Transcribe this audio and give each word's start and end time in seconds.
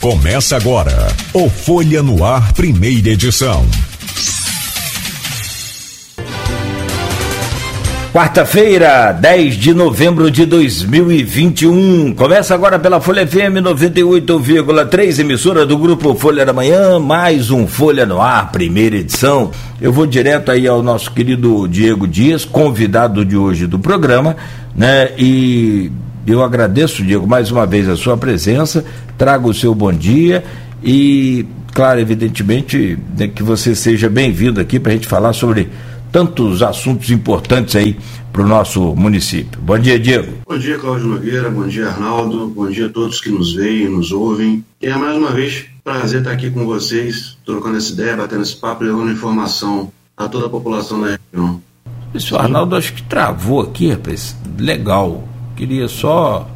Começa 0.00 0.56
agora 0.56 1.08
o 1.34 1.50
Folha 1.50 2.02
no 2.02 2.24
Ar, 2.24 2.54
primeira 2.54 3.10
edição. 3.10 3.66
Quarta-feira, 8.10 9.12
10 9.12 9.56
de 9.56 9.74
novembro 9.74 10.30
de 10.30 10.46
2021. 10.46 12.14
Começa 12.14 12.54
agora 12.54 12.78
pela 12.78 12.98
Folha 12.98 13.26
FM 13.26 13.60
98,3, 13.62 15.18
emissora 15.18 15.66
do 15.66 15.76
grupo 15.76 16.14
Folha 16.14 16.46
da 16.46 16.52
Manhã, 16.54 16.98
mais 16.98 17.50
um 17.50 17.66
Folha 17.66 18.06
no 18.06 18.22
Ar, 18.22 18.50
primeira 18.50 18.96
edição. 18.96 19.50
Eu 19.82 19.92
vou 19.92 20.06
direto 20.06 20.50
aí 20.50 20.66
ao 20.66 20.82
nosso 20.82 21.10
querido 21.10 21.68
Diego 21.68 22.08
Dias, 22.08 22.46
convidado 22.46 23.22
de 23.22 23.36
hoje 23.36 23.66
do 23.66 23.78
programa, 23.78 24.34
né? 24.74 25.10
E 25.18 25.92
eu 26.26 26.42
agradeço, 26.42 27.04
Diego, 27.04 27.26
mais 27.26 27.50
uma 27.50 27.66
vez 27.66 27.88
a 27.88 27.96
sua 27.96 28.16
presença, 28.16 28.84
trago 29.16 29.50
o 29.50 29.54
seu 29.54 29.74
bom 29.74 29.92
dia 29.92 30.44
e, 30.82 31.46
claro, 31.72 32.00
evidentemente, 32.00 32.98
né, 33.16 33.28
que 33.28 33.42
você 33.42 33.74
seja 33.74 34.08
bem-vindo 34.08 34.60
aqui 34.60 34.78
para 34.78 34.92
a 34.92 34.94
gente 34.94 35.06
falar 35.06 35.32
sobre 35.32 35.68
tantos 36.12 36.62
assuntos 36.62 37.10
importantes 37.10 37.76
aí 37.76 37.96
para 38.32 38.42
o 38.42 38.46
nosso 38.46 38.94
município. 38.94 39.60
Bom 39.60 39.78
dia, 39.78 39.98
Diego. 39.98 40.32
Bom 40.46 40.58
dia, 40.58 40.78
Cláudio 40.78 41.06
Nogueira. 41.06 41.50
Bom 41.50 41.66
dia, 41.66 41.88
Arnaldo. 41.88 42.48
Bom 42.48 42.68
dia 42.68 42.86
a 42.86 42.88
todos 42.88 43.20
que 43.20 43.30
nos 43.30 43.54
veem, 43.54 43.88
nos 43.88 44.12
ouvem. 44.12 44.64
E 44.80 44.86
é 44.86 44.96
mais 44.96 45.16
uma 45.16 45.30
vez 45.30 45.66
prazer 45.82 46.20
estar 46.20 46.32
aqui 46.32 46.50
com 46.50 46.66
vocês, 46.66 47.36
trocando 47.44 47.76
essa 47.76 47.92
ideia, 47.92 48.16
batendo 48.16 48.42
esse 48.42 48.56
papo, 48.56 48.84
levando 48.84 49.10
informação 49.10 49.92
a 50.16 50.28
toda 50.28 50.46
a 50.46 50.50
população 50.50 51.00
da 51.00 51.18
região. 51.32 51.60
Esse 52.14 52.34
Arnaldo 52.34 52.76
acho 52.76 52.92
que 52.92 53.02
travou 53.02 53.60
aqui, 53.60 53.90
rapaz. 53.90 54.36
Legal. 54.58 55.29
Queria 55.60 55.88
só. 55.88 56.48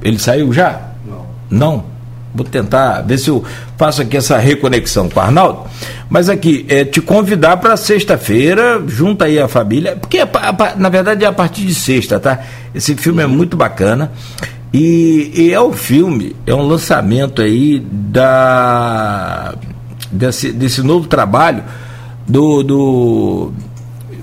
Ele 0.00 0.20
saiu 0.20 0.52
já? 0.52 0.92
Não. 1.04 1.26
Não? 1.50 1.84
Vou 2.32 2.46
tentar 2.46 3.00
ver 3.00 3.18
se 3.18 3.28
eu 3.28 3.42
faço 3.76 4.02
aqui 4.02 4.16
essa 4.16 4.38
reconexão 4.38 5.08
com 5.08 5.18
o 5.18 5.22
Arnaldo. 5.24 5.64
Mas 6.08 6.28
aqui, 6.28 6.64
é 6.68 6.84
te 6.84 7.00
convidar 7.00 7.56
para 7.56 7.76
sexta-feira, 7.76 8.80
junta 8.86 9.24
aí 9.24 9.36
a 9.36 9.48
família, 9.48 9.96
porque 9.96 10.18
é 10.18 10.28
na 10.76 10.88
verdade 10.88 11.24
é 11.24 11.26
a 11.26 11.32
partir 11.32 11.62
de 11.62 11.74
sexta, 11.74 12.20
tá? 12.20 12.38
Esse 12.72 12.94
filme 12.94 13.20
é 13.20 13.26
muito 13.26 13.56
bacana. 13.56 14.12
E, 14.72 15.32
e 15.34 15.52
é 15.52 15.58
o 15.58 15.70
um 15.70 15.72
filme, 15.72 16.36
é 16.46 16.54
um 16.54 16.62
lançamento 16.62 17.42
aí 17.42 17.80
da 17.80 19.56
desse, 20.12 20.52
desse 20.52 20.82
novo 20.84 21.08
trabalho 21.08 21.64
do, 22.28 22.62
do 22.62 23.52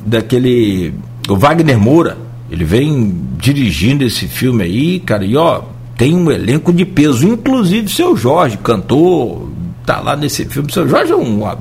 daquele 0.05 0.93
o 1.27 1.35
Wagner 1.35 1.77
Moura. 1.77 2.26
Ele 2.49 2.63
vem 2.63 3.13
dirigindo 3.37 4.03
esse 4.03 4.27
filme 4.27 4.63
aí, 4.63 4.99
cara, 4.99 5.25
e 5.25 5.35
ó, 5.35 5.63
tem 5.97 6.15
um 6.15 6.31
elenco 6.31 6.71
de 6.71 6.85
peso, 6.85 7.27
inclusive 7.27 7.89
seu 7.89 8.15
Jorge, 8.15 8.57
cantor, 8.57 9.49
tá 9.85 9.99
lá 9.99 10.15
nesse 10.15 10.45
filme. 10.45 10.71
Seu 10.71 10.87
Jorge 10.87 11.11
é 11.11 11.15
uma 11.15 11.57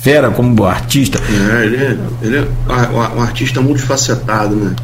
fera 0.00 0.30
como 0.30 0.64
artista. 0.64 1.18
É, 1.18 1.64
ele 1.64 1.76
é, 1.76 1.98
ele 2.22 2.36
é 2.38 2.46
um 3.16 3.22
artista 3.22 3.60
multifacetado, 3.60 4.54
né? 4.54 4.76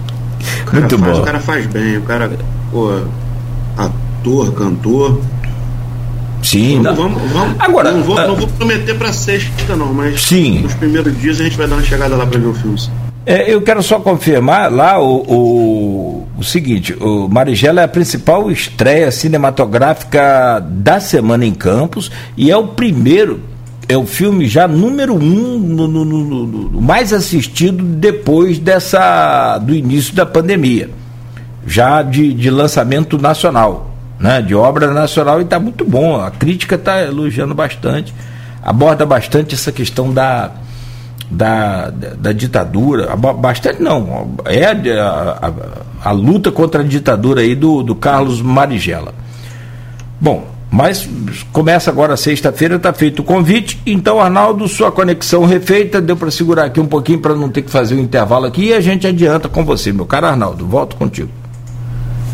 Muito 0.73 0.99
faz, 0.99 1.13
bom. 1.13 1.21
O 1.21 1.25
cara 1.25 1.41
faz 1.41 1.67
bem, 1.67 1.99
o 1.99 2.03
cara, 2.03 2.31
pô, 2.71 3.01
ator, 3.77 4.53
cantor. 4.55 5.21
Sim, 6.43 6.83
vamos, 6.83 6.99
vamos, 6.99 7.33
vamos, 7.33 7.57
Agora, 7.59 7.91
não 7.91 8.03
vou, 8.03 8.17
uh, 8.17 8.29
não 8.29 8.37
vou 8.37 8.47
prometer 8.47 8.97
para 8.97 9.13
sexta, 9.13 9.77
não, 9.77 9.93
mas 9.93 10.23
sim. 10.23 10.61
nos 10.61 10.75
primeiros 10.75 11.19
dias 11.21 11.41
a 11.41 11.45
gente 11.45 11.59
vai 11.59 11.67
dar 11.67 11.77
uma 11.77 11.83
chegada 11.83 12.17
lá 12.17 12.25
para 12.25 12.39
ver 12.39 12.47
o 12.47 12.55
filme. 12.55 12.79
É, 13.29 13.53
eu 13.53 13.61
quero 13.61 13.83
só 13.83 14.01
confirmar 14.01 14.73
lá 14.73 14.99
o, 14.99 15.19
o, 15.19 16.29
o, 16.39 16.43
seguinte: 16.43 16.95
o 16.99 17.29
Marigela 17.29 17.83
é 17.83 17.85
a 17.85 17.89
principal 17.89 18.51
estreia 18.51 19.11
cinematográfica 19.11 20.67
da 20.67 20.99
semana 20.99 21.45
em 21.45 21.53
Campos 21.53 22.11
e 22.39 22.51
é 22.51 22.57
o 22.57 22.69
primeiro, 22.69 23.43
é 23.87 23.99
o 23.99 24.07
filme 24.07 24.49
já 24.49 24.67
número 24.67 25.15
um, 25.15 25.59
no, 25.59 25.87
no, 25.87 26.05
no, 26.07 26.47
no, 26.47 26.81
mais 26.81 27.13
assistido 27.13 27.85
depois 27.85 28.59
dessa 28.59 29.59
do 29.59 29.75
início 29.75 30.15
da 30.15 30.25
pandemia, 30.25 30.89
já 31.67 32.01
de, 32.01 32.33
de 32.33 32.49
lançamento 32.49 33.19
nacional, 33.19 33.95
né, 34.19 34.41
de 34.41 34.55
obra 34.55 34.91
nacional 34.91 35.39
e 35.39 35.45
está 35.45 35.61
muito 35.61 35.85
bom. 35.85 36.19
A 36.19 36.31
crítica 36.31 36.77
está 36.77 37.03
elogiando 37.03 37.55
bastante, 37.55 38.15
aborda 38.63 39.05
bastante 39.05 39.55
essa 39.55 39.71
questão 39.71 40.15
da 40.15 40.51
da, 41.31 41.91
da, 41.91 42.33
ditadura, 42.33 43.15
bastante 43.17 43.83
não, 43.83 44.35
é 44.45 44.65
a, 44.65 45.39
a, 46.03 46.09
a, 46.09 46.11
luta 46.11 46.51
contra 46.51 46.83
a 46.83 46.85
ditadura 46.85 47.43
aí 47.43 47.55
do, 47.55 47.83
do 47.83 47.95
Carlos 47.95 48.41
Marigela. 48.41 49.15
Bom, 50.21 50.47
mas 50.71 51.09
começa 51.53 51.91
agora 51.91 52.17
sexta-feira, 52.17 52.77
está 52.77 52.93
feito 52.93 53.21
o 53.21 53.25
convite, 53.25 53.81
então 53.87 54.21
Arnaldo, 54.21 54.67
sua 54.69 54.91
conexão 54.91 55.45
refeita, 55.45 56.01
deu 56.01 56.17
para 56.17 56.31
segurar 56.31 56.65
aqui 56.65 56.81
um 56.81 56.87
pouquinho 56.87 57.21
para 57.21 57.35
não 57.35 57.49
ter 57.49 57.63
que 57.63 57.71
fazer 57.71 57.95
um 57.95 58.01
intervalo 58.01 58.47
aqui 58.47 58.67
e 58.67 58.75
a 58.75 58.81
gente 58.81 59.07
adianta 59.07 59.49
com 59.49 59.65
você, 59.65 59.93
meu 59.93 60.07
caro 60.07 60.27
Arnaldo, 60.27 60.67
volto 60.67 60.97
contigo. 60.97 61.31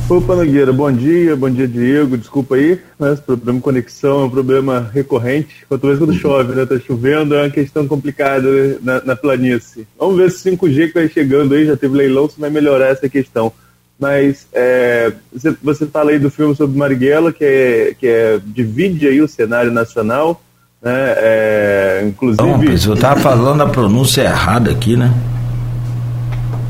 Opa, 0.07 0.37
Nogueira, 0.37 0.71
bom 0.71 0.93
dia, 0.93 1.35
bom 1.35 1.49
dia, 1.49 1.67
Diego. 1.67 2.19
Desculpa 2.19 2.57
aí, 2.57 2.79
né? 3.01 3.15
Esse 3.15 3.23
problema 3.23 3.59
de 3.59 3.65
conexão 3.65 4.21
é 4.21 4.25
um 4.27 4.31
problema 4.31 4.91
recorrente. 4.93 5.65
Quanto 5.67 5.87
mais 5.87 5.99
quando 5.99 6.13
chove, 6.13 6.55
né? 6.55 6.67
Tá 6.67 6.79
chovendo, 6.79 7.35
é 7.35 7.43
uma 7.45 7.51
questão 7.51 7.89
complicada 7.89 8.51
né? 8.51 8.77
na, 8.83 9.01
na, 9.01 9.17
planície. 9.17 9.89
Vamos 9.99 10.19
ver 10.19 10.31
se 10.31 10.51
5G 10.51 10.89
que 10.89 10.95
vai 10.95 11.09
chegando 11.09 11.55
aí, 11.55 11.65
já 11.65 11.75
teve 11.75 11.97
leilão, 11.97 12.29
se 12.29 12.39
vai 12.39 12.51
melhorar 12.51 12.89
essa 12.89 13.09
questão. 13.09 13.51
Mas 13.99 14.47
é, 14.53 15.11
você, 15.33 15.57
você 15.63 15.87
fala 15.87 16.11
aí 16.11 16.19
do 16.19 16.31
filme 16.31 16.55
sobre 16.55 16.77
Marighella, 16.77 17.33
que, 17.33 17.45
é, 17.45 17.95
que 17.99 18.07
é, 18.07 18.39
divide 18.45 19.09
aí 19.09 19.23
o 19.23 19.29
cenário 19.29 19.73
nacional, 19.73 20.43
né? 20.83 21.15
É, 21.17 22.05
inclusive. 22.07 22.47
Não, 22.47 22.59
mas 22.59 22.85
eu 22.85 22.95
tava 22.95 23.21
falando 23.21 23.63
a 23.63 23.67
pronúncia 23.67 24.21
errada 24.21 24.71
aqui, 24.71 24.99
né? 24.99 25.15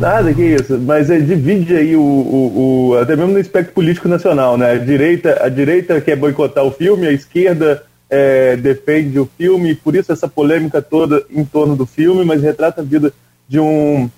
Nada, 0.00 0.34
que 0.34 0.42
isso. 0.42 0.78
Mas 0.78 1.10
é, 1.10 1.18
divide 1.18 1.76
aí 1.76 1.96
o, 1.96 2.00
o, 2.00 2.88
o, 2.90 2.98
até 2.98 3.16
mesmo 3.16 3.32
no 3.32 3.38
espectro 3.38 3.74
político 3.74 4.08
nacional, 4.08 4.56
né? 4.56 4.72
A 4.72 4.78
direita, 4.78 5.44
a 5.44 5.48
direita 5.48 6.00
quer 6.00 6.16
boicotar 6.16 6.64
o 6.64 6.70
filme, 6.70 7.06
a 7.06 7.12
esquerda 7.12 7.82
é, 8.10 8.56
defende 8.56 9.18
o 9.18 9.28
filme, 9.38 9.74
por 9.74 9.94
isso 9.94 10.12
essa 10.12 10.28
polêmica 10.28 10.82
toda 10.82 11.24
em 11.30 11.44
torno 11.44 11.74
do 11.74 11.86
filme, 11.86 12.24
mas 12.24 12.42
retrata 12.42 12.80
a 12.80 12.84
vida 12.84 13.12
de 13.48 13.58
um 13.58 14.10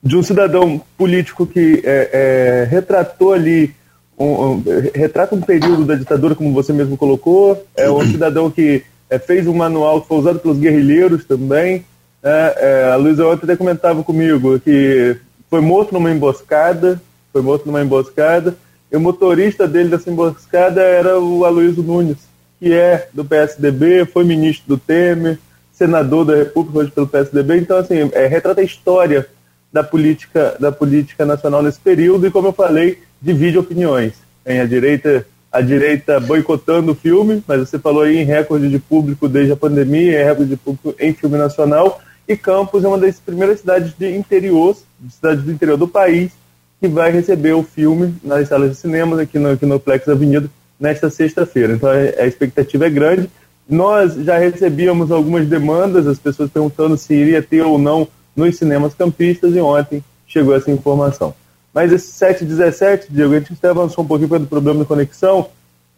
de 0.00 0.16
um 0.16 0.22
cidadão 0.22 0.80
político 0.96 1.44
que 1.44 1.82
é, 1.84 2.10
é, 2.12 2.68
retratou 2.70 3.32
ali 3.32 3.74
um, 4.16 4.26
um, 4.26 4.64
retrata 4.94 5.34
um 5.34 5.40
período 5.40 5.84
da 5.84 5.96
ditadura, 5.96 6.34
como 6.34 6.52
você 6.52 6.72
mesmo 6.72 6.96
colocou, 6.96 7.66
é 7.76 7.90
um 7.90 8.00
cidadão 8.06 8.50
que 8.50 8.84
é, 9.10 9.18
fez 9.18 9.46
um 9.46 9.54
manual 9.54 10.02
que 10.02 10.08
foi 10.08 10.18
usado 10.18 10.38
pelos 10.38 10.58
guerrilheiros 10.58 11.24
também, 11.24 11.84
é, 12.22 12.54
é, 12.58 12.92
a 12.92 12.96
Luísa 12.96 13.26
ontem 13.26 13.44
até 13.44 13.56
comentava 13.56 14.02
comigo 14.02 14.58
que 14.60 15.16
foi 15.48 15.60
morto 15.60 15.92
numa 15.92 16.10
emboscada, 16.10 17.00
foi 17.32 17.42
morto 17.42 17.66
numa 17.66 17.82
emboscada, 17.82 18.56
e 18.90 18.96
o 18.96 19.00
motorista 19.00 19.68
dele 19.68 19.88
dessa 19.88 20.10
emboscada 20.10 20.82
era 20.82 21.18
o 21.18 21.44
Aloysio 21.44 21.82
Nunes, 21.82 22.18
que 22.58 22.72
é 22.72 23.08
do 23.12 23.24
PSDB, 23.24 24.04
foi 24.06 24.24
ministro 24.24 24.68
do 24.68 24.78
Temer, 24.78 25.38
senador 25.72 26.24
da 26.24 26.34
República 26.34 26.80
hoje 26.80 26.90
pelo 26.90 27.06
PSDB, 27.06 27.58
então 27.58 27.76
assim, 27.78 28.10
é, 28.12 28.26
retrata 28.26 28.60
a 28.60 28.64
história 28.64 29.26
da 29.72 29.84
política, 29.84 30.56
da 30.58 30.72
política 30.72 31.24
nacional 31.24 31.62
nesse 31.62 31.78
período 31.78 32.26
e 32.26 32.30
como 32.30 32.48
eu 32.48 32.52
falei, 32.52 32.98
divide 33.22 33.58
opiniões. 33.58 34.14
Tem 34.44 34.60
a 34.60 34.66
direita 34.66 35.24
a 35.50 35.62
direita 35.62 36.20
boicotando 36.20 36.92
o 36.92 36.94
filme, 36.94 37.42
mas 37.46 37.60
você 37.60 37.78
falou 37.78 38.02
aí 38.02 38.18
em 38.18 38.24
recorde 38.24 38.68
de 38.68 38.78
público 38.78 39.26
desde 39.28 39.52
a 39.52 39.56
pandemia, 39.56 40.20
em 40.20 40.24
recorde 40.24 40.50
de 40.50 40.56
público 40.56 40.94
em 40.98 41.14
filme 41.14 41.38
nacional, 41.38 42.00
e 42.28 42.36
Campos 42.36 42.84
é 42.84 42.88
uma 42.88 42.98
das 42.98 43.18
primeiras 43.18 43.60
cidades 43.60 43.94
de 43.98 44.14
interior, 44.14 44.76
cidades 45.08 45.42
do 45.42 45.50
interior 45.50 45.78
do 45.78 45.88
país, 45.88 46.30
que 46.78 46.86
vai 46.86 47.10
receber 47.10 47.54
o 47.54 47.62
filme 47.62 48.14
nas 48.22 48.48
salas 48.48 48.70
de 48.70 48.76
cinemas 48.76 49.18
aqui 49.18 49.38
no, 49.38 49.50
aqui 49.50 49.64
no 49.64 49.80
Plex 49.80 50.06
Avenida 50.08 50.50
nesta 50.78 51.08
sexta-feira. 51.08 51.72
Então 51.72 51.88
a, 51.88 52.26
expectativa 52.26 52.86
é 52.86 52.90
grande. 52.90 53.30
Nós 53.68 54.14
já 54.14 54.38
recebíamos 54.38 55.10
algumas 55.10 55.46
demandas, 55.46 56.06
as 56.06 56.18
pessoas 56.18 56.50
perguntando 56.50 56.96
se 56.98 57.14
iria 57.14 57.42
ter 57.42 57.62
ou 57.62 57.78
não 57.78 58.06
nos 58.36 58.56
cinemas 58.56 58.94
campistas, 58.94 59.54
e 59.54 59.60
ontem 59.60 60.04
chegou 60.26 60.54
essa 60.54 60.70
informação. 60.70 61.34
Mas 61.72 61.92
esse 61.92 62.12
7 62.12 62.44
17, 62.44 63.08
Diego, 63.10 63.34
a 63.34 63.38
gente 63.38 63.54
até 63.54 63.68
avançou 63.68 64.04
um 64.04 64.06
pouquinho 64.06 64.28
pelo 64.28 64.46
problema 64.46 64.80
de 64.80 64.86
conexão, 64.86 65.48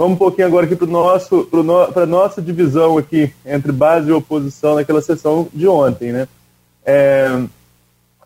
Vamos 0.00 0.14
um 0.14 0.16
pouquinho 0.16 0.46
agora 0.46 0.64
aqui 0.64 0.74
para 0.74 0.86
nosso, 0.86 1.46
a 1.94 2.06
nossa 2.06 2.40
divisão 2.40 2.96
aqui 2.96 3.30
entre 3.44 3.70
base 3.70 4.08
e 4.08 4.12
oposição 4.12 4.76
naquela 4.76 5.02
sessão 5.02 5.46
de 5.52 5.68
ontem, 5.68 6.10
né? 6.10 6.26
É, 6.82 7.38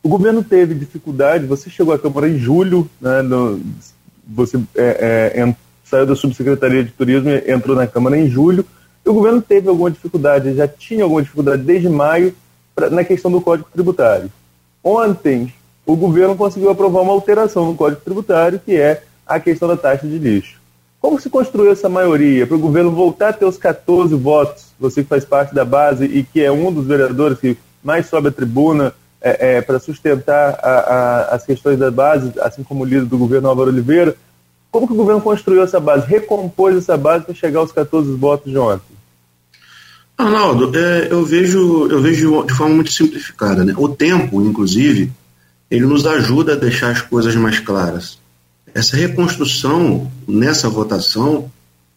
o 0.00 0.08
governo 0.08 0.44
teve 0.44 0.72
dificuldade, 0.72 1.46
você 1.46 1.68
chegou 1.68 1.92
à 1.92 1.98
Câmara 1.98 2.28
em 2.28 2.38
julho, 2.38 2.88
né, 3.00 3.22
no, 3.22 3.60
você 4.24 4.56
é, 4.76 5.32
é, 5.34 5.54
saiu 5.84 6.06
da 6.06 6.14
Subsecretaria 6.14 6.84
de 6.84 6.92
Turismo 6.92 7.28
e 7.30 7.50
entrou 7.50 7.74
na 7.74 7.88
Câmara 7.88 8.16
em 8.16 8.28
julho, 8.30 8.64
e 9.04 9.10
o 9.10 9.14
governo 9.14 9.42
teve 9.42 9.68
alguma 9.68 9.90
dificuldade, 9.90 10.54
já 10.54 10.68
tinha 10.68 11.02
alguma 11.02 11.22
dificuldade 11.22 11.64
desde 11.64 11.88
maio 11.88 12.36
pra, 12.72 12.88
na 12.88 13.02
questão 13.02 13.32
do 13.32 13.40
Código 13.40 13.68
Tributário. 13.72 14.30
Ontem, 14.80 15.52
o 15.84 15.96
governo 15.96 16.36
conseguiu 16.36 16.70
aprovar 16.70 17.02
uma 17.02 17.12
alteração 17.12 17.66
no 17.66 17.74
Código 17.74 18.00
Tributário, 18.00 18.60
que 18.64 18.76
é 18.76 19.02
a 19.26 19.40
questão 19.40 19.66
da 19.66 19.76
taxa 19.76 20.06
de 20.06 20.18
lixo 20.18 20.62
Como 21.04 21.20
se 21.20 21.28
construiu 21.28 21.70
essa 21.70 21.86
maioria 21.86 22.46
para 22.46 22.56
o 22.56 22.58
governo 22.58 22.90
voltar 22.90 23.28
a 23.28 23.32
ter 23.34 23.44
os 23.44 23.58
14 23.58 24.14
votos? 24.14 24.68
Você 24.80 25.02
que 25.02 25.08
faz 25.10 25.22
parte 25.22 25.54
da 25.54 25.62
base 25.62 26.06
e 26.06 26.22
que 26.24 26.40
é 26.40 26.50
um 26.50 26.72
dos 26.72 26.86
vereadores 26.86 27.38
que 27.38 27.58
mais 27.82 28.06
sobe 28.06 28.28
a 28.28 28.32
tribuna 28.32 28.90
é, 29.20 29.56
é, 29.56 29.60
para 29.60 29.78
sustentar 29.78 30.58
a, 30.62 30.70
a, 30.70 31.34
as 31.34 31.44
questões 31.44 31.78
da 31.78 31.90
base, 31.90 32.32
assim 32.40 32.62
como 32.62 32.84
o 32.84 32.86
líder 32.86 33.04
do 33.04 33.18
governo 33.18 33.50
Álvaro 33.50 33.68
Oliveira. 33.68 34.16
Como 34.70 34.86
que 34.86 34.94
o 34.94 34.96
governo 34.96 35.20
construiu 35.20 35.62
essa 35.62 35.78
base, 35.78 36.06
recompôs 36.06 36.74
essa 36.74 36.96
base 36.96 37.26
para 37.26 37.34
chegar 37.34 37.60
aos 37.60 37.70
14 37.70 38.10
votos 38.14 38.50
de 38.50 38.56
ontem? 38.56 38.96
Arnaldo, 40.16 40.74
é, 40.74 41.08
eu 41.10 41.22
vejo 41.22 41.86
eu 41.86 42.00
vejo 42.00 42.46
de 42.46 42.54
forma 42.54 42.76
muito 42.76 42.90
simplificada. 42.90 43.62
Né? 43.62 43.74
O 43.76 43.90
tempo, 43.90 44.40
inclusive, 44.40 45.12
ele 45.70 45.84
nos 45.84 46.06
ajuda 46.06 46.54
a 46.54 46.56
deixar 46.56 46.92
as 46.92 47.02
coisas 47.02 47.36
mais 47.36 47.60
claras. 47.60 48.23
Essa 48.74 48.96
reconstrução 48.96 50.10
nessa 50.26 50.68
votação, 50.68 51.48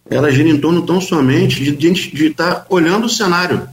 ela 0.08 0.32
gira 0.32 0.48
em 0.48 0.60
torno 0.60 0.84
tão 0.84 1.02
somente 1.02 1.64
de, 1.64 1.76
de, 1.76 1.92
de 1.92 2.28
estar 2.28 2.68
olhando 2.70 3.06
o 3.06 3.10
cenário 3.10 3.68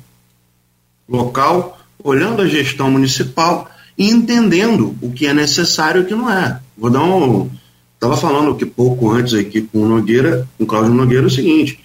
local, 1.07 1.79
olhando 2.03 2.41
a 2.41 2.49
gestão 2.49 2.91
municipal 2.91 3.71
e 3.97 4.09
entendendo 4.09 4.97
o 5.03 5.13
que 5.13 5.27
é 5.27 5.35
necessário 5.35 6.01
e 6.01 6.05
o 6.05 6.07
que 6.07 6.15
não 6.15 6.31
é. 6.31 6.59
Vou 6.77 6.89
dar 6.89 7.03
um. 7.03 7.51
Estava 7.95 8.17
falando 8.17 8.57
que 8.57 8.65
pouco 8.65 9.11
antes 9.11 9.35
aqui 9.35 9.61
com 9.61 9.83
o 9.83 9.89
Nogueira, 9.89 10.49
com 10.57 10.65
o 10.65 10.67
Cláudio 10.67 10.95
Nogueira, 10.95 11.27
o 11.27 11.31
seguinte: 11.31 11.81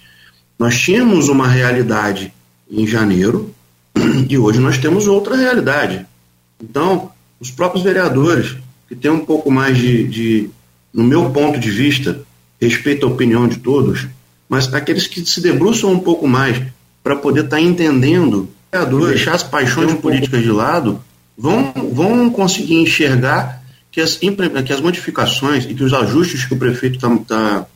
nós 0.58 0.78
tínhamos 0.78 1.28
uma 1.28 1.46
realidade 1.46 2.32
em 2.70 2.86
janeiro 2.86 3.54
e 4.28 4.38
hoje 4.38 4.58
nós 4.58 4.78
temos 4.78 5.06
outra 5.06 5.36
realidade. 5.36 6.06
Então, 6.62 7.10
os 7.38 7.50
próprios 7.50 7.84
vereadores, 7.84 8.56
que 8.88 8.96
têm 8.96 9.10
um 9.10 9.24
pouco 9.24 9.50
mais 9.50 9.76
de, 9.76 10.06
de 10.08 10.50
no 10.92 11.04
meu 11.04 11.30
ponto 11.30 11.58
de 11.58 11.70
vista, 11.70 12.20
respeito 12.60 13.06
à 13.06 13.08
opinião 13.08 13.48
de 13.48 13.58
todos, 13.58 14.06
mas 14.48 14.72
aqueles 14.74 15.06
que 15.06 15.24
se 15.24 15.40
debruçam 15.40 15.92
um 15.92 16.00
pouco 16.00 16.26
mais 16.26 16.60
para 17.02 17.16
poder 17.16 17.44
estar 17.44 17.56
tá 17.56 17.62
entendendo, 17.62 18.48
deixar 19.06 19.34
as 19.34 19.42
paixões 19.42 19.94
políticas 19.94 20.42
de 20.42 20.50
lado, 20.50 21.02
vão, 21.36 21.72
vão 21.92 22.30
conseguir 22.30 22.74
enxergar 22.74 23.62
que 23.90 24.00
as, 24.00 24.16
que 24.16 24.72
as 24.72 24.80
modificações 24.80 25.64
e 25.64 25.74
que 25.74 25.82
os 25.82 25.92
ajustes 25.92 26.44
que 26.44 26.54
o 26.54 26.58
prefeito 26.58 26.96
está 26.96 27.16
tá, 27.26 27.66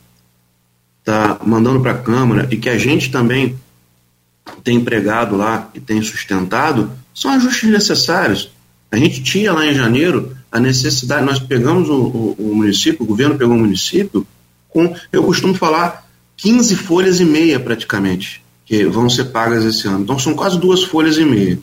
tá 1.03 1.39
mandando 1.45 1.81
para 1.81 1.91
a 1.91 1.97
Câmara 1.97 2.47
e 2.51 2.57
que 2.57 2.69
a 2.69 2.77
gente 2.77 3.11
também 3.11 3.57
tem 4.63 4.77
empregado 4.77 5.35
lá 5.35 5.69
e 5.73 5.79
tem 5.79 6.01
sustentado 6.01 6.91
são 7.13 7.31
ajustes 7.31 7.69
necessários. 7.69 8.51
A 8.91 8.97
gente 8.97 9.23
tinha 9.23 9.51
lá 9.53 9.65
em 9.65 9.73
janeiro 9.73 10.35
a 10.55 10.59
necessidade, 10.59 11.25
nós 11.25 11.37
pegamos 11.37 11.89
o, 11.89 11.93
o, 11.93 12.35
o 12.39 12.55
município, 12.55 13.03
o 13.03 13.05
governo 13.05 13.37
pegou 13.37 13.53
o 13.53 13.59
município 13.59 14.25
com, 14.69 14.95
eu 15.11 15.21
costumo 15.21 15.53
falar, 15.53 16.09
15 16.37 16.77
folhas 16.77 17.19
e 17.19 17.25
meia 17.25 17.59
praticamente, 17.59 18.41
que 18.65 18.85
vão 18.85 19.09
ser 19.09 19.25
pagas 19.25 19.65
esse 19.65 19.85
ano. 19.85 20.03
Então 20.03 20.17
são 20.17 20.33
quase 20.33 20.57
duas 20.57 20.81
folhas 20.81 21.17
e 21.17 21.25
meia. 21.25 21.59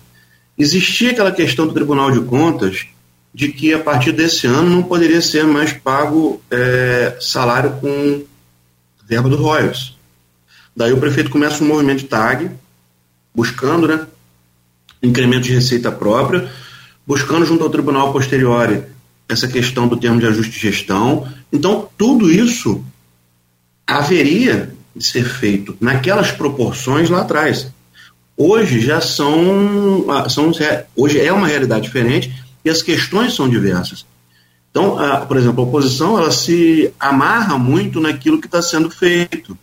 Existia 0.59 1.13
aquela 1.13 1.33
questão 1.33 1.67
do 1.67 1.73
Tribunal 1.73 2.11
de 2.11 2.21
Contas 2.21 2.85
de 3.33 3.49
que 3.49 3.73
a 3.73 3.79
partir 3.79 4.13
desse 4.13 4.47
ano 4.47 4.69
não 4.69 4.83
poderia 4.83 5.23
ser 5.23 5.45
mais 5.45 5.73
pago 5.73 6.43
é, 6.51 7.17
salário 7.19 7.73
com 7.81 8.23
verba 9.09 9.31
do 9.31 9.37
Royals. 9.37 9.97
Daí 10.77 10.93
o 10.93 11.01
prefeito 11.01 11.31
começa 11.31 11.65
um 11.65 11.67
movimento 11.67 12.01
de 12.01 12.09
TAG, 12.09 12.51
buscando 13.35 13.89
né, 13.89 14.07
incremento 15.03 15.45
de 15.45 15.55
receita 15.55 15.91
própria, 15.91 16.53
buscando 17.07 17.45
junto 17.45 17.65
ao 17.65 17.71
tribunal 17.71 18.13
posteriori 18.13 18.83
essa 19.29 19.49
questão 19.49 19.89
do 19.89 19.97
termo 19.97 20.21
de 20.21 20.27
ajuste 20.27 20.53
de 20.53 20.59
gestão. 20.59 21.27
Então, 21.53 21.89
tudo 21.97 22.31
isso 22.31 22.85
haveria 23.87 24.75
de 24.95 25.05
ser 25.05 25.25
feito 25.25 25.77
naquelas 25.81 26.31
proporções 26.31 27.09
lá 27.11 27.23
atrás. 27.23 27.73
Hoje 28.37 28.81
já 28.81 29.01
são, 29.01 30.07
ah, 30.11 30.29
são 30.29 30.53
hoje 30.97 31.21
é 31.21 31.33
uma 31.33 31.47
realidade 31.47 31.85
diferente 31.85 32.33
e 32.65 32.71
as 32.71 32.83
questões 32.83 33.35
são 33.35 33.49
diversas. 33.49 34.07
Então, 34.71 34.99
a, 34.99 35.19
por 35.27 35.37
exemplo, 35.37 35.63
a 35.63 35.67
oposição 35.67 36.19
ela 36.19 36.31
se 36.31 36.93
amarra 36.99 37.59
muito 37.59 38.01
naquilo 38.01 38.41
que 38.41 38.47
está 38.47 38.63
sendo 38.63 38.91
feito. 38.91 39.57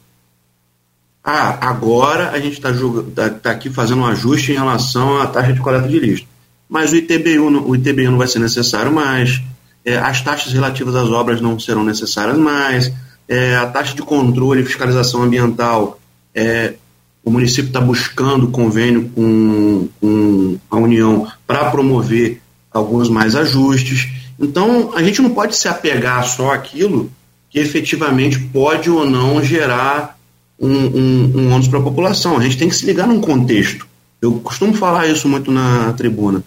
Ah, 1.24 1.68
agora 1.68 2.30
a 2.32 2.40
gente 2.40 2.54
está 2.54 2.70
tá, 3.16 3.30
tá 3.30 3.52
aqui 3.52 3.70
fazendo 3.70 4.02
um 4.02 4.06
ajuste 4.06 4.52
em 4.52 4.56
relação 4.56 5.20
à 5.20 5.28
taxa 5.28 5.52
de 5.52 5.60
coleta 5.60 5.88
de 5.88 6.00
lixo. 6.00 6.29
Mas 6.70 6.92
o 6.92 6.96
ITBU, 6.96 7.68
o 7.68 7.76
ITBU 7.76 8.12
não 8.12 8.18
vai 8.20 8.28
ser 8.28 8.40
necessário 8.40 8.92
mais, 8.92 9.42
é, 9.84 9.98
as 9.98 10.22
taxas 10.22 10.54
relativas 10.54 10.96
às 10.96 11.10
obras 11.10 11.42
não 11.42 11.60
serão 11.60 11.84
necessárias 11.84 12.38
mais, 12.38 12.92
é, 13.28 13.56
a 13.56 13.66
taxa 13.66 13.96
de 13.96 14.04
controle 14.04 14.62
e 14.62 14.66
fiscalização 14.66 15.24
ambiental, 15.24 16.00
é, 16.34 16.76
o 17.24 17.32
município 17.32 17.68
está 17.68 17.82
buscando 17.82 18.48
convênio 18.50 19.10
com, 19.16 19.90
com 20.00 20.60
a 20.70 20.78
União 20.78 21.28
para 21.46 21.70
promover 21.70 22.42
alguns 22.72 23.10
mais 23.10 23.36
ajustes. 23.36 24.08
Então, 24.40 24.92
a 24.96 25.04
gente 25.04 25.22
não 25.22 25.32
pode 25.32 25.56
se 25.56 25.68
apegar 25.68 26.24
só 26.26 26.52
àquilo 26.52 27.12
que 27.50 27.60
efetivamente 27.60 28.40
pode 28.40 28.90
ou 28.90 29.06
não 29.06 29.44
gerar 29.44 30.18
um, 30.60 30.72
um, 30.72 31.32
um 31.36 31.54
ônus 31.54 31.68
para 31.68 31.80
a 31.80 31.84
população. 31.84 32.38
A 32.38 32.44
gente 32.44 32.58
tem 32.58 32.70
que 32.70 32.76
se 32.76 32.86
ligar 32.86 33.08
num 33.08 33.20
contexto. 33.20 33.88
Eu 34.22 34.34
costumo 34.40 34.74
falar 34.74 35.08
isso 35.08 35.28
muito 35.28 35.52
na 35.52 35.94
tribuna. 35.94 36.44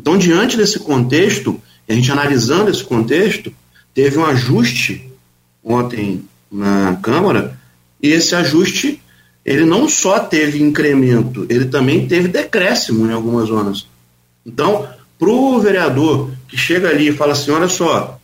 Então, 0.00 0.16
diante 0.16 0.56
desse 0.56 0.78
contexto, 0.78 1.60
a 1.86 1.92
gente 1.92 2.10
analisando 2.10 2.70
esse 2.70 2.82
contexto, 2.82 3.52
teve 3.92 4.16
um 4.16 4.24
ajuste 4.24 5.06
ontem 5.62 6.24
na 6.50 6.98
Câmara, 7.02 7.54
e 8.02 8.08
esse 8.08 8.34
ajuste, 8.34 8.98
ele 9.44 9.66
não 9.66 9.86
só 9.90 10.18
teve 10.18 10.62
incremento, 10.62 11.44
ele 11.50 11.66
também 11.66 12.08
teve 12.08 12.28
decréscimo 12.28 13.06
em 13.06 13.12
algumas 13.12 13.48
zonas. 13.48 13.86
Então, 14.46 14.88
para 15.18 15.28
o 15.28 15.60
vereador 15.60 16.30
que 16.48 16.56
chega 16.56 16.88
ali 16.88 17.08
e 17.08 17.12
fala 17.12 17.32
assim, 17.32 17.50
olha 17.50 17.68
só, 17.68 18.18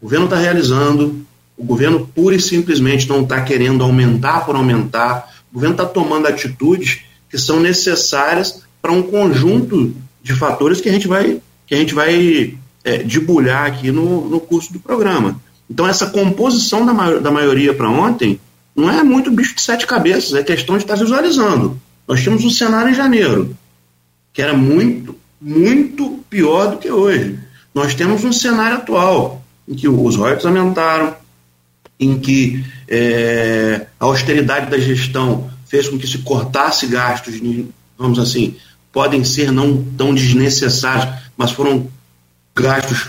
o 0.00 0.04
governo 0.04 0.24
está 0.24 0.38
realizando, 0.38 1.26
o 1.58 1.62
governo 1.62 2.08
pura 2.14 2.36
e 2.36 2.40
simplesmente 2.40 3.06
não 3.06 3.20
está 3.20 3.42
querendo 3.42 3.84
aumentar 3.84 4.46
por 4.46 4.56
aumentar. 4.56 5.30
O 5.50 5.56
governo 5.56 5.74
está 5.74 5.84
tomando 5.84 6.26
atitudes 6.26 7.00
que 7.28 7.36
são 7.36 7.60
necessárias 7.60 8.62
para 8.80 8.92
um 8.92 9.02
conjunto 9.02 9.94
de 10.28 10.34
fatores 10.34 10.80
que 10.80 10.90
a 10.90 10.92
gente 10.92 11.08
vai, 11.08 11.40
que 11.66 11.74
a 11.74 11.78
gente 11.78 11.94
vai 11.94 12.54
é, 12.84 12.98
debulhar 12.98 13.66
aqui 13.66 13.90
no, 13.90 14.28
no 14.28 14.38
curso 14.38 14.70
do 14.70 14.78
programa. 14.78 15.40
Então, 15.70 15.88
essa 15.88 16.08
composição 16.08 16.84
da, 16.84 16.92
maior, 16.92 17.18
da 17.18 17.30
maioria 17.30 17.72
para 17.72 17.88
ontem 17.88 18.38
não 18.76 18.90
é 18.90 19.02
muito 19.02 19.30
bicho 19.30 19.54
de 19.54 19.62
sete 19.62 19.86
cabeças, 19.86 20.34
é 20.34 20.42
questão 20.42 20.76
de 20.76 20.84
estar 20.84 20.94
tá 20.94 21.00
visualizando. 21.00 21.80
Nós 22.06 22.22
tínhamos 22.22 22.44
um 22.44 22.50
cenário 22.50 22.90
em 22.90 22.94
janeiro, 22.94 23.56
que 24.32 24.42
era 24.42 24.52
muito, 24.52 25.16
muito 25.40 26.22
pior 26.28 26.72
do 26.72 26.76
que 26.76 26.90
hoje. 26.90 27.38
Nós 27.74 27.94
temos 27.94 28.22
um 28.22 28.32
cenário 28.32 28.76
atual, 28.76 29.42
em 29.66 29.74
que 29.74 29.88
os 29.88 30.14
royalties 30.14 30.44
aumentaram, 30.44 31.16
em 31.98 32.18
que 32.18 32.62
é, 32.86 33.86
a 33.98 34.04
austeridade 34.04 34.70
da 34.70 34.78
gestão 34.78 35.50
fez 35.66 35.88
com 35.88 35.98
que 35.98 36.06
se 36.06 36.18
cortasse 36.18 36.86
gastos, 36.86 37.40
vamos 37.98 38.18
assim, 38.18 38.56
podem 38.92 39.24
ser 39.24 39.52
não 39.52 39.82
tão 39.96 40.14
desnecessários, 40.14 41.08
mas 41.36 41.50
foram 41.50 41.86
gastos 42.54 43.08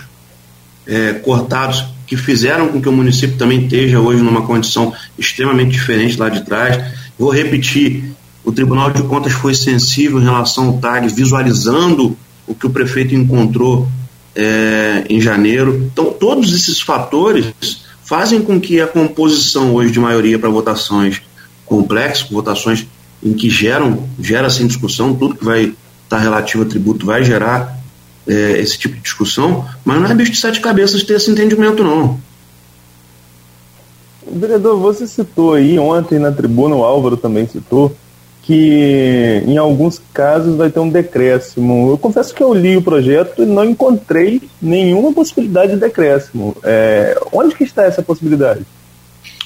é, 0.86 1.14
cortados 1.14 1.84
que 2.06 2.16
fizeram 2.16 2.68
com 2.68 2.80
que 2.80 2.88
o 2.88 2.92
município 2.92 3.36
também 3.36 3.62
esteja 3.62 4.00
hoje 4.00 4.22
numa 4.22 4.42
condição 4.42 4.92
extremamente 5.18 5.70
diferente 5.70 6.16
lá 6.16 6.28
de 6.28 6.44
trás. 6.44 6.92
Vou 7.18 7.30
repetir, 7.30 8.12
o 8.44 8.50
Tribunal 8.50 8.90
de 8.90 9.02
Contas 9.04 9.32
foi 9.32 9.54
sensível 9.54 10.20
em 10.20 10.24
relação 10.24 10.68
ao 10.68 10.78
TAG, 10.78 11.08
visualizando 11.08 12.16
o 12.46 12.54
que 12.54 12.66
o 12.66 12.70
prefeito 12.70 13.14
encontrou 13.14 13.88
é, 14.34 15.04
em 15.08 15.20
janeiro. 15.20 15.88
Então, 15.92 16.12
todos 16.12 16.52
esses 16.52 16.80
fatores 16.80 17.84
fazem 18.04 18.42
com 18.42 18.60
que 18.60 18.80
a 18.80 18.88
composição 18.88 19.74
hoje 19.74 19.92
de 19.92 20.00
maioria 20.00 20.36
para 20.36 20.48
votações 20.48 21.22
complexas, 21.64 22.28
votações 22.28 22.86
em 23.22 23.32
que 23.32 23.50
geram, 23.50 24.04
gera 24.18 24.48
sem 24.48 24.66
discussão, 24.66 25.14
tudo 25.14 25.34
que 25.34 25.44
vai 25.44 25.64
estar 25.64 25.76
tá 26.08 26.18
relativo 26.18 26.62
a 26.62 26.66
tributo 26.66 27.06
vai 27.06 27.22
gerar 27.22 27.78
é, 28.26 28.58
esse 28.58 28.78
tipo 28.78 28.94
de 28.94 29.02
discussão, 29.02 29.66
mas 29.84 30.00
não 30.00 30.10
é 30.10 30.14
bicho 30.14 30.32
de 30.32 30.38
sete 30.38 30.60
cabeças 30.60 31.02
ter 31.02 31.14
esse 31.14 31.30
entendimento, 31.30 31.82
não. 31.82 32.18
Vereador, 34.30 34.78
você 34.78 35.06
citou 35.06 35.54
aí 35.54 35.78
ontem 35.78 36.18
na 36.18 36.30
tribuna, 36.30 36.76
o 36.76 36.84
Álvaro 36.84 37.16
também 37.16 37.46
citou, 37.48 37.94
que 38.42 39.42
em 39.46 39.58
alguns 39.58 40.00
casos 40.12 40.56
vai 40.56 40.70
ter 40.70 40.80
um 40.80 40.88
decréscimo. 40.88 41.90
Eu 41.90 41.98
confesso 41.98 42.34
que 42.34 42.42
eu 42.42 42.54
li 42.54 42.76
o 42.76 42.82
projeto 42.82 43.42
e 43.42 43.46
não 43.46 43.64
encontrei 43.64 44.42
nenhuma 44.62 45.12
possibilidade 45.12 45.72
de 45.72 45.80
decréscimo. 45.80 46.56
É, 46.62 47.18
onde 47.32 47.54
que 47.54 47.64
está 47.64 47.84
essa 47.84 48.02
possibilidade? 48.02 48.64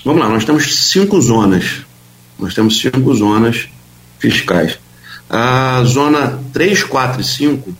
Vamos 0.05 0.21
lá, 0.21 0.29
nós 0.29 0.45
temos 0.45 0.91
cinco 0.91 1.21
zonas. 1.21 1.85
Nós 2.39 2.55
temos 2.55 2.79
cinco 2.79 3.15
zonas 3.15 3.69
fiscais. 4.19 4.79
A 5.29 5.83
zona 5.85 6.39
3, 6.53 6.85
4 6.85 7.21
e 7.21 7.25
5, 7.25 7.77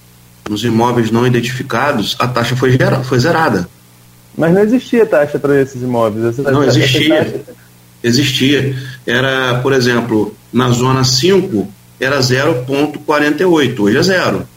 nos 0.49 0.65
imóveis 0.65 1.11
não 1.11 1.27
identificados, 1.27 2.17
a 2.19 2.27
taxa 2.27 2.57
foi, 2.57 2.77
foi 3.05 3.19
zerada. 3.19 3.69
Mas 4.37 4.53
não 4.53 4.63
existia 4.63 5.07
taxa 5.07 5.39
para 5.39 5.61
esses 5.61 5.81
imóveis. 5.81 6.25
Essa, 6.27 6.51
não 6.51 6.65
existia. 6.65 7.45
existia. 8.03 8.77
Era, 9.07 9.61
por 9.61 9.73
exemplo, 9.73 10.35
na 10.53 10.71
zona 10.71 11.05
5 11.05 11.69
era 12.01 12.19
0,48, 12.19 13.81
hoje 13.81 13.97
é 13.97 14.03
zero. 14.03 14.49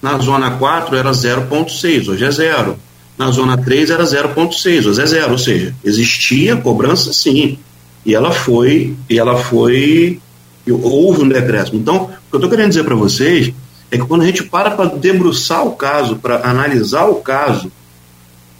Na 0.00 0.18
zona 0.18 0.52
4 0.52 0.96
era 0.96 1.10
0,6, 1.10 2.08
hoje 2.08 2.24
é 2.24 2.30
zero. 2.30 2.78
Na 3.18 3.30
zona 3.30 3.56
3 3.56 3.90
era 3.90 4.04
0,6, 4.04 4.86
hoje 4.86 5.00
é 5.00 5.06
zero. 5.06 5.32
Ou 5.32 5.38
seja, 5.38 5.74
existia 5.84 6.56
cobrança 6.56 7.12
sim. 7.12 7.58
E 8.04 8.14
ela 8.14 8.32
foi, 8.32 8.94
e 9.08 9.18
ela 9.18 9.38
foi, 9.38 10.20
houve 10.68 11.22
um 11.22 11.28
decréscimo. 11.28 11.78
Então, 11.78 12.04
o 12.04 12.06
que 12.06 12.14
eu 12.34 12.38
estou 12.38 12.50
querendo 12.50 12.68
dizer 12.70 12.84
para 12.84 12.94
vocês 12.94 13.52
é 13.90 13.98
que 13.98 14.04
quando 14.04 14.22
a 14.22 14.26
gente 14.26 14.42
para 14.44 14.70
para 14.70 14.86
debruçar 14.86 15.64
o 15.66 15.72
caso, 15.72 16.16
para 16.16 16.48
analisar 16.48 17.06
o 17.06 17.16
caso, 17.16 17.70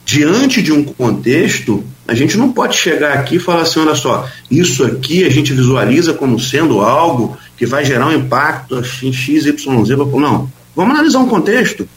diante 0.05 0.61
de 0.61 0.73
um 0.73 0.85
contexto, 0.85 1.83
a 2.07 2.15
gente 2.15 2.37
não 2.37 2.53
pode 2.53 2.77
chegar 2.77 3.15
aqui 3.15 3.37
e 3.37 3.41
falar 3.41 3.63
assim: 3.63 3.81
olha 3.81 3.95
só, 3.95 4.29
isso 4.51 4.85
aqui 4.85 5.25
a 5.25 5.31
gente 5.31 5.53
visualiza 5.53 6.13
como 6.13 6.39
sendo 6.39 6.81
algo 6.81 7.37
que 7.57 7.65
vai 7.65 7.85
gerar 7.85 8.09
um 8.09 8.13
impacto 8.13 8.83
em 9.03 9.13
X, 9.13 9.47
Y, 9.47 9.85
Z. 9.85 9.97
Não. 9.97 10.51
Vamos 10.75 10.95
analisar 10.95 11.19
um 11.19 11.29
contexto. 11.29 11.89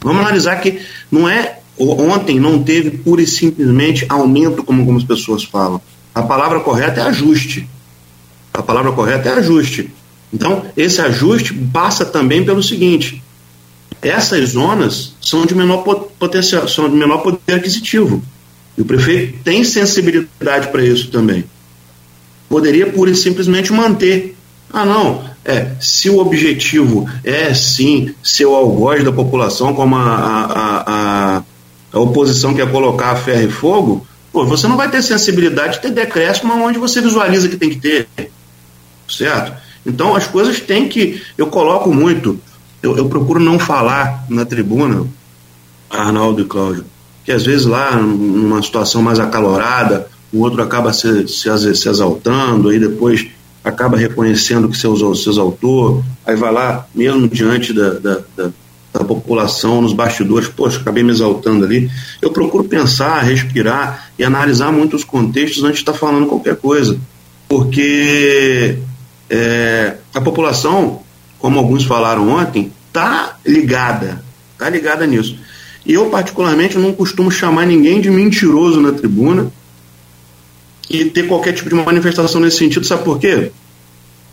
Vamos 0.00 0.20
analisar 0.20 0.56
que 0.60 0.80
não 1.10 1.28
é. 1.28 1.58
Ontem 1.78 2.38
não 2.38 2.62
teve 2.62 2.90
pura 2.90 3.22
e 3.22 3.26
simplesmente 3.26 4.04
aumento, 4.08 4.62
como 4.62 4.80
algumas 4.80 5.02
pessoas 5.02 5.42
falam. 5.42 5.80
A 6.14 6.22
palavra 6.22 6.60
correta 6.60 7.00
é 7.00 7.04
ajuste. 7.04 7.68
A 8.52 8.62
palavra 8.62 8.92
correta 8.92 9.28
é 9.28 9.32
ajuste. 9.34 9.90
Então, 10.32 10.64
esse 10.76 11.00
ajuste 11.00 11.54
passa 11.54 12.04
também 12.04 12.44
pelo 12.44 12.62
seguinte: 12.62 13.22
essas 14.00 14.50
zonas 14.50 15.14
são 15.20 15.46
de 15.46 15.54
menor 15.54 15.78
potencial, 16.18 16.66
são 16.68 16.88
de 16.88 16.96
menor 16.96 17.18
poder 17.18 17.54
aquisitivo. 17.54 18.22
E 18.76 18.82
o 18.82 18.84
prefeito 18.84 19.38
tem 19.44 19.62
sensibilidade 19.64 20.68
para 20.68 20.84
isso 20.84 21.10
também. 21.10 21.44
Poderia 22.48 22.90
pura 22.90 23.10
e 23.10 23.16
simplesmente 23.16 23.72
manter. 23.72 24.36
Ah, 24.72 24.86
não, 24.86 25.22
é, 25.44 25.72
se 25.80 26.08
o 26.08 26.18
objetivo 26.18 27.08
é 27.22 27.52
sim 27.52 28.14
ser 28.22 28.46
o 28.46 28.54
algoz 28.54 29.04
da 29.04 29.12
população, 29.12 29.74
como 29.74 29.96
a, 29.96 30.00
a, 30.00 30.82
a, 31.36 31.42
a 31.92 31.98
oposição 31.98 32.54
quer 32.54 32.70
colocar 32.70 33.10
a 33.10 33.16
ferro 33.16 33.48
e 33.48 33.50
fogo, 33.50 34.06
pô, 34.32 34.44
você 34.46 34.66
não 34.66 34.76
vai 34.76 34.90
ter 34.90 35.02
sensibilidade 35.02 35.74
de 35.74 35.82
ter 35.82 35.90
decréscimo 35.90 36.54
onde 36.54 36.78
você 36.78 37.00
visualiza 37.00 37.48
que 37.48 37.56
tem 37.56 37.70
que 37.70 37.80
ter. 37.80 38.08
Certo? 39.08 39.52
Então 39.84 40.14
as 40.14 40.26
coisas 40.26 40.60
têm 40.60 40.88
que. 40.88 41.22
Eu 41.36 41.48
coloco 41.48 41.92
muito, 41.92 42.38
eu, 42.82 42.96
eu 42.96 43.08
procuro 43.08 43.38
não 43.38 43.58
falar 43.58 44.24
na 44.28 44.44
tribuna, 44.44 45.06
Arnaldo 45.90 46.42
e 46.42 46.44
Cláudio, 46.44 46.84
que 47.24 47.32
às 47.32 47.44
vezes 47.44 47.66
lá, 47.66 47.96
numa 47.96 48.62
situação 48.62 49.02
mais 49.02 49.18
acalorada, 49.18 50.08
o 50.32 50.40
outro 50.40 50.62
acaba 50.62 50.92
se, 50.92 51.28
se, 51.28 51.74
se 51.74 51.88
exaltando, 51.88 52.70
aí 52.70 52.78
depois 52.78 53.26
acaba 53.62 53.96
reconhecendo 53.96 54.68
que 54.68 54.76
seu, 54.76 55.14
se 55.14 55.28
exaltou, 55.28 56.02
aí 56.26 56.34
vai 56.34 56.52
lá, 56.52 56.86
mesmo 56.94 57.28
diante 57.28 57.72
da, 57.72 57.90
da, 57.90 58.20
da, 58.36 58.50
da 59.02 59.08
população, 59.08 59.82
nos 59.82 59.92
bastidores, 59.92 60.48
poxa, 60.48 60.78
acabei 60.80 61.02
me 61.02 61.10
exaltando 61.10 61.64
ali. 61.64 61.90
Eu 62.20 62.30
procuro 62.30 62.64
pensar, 62.64 63.20
respirar 63.22 64.10
e 64.18 64.24
analisar 64.24 64.72
muitos 64.72 65.04
contextos 65.04 65.62
antes 65.64 65.76
de 65.76 65.82
estar 65.82 65.94
falando 65.94 66.26
qualquer 66.26 66.56
coisa, 66.56 66.98
porque 67.48 68.78
é, 69.28 69.96
a 70.14 70.20
população, 70.20 71.02
como 71.38 71.58
alguns 71.58 71.84
falaram 71.84 72.28
ontem, 72.28 72.72
está 72.88 73.36
ligada, 73.44 74.24
está 74.52 74.68
ligada 74.68 75.06
nisso. 75.06 75.36
E 75.84 75.94
eu, 75.94 76.06
particularmente, 76.06 76.78
não 76.78 76.92
costumo 76.92 77.30
chamar 77.30 77.66
ninguém 77.66 78.00
de 78.00 78.10
mentiroso 78.10 78.80
na 78.80 78.92
tribuna 78.92 79.50
e 80.88 81.06
ter 81.06 81.26
qualquer 81.26 81.52
tipo 81.52 81.68
de 81.68 81.74
manifestação 81.74 82.40
nesse 82.40 82.58
sentido, 82.58 82.86
sabe 82.86 83.04
por 83.04 83.18
quê? 83.18 83.50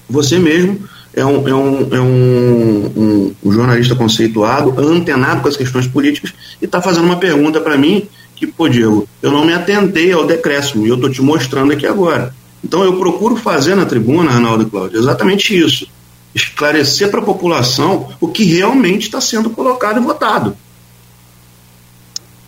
Você 0.10 0.38
mesmo 0.38 0.80
é 1.14 1.26
um, 1.26 1.48
é 1.48 1.54
um, 1.54 1.88
é 1.92 2.00
um, 2.00 3.36
um, 3.44 3.52
jornalista 3.52 3.96
conceituado, 3.96 4.74
antenado 4.80 5.42
com 5.42 5.48
as 5.48 5.58
questões 5.58 5.88
políticas, 5.88 6.34
e 6.62 6.66
está 6.66 6.82
fazendo 6.82 7.06
uma 7.06 7.18
pergunta 7.18 7.60
para 7.60 7.78
mim 7.78 8.08
que, 8.36 8.48
pô, 8.48 8.70
Diego, 8.70 9.08
eu 9.22 9.32
não 9.32 9.46
me 9.46 9.54
atentei 9.54 10.12
ao 10.12 10.26
decréscimo 10.26 10.86
e 10.86 10.90
eu 10.90 10.96
estou 10.96 11.10
te 11.10 11.22
mostrando 11.22 11.74
aqui 11.74 11.86
agora. 11.86 12.34
Então 12.64 12.84
eu 12.84 12.98
procuro 12.98 13.36
fazer 13.36 13.76
na 13.76 13.86
tribuna, 13.86 14.32
Arnaldo 14.32 14.64
e 14.64 14.70
Cláudio, 14.70 15.00
exatamente 15.00 15.58
isso. 15.58 15.88
Esclarecer 16.34 17.10
para 17.10 17.20
a 17.20 17.26
população 17.26 18.10
o 18.20 18.28
que 18.28 18.44
realmente 18.44 19.04
está 19.04 19.20
sendo 19.20 19.50
colocado 19.50 19.98
e 20.00 20.04
votado. 20.04 20.56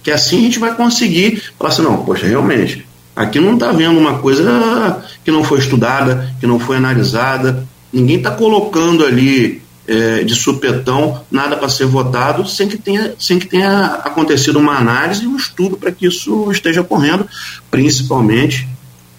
Que 0.03 0.11
assim 0.11 0.39
a 0.39 0.41
gente 0.41 0.59
vai 0.59 0.75
conseguir 0.75 1.43
falar 1.57 1.71
assim, 1.71 1.81
não, 1.81 2.05
poxa, 2.05 2.25
realmente, 2.25 2.87
aqui 3.15 3.39
não 3.39 3.55
está 3.55 3.71
vendo 3.71 3.99
uma 3.99 4.19
coisa 4.19 5.03
que 5.23 5.31
não 5.31 5.43
foi 5.43 5.59
estudada, 5.59 6.33
que 6.39 6.47
não 6.47 6.59
foi 6.59 6.77
analisada, 6.77 7.67
ninguém 7.91 8.17
está 8.17 8.31
colocando 8.31 9.05
ali 9.05 9.61
é, 9.87 10.23
de 10.23 10.35
supetão 10.35 11.21
nada 11.29 11.57
para 11.57 11.67
ser 11.69 11.85
votado 11.85 12.47
sem 12.47 12.67
que, 12.67 12.77
tenha, 12.77 13.13
sem 13.19 13.39
que 13.39 13.47
tenha 13.47 13.85
acontecido 14.03 14.59
uma 14.59 14.77
análise 14.77 15.23
e 15.23 15.27
um 15.27 15.35
estudo 15.35 15.77
para 15.77 15.91
que 15.91 16.07
isso 16.07 16.51
esteja 16.51 16.81
ocorrendo, 16.81 17.27
principalmente 17.69 18.67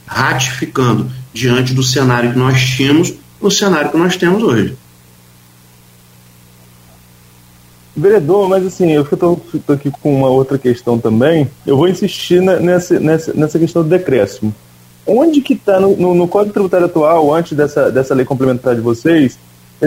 ratificando 0.06 1.10
diante 1.32 1.74
do 1.74 1.82
cenário 1.82 2.32
que 2.32 2.38
nós 2.38 2.60
tínhamos 2.60 3.14
o 3.40 3.50
cenário 3.50 3.90
que 3.90 3.96
nós 3.96 4.16
temos 4.16 4.42
hoje. 4.42 4.76
Vereador, 7.94 8.48
mas 8.48 8.64
assim, 8.64 8.90
eu 8.90 9.02
estou 9.02 9.42
aqui 9.68 9.90
com 9.90 10.16
uma 10.16 10.28
outra 10.28 10.56
questão 10.56 10.98
também. 10.98 11.50
Eu 11.66 11.76
vou 11.76 11.88
insistir 11.88 12.40
nessa, 12.40 12.98
nessa, 12.98 13.34
nessa 13.34 13.58
questão 13.58 13.82
do 13.82 13.88
decréscimo. 13.88 14.54
Onde 15.06 15.40
que 15.40 15.54
está 15.54 15.80
no, 15.80 15.96
no, 15.96 16.14
no, 16.14 16.28
Código 16.28 16.52
Tributário 16.52 16.86
atual, 16.86 17.34
antes 17.34 17.56
dessa, 17.56 17.90
dessa 17.90 18.14
lei 18.14 18.24
complementar 18.24 18.74
de 18.74 18.80
vocês, 18.80 19.38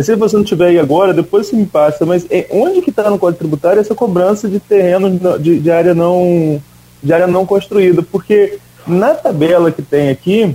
se 0.04 0.16
você 0.16 0.36
não 0.36 0.44
tiver 0.44 0.68
aí 0.68 0.80
agora, 0.80 1.14
depois 1.14 1.48
você 1.48 1.56
me 1.56 1.66
passa, 1.66 2.06
mas 2.06 2.26
é, 2.30 2.48
onde 2.52 2.82
que 2.82 2.90
está 2.90 3.10
no 3.10 3.18
Código 3.18 3.40
Tributário 3.40 3.80
essa 3.80 3.96
cobrança 3.96 4.50
de 4.50 4.60
terrenos 4.60 5.42
de, 5.42 5.60
de, 5.60 5.72
área 5.72 5.94
não 5.94 6.62
de 7.02 7.14
área 7.14 7.28
não 7.28 7.46
construída? 7.46 8.04
Porque 8.04 8.60
na 8.86 9.14
tabela 9.14 9.72
que 9.72 9.82
tem 9.82 10.10
aqui, 10.10 10.54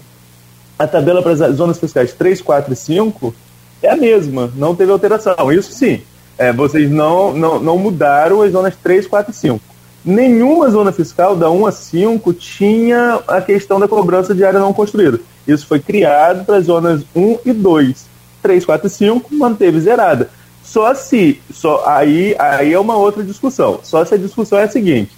a 0.79 0.87
tabela 0.87 1.23
para 1.23 1.33
as 1.33 1.57
zonas 1.57 1.79
fiscais 1.79 2.12
3, 2.12 2.43
4 2.43 2.73
e 2.73 2.76
5 2.76 3.35
é 3.83 3.90
a 3.90 3.97
mesma, 3.97 4.52
não 4.57 4.75
teve 4.75 4.93
alteração. 4.93 5.50
Isso 5.50 5.73
sim, 5.73 6.02
é, 6.37 6.52
vocês 6.52 6.90
não, 6.90 7.33
não, 7.33 7.59
não 7.59 7.79
mudaram 7.79 8.43
as 8.43 8.52
zonas 8.52 8.75
3, 8.83 9.07
4 9.07 9.31
e 9.31 9.35
5. 9.35 9.70
Nenhuma 10.04 10.71
zona 10.71 10.92
fiscal 10.92 11.37
da 11.37 11.50
1 11.50 11.66
a 11.66 11.73
5 11.73 12.33
tinha 12.33 13.21
a 13.28 13.40
questão 13.40 13.78
da 13.78 13.87
cobrança 13.87 14.35
de 14.35 14.45
área 14.45 14.59
não 14.59 14.73
construída. 14.73 15.21
Isso 15.47 15.66
foi 15.66 15.78
criado 15.78 16.45
para 16.45 16.57
as 16.57 16.66
zonas 16.66 17.02
1 17.14 17.38
e 17.45 17.52
2. 17.52 18.07
3, 18.42 18.64
4 18.64 18.87
e 18.87 18.90
5 18.90 19.35
manteve 19.35 19.80
zerada. 19.80 20.30
Só 20.64 20.95
se, 20.95 21.40
só, 21.52 21.83
aí, 21.87 22.35
aí 22.38 22.73
é 22.73 22.78
uma 22.78 22.97
outra 22.97 23.23
discussão. 23.23 23.80
Só 23.83 24.04
se 24.04 24.14
a 24.14 24.19
discussão 24.19 24.59
é 24.59 24.64
a 24.64 24.69
seguinte: 24.69 25.11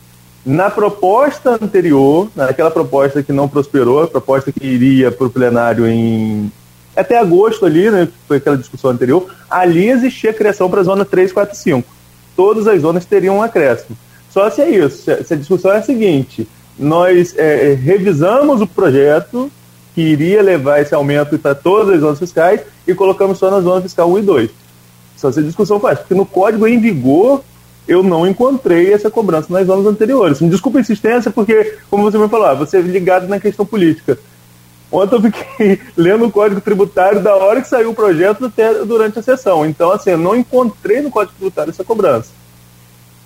na 0.45 0.71
proposta 0.71 1.59
anterior, 1.63 2.29
naquela 2.35 2.71
proposta 2.71 3.23
que 3.23 3.33
não 3.33 3.49
prosperou, 3.49 4.03
a 4.03 4.09
proposta 4.09 4.51
que 4.51 4.67
iria 4.67 5.13
para 5.13 5.27
o 5.27 5.31
plenário 5.31 5.87
em 5.87 6.51
até 6.97 7.19
agosto 7.19 7.65
ali, 7.65 7.91
né, 7.91 8.09
foi 8.29 8.37
aquela 8.37 8.57
discussão 8.57 8.91
anterior, 8.91 9.27
ali 9.49 9.89
existia 9.89 10.33
criação 10.33 10.69
para 10.69 10.81
a 10.81 10.85
zona 10.85 11.05
3, 11.05 11.33
4 11.33 11.55
e 11.55 11.59
5. 11.59 11.89
Todas 12.37 12.67
as 12.67 12.83
zonas 12.83 13.05
teriam 13.05 13.39
um 13.39 13.43
acréscimo. 13.43 13.97
Só 14.33 14.49
se 14.49 14.63
é 14.63 14.71
isso, 14.71 15.05
se 15.25 15.35
a 15.35 15.37
discussão 15.37 15.73
é 15.73 15.79
a 15.79 15.83
seguinte, 15.83 16.49
nós 16.79 17.37
é, 17.37 17.73
é, 17.73 17.75
revisamos 17.75 18.63
o 18.63 18.67
projeto 18.67 19.53
que 19.95 20.01
iria 20.01 20.43
levar 20.43 20.81
esse 20.81 20.95
aumento 20.95 21.39
para 21.39 21.55
todas 21.55 21.95
as 21.95 22.01
zonas 22.01 22.19
fiscais 22.19 22.63
e 22.87 22.95
colocamos 22.95 23.39
só 23.39 23.51
na 23.51 23.61
zona 23.61 23.83
fiscal 23.83 24.11
1 24.11 24.19
e 24.19 24.23
2. 24.23 24.51
Só 25.19 25.31
se 25.31 25.41
a 25.41 25.43
discussão 25.43 25.79
faz, 25.79 25.99
porque 25.99 26.15
no 26.15 26.25
código 26.25 26.67
em 26.67 26.81
vigor 26.81 27.45
eu 27.87 28.03
não 28.03 28.27
encontrei 28.27 28.93
essa 28.93 29.11
cobrança 29.11 29.53
nas 29.53 29.67
zonas 29.67 29.85
anteriores. 29.85 30.41
Me 30.41 30.49
desculpa 30.49 30.79
a 30.79 30.81
insistência, 30.81 31.31
porque, 31.31 31.77
como 31.91 32.03
você 32.03 32.17
me 32.17 32.29
falou, 32.29 32.47
ah, 32.47 32.55
você 32.55 32.79
é 32.79 32.81
ligado 32.81 33.29
na 33.29 33.39
questão 33.39 33.67
política. 33.67 34.19
Ontem 34.91 35.17
eu 35.17 35.23
fiquei 35.23 35.81
lendo 35.95 36.25
o 36.25 36.31
Código 36.31 36.61
Tributário 36.61 37.21
da 37.21 37.37
hora 37.37 37.61
que 37.61 37.69
saiu 37.69 37.91
o 37.91 37.95
projeto 37.95 38.47
até 38.47 38.83
durante 38.85 39.19
a 39.19 39.23
sessão. 39.23 39.67
Então, 39.67 39.91
assim, 39.91 40.11
eu 40.11 40.19
não 40.19 40.35
encontrei 40.35 41.03
no 41.03 41.11
Código 41.11 41.35
Tributário 41.37 41.71
essa 41.71 41.85
cobrança. 41.85 42.31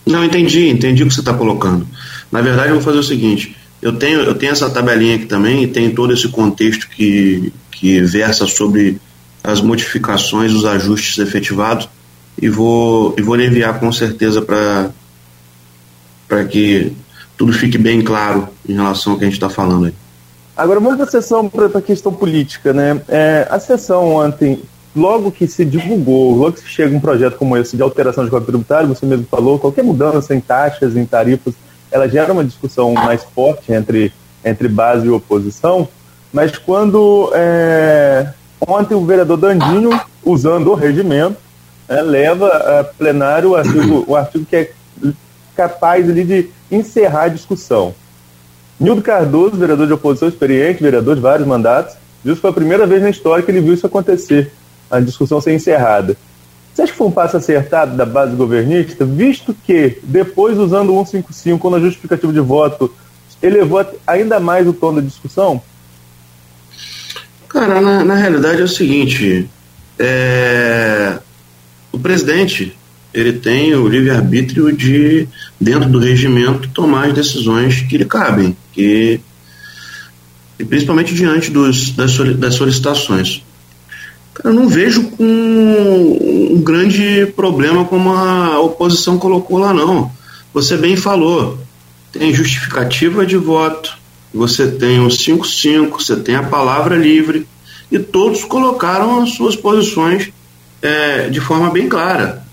Não, 0.07 0.25
entendi, 0.25 0.69
entendi 0.69 1.03
o 1.03 1.09
que 1.09 1.15
você 1.15 1.21
está 1.21 1.35
colocando. 1.35 1.87
Na 2.31 2.41
verdade, 2.41 2.69
eu 2.69 2.75
vou 2.77 2.83
fazer 2.83 2.99
o 2.99 3.03
seguinte: 3.03 3.57
eu 3.83 3.93
tenho, 3.93 4.21
eu 4.21 4.35
tenho 4.35 4.53
essa 4.53 4.71
tabelinha 4.71 5.17
aqui 5.17 5.27
também 5.27 5.65
e 5.65 5.67
tem 5.67 5.91
todo 5.91 6.13
esse 6.13 6.29
contexto 6.29 6.89
que, 6.89 7.53
que 7.73 8.01
versa 8.01 8.47
sobre 8.47 9.01
as 9.43 9.61
modificações, 9.61 10.53
os 10.53 10.65
ajustes 10.65 11.19
efetivados 11.19 11.89
e 12.41 12.49
vou, 12.49 13.15
e 13.17 13.23
vou 13.23 13.41
enviar 13.41 13.79
com 13.81 13.91
certeza 13.93 14.43
para 14.43 14.93
que 16.51 16.93
tudo 17.37 17.53
fique 17.53 17.79
bem 17.79 18.03
claro 18.03 18.49
em 18.69 18.75
relação 18.75 19.13
ao 19.13 19.19
que 19.19 19.25
a 19.25 19.29
gente 19.29 19.37
está 19.37 19.49
falando 19.49 19.87
aí. 19.87 19.95
Agora 20.57 20.81
vamos 20.81 20.97
para 20.97 21.07
a 21.07 21.11
sessão, 21.11 21.49
para 21.49 21.67
a 21.67 21.83
questão 21.83 22.13
política, 22.13 22.73
né? 22.73 23.01
É, 23.09 23.47
a 23.51 23.61
sessão 23.61 24.15
ontem, 24.15 24.63
logo 24.97 25.31
que 25.31 25.47
se 25.47 25.65
divulgou, 25.65 26.35
logo 26.35 26.53
que 26.53 26.69
chega 26.69 26.97
um 26.97 27.01
projeto 27.01 27.37
como 27.37 27.57
esse 27.57 27.77
de 27.77 27.83
alteração 27.83 28.25
de 28.25 28.31
código 28.31 28.51
tributário, 28.51 28.89
você 28.89 29.05
mesmo 29.05 29.27
falou, 29.31 29.59
qualquer 29.59 29.85
mudança 29.85 30.35
em 30.35 30.41
taxas, 30.41 30.97
em 30.97 31.05
tarifas, 31.05 31.55
ela 31.91 32.09
gera 32.09 32.33
uma 32.33 32.45
discussão 32.45 32.93
mais 32.95 33.23
forte 33.23 33.73
entre, 33.73 34.13
entre 34.45 34.69
base 34.69 35.07
e 35.07 35.11
oposição, 35.11 35.87
mas 36.33 36.57
quando 36.57 37.31
é, 37.35 38.33
ontem 38.67 38.95
o 38.95 39.05
vereador 39.05 39.37
Dandinho, 39.37 39.91
usando 40.25 40.73
o 40.73 40.75
regimento, 40.75 41.37
é, 41.89 42.03
leva 42.03 42.49
a 42.49 42.85
plenário 42.85 43.51
o 43.51 43.57
artigo, 43.57 44.05
o 44.09 44.17
artigo 44.17 44.45
que 44.45 44.57
é 44.57 44.71
capaz 45.55 46.09
ali 46.09 46.25
de 46.25 46.51
encerrar 46.71 47.25
a 47.25 47.29
discussão. 47.29 47.95
Nildo 48.79 49.03
Cardoso, 49.03 49.57
vereador 49.57 49.87
de 49.87 49.93
oposição 49.93 50.29
experiente, 50.29 50.83
vereador 50.83 51.15
de 51.15 51.23
vários 51.23 51.47
mandatos, 51.47 51.95
disse 52.23 52.37
que 52.37 52.41
foi 52.43 52.51
a 52.51 52.55
primeira 52.55 52.87
vez 52.87 53.01
na 53.03 53.11
história 53.11 53.43
que 53.43 53.51
ele 53.51 53.61
viu 53.61 53.73
isso 53.73 53.87
acontecer, 53.87 54.53
a 54.91 55.01
discussão 55.01 55.41
ser 55.41 55.55
encerrada. 55.55 56.17
Você 56.73 56.83
acha 56.83 56.93
que 56.93 56.99
foi 56.99 57.07
um 57.07 57.13
passo 57.13 57.37
acertado 57.37 57.97
da 57.97 58.05
base 58.05 58.37
governista, 58.37 59.05
visto 59.05 59.57
que, 59.65 59.99
depois, 60.03 60.59
usando 60.59 60.95
o 60.95 61.07
155 61.07 61.71
na 61.71 61.81
justificativa 61.81 62.33
de 62.33 62.41
voto, 62.41 62.93
elevou 63.43 63.85
ainda 64.07 64.39
mais 64.39 64.67
o 64.67 64.73
tom 64.73 64.95
da 64.95 65.01
discussão? 65.01 65.63
Cara, 67.49 67.81
na, 67.81 68.05
na 68.05 68.15
realidade 68.15 68.61
é 68.61 68.65
o 68.65 68.69
seguinte: 68.69 69.49
é, 69.99 71.19
o 71.91 71.99
presidente 71.99 72.77
ele 73.15 73.33
tem 73.33 73.75
o 73.75 73.89
livre-arbítrio 73.89 74.71
de, 74.71 75.27
dentro 75.59 75.89
do 75.89 75.99
regimento, 75.99 76.69
tomar 76.69 77.07
as 77.07 77.15
decisões 77.15 77.81
que 77.81 77.97
lhe 77.97 78.05
cabem, 78.05 78.55
que, 78.75 79.19
e 80.59 80.65
principalmente 80.67 81.15
diante 81.15 81.51
dos, 81.51 81.93
das, 81.93 82.19
das 82.37 82.55
solicitações. 82.57 83.43
Eu 84.45 84.53
não 84.53 84.69
vejo 84.69 85.05
com 85.11 85.25
um 85.25 86.61
grande 86.63 87.27
problema 87.35 87.85
como 87.85 88.13
a 88.13 88.61
oposição 88.61 89.19
colocou 89.19 89.59
lá, 89.59 89.73
não. 89.73 90.11
Você 90.53 90.77
bem 90.77 90.97
falou, 90.97 91.59
tem 92.13 92.33
justificativa 92.33 93.27
de 93.27 93.37
voto, 93.37 93.97
você 94.33 94.67
tem 94.67 95.01
o 95.01 95.09
5-5, 95.09 95.91
você 95.91 96.17
tem 96.17 96.37
a 96.37 96.43
palavra 96.43 96.97
livre, 96.97 97.47
e 97.91 97.99
todos 97.99 98.45
colocaram 98.45 99.23
as 99.23 99.35
suas 99.35 99.57
posições 99.57 100.31
é, 100.83 101.29
de 101.29 101.41
forma 101.41 101.71
bem 101.71 101.89
clara. 101.89 102.45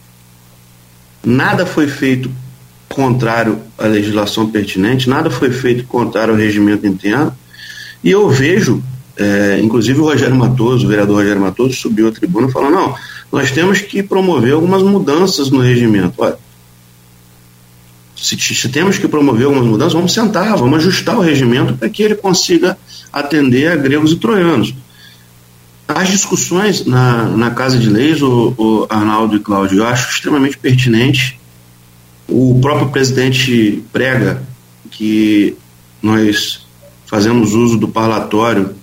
Nada 1.23 1.65
foi 1.65 1.87
feito 1.87 2.29
contrário 2.89 3.59
à 3.77 3.87
legislação 3.87 4.49
pertinente, 4.49 5.09
nada 5.09 5.29
foi 5.29 5.51
feito 5.51 5.85
contrário 5.85 6.33
ao 6.33 6.39
regimento 6.39 6.85
interno, 6.85 7.35
e 8.03 8.11
eu 8.11 8.29
vejo, 8.29 8.83
é, 9.17 9.59
inclusive 9.61 9.99
o 9.99 10.05
Rogério 10.05 10.35
Matoso, 10.35 10.85
o 10.85 10.89
vereador 10.89 11.17
Rogério 11.17 11.41
Matoso, 11.41 11.73
subiu 11.73 12.07
à 12.07 12.11
tribuna 12.11 12.49
falando: 12.49 12.73
não, 12.73 12.95
nós 13.31 13.51
temos 13.51 13.79
que 13.81 14.01
promover 14.01 14.53
algumas 14.53 14.81
mudanças 14.81 15.49
no 15.51 15.59
regimento. 15.59 16.13
Olha, 16.17 16.37
se, 18.15 18.37
se, 18.37 18.69
temos 18.69 18.97
que 18.97 19.07
promover 19.07 19.45
algumas 19.45 19.65
mudanças, 19.65 19.93
vamos 19.93 20.13
sentar, 20.13 20.57
vamos 20.57 20.79
ajustar 20.79 21.17
o 21.17 21.21
regimento 21.21 21.75
para 21.75 21.89
que 21.89 22.01
ele 22.01 22.15
consiga 22.15 22.77
atender 23.11 23.71
a 23.71 23.75
gregos 23.75 24.13
e 24.13 24.15
troianos. 24.15 24.73
As 25.87 26.09
discussões 26.09 26.85
na, 26.85 27.25
na 27.25 27.51
Casa 27.51 27.77
de 27.77 27.89
Leis, 27.89 28.21
o, 28.21 28.53
o 28.57 28.87
Arnaldo 28.89 29.35
e 29.35 29.39
Cláudio, 29.39 29.79
eu 29.79 29.85
acho 29.85 30.09
extremamente 30.09 30.57
pertinente. 30.57 31.39
O 32.27 32.57
próprio 32.61 32.89
presidente 32.89 33.83
prega 33.91 34.41
que 34.89 35.55
nós 36.01 36.65
fazemos 37.05 37.53
uso 37.53 37.77
do 37.77 37.87
parlatório 37.87 38.73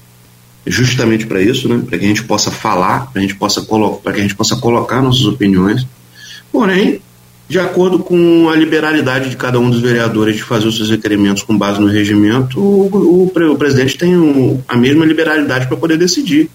justamente 0.67 1.27
para 1.27 1.41
isso, 1.41 1.69
né? 1.69 1.83
para 1.89 1.99
que 1.99 2.05
a 2.05 2.09
gente 2.09 2.25
possa 2.25 2.51
falar, 2.51 3.11
para 3.13 3.23
que 3.23 4.19
a 4.19 4.23
gente 4.23 4.35
possa 4.35 4.57
colocar 4.57 5.03
nossas 5.03 5.25
opiniões. 5.25 5.87
Porém, 6.53 7.01
de 7.49 7.59
acordo 7.59 7.99
com 7.99 8.49
a 8.49 8.57
liberalidade 8.57 9.31
de 9.31 9.37
cada 9.37 9.59
um 9.59 9.71
dos 9.71 9.81
vereadores 9.81 10.37
de 10.37 10.43
fazer 10.43 10.69
os 10.69 10.77
seus 10.77 10.91
requerimentos 10.91 11.43
com 11.43 11.57
base 11.57 11.81
no 11.81 11.89
regimento, 11.89 12.61
o, 12.61 13.31
o, 13.35 13.53
o 13.53 13.57
presidente 13.57 13.99
tem 13.99 14.17
um, 14.17 14.61
a 14.69 14.77
mesma 14.77 15.05
liberalidade 15.05 15.67
para 15.67 15.77
poder 15.77 15.97
decidir. 15.97 16.49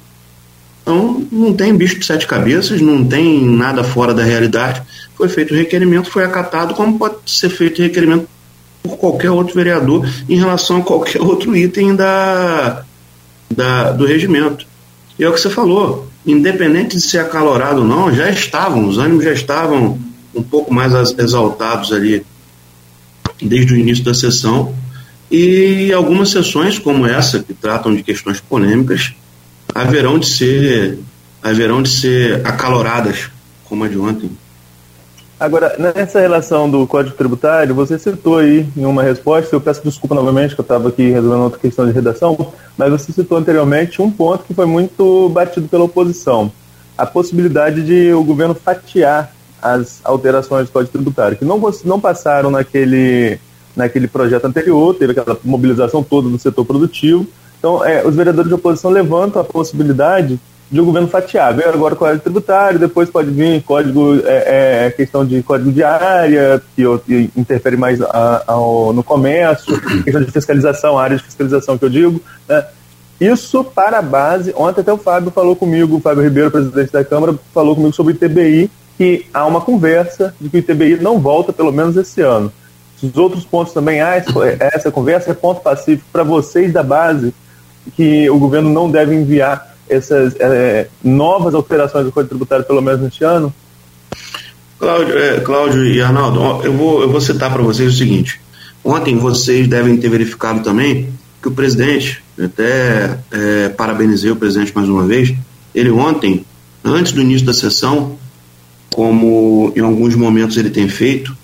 Então, 0.82 1.26
não 1.32 1.52
tem 1.52 1.76
bicho 1.76 2.00
de 2.00 2.06
sete 2.06 2.28
cabeças, 2.28 2.80
não 2.80 3.04
tem 3.04 3.44
nada 3.44 3.84
fora 3.84 4.14
da 4.14 4.24
realidade. 4.24 4.84
Foi 5.16 5.28
feito 5.28 5.54
o 5.54 5.58
requerimento, 5.58 6.12
foi 6.12 6.24
acatado, 6.24 6.76
como 6.76 6.98
pode 6.98 7.16
ser 7.26 7.50
feito 7.50 7.80
o 7.80 7.82
requerimento 7.82 8.28
por 8.84 8.98
qualquer 8.98 9.32
outro 9.32 9.56
vereador 9.56 10.08
em 10.30 10.38
relação 10.38 10.78
a 10.78 10.82
qualquer 10.82 11.20
outro 11.24 11.56
item 11.58 11.96
da, 11.96 12.86
da, 13.50 13.92
do 13.92 14.06
regimento. 14.06 14.66
E 15.18 15.24
é 15.24 15.30
o 15.30 15.34
que 15.34 15.40
você 15.40 15.50
falou, 15.50 16.08
independente 16.26 16.96
de 16.96 17.02
ser 17.02 17.20
acalorado 17.20 17.82
ou 17.82 17.88
não, 17.88 18.14
já 18.14 18.30
estavam, 18.30 18.88
os 18.88 18.98
ânimos 18.98 19.24
já 19.24 19.34
estavam 19.34 19.98
um 20.34 20.44
pouco 20.44 20.74
mais 20.74 20.94
exaltados 21.18 21.94
ali 21.94 22.26
desde 23.42 23.74
o 23.74 23.78
início 23.78 24.04
da 24.04 24.14
sessão. 24.14 24.74
E 25.32 25.92
algumas 25.94 26.30
sessões, 26.30 26.78
como 26.78 27.06
essa, 27.06 27.40
que 27.40 27.54
tratam 27.54 27.96
de 27.96 28.04
questões 28.04 28.40
polêmicas, 28.40 29.14
haverão 29.74 30.20
de 30.20 30.28
ser 30.28 31.00
haverão 31.42 31.84
de 31.84 31.90
ser 31.90 32.46
acaloradas, 32.46 33.30
como 33.66 33.84
a 33.84 33.88
de 33.88 33.98
ontem. 33.98 34.32
Agora, 35.38 35.76
nessa 35.78 36.22
relação 36.22 36.70
do 36.70 36.88
Código 36.88 37.16
Tributário, 37.18 37.76
você 37.76 38.00
citou 38.00 38.38
aí 38.38 38.66
em 38.76 38.86
uma 38.86 39.04
resposta, 39.04 39.54
eu 39.54 39.60
peço 39.60 39.84
desculpa 39.84 40.16
novamente 40.16 40.56
que 40.56 40.62
eu 40.62 40.64
estava 40.64 40.88
aqui 40.88 41.10
resolvendo 41.10 41.44
outra 41.44 41.60
questão 41.60 41.86
de 41.86 41.92
redação, 41.92 42.54
mas 42.78 42.90
você 42.90 43.12
citou 43.12 43.38
anteriormente 43.38 44.02
um 44.02 44.10
ponto 44.10 44.46
que 44.46 44.54
foi 44.54 44.66
muito 44.66 45.28
batido 45.30 45.68
pela 45.68 45.84
oposição, 45.84 46.50
a 46.98 47.06
possibilidade 47.06 47.84
de 47.84 48.14
o 48.14 48.24
governo 48.24 48.56
fatiar 48.56 49.36
as 49.62 50.00
alterações 50.06 50.68
do 50.68 50.72
Código 50.72 50.94
Tributário, 50.94 51.38
que 51.38 51.44
não, 51.44 51.62
não 51.84 52.00
passaram 52.00 52.50
naquele, 52.50 53.38
naquele 53.76 54.08
projeto 54.08 54.46
anterior, 54.46 54.96
teve 54.96 55.12
aquela 55.12 55.38
mobilização 55.44 56.02
toda 56.02 56.30
do 56.30 56.40
setor 56.40 56.64
produtivo, 56.64 57.28
então, 57.60 57.84
é, 57.84 58.06
os 58.06 58.16
vereadores 58.16 58.48
de 58.48 58.54
oposição 58.54 58.92
levantam 58.92 59.42
a 59.42 59.46
possibilidade 59.46 60.40
de 60.70 60.82
o 60.82 60.86
governo 60.86 61.08
fatiar. 61.08 61.54
Vem 61.54 61.66
agora 61.66 61.94
o 61.94 61.98
código 61.98 62.22
tributário, 62.22 62.80
depois 62.80 63.10
pode 63.10 63.30
vir 63.30 63.62
código, 63.64 64.20
é, 64.26 64.88
é 64.88 64.92
questão 64.92 65.26
de 65.26 65.42
código 65.44 65.72
de 65.72 65.84
área, 65.84 66.62
que, 66.76 66.84
que 67.06 67.30
interfere 67.36 67.78
mais 67.78 68.02
a, 68.02 68.44
a, 68.48 68.56
no 68.56 69.04
comércio, 69.04 69.80
questão 70.04 70.24
de 70.24 70.32
fiscalização, 70.32 70.98
área 70.98 71.18
de 71.18 71.24
fiscalização 71.24 71.78
que 71.78 71.86
eu 71.86 71.90
digo. 71.90 72.22
Né? 72.48 72.66
Isso 73.20 73.64
para 73.64 74.00
a 74.00 74.02
base, 74.02 74.54
ontem 74.58 74.82
até 74.82 74.92
o 74.92 74.98
Fábio 74.98 75.32
falou 75.32 75.56
comigo, 75.56 75.98
o 75.98 76.02
Fábio 76.02 76.24
Ribeiro, 76.24 76.52
presidente 76.52 76.92
da 76.92 77.04
Câmara, 77.04 77.36
falou 77.54 77.76
comigo 77.76 77.94
sobre 77.94 78.14
o 78.14 78.16
ITBI, 78.16 78.70
que 78.98 79.26
há 79.34 79.46
uma 79.46 79.62
conversa 79.62 80.34
de 80.40 80.50
que 80.50 80.58
o 80.58 80.60
ITBI 80.60 80.98
não 80.98 81.20
volta 81.20 81.54
pelo 81.54 81.72
menos 81.72 81.96
esse 81.96 82.22
ano. 82.22 82.52
Os 83.02 83.16
outros 83.18 83.46
pontos 83.46 83.74
também, 83.74 84.02
há 84.02 84.16
essa 84.16 84.92
conversa 84.92 85.32
é 85.32 85.34
ponto 85.34 85.62
pacífico 85.62 86.08
para 86.12 86.24
vocês 86.24 86.74
da 86.74 86.82
base, 86.82 87.34
que 87.96 88.30
o 88.30 88.40
governo 88.40 88.70
não 88.70 88.90
deve 88.90 89.14
enviar 89.14 89.75
essas 89.90 90.36
é, 90.40 90.88
novas 91.04 91.54
alterações 91.54 92.06
do 92.06 92.12
Código 92.12 92.30
Tributário, 92.30 92.66
pelo 92.66 92.82
menos 92.82 93.02
neste 93.02 93.24
ano? 93.24 93.54
Cláudio, 94.80 95.18
é, 95.18 95.40
Cláudio 95.40 95.86
e 95.86 96.02
Arnaldo, 96.02 96.66
eu 96.66 96.74
vou, 96.74 97.02
eu 97.02 97.10
vou 97.10 97.22
citar 97.22 97.52
para 97.52 97.64
vocês 97.64 97.94
o 97.94 97.98
seguinte: 97.98 98.42
ontem 98.84 99.18
vocês 99.18 99.68
devem 99.68 99.98
ter 99.98 100.10
verificado 100.10 100.62
também 100.62 101.14
que 101.42 101.48
o 101.48 101.52
presidente, 101.52 102.24
até 102.40 103.20
é, 103.32 103.70
parabenizei 103.70 104.32
o 104.32 104.36
presidente 104.36 104.74
mais 104.76 104.90
uma 104.90 105.04
vez, 105.04 105.34
ele 105.74 105.92
ontem, 105.92 106.46
antes 106.84 107.12
do 107.12 107.22
início 107.22 107.46
da 107.46 107.54
sessão, 107.54 108.18
como 108.94 109.72
em 109.76 109.82
alguns 109.82 110.16
momentos 110.16 110.58
ele 110.58 110.70
tem 110.70 110.88
feito, 110.90 111.36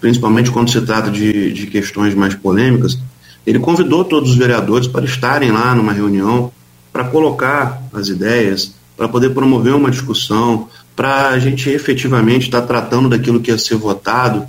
principalmente 0.00 0.50
quando 0.50 0.70
se 0.70 0.80
trata 0.80 1.10
de, 1.10 1.52
de 1.52 1.66
questões 1.66 2.14
mais 2.14 2.34
polêmicas, 2.34 2.98
ele 3.46 3.58
convidou 3.58 4.04
todos 4.04 4.30
os 4.30 4.36
vereadores 4.36 4.86
para 4.86 5.04
estarem 5.04 5.50
lá 5.50 5.74
numa 5.74 5.92
reunião, 5.92 6.52
para 6.92 7.04
colocar 7.04 7.82
as 7.92 8.08
ideias, 8.08 8.74
para 8.96 9.08
poder 9.08 9.30
promover 9.30 9.74
uma 9.74 9.90
discussão, 9.90 10.68
para 10.96 11.28
a 11.28 11.38
gente 11.38 11.70
efetivamente 11.70 12.46
estar 12.46 12.62
tratando 12.62 13.08
daquilo 13.08 13.40
que 13.40 13.50
ia 13.50 13.58
ser 13.58 13.76
votado 13.76 14.46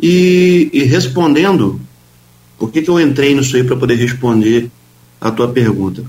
e, 0.00 0.68
e 0.72 0.82
respondendo. 0.82 1.80
Por 2.58 2.70
que, 2.70 2.82
que 2.82 2.90
eu 2.90 3.00
entrei 3.00 3.34
nisso 3.34 3.56
aí 3.56 3.62
para 3.62 3.76
poder 3.76 3.94
responder 3.96 4.70
a 5.20 5.30
tua 5.30 5.48
pergunta? 5.48 6.02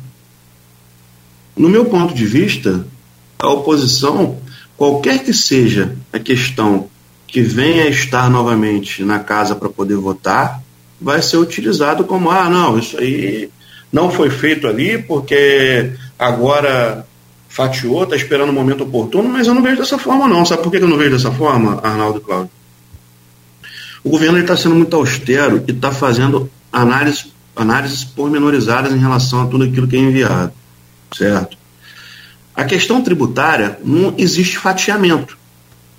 No 1.56 1.69
meu 1.69 1.86
ponto 1.86 2.13
de 2.13 2.25
vista, 2.25 2.86
a 3.38 3.49
oposição, 3.49 4.38
qualquer 4.75 5.23
que 5.23 5.34
seja 5.34 5.95
a 6.12 6.19
questão 6.19 6.89
que 7.27 7.41
venha 7.41 7.84
a 7.84 7.89
estar 7.89 8.30
novamente 8.30 9.03
na 9.03 9.19
casa 9.19 9.56
para 9.56 9.69
poder 9.69 9.97
votar, 9.97 10.63
vai 10.99 11.21
ser 11.21 11.38
utilizado 11.38 12.03
como, 12.06 12.32
ah, 12.32 12.49
não, 12.49 12.80
isso 12.80 12.97
aí 12.97 13.49
não 13.91 14.12
foi 14.12 14.30
feito 14.30 14.67
ali 14.67 15.02
porque 15.02 15.91
agora 16.17 17.06
fatiou, 17.47 18.04
está 18.04 18.15
esperando 18.15 18.50
o 18.50 18.54
momento 18.54 18.84
oportuno, 18.84 19.30
mas 19.30 19.47
eu 19.47 19.54
não 19.54 19.63
vejo 19.63 19.78
dessa 19.78 19.97
forma 19.97 20.28
não. 20.28 20.45
Sabe 20.45 20.63
por 20.63 20.71
que 20.71 20.78
eu 20.78 20.88
não 20.88 20.97
vejo 20.97 21.12
dessa 21.12 21.32
forma, 21.32 21.80
Arnaldo 21.84 22.19
e 22.19 22.21
Cláudio? 22.21 22.52
O 24.04 24.10
governo 24.10 24.38
está 24.38 24.56
sendo 24.56 24.76
muito 24.76 24.95
austero 24.95 25.63
e 25.67 25.71
está 25.71 25.91
fazendo 25.91 26.50
análises, 26.71 27.34
análises 27.56 28.04
pormenorizadas 28.04 28.93
em 28.93 29.00
relação 29.00 29.41
a 29.41 29.47
tudo 29.47 29.63
aquilo 29.63 29.88
que 29.88 29.95
é 29.95 30.00
enviado, 30.00 30.54
certo? 31.15 31.58
A 32.56 32.63
questão 32.63 33.02
tributária 33.02 33.80
não 33.84 34.13
existe 34.17 34.58
fatiamento. 34.58 35.38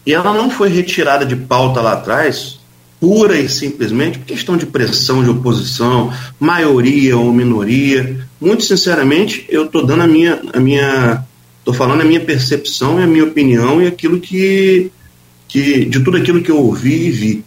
E 0.05 0.12
ela 0.12 0.33
não 0.33 0.51
foi 0.51 0.68
retirada 0.70 1.27
de 1.27 1.37
pauta 1.37 1.81
lá 1.81 1.92
atrás 1.92 2.58
pura 3.01 3.39
e 3.39 3.49
simplesmente 3.49 4.19
por 4.19 4.27
questão 4.27 4.57
de 4.57 4.67
pressão 4.67 5.23
de 5.23 5.31
oposição, 5.31 6.13
maioria 6.39 7.17
ou 7.17 7.33
minoria. 7.33 8.27
Muito 8.41 8.65
sinceramente, 8.65 9.45
eu 9.49 9.67
estou 9.67 9.85
dando 9.85 10.03
a 10.03 10.07
minha, 10.07 10.41
a 10.53 10.61
minha, 10.61 11.25
estou 11.59 11.73
falando 11.73 12.01
a 12.01 12.05
minha 12.05 12.21
percepção 12.21 13.01
e 13.01 13.05
a 13.05 13.07
minha 13.07 13.25
opinião 13.25 13.81
e 13.81 13.87
aquilo 13.87 14.21
que, 14.21 14.91
que, 15.47 15.85
de 15.85 16.01
tudo 16.01 16.17
aquilo 16.17 16.43
que 16.43 16.51
eu 16.51 16.59
ouvi 16.59 17.07
e 17.07 17.11
vi, 17.11 17.45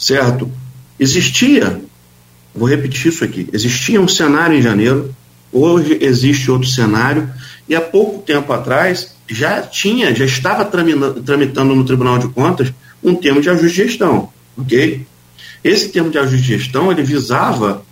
certo? 0.00 0.50
Existia, 0.98 1.80
vou 2.54 2.68
repetir 2.68 3.12
isso 3.12 3.24
aqui, 3.24 3.48
existia 3.52 4.00
um 4.00 4.08
cenário 4.08 4.58
em 4.58 4.62
janeiro, 4.62 5.14
hoje 5.52 5.98
existe 6.00 6.50
outro 6.50 6.68
cenário 6.68 7.28
e 7.68 7.74
há 7.74 7.80
pouco 7.80 8.22
tempo 8.22 8.52
atrás 8.52 9.14
já 9.28 9.62
tinha, 9.62 10.14
já 10.14 10.24
estava 10.24 10.64
tramitando 10.64 11.74
no 11.74 11.84
Tribunal 11.84 12.18
de 12.18 12.28
Contas 12.28 12.72
um 13.02 13.14
termo 13.14 13.40
de 13.40 13.48
ajuste 13.48 13.68
de 13.68 13.88
gestão 13.88 14.28
ok? 14.56 15.06
Esse 15.62 15.88
termo 15.90 16.10
de 16.10 16.18
ajuste 16.18 16.46
de 16.46 16.58
gestão 16.58 16.90
ele 16.90 17.02
visava 17.02 17.84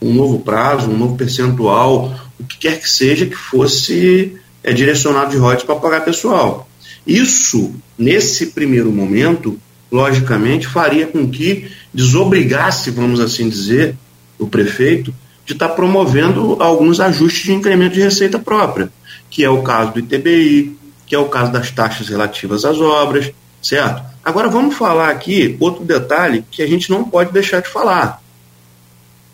um 0.00 0.12
novo 0.14 0.40
prazo, 0.40 0.90
um 0.90 0.96
novo 0.96 1.16
percentual, 1.16 2.14
o 2.38 2.44
que 2.44 2.58
quer 2.58 2.80
que 2.80 2.88
seja 2.88 3.26
que 3.26 3.34
fosse 3.34 4.36
é, 4.62 4.72
direcionado 4.72 5.30
de 5.30 5.36
royalties 5.36 5.66
para 5.66 5.76
pagar 5.76 6.04
pessoal. 6.04 6.68
Isso, 7.06 7.74
nesse 7.96 8.48
primeiro 8.48 8.92
momento, 8.92 9.58
logicamente, 9.90 10.66
faria 10.66 11.06
com 11.06 11.28
que 11.28 11.70
desobrigasse, 11.92 12.90
vamos 12.90 13.18
assim 13.18 13.48
dizer, 13.48 13.96
o 14.38 14.46
prefeito 14.46 15.12
de 15.44 15.54
estar 15.54 15.68
tá 15.68 15.74
promovendo 15.74 16.56
alguns 16.60 17.00
ajustes 17.00 17.44
de 17.44 17.52
incremento 17.54 17.94
de 17.94 18.02
receita 18.02 18.38
própria, 18.38 18.90
que 19.30 19.42
é 19.42 19.48
o 19.48 19.62
caso 19.62 19.94
do 19.94 20.00
ITBI, 20.00 20.76
que 21.06 21.14
é 21.14 21.18
o 21.18 21.28
caso 21.28 21.50
das 21.50 21.70
taxas 21.70 22.08
relativas 22.08 22.64
às 22.66 22.78
obras, 22.78 23.32
certo? 23.62 24.02
Agora 24.28 24.50
vamos 24.50 24.76
falar 24.76 25.08
aqui 25.08 25.56
outro 25.58 25.86
detalhe 25.86 26.44
que 26.50 26.62
a 26.62 26.66
gente 26.66 26.90
não 26.90 27.02
pode 27.02 27.32
deixar 27.32 27.62
de 27.62 27.68
falar. 27.70 28.22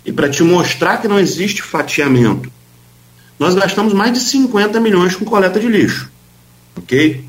E 0.06 0.12
para 0.12 0.30
te 0.30 0.44
mostrar 0.44 0.98
que 0.98 1.08
não 1.08 1.18
existe 1.18 1.62
fatiamento, 1.62 2.48
nós 3.36 3.56
gastamos 3.56 3.92
mais 3.92 4.12
de 4.12 4.20
50 4.20 4.78
milhões 4.78 5.16
com 5.16 5.24
coleta 5.24 5.58
de 5.58 5.66
lixo. 5.66 6.08
Ok? 6.76 7.24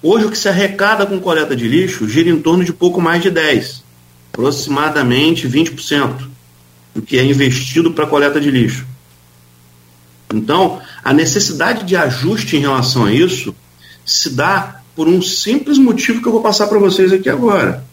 Hoje 0.00 0.26
o 0.26 0.30
que 0.30 0.38
se 0.38 0.48
arrecada 0.48 1.04
com 1.04 1.18
coleta 1.18 1.56
de 1.56 1.66
lixo 1.66 2.08
gira 2.08 2.30
em 2.30 2.40
torno 2.40 2.62
de 2.62 2.72
pouco 2.72 3.00
mais 3.00 3.20
de 3.20 3.28
10, 3.28 3.82
aproximadamente 4.32 5.48
20% 5.48 6.28
do 6.94 7.02
que 7.02 7.18
é 7.18 7.24
investido 7.24 7.90
para 7.90 8.06
coleta 8.06 8.40
de 8.40 8.52
lixo. 8.52 8.86
Então, 10.32 10.80
a 11.02 11.12
necessidade 11.12 11.84
de 11.84 11.96
ajuste 11.96 12.56
em 12.56 12.60
relação 12.60 13.06
a 13.06 13.12
isso 13.12 13.52
se 14.06 14.30
dá 14.30 14.79
por 14.94 15.08
um 15.08 15.22
simples 15.22 15.78
motivo 15.78 16.20
que 16.20 16.28
eu 16.28 16.32
vou 16.32 16.42
passar 16.42 16.66
para 16.66 16.78
vocês 16.78 17.12
aqui 17.12 17.28
agora. 17.28 17.84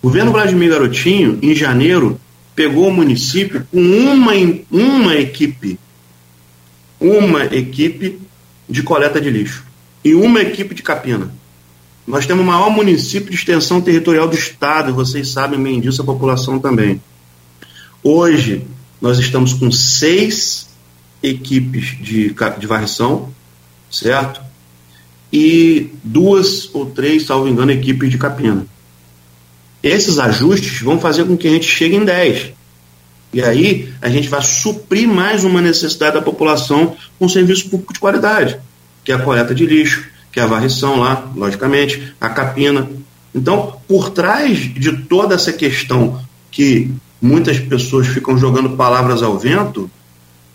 O 0.00 0.08
governo 0.08 0.32
Vladimir 0.32 0.70
Garotinho, 0.70 1.38
em 1.42 1.54
janeiro, 1.54 2.20
pegou 2.54 2.88
o 2.88 2.92
município 2.92 3.66
com 3.70 3.80
uma, 3.80 4.32
uma 4.70 5.14
equipe, 5.14 5.78
uma 7.00 7.44
equipe 7.46 8.20
de 8.68 8.82
coleta 8.82 9.20
de 9.20 9.30
lixo 9.30 9.64
e 10.04 10.14
uma 10.14 10.40
equipe 10.40 10.74
de 10.74 10.82
capina. 10.82 11.32
Nós 12.06 12.26
temos 12.26 12.42
o 12.42 12.46
maior 12.46 12.70
município 12.70 13.30
de 13.30 13.36
extensão 13.36 13.80
territorial 13.80 14.28
do 14.28 14.34
estado, 14.34 14.92
vocês 14.92 15.28
sabem 15.28 15.62
bem 15.62 15.80
disso, 15.80 16.02
a 16.02 16.04
população 16.04 16.58
também. 16.58 17.00
Hoje, 18.02 18.66
nós 19.00 19.18
estamos 19.18 19.52
com 19.52 19.70
seis 19.70 20.68
equipes 21.22 21.96
de, 22.00 22.34
de 22.58 22.66
varrição, 22.66 23.32
certo? 23.88 24.40
E 25.32 25.90
duas 26.04 26.68
ou 26.74 26.86
três, 26.86 27.24
salvo 27.24 27.48
engano, 27.48 27.72
equipes 27.72 28.10
de 28.10 28.18
capina. 28.18 28.66
Esses 29.82 30.18
ajustes 30.18 30.80
vão 30.80 31.00
fazer 31.00 31.24
com 31.24 31.36
que 31.36 31.48
a 31.48 31.50
gente 31.50 31.66
chegue 31.66 31.96
em 31.96 32.04
10. 32.04 32.52
E 33.32 33.42
aí 33.42 33.92
a 34.00 34.10
gente 34.10 34.28
vai 34.28 34.42
suprir 34.42 35.08
mais 35.08 35.42
uma 35.42 35.62
necessidade 35.62 36.14
da 36.14 36.22
população 36.22 36.94
com 37.18 37.28
serviço 37.28 37.70
público 37.70 37.94
de 37.94 37.98
qualidade, 37.98 38.58
que 39.02 39.10
é 39.10 39.14
a 39.14 39.18
coleta 39.18 39.54
de 39.54 39.64
lixo, 39.64 40.06
que 40.30 40.38
é 40.38 40.42
a 40.42 40.46
varrição 40.46 41.00
lá, 41.00 41.32
logicamente, 41.34 42.14
a 42.20 42.28
capina. 42.28 42.88
Então, 43.34 43.80
por 43.88 44.10
trás 44.10 44.58
de 44.74 44.96
toda 45.04 45.34
essa 45.34 45.52
questão 45.52 46.20
que 46.50 46.90
muitas 47.20 47.58
pessoas 47.58 48.06
ficam 48.06 48.36
jogando 48.36 48.76
palavras 48.76 49.22
ao 49.22 49.38
vento, 49.38 49.90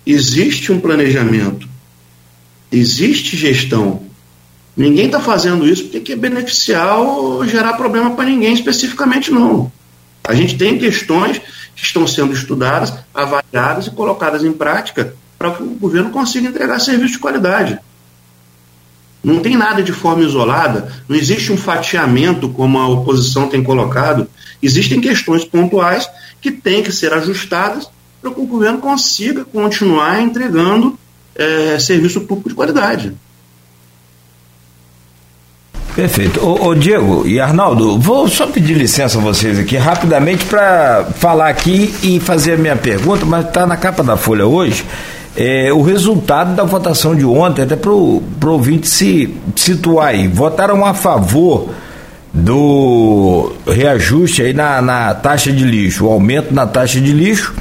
existe 0.05 0.71
um 0.71 0.79
planejamento, 0.79 1.67
existe 2.71 3.35
gestão, 3.35 4.06
Ninguém 4.77 5.07
está 5.07 5.19
fazendo 5.19 5.67
isso 5.67 5.85
porque 5.85 5.99
quer 6.01 6.17
beneficiar 6.17 6.99
ou 6.99 7.43
gerar 7.47 7.73
problema 7.73 8.11
para 8.11 8.25
ninguém 8.25 8.53
especificamente, 8.53 9.31
não. 9.31 9.71
A 10.23 10.35
gente 10.35 10.55
tem 10.55 10.77
questões 10.77 11.41
que 11.75 11.83
estão 11.83 12.05
sendo 12.05 12.31
estudadas, 12.31 12.93
avaliadas 13.11 13.87
e 13.87 13.91
colocadas 13.91 14.43
em 14.43 14.53
prática 14.53 15.15
para 15.37 15.51
que 15.51 15.63
o 15.63 15.67
governo 15.67 16.11
consiga 16.11 16.47
entregar 16.47 16.79
serviço 16.79 17.13
de 17.13 17.19
qualidade. 17.19 17.79
Não 19.23 19.39
tem 19.39 19.57
nada 19.57 19.81
de 19.81 19.91
forma 19.91 20.23
isolada, 20.23 20.93
não 21.09 21.17
existe 21.17 21.51
um 21.51 21.57
fatiamento 21.57 22.47
como 22.49 22.77
a 22.77 22.87
oposição 22.87 23.47
tem 23.49 23.63
colocado. 23.63 24.29
Existem 24.61 25.01
questões 25.01 25.43
pontuais 25.43 26.07
que 26.39 26.51
têm 26.51 26.83
que 26.83 26.91
ser 26.91 27.11
ajustadas 27.13 27.89
para 28.21 28.31
que 28.31 28.39
o 28.39 28.45
governo 28.45 28.77
consiga 28.77 29.43
continuar 29.43 30.21
entregando 30.21 30.97
é, 31.35 31.79
serviço 31.79 32.21
público 32.21 32.49
de 32.49 32.55
qualidade. 32.55 33.15
Perfeito. 35.97 36.39
Ô, 36.45 36.67
ô, 36.67 36.75
Diego 36.75 37.25
e 37.25 37.39
Arnaldo, 37.39 37.97
vou 37.97 38.27
só 38.27 38.45
pedir 38.45 38.75
licença 38.75 39.17
a 39.17 39.21
vocês 39.21 39.57
aqui 39.57 39.77
rapidamente 39.77 40.45
para 40.45 41.07
falar 41.15 41.49
aqui 41.49 41.91
e 42.03 42.19
fazer 42.19 42.53
a 42.53 42.57
minha 42.57 42.75
pergunta, 42.75 43.25
mas 43.25 43.47
está 43.47 43.65
na 43.65 43.75
capa 43.75 44.03
da 44.03 44.15
Folha 44.15 44.45
hoje. 44.45 44.85
É, 45.35 45.73
o 45.73 45.81
resultado 45.81 46.55
da 46.55 46.63
votação 46.63 47.15
de 47.15 47.25
ontem, 47.25 47.63
até 47.63 47.75
para 47.75 47.89
o 47.89 48.21
ouvinte 48.45 48.87
se 48.87 49.35
situar 49.55 50.09
aí. 50.09 50.27
Votaram 50.27 50.85
a 50.85 50.93
favor 50.93 51.71
do 52.31 53.53
reajuste 53.65 54.43
aí 54.43 54.53
na, 54.53 54.79
na 54.83 55.15
taxa 55.15 55.51
de 55.51 55.63
lixo, 55.63 56.05
o 56.05 56.11
aumento 56.11 56.53
na 56.53 56.67
taxa 56.67 57.01
de 57.01 57.11
lixo. 57.11 57.55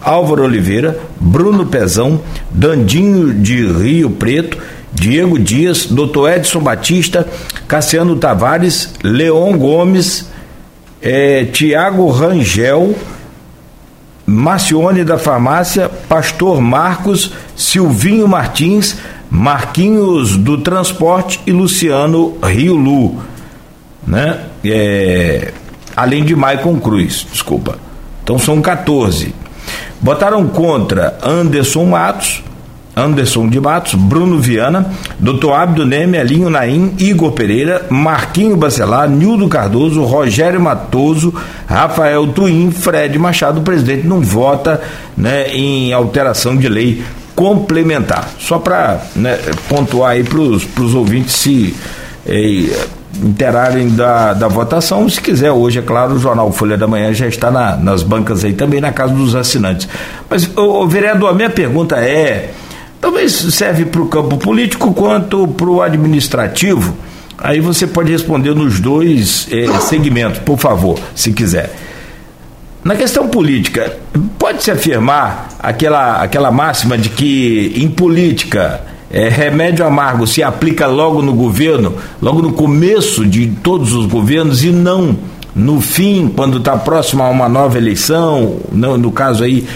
Álvaro 0.00 0.44
Oliveira, 0.44 1.00
Bruno 1.18 1.66
Pezão, 1.66 2.20
Dandinho 2.48 3.34
de 3.34 3.66
Rio 3.66 4.10
Preto 4.10 4.56
Diego 4.92 5.38
Dias, 5.38 5.86
Dr. 5.86 6.28
Edson 6.36 6.60
Batista, 6.60 7.26
Cassiano 7.66 8.16
Tavares, 8.16 8.94
Leon 9.02 9.56
Gomes, 9.56 10.30
é, 11.00 11.44
Tiago 11.46 12.08
Rangel, 12.10 12.94
Marcione 14.24 15.04
da 15.04 15.18
Farmácia, 15.18 15.88
Pastor 15.88 16.60
Marcos, 16.60 17.32
Silvinho 17.56 18.28
Martins, 18.28 18.96
Marquinhos 19.28 20.36
do 20.36 20.58
Transporte 20.58 21.40
e 21.46 21.52
Luciano 21.52 22.36
Rio 22.42 22.76
Lu, 22.76 23.22
né? 24.06 24.40
É, 24.64 25.52
além 25.96 26.24
de 26.24 26.36
Maicon 26.36 26.78
Cruz, 26.78 27.26
desculpa. 27.32 27.78
Então 28.22 28.38
são 28.38 28.60
14. 28.62 29.34
Botaram 30.00 30.46
contra 30.48 31.18
Anderson 31.22 31.84
Matos, 31.86 32.42
Anderson 32.94 33.48
de 33.48 33.58
Matos, 33.58 33.94
Bruno 33.94 34.38
Viana, 34.38 34.90
Dr. 35.18 35.50
Abdo 35.52 35.86
Neme, 35.86 36.18
Elinho 36.18 36.50
Naim, 36.50 36.94
Igor 36.98 37.32
Pereira, 37.32 37.86
Marquinho 37.88 38.56
Bacelar, 38.56 39.08
Nildo 39.08 39.48
Cardoso, 39.48 40.04
Rogério 40.04 40.60
Matoso, 40.60 41.32
Rafael 41.66 42.26
Tuim, 42.28 42.70
Fred 42.70 43.18
Machado, 43.18 43.60
o 43.60 43.62
presidente 43.62 44.06
não 44.06 44.20
vota 44.20 44.80
né, 45.16 45.48
em 45.48 45.92
alteração 45.92 46.56
de 46.56 46.68
lei 46.68 47.02
complementar. 47.34 48.28
Só 48.38 48.58
para 48.58 49.00
né, 49.16 49.38
pontuar 49.68 50.12
aí 50.12 50.22
para 50.24 50.38
os 50.38 50.94
ouvintes 50.94 51.34
se 51.34 51.74
eh, 52.26 52.86
interarem 53.22 53.88
da, 53.88 54.34
da 54.34 54.48
votação. 54.48 55.08
Se 55.08 55.20
quiser, 55.20 55.50
hoje, 55.50 55.78
é 55.78 55.82
claro, 55.82 56.14
o 56.14 56.18
jornal 56.18 56.52
Folha 56.52 56.76
da 56.76 56.86
Manhã 56.86 57.12
já 57.12 57.26
está 57.26 57.50
na, 57.50 57.76
nas 57.76 58.02
bancas 58.02 58.44
aí 58.44 58.52
também, 58.52 58.80
na 58.80 58.92
casa 58.92 59.14
dos 59.14 59.34
assinantes. 59.34 59.88
Mas, 60.28 60.50
o 60.56 60.86
vereador, 60.86 61.30
a 61.30 61.34
minha 61.34 61.50
pergunta 61.50 61.96
é 61.96 62.50
Talvez 63.02 63.32
serve 63.32 63.84
para 63.84 64.00
o 64.00 64.06
campo 64.06 64.36
político 64.36 64.94
quanto 64.94 65.48
para 65.48 65.68
o 65.68 65.82
administrativo. 65.82 66.96
Aí 67.36 67.58
você 67.58 67.84
pode 67.84 68.12
responder 68.12 68.54
nos 68.54 68.78
dois 68.78 69.48
eh, 69.50 69.66
segmentos, 69.80 70.38
por 70.38 70.56
favor, 70.56 70.96
se 71.12 71.32
quiser. 71.32 71.74
Na 72.84 72.94
questão 72.94 73.26
política, 73.26 73.98
pode-se 74.38 74.70
afirmar 74.70 75.48
aquela, 75.58 76.22
aquela 76.22 76.52
máxima 76.52 76.96
de 76.96 77.08
que 77.08 77.72
em 77.74 77.88
política 77.88 78.80
é, 79.10 79.28
remédio 79.28 79.84
amargo 79.84 80.24
se 80.24 80.40
aplica 80.40 80.86
logo 80.86 81.20
no 81.20 81.34
governo, 81.34 81.96
logo 82.20 82.40
no 82.40 82.52
começo 82.52 83.26
de 83.26 83.48
todos 83.64 83.94
os 83.94 84.06
governos 84.06 84.62
e 84.62 84.70
não 84.70 85.18
no 85.54 85.80
fim, 85.80 86.32
quando 86.34 86.58
está 86.58 86.76
próximo 86.78 87.22
a 87.22 87.28
uma 87.28 87.48
nova 87.48 87.76
eleição, 87.76 88.56
no, 88.72 88.96
no, 88.96 89.12
caso 89.12 89.44
aí, 89.44 89.66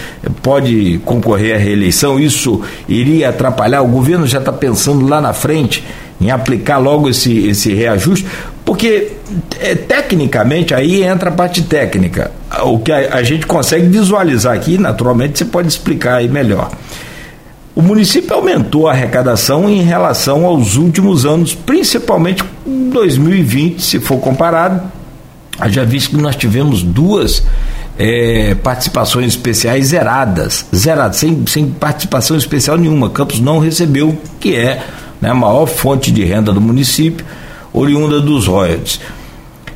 pode 0.41 0.99
concorrer 1.05 1.55
à 1.55 1.57
reeleição, 1.57 2.19
isso 2.19 2.61
iria 2.89 3.29
atrapalhar? 3.29 3.83
O 3.83 3.87
governo 3.87 4.25
já 4.25 4.39
está 4.39 4.51
pensando 4.51 5.07
lá 5.07 5.21
na 5.21 5.33
frente 5.33 5.83
em 6.19 6.31
aplicar 6.31 6.79
logo 6.79 7.07
esse, 7.09 7.47
esse 7.47 7.73
reajuste, 7.73 8.25
Porque 8.65 9.11
é, 9.59 9.75
tecnicamente 9.75 10.73
aí 10.73 11.03
entra 11.03 11.29
a 11.29 11.33
parte 11.33 11.61
técnica. 11.61 12.31
O 12.63 12.79
que 12.79 12.91
a, 12.91 13.15
a 13.15 13.23
gente 13.23 13.45
consegue 13.45 13.87
visualizar 13.87 14.55
aqui, 14.55 14.79
naturalmente, 14.79 15.37
você 15.37 15.45
pode 15.45 15.67
explicar 15.67 16.15
aí 16.15 16.27
melhor. 16.27 16.71
O 17.75 17.81
município 17.83 18.35
aumentou 18.35 18.87
a 18.87 18.91
arrecadação 18.91 19.69
em 19.69 19.83
relação 19.83 20.43
aos 20.43 20.75
últimos 20.75 21.23
anos, 21.23 21.53
principalmente 21.53 22.43
em 22.65 22.89
2020, 22.89 23.79
se 23.79 23.99
for 23.99 24.17
comparado. 24.17 24.96
Já 25.69 25.83
visto 25.83 26.11
que 26.11 26.17
nós 26.17 26.35
tivemos 26.35 26.83
duas 26.83 27.43
é, 27.97 28.55
participações 28.55 29.27
especiais 29.27 29.87
zeradas, 29.87 30.65
zeradas, 30.75 31.17
sem, 31.17 31.45
sem 31.47 31.67
participação 31.67 32.37
especial 32.37 32.77
nenhuma. 32.77 33.09
Campos 33.09 33.39
não 33.39 33.59
recebeu, 33.59 34.17
que 34.39 34.55
é 34.55 34.83
né, 35.19 35.29
a 35.29 35.33
maior 35.33 35.65
fonte 35.65 36.11
de 36.11 36.23
renda 36.23 36.53
do 36.53 36.61
município, 36.61 37.25
oriunda 37.73 38.19
dos 38.21 38.47
royalties. 38.47 38.99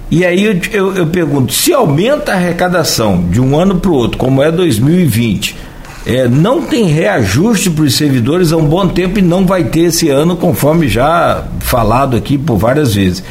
E 0.10 0.26
aí 0.26 0.44
eu, 0.44 0.60
eu, 0.72 0.96
eu 0.96 1.08
pergunto, 1.08 1.54
se 1.54 1.74
aumenta 1.74 2.34
a 2.34 2.36
arrecadação 2.36 3.24
de 3.30 3.40
um 3.40 3.58
ano 3.58 3.80
para 3.80 3.90
o 3.90 3.96
outro, 3.96 4.18
como 4.18 4.44
é 4.44 4.52
2020, 4.52 5.56
é, 6.06 6.28
não 6.28 6.64
tem 6.64 6.86
reajuste 6.86 7.70
para 7.70 7.86
os 7.86 7.96
servidores 7.96 8.52
há 8.52 8.58
um 8.58 8.66
bom 8.66 8.88
tempo 8.88 9.20
e 9.20 9.22
não 9.22 9.46
vai 9.46 9.64
ter 9.66 9.82
esse 9.82 10.10
ano, 10.10 10.36
conforme 10.36 10.90
já 10.90 11.46
falado 11.60 12.18
aqui 12.18 12.38
por 12.38 12.58
várias 12.58 12.96
vezes. 12.96 13.24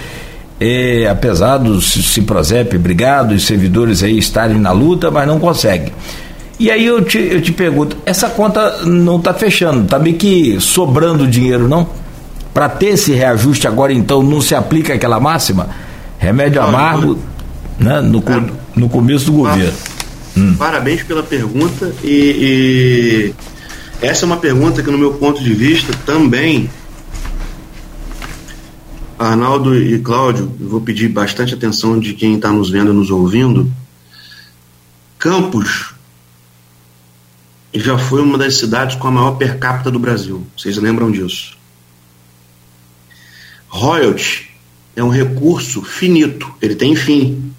É, 0.60 1.08
apesar 1.08 1.56
do 1.56 1.80
Ciprozep 1.80 2.76
brigado, 2.76 3.34
os 3.34 3.46
servidores 3.46 4.02
aí 4.02 4.18
estarem 4.18 4.58
na 4.58 4.72
luta, 4.72 5.10
mas 5.10 5.26
não 5.26 5.40
conseguem. 5.40 5.90
E 6.58 6.70
aí 6.70 6.84
eu 6.84 7.02
te, 7.02 7.16
eu 7.18 7.40
te 7.40 7.50
pergunto, 7.50 7.96
essa 8.04 8.28
conta 8.28 8.84
não 8.84 9.16
está 9.16 9.32
fechando, 9.32 9.84
está 9.84 9.98
meio 9.98 10.16
que 10.16 10.60
sobrando 10.60 11.26
dinheiro, 11.26 11.66
não? 11.66 11.88
Para 12.52 12.68
ter 12.68 12.88
esse 12.88 13.12
reajuste 13.12 13.66
agora, 13.66 13.94
então, 13.94 14.22
não 14.22 14.42
se 14.42 14.54
aplica 14.54 14.92
aquela 14.92 15.18
máxima? 15.18 15.70
Remédio 16.18 16.60
amargo 16.60 17.18
né, 17.78 18.02
no, 18.02 18.22
no 18.76 18.88
começo 18.90 19.24
do 19.26 19.32
governo. 19.32 19.72
Hum. 20.36 20.54
Parabéns 20.58 21.02
pela 21.02 21.22
pergunta 21.22 21.90
e, 22.04 23.32
e, 23.32 23.34
essa 24.06 24.24
é 24.24 24.26
uma 24.26 24.36
pergunta 24.36 24.82
que 24.82 24.90
no 24.90 24.98
meu 24.98 25.14
ponto 25.14 25.42
de 25.42 25.54
vista 25.54 25.92
também 26.04 26.68
Arnaldo 29.20 29.76
e 29.76 29.98
Cláudio, 29.98 30.46
vou 30.58 30.80
pedir 30.80 31.06
bastante 31.08 31.52
atenção 31.52 32.00
de 32.00 32.14
quem 32.14 32.36
está 32.36 32.50
nos 32.50 32.70
vendo 32.70 32.90
e 32.90 32.94
nos 32.94 33.10
ouvindo. 33.10 33.70
Campos 35.18 35.92
já 37.74 37.98
foi 37.98 38.22
uma 38.22 38.38
das 38.38 38.56
cidades 38.56 38.96
com 38.96 39.08
a 39.08 39.10
maior 39.10 39.32
per 39.32 39.58
capita 39.58 39.90
do 39.90 39.98
Brasil. 39.98 40.46
Vocês 40.56 40.78
lembram 40.78 41.12
disso? 41.12 41.54
Royalty 43.68 44.48
é 44.96 45.04
um 45.04 45.10
recurso 45.10 45.82
finito, 45.82 46.50
ele 46.62 46.74
tem 46.74 46.96
fim. 46.96 47.52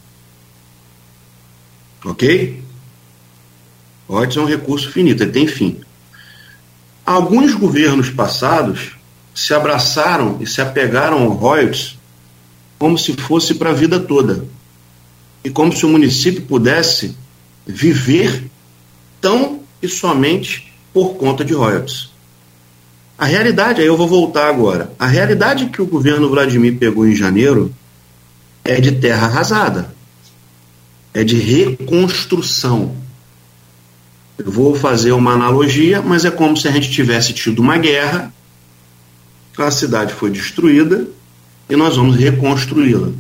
Ok? 2.04 2.60
Royalties 4.10 4.38
é 4.38 4.42
um 4.42 4.46
recurso 4.46 4.92
finito, 4.92 5.22
ele 5.22 5.32
tem 5.32 5.46
fim. 5.46 5.80
Alguns 7.06 7.54
governos 7.54 8.10
passados 8.10 9.00
se 9.34 9.54
abraçaram 9.54 10.38
e 10.40 10.48
se 10.48 10.62
apegaram 10.62 11.24
ao 11.24 11.30
royalties 11.30 11.98
como 12.78 12.98
se 12.98 13.14
fosse 13.14 13.56
para 13.56 13.70
a 13.70 13.74
vida 13.74 14.00
toda. 14.00 14.46
E 15.44 15.50
como 15.50 15.72
se 15.76 15.86
o 15.86 15.90
município 15.90 16.42
pudesse 16.42 17.16
viver 17.66 18.50
tão 19.20 19.62
e 19.82 19.88
somente 19.88 20.74
por 20.94 21.16
conta 21.16 21.46
de 21.46 21.54
royalties. 21.54 22.10
A 23.18 23.26
realidade, 23.26 23.82
aí 23.82 23.88
eu 23.88 23.96
vou 23.96 24.08
voltar 24.08 24.50
agora. 24.50 24.92
A 24.98 25.06
realidade 25.06 25.68
que 25.68 25.82
o 25.82 25.86
governo 25.86 26.28
Vladimir 26.28 26.78
pegou 26.78 27.08
em 27.08 27.16
janeiro 27.16 27.74
é 28.64 28.82
de 28.82 28.94
terra 28.94 29.28
arrasada. 29.28 29.94
É 31.14 31.24
de 31.24 31.38
reconstrução. 31.38 32.96
Eu 34.38 34.50
vou 34.50 34.74
fazer 34.74 35.12
uma 35.12 35.34
analogia, 35.34 36.02
mas 36.02 36.26
é 36.26 36.32
como 36.32 36.58
se 36.58 36.68
a 36.68 36.72
gente 36.72 36.90
tivesse 36.90 37.32
tido 37.32 37.60
uma 37.60 37.78
guerra, 37.78 38.34
a 39.58 39.72
cidade 39.72 40.14
foi 40.14 40.30
destruída 40.30 41.08
e 41.70 41.76
nós 41.76 41.96
vamos 41.96 42.16
reconstruí-la 42.16 43.12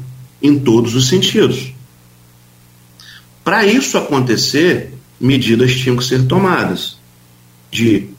em 0.41 0.57
todos 0.59 0.95
os 0.95 1.07
sentidos. 1.07 1.73
Para 3.43 3.65
isso 3.65 3.97
acontecer, 3.97 4.93
medidas 5.19 5.75
tinham 5.75 5.97
que 5.97 6.03
ser 6.03 6.25
tomadas 6.25 6.97
de 7.71 8.09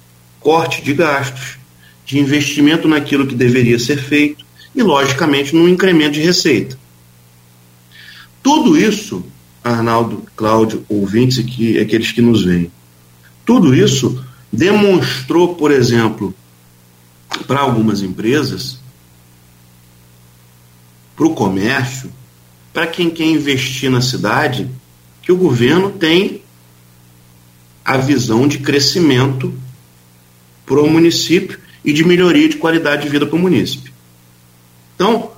corte 0.40 0.82
de 0.82 0.94
gastos, 0.94 1.58
de 2.04 2.18
investimento 2.18 2.88
naquilo 2.88 3.26
que 3.26 3.34
deveria 3.34 3.78
ser 3.78 3.98
feito 3.98 4.44
e, 4.74 4.82
logicamente, 4.82 5.54
no 5.54 5.68
incremento 5.68 6.14
de 6.14 6.20
receita. 6.20 6.78
Tudo 8.42 8.76
isso, 8.76 9.24
Arnaldo, 9.62 10.24
Cláudio, 10.34 10.84
ouvintes 10.88 11.44
e 11.58 11.78
aqueles 11.78 12.10
que 12.10 12.20
nos 12.20 12.44
veem, 12.44 12.70
tudo 13.44 13.74
isso 13.74 14.24
demonstrou, 14.52 15.54
por 15.54 15.70
exemplo, 15.70 16.34
para 17.46 17.60
algumas 17.60 18.02
empresas, 18.02 18.78
para 21.16 21.26
o 21.26 21.34
comércio, 21.34 22.12
para 22.72 22.86
quem 22.86 23.10
quer 23.10 23.24
investir 23.24 23.90
na 23.90 24.00
cidade, 24.00 24.68
que 25.20 25.30
o 25.30 25.36
governo 25.36 25.90
tem 25.90 26.42
a 27.84 27.96
visão 27.96 28.46
de 28.48 28.58
crescimento 28.58 29.52
para 30.64 30.80
o 30.80 30.90
município 30.90 31.58
e 31.84 31.92
de 31.92 32.04
melhoria 32.04 32.48
de 32.48 32.56
qualidade 32.56 33.02
de 33.02 33.08
vida 33.08 33.26
para 33.26 33.36
o 33.36 33.38
município. 33.38 33.92
Então, 34.94 35.32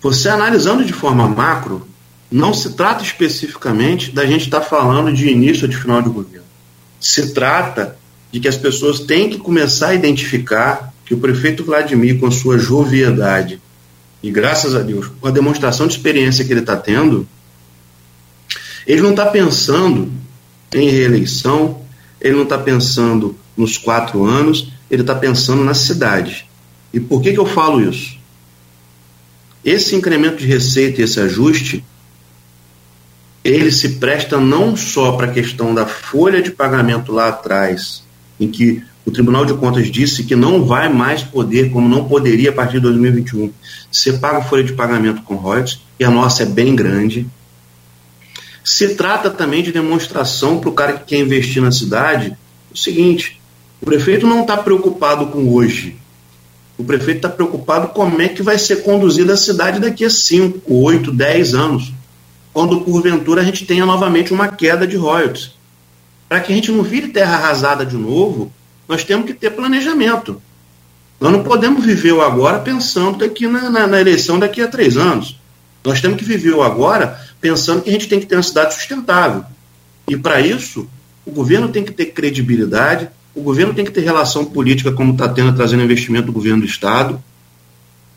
você 0.00 0.28
analisando 0.28 0.84
de 0.84 0.92
forma 0.92 1.28
macro, 1.28 1.86
não 2.30 2.54
se 2.54 2.74
trata 2.74 3.02
especificamente 3.02 4.12
da 4.12 4.24
gente 4.24 4.44
estar 4.44 4.60
tá 4.60 4.66
falando 4.66 5.12
de 5.12 5.28
início 5.28 5.64
ou 5.64 5.68
de 5.68 5.76
final 5.76 6.00
de 6.00 6.08
governo 6.08 6.48
se 7.00 7.32
trata 7.32 7.96
de 8.30 8.40
que 8.40 8.48
as 8.48 8.56
pessoas 8.56 9.00
têm 9.00 9.30
que 9.30 9.38
começar 9.38 9.88
a 9.88 9.94
identificar 9.94 10.92
que 11.08 11.14
o 11.14 11.18
prefeito 11.18 11.64
Vladimir, 11.64 12.20
com 12.20 12.30
sua 12.30 12.58
joviedade, 12.58 13.58
e 14.22 14.30
graças 14.30 14.74
a 14.74 14.80
Deus, 14.80 15.10
com 15.18 15.26
a 15.26 15.30
demonstração 15.30 15.86
de 15.86 15.94
experiência 15.94 16.44
que 16.44 16.52
ele 16.52 16.60
está 16.60 16.76
tendo, 16.76 17.26
ele 18.86 19.00
não 19.00 19.12
está 19.12 19.24
pensando 19.24 20.12
em 20.74 20.90
reeleição, 20.90 21.80
ele 22.20 22.36
não 22.36 22.42
está 22.42 22.58
pensando 22.58 23.34
nos 23.56 23.78
quatro 23.78 24.26
anos, 24.26 24.70
ele 24.90 25.00
está 25.00 25.14
pensando 25.14 25.64
na 25.64 25.72
cidade. 25.72 26.46
E 26.92 27.00
por 27.00 27.22
que, 27.22 27.32
que 27.32 27.40
eu 27.40 27.46
falo 27.46 27.80
isso? 27.80 28.18
Esse 29.64 29.96
incremento 29.96 30.36
de 30.36 30.46
receita 30.46 31.00
e 31.00 31.04
esse 31.04 31.18
ajuste 31.18 31.82
ele 33.42 33.72
se 33.72 33.94
presta 33.94 34.38
não 34.38 34.76
só 34.76 35.12
para 35.12 35.28
a 35.28 35.32
questão 35.32 35.74
da 35.74 35.86
folha 35.86 36.42
de 36.42 36.50
pagamento 36.50 37.12
lá 37.12 37.28
atrás, 37.28 38.04
em 38.38 38.50
que 38.50 38.82
o 39.08 39.10
Tribunal 39.10 39.46
de 39.46 39.54
Contas 39.54 39.90
disse 39.90 40.22
que 40.24 40.36
não 40.36 40.66
vai 40.66 40.88
mais 40.92 41.22
poder, 41.22 41.70
como 41.70 41.88
não 41.88 42.04
poderia 42.04 42.50
a 42.50 42.52
partir 42.52 42.74
de 42.74 42.80
2021, 42.80 43.50
ser 43.90 44.20
pago 44.20 44.46
folha 44.46 44.62
de 44.62 44.74
pagamento 44.74 45.22
com 45.22 45.34
royalties, 45.34 45.80
e 45.98 46.04
a 46.04 46.10
nossa 46.10 46.42
é 46.42 46.46
bem 46.46 46.76
grande. 46.76 47.26
Se 48.62 48.94
trata 48.94 49.30
também 49.30 49.62
de 49.62 49.72
demonstração 49.72 50.58
para 50.58 50.68
o 50.68 50.74
cara 50.74 50.92
que 50.92 51.06
quer 51.06 51.20
investir 51.20 51.62
na 51.62 51.72
cidade 51.72 52.36
o 52.70 52.76
seguinte: 52.76 53.40
o 53.80 53.86
prefeito 53.86 54.26
não 54.26 54.42
está 54.42 54.58
preocupado 54.58 55.26
com 55.28 55.54
hoje. 55.54 55.96
O 56.76 56.84
prefeito 56.84 57.16
está 57.16 57.30
preocupado 57.30 57.88
como 57.88 58.20
é 58.20 58.28
que 58.28 58.42
vai 58.42 58.58
ser 58.58 58.82
conduzida 58.82 59.32
a 59.32 59.38
cidade 59.38 59.80
daqui 59.80 60.04
a 60.04 60.10
5, 60.10 60.60
8, 60.66 61.10
10 61.10 61.54
anos 61.54 61.92
quando 62.52 62.82
porventura 62.82 63.40
a 63.40 63.44
gente 63.44 63.64
tenha 63.64 63.86
novamente 63.86 64.34
uma 64.34 64.48
queda 64.48 64.86
de 64.86 64.96
royalties. 64.96 65.52
Para 66.28 66.40
que 66.40 66.52
a 66.52 66.54
gente 66.54 66.70
não 66.70 66.82
vire 66.82 67.08
terra 67.08 67.36
arrasada 67.36 67.86
de 67.86 67.96
novo, 67.96 68.52
nós 68.88 69.04
temos 69.04 69.26
que 69.26 69.34
ter 69.34 69.50
planejamento. 69.50 70.40
Nós 71.20 71.32
não 71.32 71.42
podemos 71.42 71.84
viver 71.84 72.12
o 72.12 72.22
agora 72.22 72.58
pensando 72.60 73.18
daqui 73.18 73.46
na, 73.46 73.68
na, 73.68 73.86
na 73.86 74.00
eleição 74.00 74.38
daqui 74.38 74.62
a 74.62 74.68
três 74.68 74.96
anos. 74.96 75.38
Nós 75.84 76.00
temos 76.00 76.16
que 76.16 76.24
viver 76.24 76.54
o 76.54 76.62
agora 76.62 77.20
pensando 77.40 77.82
que 77.82 77.90
a 77.90 77.92
gente 77.92 78.08
tem 78.08 78.18
que 78.18 78.26
ter 78.26 78.36
uma 78.36 78.42
cidade 78.42 78.74
sustentável. 78.74 79.44
E 80.08 80.16
para 80.16 80.40
isso, 80.40 80.88
o 81.26 81.30
governo 81.30 81.68
tem 81.68 81.84
que 81.84 81.92
ter 81.92 82.06
credibilidade, 82.06 83.08
o 83.34 83.42
governo 83.42 83.74
tem 83.74 83.84
que 83.84 83.90
ter 83.90 84.00
relação 84.00 84.44
política, 84.44 84.90
como 84.90 85.12
está 85.12 85.28
tendo, 85.28 85.54
trazendo 85.54 85.82
investimento 85.82 86.26
do 86.26 86.32
governo 86.32 86.60
do 86.60 86.66
Estado. 86.66 87.22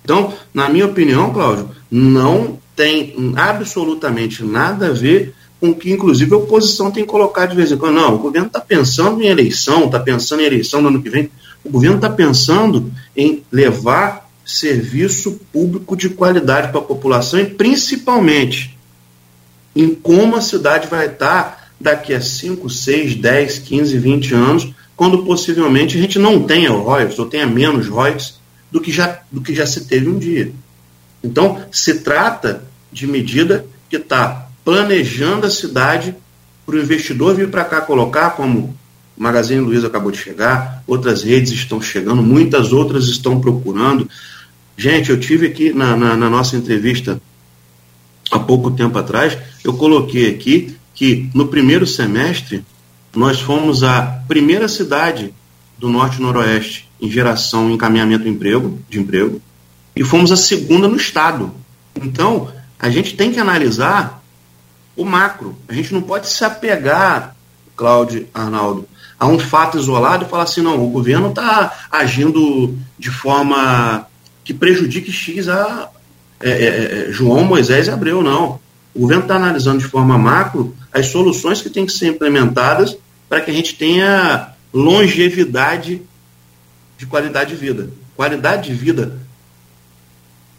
Então, 0.04 0.34
na 0.54 0.70
minha 0.70 0.86
opinião, 0.86 1.32
Cláudio, 1.32 1.70
não 1.90 2.60
tem 2.76 3.34
absolutamente 3.36 4.44
nada 4.44 4.88
a 4.88 4.94
ver 4.94 5.36
com 5.62 5.76
que, 5.76 5.92
inclusive, 5.92 6.34
a 6.34 6.38
oposição 6.38 6.90
tem 6.90 7.06
colocado 7.06 7.52
de 7.52 7.56
vez 7.56 7.72
em 7.72 7.78
quando. 7.78 7.94
Não, 7.94 8.16
o 8.16 8.18
governo 8.18 8.48
está 8.48 8.60
pensando 8.60 9.22
em 9.22 9.28
eleição, 9.28 9.86
está 9.86 10.00
pensando 10.00 10.42
em 10.42 10.46
eleição 10.46 10.82
no 10.82 10.88
ano 10.88 11.02
que 11.04 11.10
vem. 11.10 11.30
O 11.64 11.70
governo 11.70 11.98
está 11.98 12.10
pensando 12.10 12.92
em 13.16 13.44
levar 13.52 14.28
serviço 14.44 15.40
público 15.54 15.96
de 15.96 16.10
qualidade 16.10 16.70
para 16.70 16.80
a 16.80 16.84
população 16.84 17.40
e, 17.40 17.46
principalmente, 17.46 18.76
em 19.76 19.94
como 19.94 20.36
a 20.36 20.42
cidade 20.42 20.88
vai 20.88 21.06
estar 21.06 21.72
daqui 21.80 22.12
a 22.16 22.20
5, 22.20 22.68
6, 22.68 23.16
10, 23.16 23.60
15, 23.60 23.98
20 24.00 24.34
anos, 24.34 24.74
quando 24.96 25.24
possivelmente 25.24 25.96
a 25.96 26.02
gente 26.02 26.18
não 26.18 26.42
tenha 26.42 26.72
royalties 26.72 27.20
ou 27.20 27.28
tenha 27.28 27.46
menos 27.46 27.88
royalties 27.88 28.40
do 28.72 28.82
que 28.82 28.92
já, 28.92 29.20
do 29.32 29.42
que 29.42 29.54
já 29.54 29.68
se 29.68 29.86
teve 29.86 30.10
um 30.10 30.18
dia. 30.18 30.52
Então, 31.24 31.64
se 31.72 32.00
trata 32.00 32.64
de 32.92 33.06
medida 33.06 33.66
que 33.88 33.98
está 33.98 34.41
planejando 34.64 35.46
a 35.46 35.50
cidade 35.50 36.16
para 36.66 36.76
o 36.76 36.80
investidor 36.80 37.36
vir 37.36 37.50
para 37.50 37.66
cá 37.66 37.82
colocar, 37.82 38.32
como 38.32 38.76
o 39.18 39.24
Magazine 39.24 39.62
Luiza 39.62 39.88
acabou 39.88 40.12
de 40.12 40.18
chegar, 40.18 40.84
outras 40.88 41.24
redes 41.24 41.52
estão 41.52 41.82
chegando, 41.82 42.22
muitas 42.22 42.72
outras 42.72 43.06
estão 43.06 43.40
procurando. 43.40 44.10
Gente, 44.78 45.10
eu 45.10 45.20
tive 45.20 45.48
aqui 45.48 45.74
na, 45.74 45.96
na, 45.96 46.16
na 46.16 46.30
nossa 46.30 46.56
entrevista 46.56 47.22
há 48.32 48.40
pouco 48.40 48.72
tempo 48.72 48.98
atrás, 48.98 49.38
eu 49.64 49.74
coloquei 49.74 50.30
aqui 50.30 50.76
que 50.94 51.30
no 51.34 51.48
primeiro 51.48 51.86
semestre 51.86 52.64
nós 53.16 53.42
fomos 53.42 53.84
a 53.84 54.02
primeira 54.28 54.68
cidade 54.68 55.34
do 55.78 55.90
Norte 55.90 56.20
e 56.20 56.22
Noroeste 56.22 56.90
em 57.02 57.10
geração 57.10 57.70
e 57.70 57.74
encaminhamento 57.74 58.24
de 58.24 58.30
emprego, 58.30 58.80
de 58.90 59.00
emprego 59.00 59.42
e 59.96 60.04
fomos 60.04 60.32
a 60.32 60.38
segunda 60.38 60.88
no 60.88 60.96
estado. 60.96 61.52
Então, 61.96 62.50
a 62.80 62.90
gente 62.90 63.16
tem 63.16 63.32
que 63.32 63.40
analisar 63.40 64.21
o 64.96 65.06
macro. 65.06 65.58
A 65.68 65.74
gente 65.74 65.94
não 65.94 66.02
pode 66.02 66.28
se 66.28 66.44
apegar, 66.44 67.36
Cláudio 67.76 68.28
Arnaldo, 68.34 68.88
a 69.20 69.28
um 69.28 69.40
fato 69.40 69.78
isolado 69.78 70.26
e 70.26 70.30
falar 70.30 70.44
assim, 70.44 70.62
não, 70.62 70.84
o 70.84 70.90
governo 70.90 71.30
está 71.30 71.88
agindo 71.92 72.78
de 72.98 73.10
forma 73.10 74.08
que 74.44 74.54
prejudique 74.54 75.12
X 75.12 75.48
a 75.48 75.90
é, 76.40 76.50
é, 76.50 77.10
é, 77.10 77.12
João, 77.12 77.44
Moisés 77.44 77.88
e 77.88 77.92
Abreu, 77.92 78.22
não. 78.22 78.60
O 78.94 79.02
governo 79.02 79.24
está 79.24 79.36
analisando 79.36 79.80
de 79.80 79.86
forma 79.86 80.18
macro 80.18 80.76
as 80.92 81.08
soluções 81.08 81.62
que 81.62 81.70
têm 81.70 81.86
que 81.86 81.94
ser 81.94 82.08
implementadas 82.08 82.98
para 83.30 83.40
que 83.42 83.52
a 83.52 83.54
gente 83.54 83.76
tenha 83.76 84.50
longevidade 84.74 86.02
de 86.98 87.06
qualidade 87.06 87.52
de 87.52 87.56
vida. 87.56 87.90
Qualidade 88.16 88.70
de 88.70 88.76
vida 88.76 89.18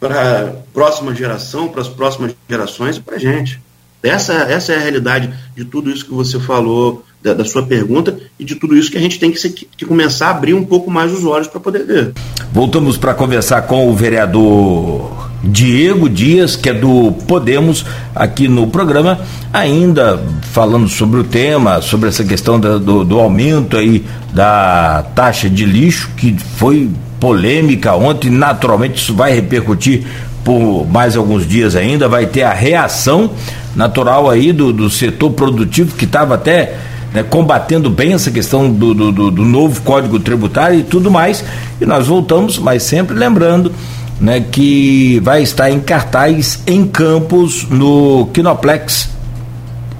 para 0.01 0.49
a 0.49 0.51
próxima 0.73 1.15
geração, 1.15 1.69
para 1.69 1.83
as 1.83 1.89
próximas 1.89 2.35
gerações 2.49 2.97
e 2.97 3.01
para 3.01 3.17
a 3.17 3.19
gente. 3.19 3.61
Essa, 4.03 4.33
essa 4.33 4.73
é 4.73 4.77
a 4.77 4.81
realidade 4.81 5.31
de 5.57 5.65
tudo 5.65 5.91
isso 5.91 6.05
que 6.05 6.13
você 6.13 6.41
falou, 6.41 7.05
da, 7.23 7.33
da 7.33 7.45
sua 7.45 7.63
pergunta, 7.63 8.19
e 8.39 8.45
de 8.45 8.57
tudo 8.57 8.77
isso 8.77 8.91
que 8.91 8.99
a 8.99 9.01
gente 9.01 9.19
tem 9.19 9.31
que, 9.31 9.39
ser, 9.39 9.51
que 9.51 9.85
começar 9.85 10.27
a 10.27 10.31
abrir 10.31 10.55
um 10.55 10.65
pouco 10.65 10.91
mais 10.91 11.13
os 11.13 11.25
olhos 11.25 11.47
para 11.47 11.61
poder 11.61 11.85
ver. 11.85 12.13
Voltamos 12.53 12.97
para 12.97 13.15
conversar 13.15 13.63
com 13.63 13.89
o 13.89 13.95
vereador 13.95 15.31
Diego 15.45 16.09
Dias, 16.09 16.57
que 16.57 16.69
é 16.69 16.75
do 16.75 17.13
Podemos, 17.27 17.85
aqui 18.15 18.49
no 18.49 18.67
programa, 18.67 19.21
ainda 19.53 20.21
falando 20.53 20.89
sobre 20.89 21.21
o 21.21 21.25
tema, 21.25 21.81
sobre 21.81 22.09
essa 22.09 22.25
questão 22.25 22.59
da, 22.59 22.79
do, 22.79 23.05
do 23.05 23.19
aumento 23.19 23.77
aí 23.77 24.05
da 24.33 25.05
taxa 25.15 25.49
de 25.49 25.65
lixo, 25.65 26.11
que 26.17 26.37
foi 26.57 26.91
polêmica 27.21 27.95
ontem, 27.95 28.31
naturalmente 28.31 28.97
isso 28.97 29.15
vai 29.15 29.33
repercutir 29.33 30.05
por 30.45 30.87
mais 30.89 31.17
alguns 31.17 31.47
dias 31.47 31.77
ainda, 31.77 32.09
vai 32.09 32.27
ter 32.27 32.43
a 32.43 32.53
reação 32.53 33.31
natural 33.75 34.29
aí 34.29 34.53
do, 34.53 34.73
do 34.73 34.91
setor 34.91 35.31
produtivo 35.31 35.95
que 35.95 36.05
estava 36.05 36.35
até 36.35 36.77
né, 37.13 37.23
combatendo 37.23 37.91
bem 37.91 38.13
essa 38.13 38.31
questão 38.31 38.71
do, 38.71 38.95
do, 38.95 39.31
do, 39.31 39.45
novo 39.45 39.83
código 39.83 40.19
tributário 40.19 40.81
e 40.81 40.83
tudo 40.83 41.11
mais. 41.11 41.45
E 41.81 41.87
nós 41.87 42.07
voltamos, 42.07 42.59
mas 42.59 42.83
sempre 42.83 43.17
lembrando 43.17 43.73
né, 44.21 44.41
que 44.41 45.21
vai 45.21 45.43
estar 45.43 45.71
em 45.71 45.81
cartaz 45.81 46.63
em 46.67 46.87
Campos, 46.87 47.67
no 47.69 48.27
Kinoplex 48.33 49.11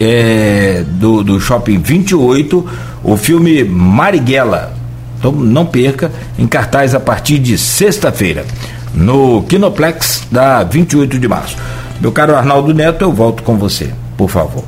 é, 0.01 0.85
do, 0.87 1.23
do 1.23 1.41
Shopping 1.41 1.79
28, 1.79 2.67
o 3.05 3.17
filme 3.17 3.65
Marighella. 3.65 4.75
Então 5.19 5.31
não 5.31 5.65
perca, 5.65 6.11
em 6.39 6.47
cartaz 6.47 6.95
a 6.95 7.01
partir 7.01 7.39
de 7.39 7.57
sexta-feira, 7.57 8.45
no 8.93 9.43
Kinoplex 9.45 10.25
da 10.31 10.65
28 10.65 11.19
de 11.19 11.29
março. 11.29 11.57
Meu 12.03 12.11
caro 12.11 12.35
Arnaldo 12.35 12.75
Neto, 12.75 13.05
eu 13.05 13.13
volto 13.13 13.45
com 13.45 13.57
você, 13.57 13.95
por 14.19 14.29
favor. 14.29 14.65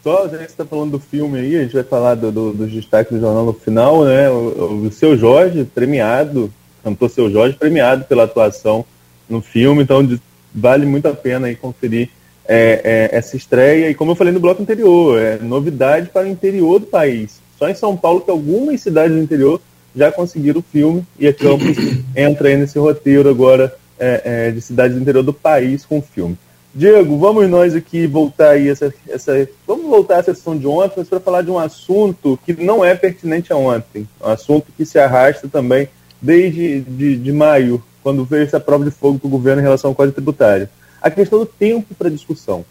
Só, 0.00 0.28
já 0.28 0.38
que 0.38 0.44
você 0.44 0.44
está 0.44 0.64
falando 0.64 0.92
do 0.92 1.00
filme 1.00 1.40
aí, 1.40 1.56
a 1.56 1.62
gente 1.64 1.74
vai 1.74 1.82
falar 1.82 2.14
do, 2.14 2.30
do, 2.30 2.52
dos 2.52 2.70
destaques 2.70 3.12
do 3.12 3.20
jornal 3.20 3.44
no 3.44 3.52
final, 3.52 4.04
né? 4.04 4.30
O, 4.30 4.84
o 4.86 4.92
seu 4.92 5.18
Jorge, 5.18 5.64
premiado, 5.64 6.52
cantor 6.84 7.10
seu 7.10 7.28
Jorge, 7.28 7.56
premiado 7.56 8.04
pela 8.04 8.22
atuação 8.22 8.84
no 9.28 9.40
filme, 9.42 9.82
então 9.82 10.08
vale 10.54 10.86
muito 10.86 11.08
a 11.08 11.12
pena 11.12 11.48
aí 11.48 11.56
conferir 11.56 12.10
é, 12.46 13.10
é, 13.10 13.18
essa 13.18 13.36
estreia. 13.36 13.90
E 13.90 13.94
como 13.94 14.12
eu 14.12 14.14
falei 14.14 14.32
no 14.32 14.38
bloco 14.38 14.62
anterior, 14.62 15.20
é 15.20 15.38
novidade 15.38 16.10
para 16.10 16.28
o 16.28 16.30
interior 16.30 16.78
do 16.78 16.86
país. 16.86 17.40
Só 17.58 17.68
em 17.68 17.74
São 17.74 17.96
Paulo 17.96 18.20
que 18.20 18.30
algumas 18.30 18.80
cidades 18.80 19.16
do 19.16 19.20
interior 19.20 19.60
já 19.96 20.12
conseguiram 20.12 20.60
o 20.60 20.64
filme 20.70 21.04
e 21.18 21.26
a 21.26 21.34
Campos 21.34 21.76
entra 22.14 22.50
aí 22.50 22.56
nesse 22.56 22.78
roteiro 22.78 23.28
agora 23.28 23.74
é, 23.98 24.22
é, 24.24 24.50
de 24.52 24.60
cidades 24.60 24.94
do 24.94 25.02
interior 25.02 25.24
do 25.24 25.32
país 25.32 25.84
com 25.84 25.98
o 25.98 26.02
filme. 26.02 26.38
Diego, 26.74 27.18
vamos 27.18 27.50
nós 27.50 27.74
aqui 27.74 28.06
voltar 28.06 28.50
aí 28.50 28.68
essa, 28.68 28.92
essa 29.06 29.48
vamos 29.66 29.86
voltar 29.86 30.20
à 30.20 30.22
sessão 30.22 30.56
de 30.56 30.66
ontem, 30.66 30.94
mas 30.96 31.08
para 31.08 31.20
falar 31.20 31.42
de 31.42 31.50
um 31.50 31.58
assunto 31.58 32.38
que 32.46 32.54
não 32.54 32.82
é 32.82 32.94
pertinente 32.94 33.52
a 33.52 33.56
ontem, 33.56 34.08
um 34.20 34.28
assunto 34.28 34.66
que 34.74 34.86
se 34.86 34.98
arrasta 34.98 35.46
também 35.48 35.88
desde 36.20 36.80
de, 36.80 37.16
de 37.16 37.32
maio, 37.32 37.82
quando 38.02 38.24
veio 38.24 38.44
essa 38.44 38.58
prova 38.58 38.84
de 38.84 38.90
fogo 38.90 39.18
para 39.18 39.26
o 39.26 39.30
governo 39.30 39.60
em 39.60 39.64
relação 39.64 39.90
ao 39.90 39.94
Código 39.94 40.14
Tributário. 40.14 40.68
A 41.00 41.10
questão 41.10 41.40
do 41.40 41.46
tempo 41.46 41.94
para 41.94 42.08
discussão. 42.08 42.64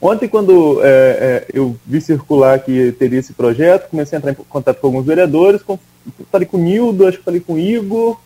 Ontem, 0.00 0.28
quando 0.28 0.80
é, 0.82 0.86
é, 0.86 1.46
eu 1.52 1.76
vi 1.86 2.00
circular 2.00 2.58
que 2.58 2.90
teria 2.92 3.20
esse 3.20 3.32
projeto, 3.32 3.88
comecei 3.90 4.16
a 4.16 4.18
entrar 4.18 4.32
em 4.32 4.34
contato 4.34 4.80
com 4.80 4.88
alguns 4.88 5.04
vereadores, 5.04 5.62
com, 5.62 5.78
falei 6.30 6.46
com 6.46 6.56
o 6.56 6.60
Nildo, 6.60 7.06
acho 7.06 7.18
que 7.18 7.24
falei 7.24 7.40
com 7.40 7.54
o 7.54 7.58
Igor 7.58 8.18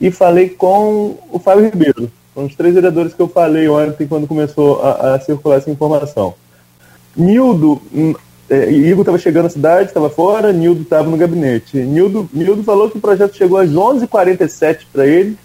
e 0.00 0.10
falei 0.10 0.50
com 0.50 1.16
o 1.30 1.38
Fábio 1.38 1.64
Ribeiro. 1.64 2.10
São 2.34 2.46
os 2.46 2.54
três 2.54 2.74
vereadores 2.74 3.12
que 3.12 3.20
eu 3.20 3.28
falei 3.28 3.68
ontem 3.68 4.06
quando 4.06 4.26
começou 4.26 4.82
a, 4.82 5.14
a 5.14 5.20
circular 5.20 5.56
essa 5.56 5.70
informação. 5.70 6.34
Nildo, 7.14 7.80
hum, 7.94 8.14
é, 8.48 8.70
Igor 8.70 9.00
estava 9.00 9.18
chegando 9.18 9.44
na 9.44 9.50
cidade, 9.50 9.88
estava 9.88 10.08
fora, 10.08 10.52
Nildo 10.52 10.82
estava 10.82 11.08
no 11.08 11.16
gabinete. 11.16 11.78
Nildo, 11.78 12.28
Nildo 12.32 12.62
falou 12.62 12.90
que 12.90 12.98
o 12.98 13.00
projeto 13.00 13.36
chegou 13.36 13.58
às 13.58 13.70
11h47 13.70 14.80
para 14.92 15.06
ele, 15.06 15.36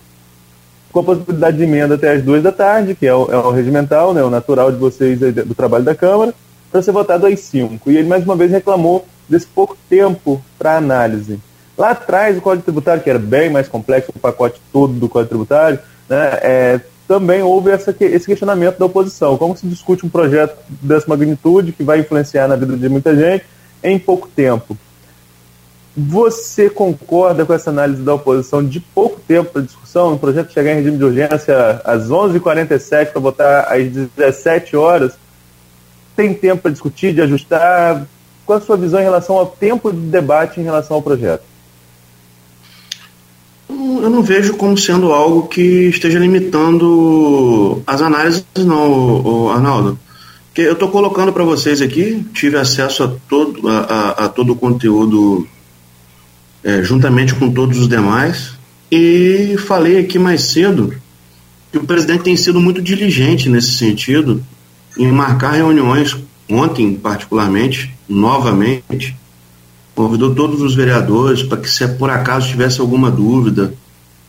com 0.91 0.99
a 1.01 1.03
possibilidade 1.03 1.57
de 1.57 1.63
emenda 1.63 1.95
até 1.95 2.13
as 2.13 2.23
duas 2.23 2.41
da 2.41 2.51
tarde, 2.51 2.95
que 2.95 3.05
é 3.05 3.13
o, 3.13 3.31
é 3.31 3.37
o 3.37 3.51
regimental, 3.51 4.13
né, 4.13 4.23
o 4.23 4.29
natural 4.29 4.71
de 4.71 4.77
vocês 4.77 5.19
do 5.19 5.53
trabalho 5.53 5.83
da 5.83 5.93
Câmara, 5.93 6.33
para 6.71 6.81
ser 6.81 6.91
votado 6.91 7.25
às 7.25 7.39
5. 7.39 7.91
E 7.91 7.97
ele 7.97 8.07
mais 8.07 8.23
uma 8.23 8.35
vez 8.35 8.51
reclamou 8.51 9.05
desse 9.27 9.47
pouco 9.47 9.77
tempo 9.89 10.41
para 10.57 10.77
análise. 10.77 11.39
Lá 11.77 11.91
atrás, 11.91 12.37
o 12.37 12.41
Código 12.41 12.63
Tributário, 12.63 13.03
que 13.03 13.09
era 13.09 13.19
bem 13.19 13.49
mais 13.49 13.67
complexo, 13.67 14.11
o 14.15 14.19
pacote 14.19 14.59
todo 14.73 14.93
do 14.93 15.07
Código 15.07 15.29
Tributário, 15.29 15.79
né, 16.09 16.39
é, 16.41 16.81
também 17.07 17.41
houve 17.41 17.71
essa, 17.71 17.95
esse 17.99 18.25
questionamento 18.25 18.77
da 18.77 18.85
oposição. 18.85 19.37
Como 19.37 19.55
se 19.55 19.65
discute 19.65 20.05
um 20.05 20.09
projeto 20.09 20.57
dessa 20.67 21.07
magnitude, 21.07 21.71
que 21.71 21.83
vai 21.83 21.99
influenciar 21.99 22.47
na 22.47 22.55
vida 22.55 22.75
de 22.75 22.89
muita 22.89 23.15
gente, 23.15 23.45
em 23.81 23.97
pouco 23.97 24.27
tempo? 24.27 24.77
Você 25.95 26.69
concorda 26.69 27.43
com 27.45 27.53
essa 27.53 27.71
análise 27.71 28.03
da 28.03 28.13
oposição 28.13 28.63
de 28.63 28.79
pouco 28.79 29.19
tempo 29.19 29.51
para 29.51 29.61
discussão, 29.63 30.13
um 30.13 30.17
projeto 30.17 30.53
chegar 30.53 30.73
em 30.73 30.75
regime 30.75 30.97
de 30.97 31.03
urgência 31.03 31.81
às 31.83 32.09
11h47 32.09 33.07
para 33.07 33.21
votar 33.21 33.73
às 33.73 33.87
17 33.87 34.75
horas? 34.75 35.17
Tem 36.15 36.33
tempo 36.33 36.63
para 36.63 36.71
discutir, 36.71 37.13
de 37.13 37.21
ajustar? 37.21 38.05
Qual 38.45 38.59
a 38.59 38.61
sua 38.61 38.77
visão 38.77 38.99
em 38.99 39.03
relação 39.03 39.37
ao 39.37 39.47
tempo 39.47 39.91
de 39.91 39.99
debate 39.99 40.59
em 40.59 40.63
relação 40.63 40.97
ao 40.97 41.01
projeto? 41.01 41.43
Eu 43.69 44.09
não 44.09 44.21
vejo 44.21 44.55
como 44.55 44.77
sendo 44.77 45.11
algo 45.11 45.47
que 45.47 45.89
esteja 45.89 46.19
limitando 46.19 47.81
as 47.85 48.01
análises, 48.01 48.45
não, 48.57 49.49
Arnaldo. 49.49 49.99
Porque 50.47 50.61
eu 50.61 50.73
estou 50.73 50.89
colocando 50.89 51.33
para 51.33 51.43
vocês 51.43 51.81
aqui, 51.81 52.25
tive 52.33 52.57
acesso 52.57 53.03
a 53.03 53.11
todo, 53.29 53.67
a, 53.67 53.79
a, 53.79 54.25
a 54.25 54.29
todo 54.29 54.53
o 54.53 54.55
conteúdo 54.55 55.47
é, 56.63 56.81
juntamente 56.81 57.35
com 57.35 57.51
todos 57.51 57.77
os 57.77 57.87
demais. 57.87 58.53
E 58.91 59.55
falei 59.67 59.99
aqui 59.99 60.17
mais 60.17 60.41
cedo 60.43 60.93
que 61.71 61.77
o 61.77 61.83
presidente 61.83 62.23
tem 62.23 62.37
sido 62.37 62.59
muito 62.59 62.81
diligente 62.81 63.49
nesse 63.49 63.73
sentido, 63.73 64.43
em 64.97 65.11
marcar 65.11 65.51
reuniões, 65.51 66.15
ontem 66.49 66.95
particularmente, 66.95 67.93
novamente, 68.07 69.15
convidou 69.97 70.35
todos 70.35 70.61
os 70.61 70.75
vereadores 70.75 71.41
para 71.41 71.57
que, 71.57 71.67
se 71.67 71.87
por 71.87 72.11
acaso 72.11 72.47
tivesse 72.47 72.79
alguma 72.79 73.09
dúvida, 73.09 73.73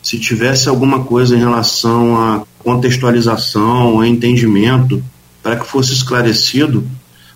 se 0.03 0.19
tivesse 0.19 0.67
alguma 0.67 1.05
coisa 1.05 1.37
em 1.37 1.39
relação 1.39 2.17
à 2.17 2.43
contextualização, 2.61 4.01
a 4.01 4.09
entendimento, 4.09 5.05
para 5.43 5.57
que 5.57 5.67
fosse 5.67 5.93
esclarecido. 5.93 6.89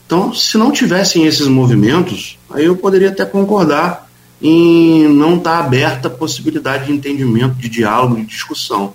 Então, 0.07 0.33
se 0.33 0.57
não 0.57 0.72
tivessem 0.72 1.26
esses 1.26 1.47
movimentos, 1.47 2.39
aí 2.49 2.64
eu 2.64 2.74
poderia 2.74 3.11
até 3.11 3.26
concordar 3.26 4.11
em 4.41 5.07
não 5.09 5.37
estar 5.37 5.59
tá 5.59 5.64
aberta 5.66 6.09
a 6.09 6.11
possibilidade 6.11 6.87
de 6.87 6.93
entendimento, 6.93 7.57
de 7.57 7.68
diálogo, 7.68 8.16
de 8.16 8.24
discussão. 8.24 8.95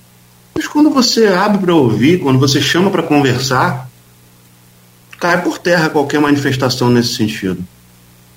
Mas 0.55 0.67
quando 0.67 0.89
você 0.89 1.27
abre 1.27 1.59
para 1.59 1.75
ouvir, 1.75 2.21
quando 2.21 2.39
você 2.39 2.59
chama 2.59 2.89
para 2.89 3.03
conversar, 3.03 3.87
cai 5.19 5.43
por 5.43 5.59
terra 5.59 5.89
qualquer 5.89 6.19
manifestação 6.19 6.89
nesse 6.89 7.13
sentido. 7.13 7.63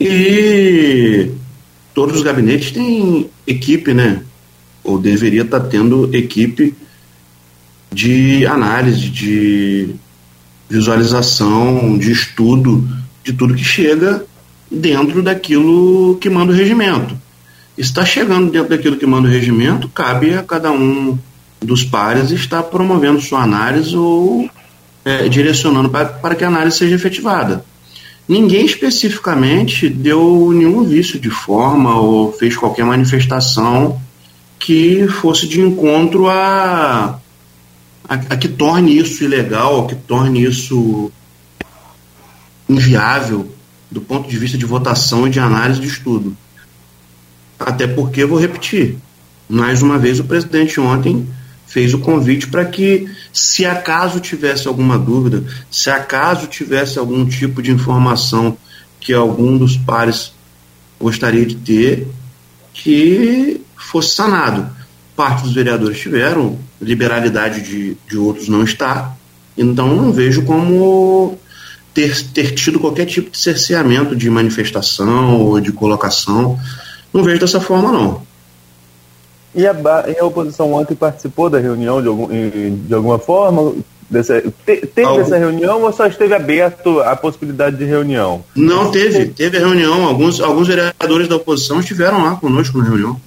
E 0.01 1.31
todos 1.95 2.17
os 2.17 2.23
gabinetes 2.23 2.71
têm 2.71 3.29
equipe, 3.47 3.93
né? 3.93 4.23
Ou 4.83 4.99
deveria 4.99 5.43
estar 5.43 5.61
tá 5.61 5.67
tendo 5.67 6.09
equipe 6.15 6.75
de 7.93 8.47
análise, 8.47 9.11
de 9.11 9.95
visualização, 10.69 11.99
de 11.99 12.13
estudo 12.13 12.89
de 13.23 13.33
tudo 13.33 13.55
que 13.55 13.65
chega 13.65 14.25
dentro 14.71 15.23
daquilo 15.23 16.17
que 16.21 16.31
manda 16.31 16.53
o 16.53 16.57
regimento. 16.57 17.17
Está 17.77 18.05
chegando 18.05 18.51
dentro 18.51 18.71
daquilo 18.71 18.97
que 18.97 19.07
manda 19.07 19.29
o 19.29 19.31
regimento, 19.31 19.89
cabe 19.89 20.35
a 20.35 20.43
cada 20.43 20.71
um 20.71 21.19
dos 21.61 21.85
pares 21.85 22.31
estar 22.31 22.63
promovendo 22.65 23.21
sua 23.21 23.43
análise 23.43 23.97
ou 23.97 24.49
é, 25.05 25.29
direcionando 25.29 25.89
para, 25.89 26.07
para 26.07 26.35
que 26.35 26.45
a 26.45 26.49
análise 26.49 26.79
seja 26.79 26.95
efetivada. 26.95 27.65
Ninguém 28.31 28.65
especificamente 28.65 29.89
deu 29.89 30.53
nenhum 30.53 30.85
vício 30.85 31.19
de 31.19 31.31
forma 31.31 32.01
ou 32.01 32.33
fez 32.33 32.57
qualquer 32.57 32.85
manifestação 32.85 34.01
que 34.57 35.09
fosse 35.09 35.49
de 35.49 35.61
encontro 35.61 36.29
a, 36.29 37.19
a, 38.09 38.15
a 38.15 38.37
que 38.37 38.47
torne 38.47 38.97
isso 38.97 39.25
ilegal, 39.25 39.89
que 39.89 39.97
torne 39.97 40.45
isso 40.45 41.11
inviável 42.69 43.53
do 43.91 44.01
ponto 44.01 44.29
de 44.29 44.39
vista 44.39 44.57
de 44.57 44.65
votação 44.65 45.27
e 45.27 45.31
de 45.31 45.41
análise 45.41 45.81
de 45.81 45.89
estudo. 45.89 46.37
Até 47.59 47.89
porque, 47.89 48.25
vou 48.25 48.39
repetir, 48.39 48.97
mais 49.49 49.83
uma 49.83 49.99
vez 49.99 50.21
o 50.21 50.25
presidente 50.25 50.79
ontem 50.79 51.29
fez 51.71 51.95
o 51.95 52.01
convite 52.01 52.49
para 52.49 52.65
que, 52.65 53.09
se 53.33 53.65
acaso 53.65 54.19
tivesse 54.19 54.67
alguma 54.67 54.99
dúvida, 54.99 55.45
se 55.71 55.89
acaso 55.89 56.49
tivesse 56.49 56.99
algum 56.99 57.25
tipo 57.25 57.63
de 57.63 57.71
informação 57.71 58.59
que 58.99 59.15
algum 59.15 59.57
dos 59.57 59.77
pares 59.77 60.33
gostaria 61.01 61.47
de 61.47 61.55
ter, 61.55 62.09
que 62.75 63.61
fosse 63.77 64.17
sanado. 64.17 64.69
Parte 65.15 65.45
dos 65.45 65.55
vereadores 65.55 66.01
tiveram, 66.01 66.59
liberalidade 66.83 67.63
de, 67.63 67.97
de 68.09 68.19
outros 68.19 68.49
não 68.49 68.65
está. 68.65 69.17
Então 69.57 69.95
não 69.95 70.13
vejo 70.13 70.43
como 70.43 71.39
ter, 71.95 72.21
ter 72.33 72.53
tido 72.53 72.81
qualquer 72.81 73.07
tipo 73.07 73.31
de 73.31 73.39
cerceamento 73.39 74.17
de 74.17 74.29
manifestação 74.29 75.37
ou 75.37 75.61
de 75.61 75.71
colocação. 75.71 76.59
Não 77.15 77.23
vejo 77.23 77.39
dessa 77.39 77.61
forma, 77.61 77.93
não. 77.93 78.30
E 79.55 79.67
a, 79.67 79.75
e 80.09 80.19
a 80.19 80.25
oposição 80.25 80.73
ontem 80.73 80.95
participou 80.95 81.51
da 81.51 81.59
reunião 81.59 82.01
de, 82.01 82.09
algum, 82.09 82.29
de 82.29 82.95
alguma 82.95 83.19
forma? 83.19 83.75
Dessa, 84.09 84.41
te, 84.41 84.87
teve 84.87 85.07
Algum... 85.07 85.21
essa 85.21 85.39
reunião 85.39 85.83
ou 85.83 85.93
só 85.93 86.07
esteve 86.07 86.35
aberto 86.35 87.01
a 87.01 87.15
possibilidade 87.15 87.77
de 87.77 87.85
reunião? 87.85 88.45
Não, 88.57 88.91
teve. 88.91 89.27
Teve 89.27 89.57
a 89.57 89.61
reunião. 89.61 90.05
Alguns, 90.05 90.41
alguns 90.41 90.67
vereadores 90.67 91.29
da 91.29 91.37
oposição 91.37 91.79
estiveram 91.79 92.25
lá 92.25 92.35
conosco 92.35 92.79
na 92.79 92.85
reunião. 92.85 93.21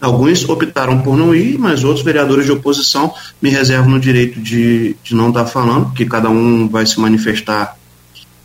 Alguns 0.00 0.46
optaram 0.48 1.00
por 1.00 1.16
não 1.16 1.34
ir, 1.34 1.56
mas 1.56 1.84
outros 1.84 2.04
vereadores 2.04 2.44
de 2.46 2.52
oposição 2.52 3.14
me 3.40 3.48
reservam 3.48 3.90
no 3.90 4.00
direito 4.00 4.40
de, 4.40 4.96
de 5.02 5.14
não 5.14 5.28
estar 5.28 5.46
falando, 5.46 5.86
porque 5.86 6.04
cada 6.04 6.28
um 6.28 6.68
vai 6.68 6.84
se 6.84 7.00
manifestar 7.00 7.76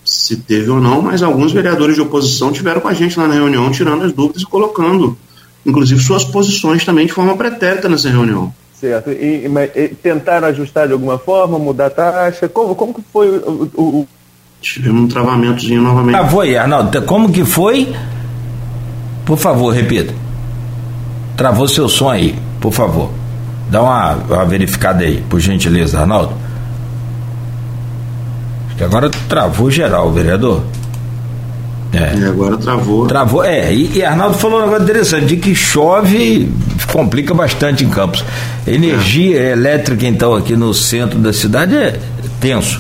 se 0.06 0.38
teve 0.38 0.70
ou 0.70 0.80
não, 0.80 1.02
mas 1.02 1.22
alguns 1.22 1.52
vereadores 1.52 1.96
de 1.96 2.02
oposição 2.02 2.52
tiveram 2.52 2.82
com 2.82 2.88
a 2.88 2.94
gente 2.94 3.20
lá 3.20 3.28
na 3.28 3.34
reunião, 3.34 3.72
tirando 3.72 4.04
as 4.04 4.14
dúvidas 4.14 4.44
e 4.44 4.46
colocando 4.46 5.18
inclusive 5.66 6.02
suas 6.02 6.24
posições 6.24 6.84
também 6.86 7.06
de 7.06 7.14
forma 7.14 7.36
pretérita 7.36 7.88
nessa 7.88 8.10
reunião. 8.10 8.54
Certo. 8.82 9.12
E, 9.12 9.46
e, 9.76 9.88
tentaram 9.90 10.48
ajustar 10.48 10.88
de 10.88 10.94
alguma 10.94 11.20
forma, 11.20 11.60
mudar 11.60 11.86
a 11.86 11.90
taxa? 11.92 12.50
Como, 12.50 12.74
como 12.74 12.94
que 12.96 13.02
foi 13.14 13.30
o, 13.30 13.70
o, 13.76 13.84
o... 13.84 14.08
Tivemos 14.60 15.04
um 15.04 15.08
travamentozinho 15.08 15.82
novamente. 15.82 16.16
Ah, 16.16 16.28
foi, 16.28 16.56
Arnaldo. 16.56 17.02
Como 17.04 17.32
que 17.32 17.46
foi? 17.46 17.96
Por 19.24 19.38
favor, 19.38 19.72
repita. 19.72 20.14
Travou 21.38 21.68
seu 21.68 21.88
som 21.88 22.10
aí, 22.10 22.36
por 22.60 22.72
favor. 22.72 23.12
Dá 23.70 23.82
uma, 23.84 24.14
uma 24.16 24.46
verificada 24.46 25.04
aí, 25.04 25.24
por 25.30 25.40
gentileza, 25.40 26.00
Arnaldo. 26.00 26.34
Acho 28.68 28.78
que 28.78 28.84
agora 28.84 29.10
travou 29.30 29.70
geral, 29.70 30.12
vereador. 30.12 30.64
É. 31.94 32.16
E 32.18 32.26
agora 32.26 32.58
travou. 32.58 33.08
Travou, 33.08 33.44
é. 33.44 33.74
E, 33.74 33.98
e 33.98 34.04
Arnaldo 34.04 34.38
falou 34.38 34.60
um 34.60 34.64
negócio 34.64 34.84
interessante, 34.84 35.26
de 35.26 35.38
que 35.38 35.54
chove 35.54 36.52
complica 36.92 37.34
bastante 37.34 37.84
em 37.84 37.90
Campos. 37.90 38.24
Energia 38.66 39.40
é. 39.40 39.52
elétrica, 39.52 40.06
então, 40.06 40.36
aqui 40.36 40.56
no 40.56 40.74
centro 40.74 41.20
da 41.20 41.34
cidade 41.34 41.76
é 41.76 42.00
tenso. 42.40 42.80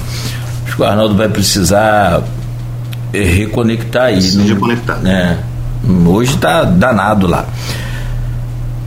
Acho 0.65 0.75
que 0.75 0.81
o 0.81 0.85
Arnaldo 0.85 1.15
vai 1.15 1.27
precisar 1.27 2.23
é, 3.13 3.21
reconectar 3.21 4.05
aí. 4.05 4.21
Se 4.21 4.41
reconectar. 4.41 5.05
É. 5.05 5.37
Hoje 6.05 6.35
está 6.35 6.63
danado 6.63 7.27
lá. 7.27 7.45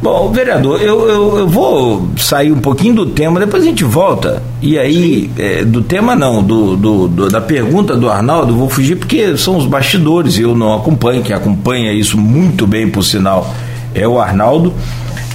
Bom, 0.04 0.30
vereador, 0.30 0.82
eu, 0.82 1.08
eu, 1.08 1.38
eu, 1.38 1.48
vou 1.48 2.10
sair 2.18 2.52
um 2.52 2.60
pouquinho 2.60 2.94
do 2.94 3.06
tema, 3.06 3.40
depois 3.40 3.62
a 3.62 3.66
gente 3.66 3.84
volta. 3.84 4.42
E 4.60 4.78
aí, 4.78 5.30
é, 5.38 5.64
do 5.64 5.80
tema 5.80 6.14
não, 6.14 6.42
do, 6.42 6.76
do, 6.76 7.08
do, 7.08 7.28
da 7.30 7.40
pergunta 7.40 7.96
do 7.96 8.10
Arnaldo, 8.10 8.54
vou 8.54 8.68
fugir 8.68 8.96
porque 8.96 9.34
são 9.38 9.56
os 9.56 9.64
bastidores, 9.64 10.38
eu 10.38 10.54
não 10.54 10.74
acompanho, 10.74 11.22
quem 11.22 11.34
acompanha 11.34 11.90
isso 11.90 12.18
muito 12.18 12.66
bem, 12.66 12.86
por 12.86 13.02
sinal, 13.02 13.50
é 13.94 14.06
o 14.06 14.20
Arnaldo. 14.20 14.74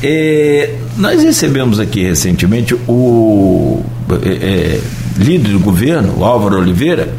É, 0.04 0.76
nós 0.96 1.24
recebemos 1.24 1.80
aqui 1.80 2.04
recentemente 2.04 2.76
o 2.88 3.82
é, 4.22 4.30
é 4.30 4.82
líder 5.18 5.50
do 5.50 5.60
governo, 5.62 6.14
o 6.20 6.24
Álvaro 6.24 6.60
Oliveira, 6.60 7.12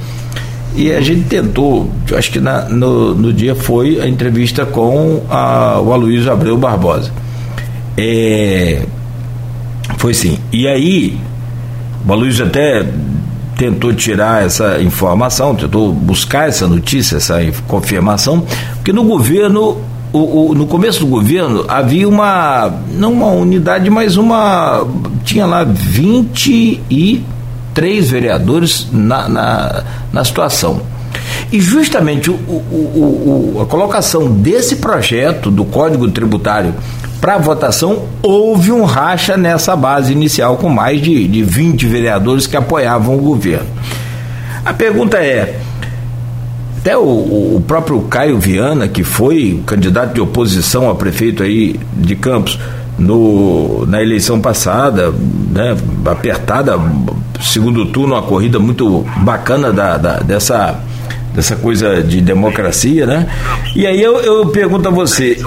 e 0.77 0.93
a 0.93 1.01
gente 1.01 1.25
tentou, 1.25 1.91
acho 2.17 2.31
que 2.31 2.39
na, 2.39 2.69
no, 2.69 3.13
no 3.13 3.33
dia 3.33 3.57
foi 3.57 4.01
a 4.01 4.07
entrevista 4.07 4.65
com 4.65 5.25
a, 5.29 5.81
o 5.81 5.93
Aloysio 5.93 6.31
Abreu 6.31 6.57
Barbosa. 6.57 7.11
É, 7.97 8.83
foi 9.99 10.15
sim. 10.15 10.39
E 10.53 10.67
aí, 10.67 11.17
o 12.07 12.15
Luiz 12.15 12.41
até 12.41 12.85
tentou 13.57 13.93
tirar 13.93 14.45
essa 14.45 14.81
informação, 14.81 15.55
tentou 15.55 15.93
buscar 15.93 16.49
essa 16.49 16.67
notícia, 16.67 17.19
essa 17.19 17.39
confirmação, 17.69 18.43
porque 18.77 18.91
no 18.91 19.05
governo, 19.05 19.77
o, 20.13 20.51
o, 20.51 20.55
no 20.55 20.67
começo 20.67 21.01
do 21.01 21.07
governo, 21.07 21.67
havia 21.69 22.09
uma, 22.09 22.73
não 22.95 23.13
uma 23.13 23.27
unidade, 23.27 23.91
mas 23.91 24.17
uma. 24.17 24.87
Tinha 25.25 25.45
lá 25.45 25.63
23 25.63 28.11
vereadores 28.11 28.87
na, 28.91 29.29
na, 29.29 29.85
na 30.11 30.25
situação. 30.25 30.81
E 31.53 31.61
justamente 31.61 32.31
o, 32.31 33.59
a 33.61 33.67
colocação 33.67 34.31
desse 34.31 34.77
projeto 34.77 35.51
do 35.51 35.65
Código 35.65 36.09
Tributário 36.11 36.75
para 37.21 37.37
votação, 37.37 38.07
houve 38.23 38.73
um 38.73 38.85
racha 38.85 39.37
nessa 39.37 39.77
base 39.77 40.13
inicial, 40.13 40.57
com 40.57 40.69
mais 40.69 41.03
de, 41.03 41.29
de 41.29 41.43
20 41.43 41.87
vereadores 41.87 42.47
que 42.47 42.57
apoiavam 42.57 43.17
o 43.17 43.21
governo. 43.21 43.69
A 44.65 44.73
pergunta 44.73 45.19
é: 45.19 45.61
até 46.79 46.97
o, 46.97 47.03
o, 47.03 47.65
próprio 47.67 48.01
Caio 48.03 48.39
Viana, 48.39 48.89
que 48.89 49.05
foi 49.05 49.63
candidato 49.67 50.15
de 50.15 50.21
oposição 50.21 50.89
a 50.89 50.95
prefeito 50.95 51.43
aí 51.43 51.79
de 51.95 52.17
Campos 52.17 52.59
no, 52.99 53.85
na 53.87 54.03
eleição 54.03 54.41
passada, 54.41 55.13
né, 55.51 55.77
apertada, 56.07 56.79
segundo 57.41 57.87
turno, 57.87 58.15
uma 58.15 58.23
corrida 58.23 58.59
muito 58.59 59.05
bacana 59.19 59.71
da, 59.73 59.99
da, 59.99 60.21
dessa, 60.21 60.81
dessa 61.35 61.57
coisa 61.57 62.03
de 62.03 62.21
democracia, 62.21 63.07
né? 63.07 63.27
E 63.75 63.87
aí 63.87 64.03
eu, 64.03 64.19
eu 64.21 64.47
pergunto 64.49 64.89
a 64.89 64.91
você 64.91 65.39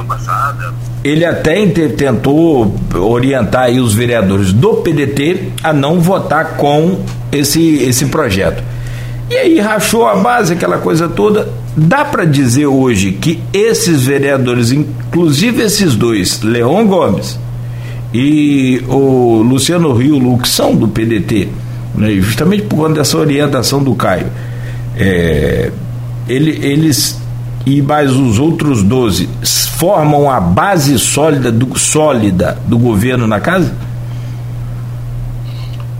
ele 1.03 1.25
até 1.25 1.65
tentou 1.67 2.73
orientar 2.95 3.63
aí 3.63 3.79
os 3.79 3.93
vereadores 3.93 4.53
do 4.53 4.75
PDT 4.75 5.51
a 5.61 5.73
não 5.73 5.99
votar 5.99 6.55
com 6.55 7.01
esse, 7.31 7.75
esse 7.83 8.05
projeto. 8.05 8.63
E 9.29 9.35
aí 9.35 9.59
rachou 9.59 10.07
a 10.07 10.15
base, 10.15 10.53
aquela 10.53 10.77
coisa 10.77 11.09
toda. 11.09 11.51
Dá 11.75 12.05
para 12.05 12.23
dizer 12.23 12.67
hoje 12.67 13.11
que 13.11 13.41
esses 13.51 14.05
vereadores, 14.05 14.71
inclusive 14.71 15.61
esses 15.63 15.95
dois, 15.95 16.41
Leon 16.41 16.85
Gomes 16.85 17.37
e 18.13 18.81
o 18.87 19.41
Luciano 19.41 19.91
Rio 19.93 20.17
Lux, 20.17 20.49
são 20.49 20.75
do 20.75 20.87
PDT, 20.87 21.49
né, 21.95 22.11
justamente 22.11 22.63
por 22.63 22.77
conta 22.77 22.93
dessa 22.95 23.17
orientação 23.17 23.83
do 23.83 23.95
Caio. 23.95 24.27
É, 24.95 25.71
ele, 26.27 26.65
eles 26.65 27.17
e 27.65 27.81
mais 27.81 28.11
os 28.11 28.39
outros 28.39 28.83
12 28.83 29.29
formam 29.77 30.29
a 30.29 30.39
base 30.39 30.97
sólida 30.99 31.51
do, 31.51 31.77
sólida 31.77 32.59
do 32.67 32.77
governo 32.77 33.25
na 33.25 33.39
casa? 33.39 33.75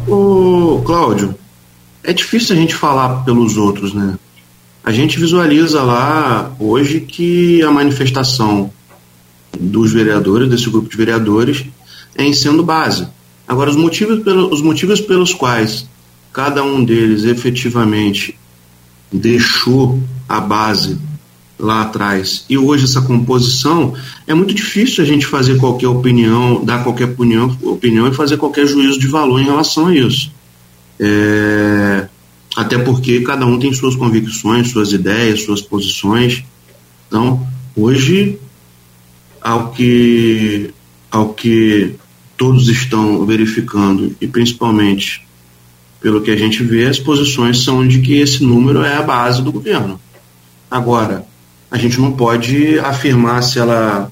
O 0.07 0.81
Cláudio, 0.85 1.33
é 2.03 2.11
difícil 2.11 2.55
a 2.55 2.59
gente 2.59 2.75
falar 2.75 3.23
pelos 3.23 3.55
outros, 3.55 3.93
né? 3.93 4.15
A 4.83 4.91
gente 4.91 5.17
visualiza 5.17 5.81
lá 5.81 6.51
hoje 6.59 6.99
que 6.99 7.63
a 7.63 7.71
manifestação 7.71 8.69
dos 9.57 9.93
vereadores, 9.93 10.49
desse 10.49 10.69
grupo 10.69 10.89
de 10.89 10.97
vereadores, 10.97 11.63
é 12.17 12.23
em 12.23 12.33
sendo 12.33 12.63
base. 12.63 13.07
Agora, 13.47 13.69
os 13.69 13.77
motivos, 13.77 14.21
pelo, 14.21 14.53
os 14.53 14.61
motivos 14.61 14.99
pelos 14.99 15.33
quais 15.33 15.87
cada 16.33 16.63
um 16.63 16.83
deles 16.83 17.23
efetivamente 17.23 18.37
deixou 19.13 20.01
a 20.27 20.39
base 20.41 20.97
lá 21.59 21.83
atrás 21.83 22.45
e 22.49 22.57
hoje 22.57 22.83
essa 22.83 23.01
composição, 23.01 23.93
é 24.27 24.33
muito 24.33 24.53
difícil 24.53 25.03
a 25.03 25.07
gente 25.07 25.25
fazer 25.25 25.57
qualquer 25.57 25.87
opinião, 25.87 26.63
dar 26.65 26.83
qualquer 26.83 27.05
opinião, 27.05 27.55
opinião 27.61 28.07
e 28.07 28.13
fazer 28.13 28.37
qualquer 28.37 28.67
juízo 28.67 28.99
de 28.99 29.07
valor 29.07 29.39
em 29.39 29.45
relação 29.45 29.87
a 29.87 29.95
isso. 29.95 30.31
É, 30.99 32.07
até 32.55 32.77
porque 32.77 33.21
cada 33.21 33.45
um 33.45 33.57
tem 33.57 33.73
suas 33.73 33.95
convicções, 33.95 34.71
suas 34.71 34.91
ideias, 34.91 35.43
suas 35.43 35.61
posições. 35.61 36.43
Então, 37.07 37.47
hoje, 37.75 38.37
ao 39.41 39.71
que, 39.71 40.71
ao 41.09 41.33
que 41.33 41.95
todos 42.37 42.67
estão 42.67 43.25
verificando, 43.25 44.15
e 44.19 44.27
principalmente 44.27 45.25
pelo 46.03 46.21
que 46.21 46.29
a 46.29 46.35
gente 46.35 46.61
vê, 46.61 46.85
as 46.85 46.99
posições 46.99 47.63
são 47.63 47.87
de 47.87 48.01
que 48.01 48.19
esse 48.19 48.43
número 48.43 48.83
é 48.83 48.97
a 48.97 49.01
base 49.01 49.41
do 49.41 49.53
governo. 49.53 49.97
Agora, 50.69 51.25
a 51.71 51.77
gente 51.77 51.97
não 51.97 52.11
pode 52.11 52.77
afirmar 52.79 53.41
se 53.41 53.57
ela 53.57 54.11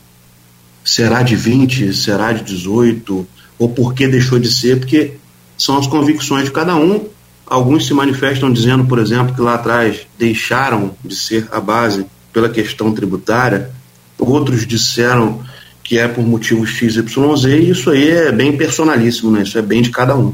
será 0.85 1.21
de 1.21 1.35
20, 1.35 1.93
será 1.93 2.31
de 2.31 2.45
18, 2.45 3.27
ou 3.59 3.69
por 3.69 3.93
que 3.93 4.07
deixou 4.07 4.39
de 4.39 4.49
ser, 4.49 4.79
porque 4.79 5.15
são 5.57 5.77
as 5.77 5.85
convicções 5.85 6.45
de 6.45 6.51
cada 6.51 6.77
um. 6.77 7.07
Alguns 7.45 7.85
se 7.85 7.93
manifestam 7.93 8.53
dizendo, 8.53 8.85
por 8.85 8.97
exemplo, 8.97 9.35
que 9.35 9.41
lá 9.41 9.55
atrás 9.55 10.07
deixaram 10.17 10.95
de 11.03 11.13
ser 11.13 11.49
a 11.51 11.59
base 11.59 12.05
pela 12.31 12.47
questão 12.47 12.93
tributária, 12.93 13.69
outros 14.17 14.65
disseram 14.65 15.41
que 15.83 15.99
é 15.99 16.07
por 16.07 16.23
motivos 16.23 16.69
XYZ, 16.69 17.43
e 17.49 17.69
isso 17.69 17.89
aí 17.89 18.11
é 18.11 18.31
bem 18.31 18.55
personalíssimo, 18.55 19.29
né? 19.29 19.43
Isso 19.43 19.57
é 19.57 19.61
bem 19.61 19.81
de 19.81 19.89
cada 19.89 20.15
um. 20.15 20.33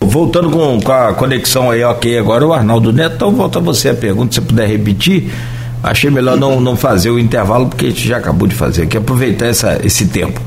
Voltando 0.00 0.50
com, 0.50 0.80
com 0.80 0.92
a 0.92 1.12
conexão 1.12 1.70
aí, 1.70 1.82
ok, 1.82 2.18
agora 2.18 2.46
o 2.46 2.52
Arnaldo 2.52 2.92
Neto, 2.92 3.16
então 3.16 3.32
volta 3.32 3.58
a 3.58 3.62
você 3.62 3.88
a 3.88 3.94
pergunta, 3.94 4.32
se 4.32 4.40
você 4.40 4.46
puder 4.46 4.68
repetir. 4.68 5.30
Achei 5.82 6.10
melhor 6.10 6.36
não, 6.36 6.60
não 6.60 6.76
fazer 6.76 7.10
o 7.10 7.18
intervalo, 7.18 7.68
porque 7.68 7.86
a 7.86 7.88
gente 7.90 8.06
já 8.06 8.16
acabou 8.16 8.48
de 8.48 8.54
fazer 8.54 8.82
aqui, 8.82 8.96
aproveitar 8.96 9.46
essa, 9.46 9.78
esse 9.84 10.06
tempo. 10.08 10.40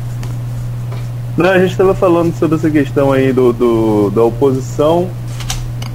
Não, 1.38 1.50
a 1.50 1.60
gente 1.60 1.72
estava 1.72 1.94
falando 1.94 2.38
sobre 2.38 2.56
essa 2.56 2.70
questão 2.70 3.12
aí 3.12 3.32
do, 3.32 3.54
do, 3.54 4.10
da 4.10 4.24
oposição, 4.24 5.10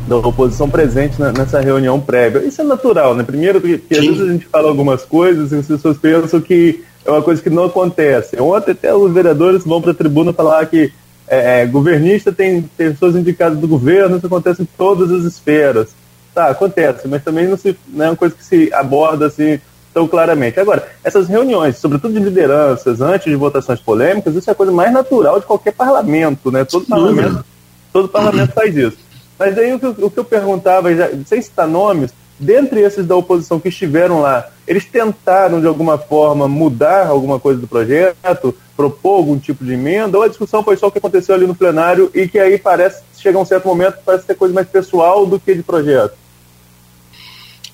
da 0.09 0.17
oposição 0.17 0.69
presente 0.69 1.21
na, 1.21 1.33
nessa 1.33 1.61
reunião 1.61 2.01
prévia. 2.01 2.41
Isso 2.41 2.61
é 2.61 2.65
natural, 2.65 3.15
né? 3.15 3.23
Primeiro, 3.23 3.61
porque, 3.61 3.79
porque 3.79 3.95
às 3.95 4.05
vezes 4.05 4.21
a 4.21 4.33
gente 4.33 4.47
fala 4.47 4.69
algumas 4.69 5.03
coisas 5.03 5.53
e 5.53 5.57
as 5.57 5.67
pessoas 5.67 5.99
pensam 5.99 6.41
que 6.41 6.83
é 7.05 7.11
uma 7.11 7.23
coisa 7.23 7.43
que 7.43 7.51
não 7.51 7.67
acontece. 7.67 8.41
Ontem 8.41 8.73
até 8.73 8.95
os 8.95 9.13
vereadores 9.13 9.65
vão 9.65 9.81
para 9.81 9.93
a 9.93 9.95
tribuna 9.95 10.33
falar 10.33 10.65
que 10.67 10.93
é, 11.29 11.63
é, 11.63 11.67
governista 11.67 12.33
tem 12.33 12.63
pessoas 12.63 13.17
indicadas 13.17 13.59
do 13.59 13.67
governo, 13.67 14.17
isso 14.17 14.27
acontece 14.27 14.63
em 14.63 14.69
todas 14.77 15.11
as 15.11 15.25
esferas. 15.25 15.95
Tá, 16.35 16.49
acontece, 16.49 17.09
mas 17.09 17.25
também 17.25 17.49
não, 17.49 17.57
se, 17.57 17.77
não 17.89 18.05
é 18.05 18.11
uma 18.11 18.17
coisa 18.17 18.35
que 18.35 18.45
se 18.45 18.73
aborda 18.73 19.27
assim 19.27 19.59
tão 19.95 20.07
claramente. 20.07 20.61
Agora, 20.61 20.87
essas 21.03 21.27
reuniões, 21.27 21.79
sobretudo 21.79 22.13
de 22.13 22.21
lideranças, 22.21 23.01
antes 23.01 23.27
de 23.27 23.35
votações 23.35 23.81
polêmicas, 23.81 24.35
isso 24.35 24.51
é 24.51 24.53
a 24.53 24.57
coisa 24.57 24.71
mais 24.71 24.93
natural 24.93 25.41
de 25.41 25.47
qualquer 25.47 25.73
parlamento, 25.73 26.51
né? 26.51 26.67
Todo 26.67 26.85
parlamento, 26.85 27.45
todo 27.91 28.09
parlamento 28.09 28.53
faz 28.53 28.77
isso. 28.77 28.99
Mas 29.39 29.57
aí 29.57 29.73
o 29.73 29.79
que, 29.79 29.87
o 29.87 30.11
que 30.11 30.19
eu 30.19 30.25
perguntava, 30.25 30.95
já, 30.95 31.09
sem 31.25 31.41
citar 31.41 31.67
nomes, 31.67 32.13
dentre 32.39 32.81
esses 32.81 33.07
da 33.07 33.17
oposição 33.17 33.59
que 33.59 33.69
estiveram 33.69 34.21
lá, 34.21 34.49
eles 34.67 34.85
tentaram 34.85 35.61
de 35.61 35.67
alguma 35.67 35.97
forma 35.97 36.49
mudar 36.49 37.07
alguma 37.07 37.39
coisa 37.39 37.61
do 37.61 37.67
projeto, 37.67 38.55
propor 38.77 39.17
algum 39.17 39.39
tipo 39.39 39.65
de 39.65 39.73
emenda, 39.73 40.19
ou 40.19 40.25
a 40.25 40.29
discussão 40.29 40.63
foi 40.63 40.77
só 40.77 40.89
o 40.89 40.91
que 40.91 40.99
aconteceu 40.99 41.35
ali 41.35 41.47
no 41.47 41.55
plenário 41.55 42.11
e 42.15 42.29
que 42.29 42.39
aí 42.39 42.59
parece, 42.59 43.03
chega 43.17 43.39
um 43.39 43.45
certo 43.45 43.67
momento, 43.67 43.99
parece 44.05 44.27
ter 44.27 44.35
coisa 44.35 44.55
mais 44.55 44.69
pessoal 44.69 45.25
do 45.25 45.39
que 45.41 45.55
de 45.55 45.63
projeto? 45.63 46.15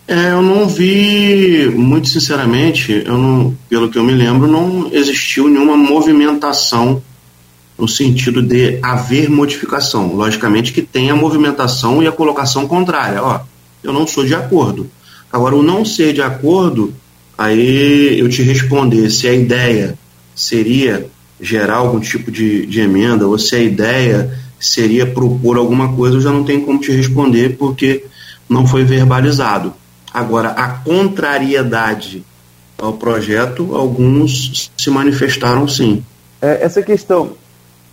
É, 0.06 0.32
eu 0.32 0.42
não 0.42 0.66
vi, 0.66 1.70
muito 1.74 2.08
sinceramente, 2.08 3.02
eu 3.06 3.16
não, 3.16 3.56
pelo 3.68 3.88
que 3.88 3.98
eu 3.98 4.04
me 4.04 4.12
lembro, 4.12 4.46
não 4.46 4.92
existiu 4.92 5.48
nenhuma 5.48 5.76
movimentação 5.76 7.02
no 7.78 7.88
sentido 7.88 8.42
de 8.42 8.78
haver 8.82 9.30
modificação. 9.30 10.14
Logicamente 10.14 10.72
que 10.72 10.82
tem 10.82 11.10
a 11.10 11.16
movimentação 11.16 12.02
e 12.02 12.06
a 12.06 12.12
colocação 12.12 12.68
contrária. 12.68 13.22
Ó, 13.22 13.40
eu 13.82 13.92
não 13.92 14.06
sou 14.06 14.24
de 14.24 14.34
acordo. 14.34 14.88
Agora, 15.32 15.56
o 15.56 15.62
não 15.62 15.84
ser 15.84 16.12
de 16.12 16.22
acordo, 16.22 16.92
aí 17.36 18.18
eu 18.18 18.28
te 18.28 18.42
responder 18.42 19.10
se 19.10 19.26
a 19.26 19.32
ideia 19.32 19.98
seria 20.34 21.06
gerar 21.40 21.76
algum 21.76 21.98
tipo 21.98 22.30
de, 22.30 22.66
de 22.66 22.80
emenda 22.80 23.26
ou 23.26 23.38
se 23.38 23.56
a 23.56 23.58
ideia 23.58 24.38
seria 24.60 25.06
propor 25.06 25.56
alguma 25.56 25.92
coisa, 25.94 26.16
eu 26.16 26.20
já 26.20 26.30
não 26.30 26.44
tenho 26.44 26.64
como 26.64 26.78
te 26.78 26.92
responder 26.92 27.56
porque 27.56 28.04
não 28.48 28.66
foi 28.66 28.84
verbalizado. 28.84 29.74
Agora, 30.12 30.50
a 30.50 30.68
contrariedade 30.68 32.22
ao 32.78 32.92
projeto, 32.92 33.74
alguns 33.74 34.70
se 34.76 34.90
manifestaram 34.90 35.66
sim. 35.66 36.04
É, 36.40 36.62
essa 36.62 36.82
questão, 36.82 37.32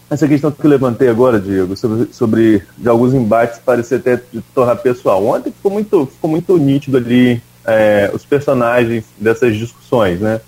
essa 0.10 0.28
questão 0.28 0.51
que 0.51 0.66
eu 0.66 0.70
levantei 0.70 1.07
agora, 1.07 1.39
Diego, 1.39 1.78
sobre, 1.78 2.14
sobre 2.14 2.64
de 2.78 2.89
alguns 2.89 3.14
embates 3.14 3.60
parecer 3.60 3.95
até 3.95 4.16
de 4.16 4.41
tornar 4.55 4.76
pessoal. 4.78 5.24
Ontem 5.26 5.51
ficou 5.51 5.72
muito, 5.72 6.05
ficou 6.07 6.30
muito 6.30 6.57
nítido 6.57 6.97
ali 6.97 7.41
é, 7.66 8.10
os 8.14 8.26
personagens 8.26 9.05
dessas 9.18 9.55
discussões, 9.55 10.20
né? 10.20 10.41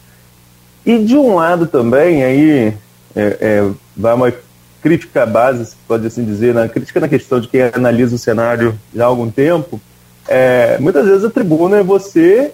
E 0.83 0.97
de 0.97 1.15
um 1.15 1.35
lado 1.35 1.67
também, 1.67 2.23
aí 2.23 2.73
é, 3.15 3.37
é, 3.39 3.71
vai 3.95 4.13
uma 4.15 4.33
crítica 4.81 5.27
base, 5.27 5.75
pode 5.87 6.07
assim 6.07 6.25
dizer, 6.25 6.55
na 6.55 6.67
crítica 6.67 6.99
na 6.99 7.07
questão 7.07 7.39
de 7.39 7.47
quem 7.47 7.61
analisa 7.61 8.15
o 8.15 8.19
cenário 8.19 8.77
já 8.95 9.03
há 9.03 9.07
algum 9.07 9.29
tempo, 9.29 9.79
é, 10.27 10.79
muitas 10.79 11.05
vezes 11.05 11.23
a 11.23 11.29
tribuna 11.29 11.77
é 11.77 11.83
você, 11.83 12.51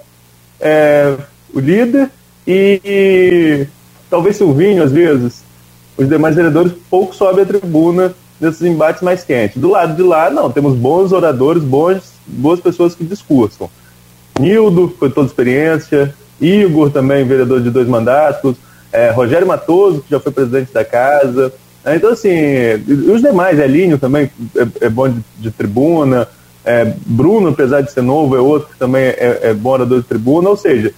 é, 0.59 1.15
o 1.53 1.59
líder, 1.61 2.09
e, 2.45 2.81
e 2.83 3.67
talvez 4.09 4.35
Silvinho, 4.35 4.83
às 4.83 4.91
vezes, 4.91 5.46
os 5.97 6.07
demais 6.07 6.35
vereadores 6.35 6.73
pouco 6.89 7.15
sobem 7.15 7.43
a 7.43 7.47
tribuna 7.47 8.13
nesses 8.39 8.61
embates 8.61 9.01
mais 9.01 9.23
quentes. 9.23 9.57
Do 9.57 9.69
lado 9.69 9.95
de 9.95 10.03
lá, 10.03 10.29
não, 10.29 10.51
temos 10.51 10.75
bons 10.75 11.11
oradores, 11.11 11.63
bons, 11.63 12.13
boas 12.25 12.59
pessoas 12.59 12.93
que 12.93 13.03
discursam. 13.03 13.69
Nildo, 14.39 14.93
foi 14.99 15.09
toda 15.09 15.27
experiência, 15.27 16.13
Igor 16.39 16.91
também, 16.91 17.25
vereador 17.25 17.61
de 17.61 17.71
dois 17.71 17.87
mandatos, 17.87 18.55
é, 18.91 19.09
Rogério 19.09 19.47
Matoso, 19.47 20.01
que 20.01 20.11
já 20.11 20.19
foi 20.19 20.31
presidente 20.31 20.71
da 20.71 20.85
casa. 20.85 21.51
É, 21.83 21.95
então, 21.95 22.11
assim, 22.11 22.35
os 23.11 23.21
demais, 23.21 23.57
Elinho 23.59 23.97
também 23.97 24.29
é, 24.55 24.85
é 24.85 24.89
bom 24.89 25.09
de, 25.09 25.19
de 25.39 25.51
tribuna, 25.51 26.27
é, 26.63 26.93
Bruno, 27.05 27.49
apesar 27.49 27.81
de 27.81 27.91
ser 27.91 28.03
novo, 28.03 28.35
é 28.35 28.39
outro 28.39 28.67
que 28.69 28.77
também 28.77 29.03
é, 29.03 29.39
é 29.43 29.53
bom 29.53 29.71
orador 29.71 30.01
de 30.01 30.05
tribuna, 30.05 30.49
ou 30.49 30.57
seja, 30.57 30.93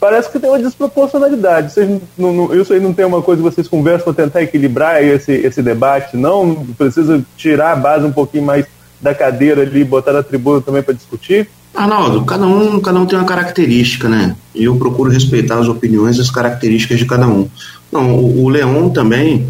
parece 0.00 0.30
que 0.30 0.38
tem 0.38 0.48
uma 0.48 0.58
desproporcionalidade. 0.58 1.72
Vocês 1.72 2.00
não, 2.16 2.32
não, 2.32 2.54
isso 2.54 2.72
aí 2.72 2.80
não 2.80 2.94
tem 2.94 3.04
uma 3.04 3.20
coisa 3.20 3.42
que 3.42 3.48
vocês 3.48 3.68
conversam 3.68 4.12
para 4.12 4.24
tentar 4.24 4.42
equilibrar 4.42 5.04
esse, 5.04 5.30
esse 5.32 5.62
debate, 5.62 6.16
não? 6.16 6.66
Precisa 6.78 7.22
tirar 7.36 7.72
a 7.72 7.76
base 7.76 8.06
um 8.06 8.12
pouquinho 8.12 8.44
mais 8.44 8.64
da 9.00 9.14
cadeira 9.14 9.62
ali, 9.62 9.84
botar 9.84 10.12
na 10.12 10.22
tribuna 10.22 10.60
também 10.60 10.82
para 10.82 10.94
discutir? 10.94 11.48
Arnaldo, 11.74 12.24
cada 12.24 12.46
um, 12.46 12.80
cada 12.80 12.98
um 12.98 13.06
tem 13.06 13.18
uma 13.18 13.28
característica, 13.28 14.08
né? 14.08 14.34
E 14.54 14.64
eu 14.64 14.76
procuro 14.76 15.10
respeitar 15.10 15.58
as 15.58 15.68
opiniões 15.68 16.16
e 16.16 16.20
as 16.20 16.30
características 16.30 16.98
de 16.98 17.06
cada 17.06 17.28
um. 17.28 17.48
Não, 17.92 18.16
o, 18.16 18.44
o 18.44 18.48
Leon 18.48 18.88
também 18.90 19.46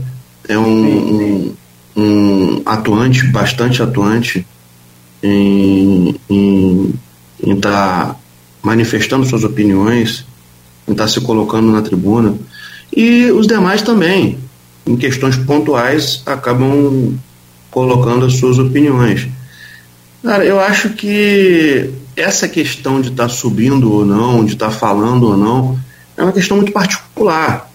é 0.49 0.59
um, 0.59 0.67
um, 0.67 1.55
um 1.97 2.63
atuante, 2.67 3.27
bastante 3.29 3.83
atuante, 3.83 4.47
em 5.23 6.15
estar 7.41 8.07
tá 8.09 8.17
manifestando 8.63 9.25
suas 9.25 9.45
opiniões, 9.45 10.27
em 10.91 10.93
estar 10.93 11.05
tá 11.05 11.09
se 11.09 11.21
colocando 11.21 11.71
na 11.71 11.81
tribuna. 11.81 12.35
E 12.95 13.31
os 13.31 13.47
demais 13.47 13.83
também, 13.83 14.39
em 14.87 14.97
questões 14.97 15.37
pontuais, 15.37 16.23
acabam 16.27 17.15
colocando 17.71 18.27
as 18.27 18.35
suas 18.35 18.59
opiniões. 18.59 19.29
Cara, 20.23 20.45
eu 20.45 20.59
acho 20.61 20.91
que 20.91 21.91
essa 22.17 22.49
questão 22.49 23.01
de 23.01 23.09
estar 23.09 23.25
tá 23.25 23.29
subindo 23.29 23.91
ou 23.93 24.05
não, 24.05 24.45
de 24.45 24.55
estar 24.55 24.67
tá 24.67 24.73
falando 24.73 25.29
ou 25.29 25.37
não, 25.37 25.79
é 26.17 26.23
uma 26.23 26.33
questão 26.33 26.57
muito 26.57 26.73
particular. 26.73 27.71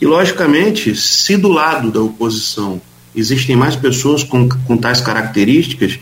E, 0.00 0.06
logicamente, 0.06 0.96
se 0.96 1.36
do 1.36 1.48
lado 1.48 1.90
da 1.90 2.00
oposição 2.00 2.80
existem 3.14 3.54
mais 3.54 3.76
pessoas 3.76 4.24
com, 4.24 4.48
com 4.48 4.76
tais 4.76 5.00
características, 5.00 5.98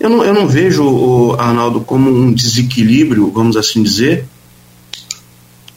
eu 0.00 0.08
não, 0.08 0.24
eu 0.24 0.32
não 0.32 0.48
vejo, 0.48 0.82
o 0.84 1.36
Arnaldo, 1.38 1.80
como 1.80 2.10
um 2.10 2.32
desequilíbrio, 2.32 3.30
vamos 3.30 3.56
assim 3.56 3.82
dizer, 3.82 4.26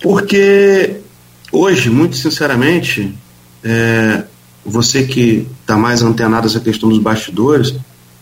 porque 0.01 0.97
hoje, 1.51 1.89
muito 1.89 2.15
sinceramente, 2.17 3.13
é, 3.63 4.23
você 4.65 5.03
que 5.03 5.47
está 5.61 5.77
mais 5.77 6.01
antenado 6.01 6.47
essa 6.47 6.59
questão 6.59 6.89
dos 6.89 6.99
bastidores, 6.99 7.73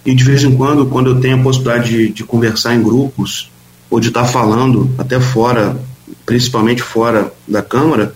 e 0.06 0.14
de 0.14 0.24
vez 0.24 0.44
em 0.44 0.56
quando, 0.56 0.86
quando 0.86 1.12
eu 1.12 1.20
tenho 1.20 1.40
a 1.40 1.44
possibilidade 1.44 1.90
de, 1.90 2.10
de 2.10 2.24
conversar 2.24 2.76
em 2.76 2.84
grupos, 2.84 3.50
ou 3.90 4.00
de 4.00 4.10
estar 4.10 4.22
tá 4.22 4.28
falando 4.28 4.94
até 4.98 5.20
fora, 5.20 5.80
principalmente 6.26 6.82
fora 6.82 7.34
da 7.48 7.62
Câmara, 7.62 8.14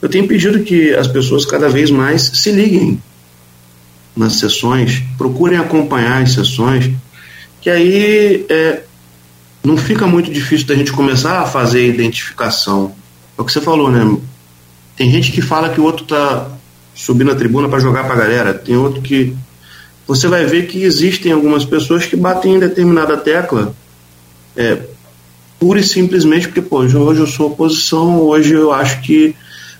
eu 0.00 0.08
tenho 0.08 0.26
pedido 0.26 0.62
que 0.62 0.94
as 0.94 1.08
pessoas 1.08 1.44
cada 1.44 1.68
vez 1.68 1.90
mais 1.90 2.22
se 2.22 2.50
liguem 2.50 3.00
nas 4.16 4.34
sessões, 4.34 5.02
procurem 5.18 5.58
acompanhar 5.58 6.22
as 6.22 6.32
sessões, 6.32 6.90
que 7.60 7.68
aí 7.68 8.46
é, 8.48 8.82
não 9.66 9.76
fica 9.76 10.06
muito 10.06 10.30
difícil 10.30 10.66
da 10.66 10.76
gente 10.76 10.92
começar 10.92 11.40
a 11.40 11.46
fazer 11.46 11.80
a 11.80 11.86
identificação. 11.86 12.94
É 13.36 13.42
o 13.42 13.44
que 13.44 13.52
você 13.52 13.60
falou, 13.60 13.90
né? 13.90 14.16
Tem 14.96 15.10
gente 15.10 15.32
que 15.32 15.42
fala 15.42 15.70
que 15.70 15.80
o 15.80 15.84
outro 15.84 16.04
tá 16.04 16.48
subindo 16.94 17.32
a 17.32 17.34
tribuna 17.34 17.68
para 17.68 17.80
jogar 17.80 18.04
para 18.04 18.14
a 18.14 18.18
galera, 18.18 18.54
tem 18.54 18.76
outro 18.76 19.02
que 19.02 19.36
você 20.06 20.28
vai 20.28 20.46
ver 20.46 20.68
que 20.68 20.84
existem 20.84 21.32
algumas 21.32 21.64
pessoas 21.64 22.06
que 22.06 22.14
batem 22.14 22.54
em 22.54 22.58
determinada 22.60 23.16
tecla 23.16 23.74
é, 24.56 24.78
pura 25.58 25.80
e 25.80 25.84
simplesmente 25.84 26.46
porque, 26.46 26.62
pô, 26.62 26.78
hoje 26.78 27.18
eu 27.18 27.26
sou 27.26 27.48
oposição, 27.48 28.20
hoje 28.20 28.54
eu 28.54 28.72
acho 28.72 29.02
que 29.02 29.34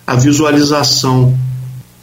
a 0.05 0.15
visualização 0.15 1.33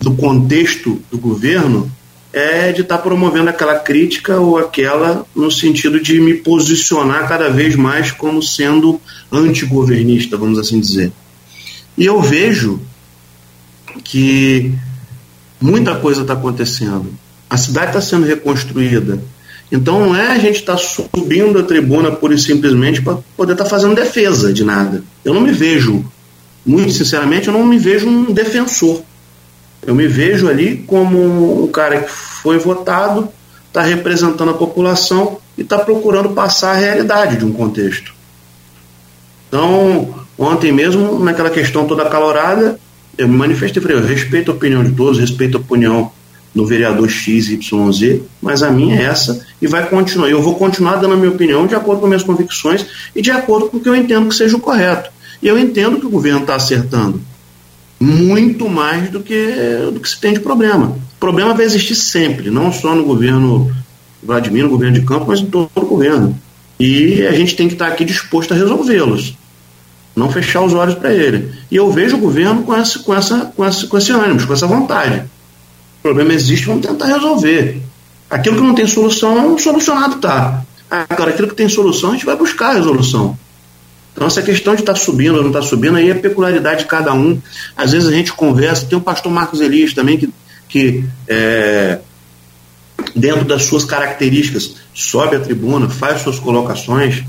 do 0.01 0.15
contexto 0.15 1.01
do 1.11 1.19
governo 1.19 1.91
é 2.35 2.73
de 2.73 2.81
estar 2.81 2.97
tá 2.97 3.03
promovendo 3.03 3.49
aquela 3.49 3.79
crítica 3.79 4.41
ou 4.41 4.59
aquela 4.59 5.25
no 5.37 5.53
sentido 5.53 6.01
de 6.01 6.21
me 6.21 6.35
posicionar 6.35 7.29
cada 7.29 7.49
vez 7.49 7.77
mais 7.77 8.11
como 8.11 8.43
sendo 8.43 9.01
antigovernista, 9.31 10.37
vamos 10.37 10.59
assim 10.59 10.81
dizer. 10.81 11.13
E 11.97 12.05
eu 12.05 12.21
vejo 12.21 12.81
que 14.03 14.73
muita 15.61 15.95
coisa 15.95 16.23
está 16.23 16.33
acontecendo. 16.33 17.15
A 17.49 17.57
cidade 17.57 17.89
está 17.89 18.01
sendo 18.01 18.27
reconstruída. 18.27 19.23
Então 19.71 20.01
não 20.01 20.17
é 20.17 20.33
a 20.33 20.39
gente 20.39 20.57
estar 20.57 20.77
tá 20.77 20.79
subindo 20.79 21.61
a 21.61 21.63
tribuna 21.63 22.11
pura 22.11 22.35
e 22.35 22.39
simplesmente 22.39 23.01
para 23.01 23.19
poder 23.37 23.53
estar 23.53 23.65
tá 23.65 23.71
fazendo 23.71 23.95
defesa 23.95 24.53
de 24.53 24.65
nada. 24.65 25.05
Eu 25.25 25.33
não 25.33 25.41
me 25.41 25.53
vejo, 25.53 26.05
muito 26.67 26.93
sinceramente, 26.93 27.47
eu 27.47 27.55
não 27.55 27.65
me 27.65 27.79
vejo 27.79 28.09
um 28.09 28.33
defensor. 28.33 29.03
Eu 29.87 29.95
me 29.95 30.07
vejo 30.07 30.49
ali 30.49 30.79
como 30.87 31.65
um 31.65 31.69
cara 31.69 32.03
que 32.03 32.11
foi 32.11 32.59
votado, 32.59 33.29
está 33.69 33.83
representando 33.83 34.51
a 34.51 34.55
população 34.55 35.39
e 35.59 35.63
está 35.63 35.79
procurando 35.79 36.31
passar 36.31 36.73
a 36.73 36.79
realidade 36.79 37.37
de 37.37 37.45
um 37.45 37.53
contexto. 37.53 38.15
Então, 39.49 40.15
ontem 40.39 40.73
mesmo, 40.73 41.19
naquela 41.19 41.51
questão 41.51 41.87
toda 41.87 42.03
acalorada, 42.03 42.79
eu 43.17 43.29
me 43.29 43.37
manifestei, 43.37 43.83
falei, 43.83 43.99
eu 43.99 44.07
respeito 44.07 44.51
a 44.51 44.55
opinião 44.55 44.83
de 44.83 44.93
todos, 44.93 45.19
respeito 45.19 45.59
a 45.59 45.61
opinião 45.61 46.11
do 46.55 46.65
vereador 46.65 47.09
XYZ, 47.09 48.21
mas 48.41 48.63
a 48.63 48.71
minha 48.71 48.97
é 48.97 49.03
essa 49.05 49.45
e 49.61 49.67
vai 49.67 49.87
continuar. 49.87 50.31
Eu 50.31 50.41
vou 50.41 50.55
continuar 50.55 50.97
dando 50.97 51.15
a 51.15 51.17
minha 51.17 51.31
opinião 51.31 51.67
de 51.67 51.75
acordo 51.75 52.01
com 52.01 52.07
minhas 52.07 52.23
convicções 52.23 52.87
e 53.15 53.21
de 53.21 53.31
acordo 53.31 53.69
com 53.69 53.77
o 53.77 53.81
que 53.81 53.89
eu 53.89 53.97
entendo 53.97 54.29
que 54.29 54.35
seja 54.35 54.57
o 54.57 54.61
correto. 54.61 55.11
E 55.43 55.49
eu 55.49 55.59
entendo 55.59 55.99
que 55.99 56.07
o 56.07 56.11
governo 56.11 56.41
está 56.41 56.55
acertando 56.55 57.21
muito 57.99 58.69
mais 58.69 59.11
do 59.11 59.21
que, 59.21 59.47
do 59.93 60.01
que 60.01 60.09
se 60.09 60.21
tem 60.21 60.33
de 60.33 60.41
problema. 60.41 60.97
O 61.17 61.21
problema 61.21 61.55
vai 61.55 61.65
existir 61.65 61.95
sempre, 61.95 62.51
não 62.51 62.73
só 62.73 62.95
no 62.95 63.05
governo 63.05 63.71
Vladimir, 64.23 64.65
no 64.65 64.71
governo 64.71 64.99
de 64.99 65.07
campo, 65.07 65.27
mas 65.29 65.41
em 65.41 65.47
todo 65.47 65.71
o 65.75 65.87
governo. 65.87 66.39
E 66.79 67.27
a 67.27 67.33
gente 67.33 67.55
tem 67.55 67.69
que 67.69 67.75
estar 67.75 67.89
aqui 67.89 68.05
disposto 68.05 68.53
a 68.53 68.57
resolvê-los, 68.57 69.37
não 70.15 70.31
fechar 70.31 70.63
os 70.63 70.75
olhos 70.75 70.95
para 70.95 71.13
ele. 71.13 71.51
E 71.71 71.77
eu 71.77 71.91
vejo 71.91 72.17
o 72.17 72.21
governo 72.21 72.63
com, 72.63 72.75
essa, 72.75 72.99
com, 72.99 73.15
essa, 73.15 73.53
com, 73.57 73.65
essa, 73.65 73.87
com 73.87 73.99
esse 73.99 74.13
ânimo, 74.13 74.47
com 74.47 74.53
essa 74.53 74.67
vontade. 74.67 75.23
O 76.01 76.03
problema 76.03 76.33
existe, 76.33 76.67
vamos 76.67 76.87
tentar 76.87 77.07
resolver. 77.07 77.81
Aquilo 78.29 78.57
que 78.57 78.63
não 78.63 78.75
tem 78.75 78.87
solução, 78.87 79.57
solucionado 79.59 80.17
está. 80.17 80.65
Agora, 80.91 81.31
aquilo 81.31 81.49
que 81.49 81.55
tem 81.55 81.69
solução, 81.69 82.11
a 82.11 82.13
gente 82.15 82.27
vai 82.27 82.37
buscar 82.37 82.71
a 82.71 82.75
resolução. 82.75 83.39
Então, 84.15 84.29
essa 84.29 84.43
questão 84.43 84.75
de 84.75 84.83
estar 84.83 84.95
tá 84.95 84.99
subindo 84.99 85.35
ou 85.35 85.43
não 85.43 85.49
estar 85.49 85.61
tá 85.61 85.67
subindo, 85.67 85.97
aí 85.97 86.09
é 86.09 86.15
peculiaridade 86.15 86.81
de 86.81 86.87
cada 86.87 87.13
um. 87.13 87.41
Às 87.77 87.93
vezes 87.93 88.09
a 88.09 88.13
gente 88.13 88.33
conversa, 88.33 88.87
tem 88.87 88.97
o 88.97 89.01
pastor 89.01 89.33
Marcos 89.33 89.61
Elias 89.61 89.93
também, 89.93 90.17
que, 90.17 90.33
que 90.69 91.05
é, 91.27 91.99
dentro 93.15 93.45
das 93.45 93.65
suas 93.65 93.85
características, 93.85 94.77
sobe 94.95 95.37
a 95.37 95.41
tribuna, 95.41 95.89
faz 95.89 96.23
suas 96.23 96.39
colocações, 96.39 97.25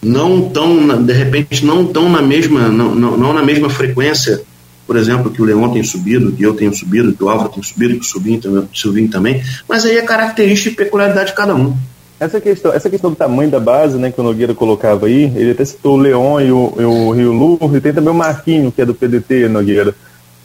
não 0.00 0.48
tão, 0.48 1.02
de 1.02 1.12
repente, 1.12 1.64
não 1.64 1.86
tão 1.86 2.08
na 2.08 2.22
mesma, 2.22 2.68
não, 2.68 2.94
não, 2.94 3.16
não 3.16 3.32
na 3.32 3.42
mesma 3.42 3.68
frequência, 3.68 4.42
por 4.86 4.96
exemplo, 4.96 5.30
que 5.30 5.42
o 5.42 5.44
Leão 5.44 5.72
tem 5.72 5.82
subido, 5.82 6.32
que 6.32 6.42
eu 6.42 6.54
tenho 6.54 6.74
subido, 6.74 7.12
que 7.12 7.22
o 7.22 7.28
Álvaro 7.28 7.50
tem 7.50 7.62
subido, 7.62 7.94
que 7.94 8.00
o 8.00 8.04
Silvinho, 8.04 8.68
Silvinho 8.74 9.10
também, 9.10 9.42
mas 9.68 9.84
aí 9.84 9.98
é 9.98 10.02
característica 10.02 10.70
e 10.70 10.84
peculiaridade 10.84 11.30
de 11.30 11.36
cada 11.36 11.54
um. 11.54 11.76
Essa 12.20 12.38
questão, 12.38 12.70
essa 12.70 12.90
questão 12.90 13.08
do 13.08 13.16
tamanho 13.16 13.50
da 13.50 13.58
base, 13.58 13.96
né, 13.96 14.12
que 14.12 14.20
o 14.20 14.22
Nogueira 14.22 14.52
colocava 14.52 15.06
aí, 15.06 15.32
ele 15.34 15.52
até 15.52 15.64
citou 15.64 15.96
o 15.96 15.96
Leon 15.96 16.38
e 16.40 16.52
o, 16.52 16.74
e 16.78 16.84
o 16.84 17.10
Rio 17.12 17.32
Lu, 17.32 17.58
e 17.74 17.80
tem 17.80 17.94
também 17.94 18.10
o 18.10 18.14
Marquinho, 18.14 18.70
que 18.70 18.82
é 18.82 18.84
do 18.84 18.94
PDT, 18.94 19.48
Nogueira. 19.48 19.94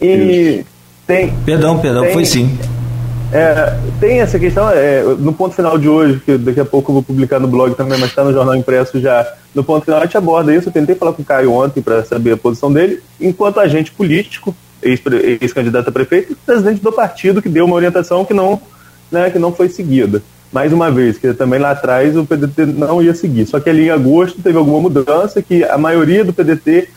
E 0.01 0.59
Isso. 0.59 0.65
tem. 1.05 1.33
Perdão, 1.45 1.77
perdão, 1.77 2.03
tem, 2.03 2.13
foi 2.13 2.23
sim. 2.23 2.57
É, 3.33 3.77
tem 3.99 4.21
essa 4.21 4.39
questão, 4.39 4.69
é, 4.69 5.03
no 5.19 5.33
ponto 5.33 5.53
final 5.53 5.77
de 5.77 5.89
hoje, 5.89 6.21
que 6.25 6.37
daqui 6.37 6.61
a 6.61 6.65
pouco 6.65 6.91
eu 6.91 6.93
vou 6.93 7.03
publicar 7.03 7.41
no 7.41 7.47
blog 7.49 7.75
também, 7.75 7.99
mas 7.99 8.07
está 8.07 8.23
no 8.23 8.31
jornal 8.31 8.55
impresso 8.55 8.97
já. 9.01 9.27
No 9.53 9.61
ponto 9.61 9.83
final 9.83 9.99
a 9.99 10.05
gente 10.05 10.15
aborda 10.15 10.55
isso. 10.55 10.69
Eu 10.69 10.73
tentei 10.73 10.95
falar 10.95 11.11
com 11.11 11.23
o 11.23 11.25
Caio 11.25 11.51
ontem 11.51 11.81
para 11.81 12.05
saber 12.05 12.31
a 12.31 12.37
posição 12.37 12.71
dele, 12.71 13.01
enquanto 13.19 13.59
agente 13.59 13.91
político, 13.91 14.55
ex-candidato 14.81 15.89
a 15.89 15.91
prefeito, 15.91 16.37
presidente 16.45 16.81
do 16.81 16.93
partido 16.93 17.41
que 17.41 17.49
deu 17.49 17.65
uma 17.65 17.75
orientação 17.75 18.23
que 18.23 18.33
não, 18.33 18.61
né, 19.11 19.29
que 19.29 19.39
não 19.39 19.51
foi 19.51 19.67
seguida 19.67 20.21
mais 20.55 20.71
uma 20.71 20.89
vez, 20.89 21.17
que 21.17 21.33
também 21.33 21.59
lá 21.59 21.71
atrás 21.71 22.15
o 22.15 22.25
PDT 22.25 22.65
não 22.67 23.03
ia 23.03 23.13
seguir. 23.13 23.45
Só 23.45 23.59
que 23.59 23.69
ali 23.69 23.87
em 23.87 23.89
agosto 23.89 24.41
teve 24.41 24.57
alguma 24.57 24.79
mudança 24.79 25.41
que 25.41 25.65
a 25.65 25.77
maioria 25.77 26.23
do 26.23 26.31
PDT 26.31 26.87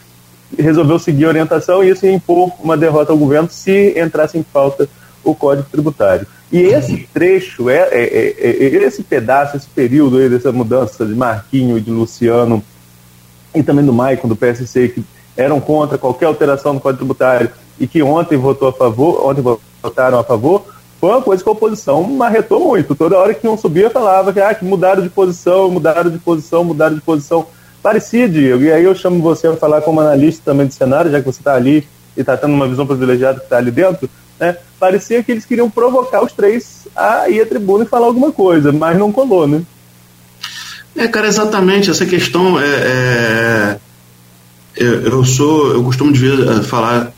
resolveu 0.57 0.97
seguir 0.97 1.25
a 1.25 1.29
orientação 1.31 1.83
e 1.83 1.91
isso 1.91 2.07
ia 2.07 2.13
impor 2.13 2.53
uma 2.63 2.77
derrota 2.77 3.11
ao 3.11 3.19
governo 3.19 3.49
se 3.51 3.99
entrasse 3.99 4.39
em 4.39 4.45
falta 4.45 4.89
o 5.25 5.35
Código 5.35 5.67
Tributário. 5.73 6.25
E 6.53 6.59
esse 6.59 7.09
trecho, 7.13 7.69
é, 7.69 7.89
é, 7.91 8.35
é, 8.39 8.65
é 8.65 8.85
esse 8.85 9.03
pedaço, 9.03 9.57
esse 9.57 9.67
período 9.67 10.19
aí 10.19 10.29
dessa 10.29 10.53
mudança 10.53 11.05
de 11.05 11.17
Marquinho 11.17 11.77
e 11.77 11.81
de 11.81 11.91
Luciano 11.91 12.63
e 13.53 13.61
também 13.61 13.85
do 13.85 13.93
Maicon, 13.93 14.29
do 14.29 14.37
PSC, 14.37 14.89
que 14.91 15.05
eram 15.37 15.61
contra 15.61 15.99
qualquer 15.99 16.27
alteração 16.27 16.75
no 16.75 16.81
Código 16.81 16.99
Tributário 16.99 17.51
e 17.81 17.89
que 17.89 18.05
ontem 18.05 18.39
votou 18.39 18.69
a 18.69 18.73
favor, 18.73 19.29
ontem 19.29 19.43
votaram 19.83 20.21
a 20.21 20.23
favor, 20.23 20.65
foi 21.01 21.11
uma 21.11 21.23
coisa 21.23 21.43
que 21.43 21.49
a 21.49 21.53
oposição 21.53 22.03
marretou 22.03 22.61
muito. 22.61 22.95
Toda 22.95 23.17
hora 23.17 23.33
que 23.33 23.47
um 23.47 23.57
subia 23.57 23.89
falava 23.89 24.33
que, 24.33 24.41
ah, 24.41 24.55
que 24.55 24.65
mudaram 24.65 25.03
de 25.03 25.09
posição, 25.09 25.71
mudaram 25.71 26.11
de 26.11 26.19
posição, 26.19 26.65
mudaram 26.65 26.97
de 26.97 27.01
posição. 27.01 27.47
Parecia, 27.83 28.29
Diego, 28.29 28.65
e 28.65 28.73
aí 28.73 28.85
eu 28.85 28.95
chamo 28.95 29.23
você 29.23 29.47
a 29.47 29.57
falar 29.57 29.81
como 29.83 30.01
analista 30.01 30.43
também 30.45 30.67
do 30.67 30.75
cenário, 30.75 31.11
já 31.11 31.21
que 31.21 31.27
você 31.27 31.41
está 31.41 31.55
ali 31.55 31.87
e 32.17 32.21
está 32.21 32.37
tendo 32.37 32.55
uma 32.55 32.67
visão 32.67 32.87
privilegiada 32.87 33.39
que 33.39 33.47
está 33.47 33.59
ali 33.59 33.71
dentro, 33.71 34.11
né? 34.41 34.57
Parecia 34.81 35.23
que 35.23 35.31
eles 35.31 35.45
queriam 35.45 35.71
provocar 35.71 36.23
os 36.23 36.33
três 36.33 36.89
a 36.95 37.29
ir 37.29 37.41
à 37.41 37.47
tribuna 37.47 37.85
e 37.85 37.89
falar 37.89 38.07
alguma 38.07 38.33
coisa, 38.33 38.73
mas 38.73 38.99
não 38.99 39.13
colou, 39.13 39.47
né? 39.47 39.63
É, 40.97 41.07
cara, 41.07 41.29
exatamente. 41.29 41.91
Essa 41.91 42.05
questão 42.05 42.59
é, 42.59 42.67
é 42.67 43.79
eu, 44.79 45.01
eu, 45.03 45.25
sou, 45.25 45.73
eu 45.73 45.83
costumo 45.85 46.13
de 46.13 46.19
ver, 46.19 46.49
eh, 46.49 46.63
falar 46.63 47.13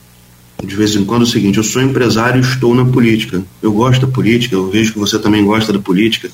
de 0.62 0.76
vez 0.76 0.94
em 0.94 1.04
quando 1.04 1.22
é 1.22 1.24
o 1.24 1.28
seguinte: 1.28 1.58
eu 1.58 1.64
sou 1.64 1.82
empresário 1.82 2.40
e 2.40 2.44
estou 2.44 2.74
na 2.74 2.84
política. 2.84 3.42
Eu 3.62 3.72
gosto 3.72 4.06
da 4.06 4.12
política, 4.12 4.54
eu 4.54 4.70
vejo 4.70 4.92
que 4.92 4.98
você 4.98 5.18
também 5.18 5.44
gosta 5.44 5.72
da 5.72 5.78
política. 5.78 6.30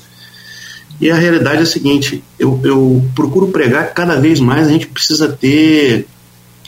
E 0.99 1.11
a 1.11 1.15
realidade 1.15 1.59
é 1.59 1.63
a 1.63 1.65
seguinte: 1.65 2.23
eu, 2.39 2.59
eu 2.63 3.05
procuro 3.15 3.47
pregar 3.47 3.87
que 3.87 3.93
cada 3.93 4.19
vez 4.19 4.39
mais 4.39 4.67
a 4.67 4.71
gente 4.71 4.87
precisa 4.87 5.29
ter. 5.29 6.07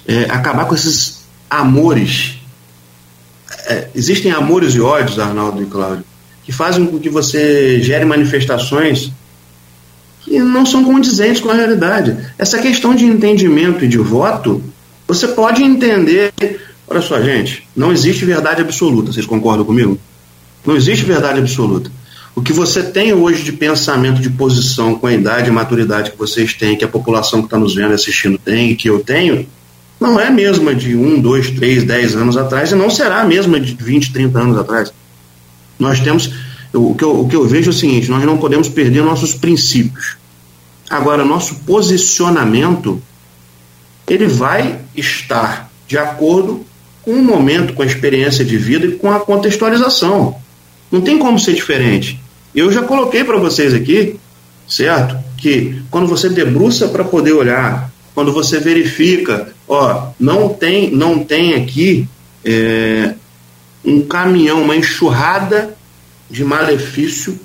É, 0.08 0.24
acabar 0.24 0.66
com 0.66 0.74
esses 0.74 1.20
amores. 1.50 2.40
É, 3.68 3.90
existem 3.94 4.32
amores 4.32 4.74
e 4.74 4.82
ódios, 4.82 5.20
Arnaldo 5.20 5.62
e 5.62 5.66
Cláudio, 5.66 6.04
que 6.44 6.52
fazem 6.52 6.86
com 6.88 6.98
que 6.98 7.10
você 7.10 7.80
gere 7.82 8.06
manifestações 8.06 9.12
que 10.22 10.40
não 10.40 10.66
são 10.66 10.84
condizentes 10.84 11.42
com 11.42 11.50
a 11.50 11.54
realidade. 11.54 12.18
Essa 12.38 12.60
questão 12.60 12.96
de 12.96 13.06
entendimento 13.06 13.86
e 13.86 13.88
de 13.88 13.98
voto, 13.98 14.64
você 15.08 15.28
pode 15.28 15.64
entender 15.64 16.34
Olha 16.90 17.02
só, 17.02 17.22
gente, 17.22 17.68
não 17.76 17.92
existe 17.92 18.26
verdade 18.26 18.62
absoluta, 18.62 19.12
vocês 19.12 19.26
concordam 19.26 19.64
comigo? 19.64 20.00
Não 20.66 20.76
existe 20.76 21.06
verdade 21.06 21.40
absoluta. 21.40 21.92
O 22.36 22.42
que 22.42 22.52
você 22.52 22.82
tem 22.82 23.14
hoje 23.14 23.44
de 23.44 23.52
pensamento, 23.52 24.22
de 24.22 24.30
posição, 24.30 24.96
com 24.96 25.06
a 25.06 25.14
idade 25.14 25.50
e 25.50 25.52
maturidade 25.52 26.12
que 26.12 26.18
vocês 26.18 26.54
têm, 26.54 26.76
que 26.76 26.84
a 26.84 26.88
população 26.88 27.42
que 27.42 27.48
está 27.48 27.60
nos 27.60 27.76
vendo 27.76 27.92
e 27.92 27.94
assistindo 27.94 28.38
tem, 28.38 28.76
que 28.76 28.90
eu 28.90 29.02
tenho, 29.02 29.48
não 30.00 30.20
é 30.20 30.28
a 30.28 30.32
mesma 30.32 30.74
de 30.74 30.96
um, 30.96 31.20
dois, 31.20 31.52
três, 31.52 31.84
dez 31.84 32.16
anos 32.16 32.38
atrás, 32.38 32.72
e 32.72 32.76
não 32.76 32.90
será 32.90 33.22
a 33.22 33.26
mesma 33.26 33.60
de 33.60 33.76
20, 33.76 34.14
30 34.14 34.40
anos 34.40 34.58
atrás. 34.58 34.94
Nós 35.78 36.00
temos. 36.00 36.34
o, 36.74 36.96
que 36.96 37.04
eu, 37.04 37.22
o 37.22 37.28
que 37.28 37.36
eu 37.36 37.46
vejo 37.46 37.70
é 37.70 37.74
o 37.74 37.74
seguinte: 37.74 38.10
nós 38.10 38.24
não 38.24 38.38
podemos 38.38 38.70
perder 38.70 39.04
nossos 39.04 39.34
princípios. 39.34 40.18
Agora, 40.90 41.24
nosso 41.24 41.56
posicionamento 41.66 43.02
ele 44.08 44.28
vai 44.28 44.80
estar 44.96 45.70
de 45.88 45.98
acordo 45.98 46.66
o 47.12 47.22
momento, 47.22 47.74
com 47.74 47.82
a 47.82 47.86
experiência 47.86 48.44
de 48.44 48.58
vida 48.58 48.86
e 48.86 48.92
com 48.94 49.12
a 49.12 49.20
contextualização. 49.20 50.36
Não 50.92 51.02
tem 51.02 51.18
como 51.18 51.40
ser 51.40 51.54
diferente. 51.54 52.20
Eu 52.54 52.72
já 52.72 52.82
coloquei 52.82 53.24
para 53.24 53.38
vocês 53.38 53.74
aqui, 53.74 54.20
certo? 54.68 55.18
Que 55.38 55.82
quando 55.90 56.08
você 56.08 56.30
debruça 56.30 56.88
para 56.88 57.04
poder 57.04 57.34
olhar, 57.34 57.92
quando 58.14 58.34
você 58.34 58.60
verifica, 58.60 59.54
ó, 59.68 60.10
não 60.20 60.50
tem, 60.50 60.92
não 60.92 61.24
tem 61.24 61.54
aqui 61.54 62.08
é, 62.44 63.14
um 63.86 64.02
caminhão, 64.02 64.64
uma 64.64 64.76
enxurrada 64.76 65.76
de 66.30 66.44
malefício, 66.44 67.40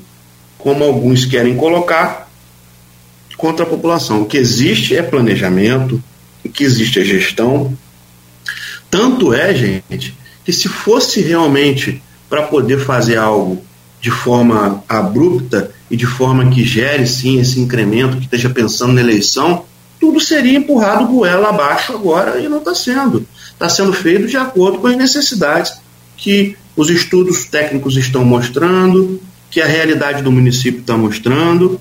como 0.59 0.85
alguns 0.85 1.25
querem 1.25 1.57
colocar, 1.57 2.31
contra 3.37 3.65
a 3.65 3.69
população. 3.69 4.23
O 4.23 4.27
que 4.27 4.37
existe 4.37 4.97
é 4.97 5.03
planejamento, 5.03 6.03
o 6.45 6.49
que 6.49 6.65
existe 6.65 7.01
é 7.01 7.05
gestão. 7.05 7.77
Tanto 8.95 9.35
é, 9.35 9.53
gente, 9.53 10.17
que 10.45 10.53
se 10.53 10.69
fosse 10.69 11.21
realmente 11.21 12.01
para 12.31 12.43
poder 12.43 12.79
fazer 12.79 13.17
algo 13.17 13.61
de 14.01 14.09
forma 14.09 14.85
abrupta 14.89 15.73
e 15.91 15.97
de 15.97 16.07
forma 16.07 16.49
que 16.49 16.65
gere 16.65 17.05
sim 17.05 17.41
esse 17.41 17.59
incremento, 17.59 18.19
que 18.19 18.23
esteja 18.23 18.49
pensando 18.49 18.93
na 18.93 19.01
eleição, 19.01 19.65
tudo 19.99 20.21
seria 20.21 20.57
empurrado 20.57 21.09
goela 21.09 21.49
abaixo 21.49 21.93
agora 21.93 22.39
e 22.39 22.49
não 22.49 22.59
está 22.59 22.73
sendo. 22.73 23.27
Está 23.51 23.69
sendo 23.69 23.93
feito 23.93 24.29
de 24.29 24.37
acordo 24.37 24.79
com 24.79 24.87
as 24.87 24.97
necessidades 24.97 25.73
que 26.17 26.57
os 26.77 26.89
estudos 26.89 27.47
técnicos 27.47 27.97
estão 27.97 28.25
mostrando, 28.25 29.21
que 29.51 29.61
a 29.61 29.67
realidade 29.67 30.23
do 30.23 30.31
município 30.31 30.83
está 30.83 30.97
mostrando, 30.97 31.81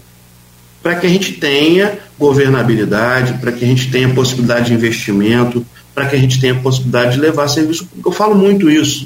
para 0.82 0.96
que 0.96 1.06
a 1.06 1.10
gente 1.10 1.34
tenha 1.34 2.00
governabilidade, 2.18 3.34
para 3.34 3.52
que 3.52 3.64
a 3.64 3.68
gente 3.68 3.92
tenha 3.92 4.10
possibilidade 4.10 4.66
de 4.66 4.74
investimento, 4.74 5.64
para 5.94 6.08
que 6.08 6.16
a 6.16 6.20
gente 6.20 6.40
tenha 6.40 6.56
possibilidade 6.56 7.14
de 7.14 7.20
levar 7.20 7.48
serviço 7.48 7.86
público. 7.86 8.10
Eu 8.10 8.14
falo 8.14 8.36
muito 8.36 8.70
isso. 8.70 9.06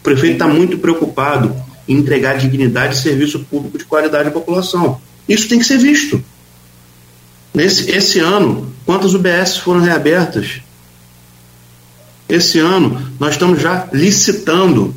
O 0.00 0.02
prefeito 0.02 0.34
está 0.34 0.46
muito 0.46 0.78
preocupado 0.78 1.54
em 1.88 1.96
entregar 1.96 2.36
dignidade 2.36 2.94
e 2.94 2.98
serviço 2.98 3.40
público 3.40 3.78
de 3.78 3.84
qualidade 3.84 4.28
à 4.28 4.32
população. 4.32 5.00
Isso 5.28 5.48
tem 5.48 5.58
que 5.58 5.64
ser 5.64 5.78
visto. 5.78 6.22
Nesse, 7.54 7.90
esse 7.90 8.18
ano, 8.18 8.72
quantas 8.84 9.14
UBS 9.14 9.58
foram 9.58 9.80
reabertas? 9.80 10.60
Esse 12.28 12.58
ano, 12.58 13.12
nós 13.18 13.34
estamos 13.34 13.60
já 13.62 13.88
licitando 13.92 14.94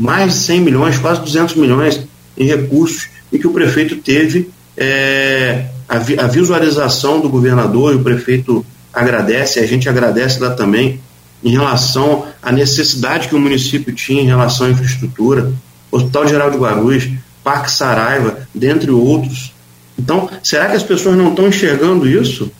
mais 0.00 0.32
de 0.32 0.38
100 0.38 0.60
milhões, 0.60 0.98
quase 0.98 1.20
200 1.20 1.56
milhões 1.56 2.00
em 2.36 2.46
recursos 2.46 3.08
e 3.32 3.38
que 3.38 3.46
o 3.46 3.52
prefeito 3.52 3.96
teve 3.96 4.50
é, 4.76 5.66
a, 5.88 5.98
vi, 5.98 6.18
a, 6.18 6.26
visualização 6.26 7.20
do 7.20 7.28
governador 7.28 7.92
e 7.92 7.96
o 7.96 8.02
prefeito 8.02 8.64
agradece, 8.94 9.60
a 9.60 9.66
gente 9.66 9.88
agradece 9.88 10.40
lá 10.40 10.50
também, 10.50 11.00
em 11.42 11.50
relação 11.50 12.26
à 12.42 12.50
necessidade 12.50 13.28
que 13.28 13.34
o 13.34 13.40
município 13.40 13.92
tinha 13.94 14.22
em 14.22 14.26
relação 14.26 14.66
à 14.66 14.70
infraestrutura, 14.70 15.52
Hospital 15.90 16.28
Geral 16.28 16.50
de 16.50 16.56
Guarulhos, 16.56 17.10
Parque 17.42 17.70
Saraiva, 17.70 18.48
dentre 18.54 18.90
outros. 18.90 19.52
Então, 19.98 20.28
será 20.42 20.70
que 20.70 20.76
as 20.76 20.82
pessoas 20.82 21.16
não 21.16 21.30
estão 21.30 21.46
enxergando 21.48 22.08
isso? 22.08 22.50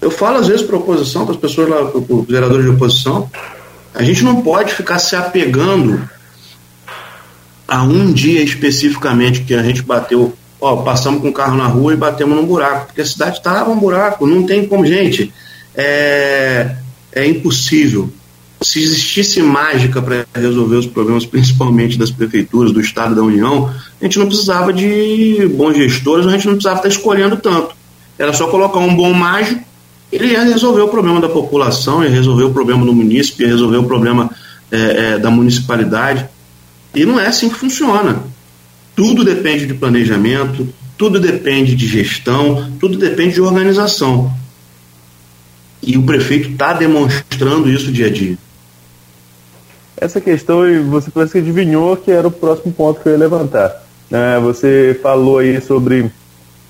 Eu 0.00 0.10
falo 0.10 0.38
às 0.38 0.46
vezes 0.46 0.62
para 0.62 0.76
a 0.76 0.78
oposição, 0.78 1.24
para 1.24 1.34
as 1.34 1.40
pessoas 1.40 1.68
lá, 1.68 1.86
para 1.86 1.98
os 1.98 2.26
vereadores 2.26 2.64
de 2.64 2.70
oposição, 2.70 3.30
a 3.94 4.02
gente 4.02 4.22
não 4.22 4.42
pode 4.42 4.74
ficar 4.74 4.98
se 4.98 5.16
apegando 5.16 6.08
a 7.66 7.82
um 7.82 8.12
dia 8.12 8.42
especificamente 8.42 9.40
que 9.40 9.54
a 9.54 9.62
gente 9.62 9.82
bateu, 9.82 10.34
ó, 10.60 10.76
passamos 10.76 11.22
com 11.22 11.30
o 11.30 11.32
carro 11.32 11.56
na 11.56 11.66
rua 11.66 11.94
e 11.94 11.96
batemos 11.96 12.36
num 12.36 12.46
buraco, 12.46 12.86
porque 12.86 13.00
a 13.00 13.06
cidade 13.06 13.38
estava 13.38 13.70
um 13.70 13.78
buraco, 13.78 14.26
não 14.26 14.44
tem 14.44 14.66
como, 14.68 14.86
gente, 14.86 15.32
é, 15.76 16.76
é 17.12 17.26
impossível. 17.26 18.10
Se 18.62 18.82
existisse 18.82 19.42
mágica 19.42 20.00
para 20.00 20.26
resolver 20.34 20.76
os 20.76 20.86
problemas, 20.86 21.26
principalmente 21.26 21.98
das 21.98 22.10
prefeituras, 22.10 22.72
do 22.72 22.80
Estado 22.80 23.14
da 23.14 23.22
União, 23.22 23.70
a 24.00 24.04
gente 24.04 24.18
não 24.18 24.26
precisava 24.26 24.72
de 24.72 25.46
bons 25.54 25.76
gestores, 25.76 26.26
a 26.26 26.30
gente 26.30 26.46
não 26.46 26.54
precisava 26.54 26.78
estar 26.78 26.88
escolhendo 26.88 27.36
tanto. 27.36 27.76
Era 28.18 28.32
só 28.32 28.48
colocar 28.48 28.78
um 28.78 28.96
bom 28.96 29.12
mágico, 29.12 29.62
ele 30.10 30.28
ia 30.28 30.42
resolver 30.44 30.80
o 30.80 30.88
problema 30.88 31.20
da 31.20 31.28
população, 31.28 32.02
ia 32.02 32.10
resolver 32.10 32.44
o 32.44 32.52
problema 32.52 32.84
do 32.84 32.94
município, 32.94 33.44
ia 33.44 33.52
resolver 33.52 33.76
o 33.76 33.84
problema 33.84 34.30
é, 34.70 34.76
é, 35.14 35.18
da 35.18 35.30
municipalidade. 35.30 36.26
E 36.94 37.04
não 37.04 37.20
é 37.20 37.26
assim 37.26 37.50
que 37.50 37.56
funciona. 37.56 38.22
Tudo 38.94 39.22
depende 39.22 39.66
de 39.66 39.74
planejamento, 39.74 40.66
tudo 40.96 41.20
depende 41.20 41.74
de 41.74 41.86
gestão, 41.86 42.72
tudo 42.80 42.96
depende 42.96 43.34
de 43.34 43.42
organização. 43.42 44.32
E 45.86 45.96
o 45.96 46.02
prefeito 46.02 46.50
está 46.50 46.72
demonstrando 46.72 47.70
isso 47.70 47.92
dia 47.92 48.08
a 48.08 48.10
dia. 48.10 48.36
Essa 49.96 50.20
questão, 50.20 50.60
você 50.90 51.10
parece 51.10 51.32
que 51.32 51.38
adivinhou 51.38 51.96
que 51.96 52.10
era 52.10 52.26
o 52.26 52.30
próximo 52.30 52.72
ponto 52.72 53.00
que 53.00 53.08
eu 53.08 53.12
ia 53.12 53.18
levantar. 53.18 53.82
É, 54.10 54.38
você 54.40 54.98
falou 55.00 55.38
aí 55.38 55.60
sobre 55.60 56.10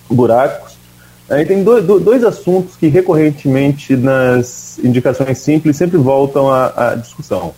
buracos. 0.08 0.76
Aí 1.28 1.44
tem 1.44 1.64
dois, 1.64 1.84
dois 1.84 2.22
assuntos 2.22 2.76
que 2.76 2.86
recorrentemente 2.86 3.96
nas 3.96 4.78
indicações 4.78 5.38
simples 5.38 5.76
sempre 5.76 5.96
voltam 5.96 6.48
à, 6.48 6.90
à 6.90 6.94
discussão. 6.94 7.52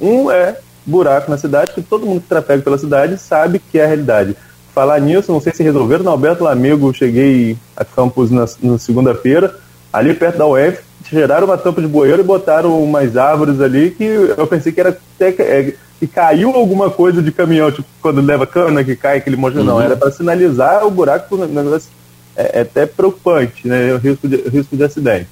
Um 0.00 0.30
é 0.30 0.56
buraco 0.86 1.30
na 1.30 1.36
cidade, 1.36 1.72
que 1.72 1.82
todo 1.82 2.06
mundo 2.06 2.22
que 2.22 2.28
trafega 2.28 2.62
pela 2.62 2.78
cidade 2.78 3.18
sabe 3.18 3.58
que 3.58 3.78
é 3.78 3.84
a 3.84 3.86
realidade. 3.86 4.34
Falar 4.72 5.00
nisso, 5.00 5.30
não 5.30 5.40
sei 5.40 5.52
se 5.52 5.62
resolveram, 5.62 6.04
na 6.04 6.12
Alberto 6.12 6.44
Lamego, 6.44 6.94
cheguei 6.94 7.58
a 7.76 7.84
campus 7.84 8.30
na, 8.30 8.46
na 8.62 8.78
segunda-feira, 8.78 9.54
ali 9.92 10.14
perto 10.14 10.38
da 10.38 10.46
UF, 10.46 10.78
geraram 11.10 11.46
uma 11.46 11.58
tampa 11.58 11.80
de 11.80 11.88
bueiro 11.88 12.20
e 12.20 12.24
botaram 12.24 12.82
umas 12.82 13.16
árvores 13.16 13.60
ali 13.60 13.90
que 13.90 14.04
eu 14.04 14.46
pensei 14.46 14.72
que 14.72 14.80
era 14.80 14.90
até 15.16 15.32
que, 15.32 15.42
é, 15.42 15.74
caiu 16.06 16.50
alguma 16.50 16.90
coisa 16.90 17.22
de 17.22 17.32
caminhão, 17.32 17.70
tipo 17.70 17.88
quando 18.00 18.20
leva 18.20 18.46
cana 18.46 18.82
que 18.82 18.96
cai 18.96 19.18
aquele 19.18 19.36
monte, 19.36 19.58
uhum. 19.58 19.64
não, 19.64 19.80
era 19.80 19.96
para 19.96 20.10
sinalizar 20.10 20.86
o 20.86 20.90
buraco, 20.90 21.36
um 21.36 21.46
negócio 21.46 21.90
é, 22.36 22.58
é, 22.58 22.60
até 22.62 22.86
preocupante, 22.86 23.66
né, 23.66 23.92
o 23.92 23.98
risco 23.98 24.28
de, 24.28 24.36
risco 24.48 24.76
de 24.76 24.84
acidente. 24.84 25.28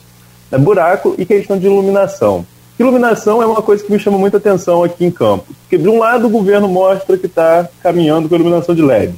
É 0.50 0.58
buraco 0.58 1.14
e 1.18 1.24
questão 1.24 1.58
de 1.58 1.66
iluminação. 1.66 2.44
Iluminação 2.78 3.42
é 3.42 3.46
uma 3.46 3.60
coisa 3.60 3.82
que 3.82 3.90
me 3.90 3.98
chama 3.98 4.18
muita 4.18 4.36
atenção 4.36 4.84
aqui 4.84 5.04
em 5.04 5.10
campo. 5.10 5.46
Porque, 5.62 5.76
de 5.76 5.88
um 5.88 5.98
lado, 5.98 6.26
o 6.26 6.30
governo 6.30 6.68
mostra 6.68 7.18
que 7.18 7.26
está 7.26 7.68
caminhando 7.82 8.28
com 8.28 8.34
a 8.34 8.38
iluminação 8.38 8.74
de 8.74 8.82
LED, 8.82 9.14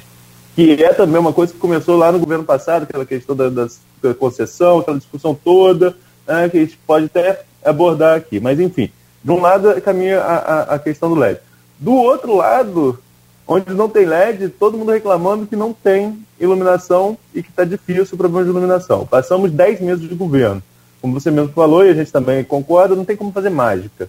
que 0.57 0.83
é 0.83 0.93
também 0.93 1.21
uma 1.21 1.33
coisa 1.33 1.53
que 1.53 1.59
começou 1.59 1.97
lá 1.97 2.11
no 2.11 2.19
governo 2.19 2.45
passado, 2.45 2.85
aquela 2.85 3.05
questão 3.05 3.37
da, 3.37 3.49
da 3.49 4.15
concessão, 4.15 4.79
aquela 4.79 4.99
discussão 4.99 5.35
toda, 5.35 5.95
né, 6.35 6.49
que 6.49 6.57
a 6.57 6.61
gente 6.61 6.79
pode 6.87 7.07
até 7.07 7.43
abordar 7.65 8.17
aqui. 8.17 8.41
Mas, 8.41 8.59
enfim, 8.59 8.91
de 9.23 9.31
um 9.31 9.41
lado 9.41 9.81
caminha 9.81 10.21
a, 10.21 10.37
a, 10.37 10.63
a 10.75 10.79
questão 10.79 11.09
do 11.09 11.15
LED. 11.15 11.41
Do 11.79 11.93
outro 11.95 12.37
lado, 12.37 12.99
onde 13.47 13.73
não 13.73 13.89
tem 13.89 14.05
LED, 14.05 14.49
todo 14.51 14.77
mundo 14.77 14.93
reclamando 14.93 15.47
que 15.47 15.57
não 15.57 15.73
tem 15.73 16.25
iluminação 16.39 17.17
e 17.35 17.43
que 17.43 17.51
está 17.51 17.65
difícil 17.65 18.15
o 18.15 18.19
problema 18.19 18.45
de 18.45 18.51
iluminação. 18.51 19.07
Passamos 19.07 19.51
10 19.51 19.81
meses 19.81 20.09
de 20.09 20.15
governo 20.15 20.63
como 21.01 21.19
você 21.19 21.31
mesmo 21.31 21.53
falou, 21.53 21.85
e 21.85 21.89
a 21.89 21.95
gente 21.95 22.13
também 22.13 22.45
concorda, 22.45 22.95
não 22.95 23.05
tem 23.05 23.17
como 23.17 23.33
fazer 23.33 23.51
mágica. 23.51 24.09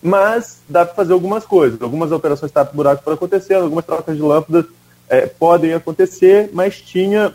Mas 0.00 0.60
dá 0.68 0.84
para 0.84 0.94
fazer 0.94 1.12
algumas 1.12 1.44
coisas. 1.44 1.80
Algumas 1.80 2.12
operações 2.12 2.52
tapa-buraco 2.52 3.02
para 3.02 3.14
acontecer, 3.14 3.54
algumas 3.54 3.84
trocas 3.84 4.16
de 4.16 4.22
lâmpadas 4.22 4.66
é, 5.08 5.26
podem 5.26 5.74
acontecer, 5.74 6.50
mas 6.52 6.80
tinha 6.80 7.34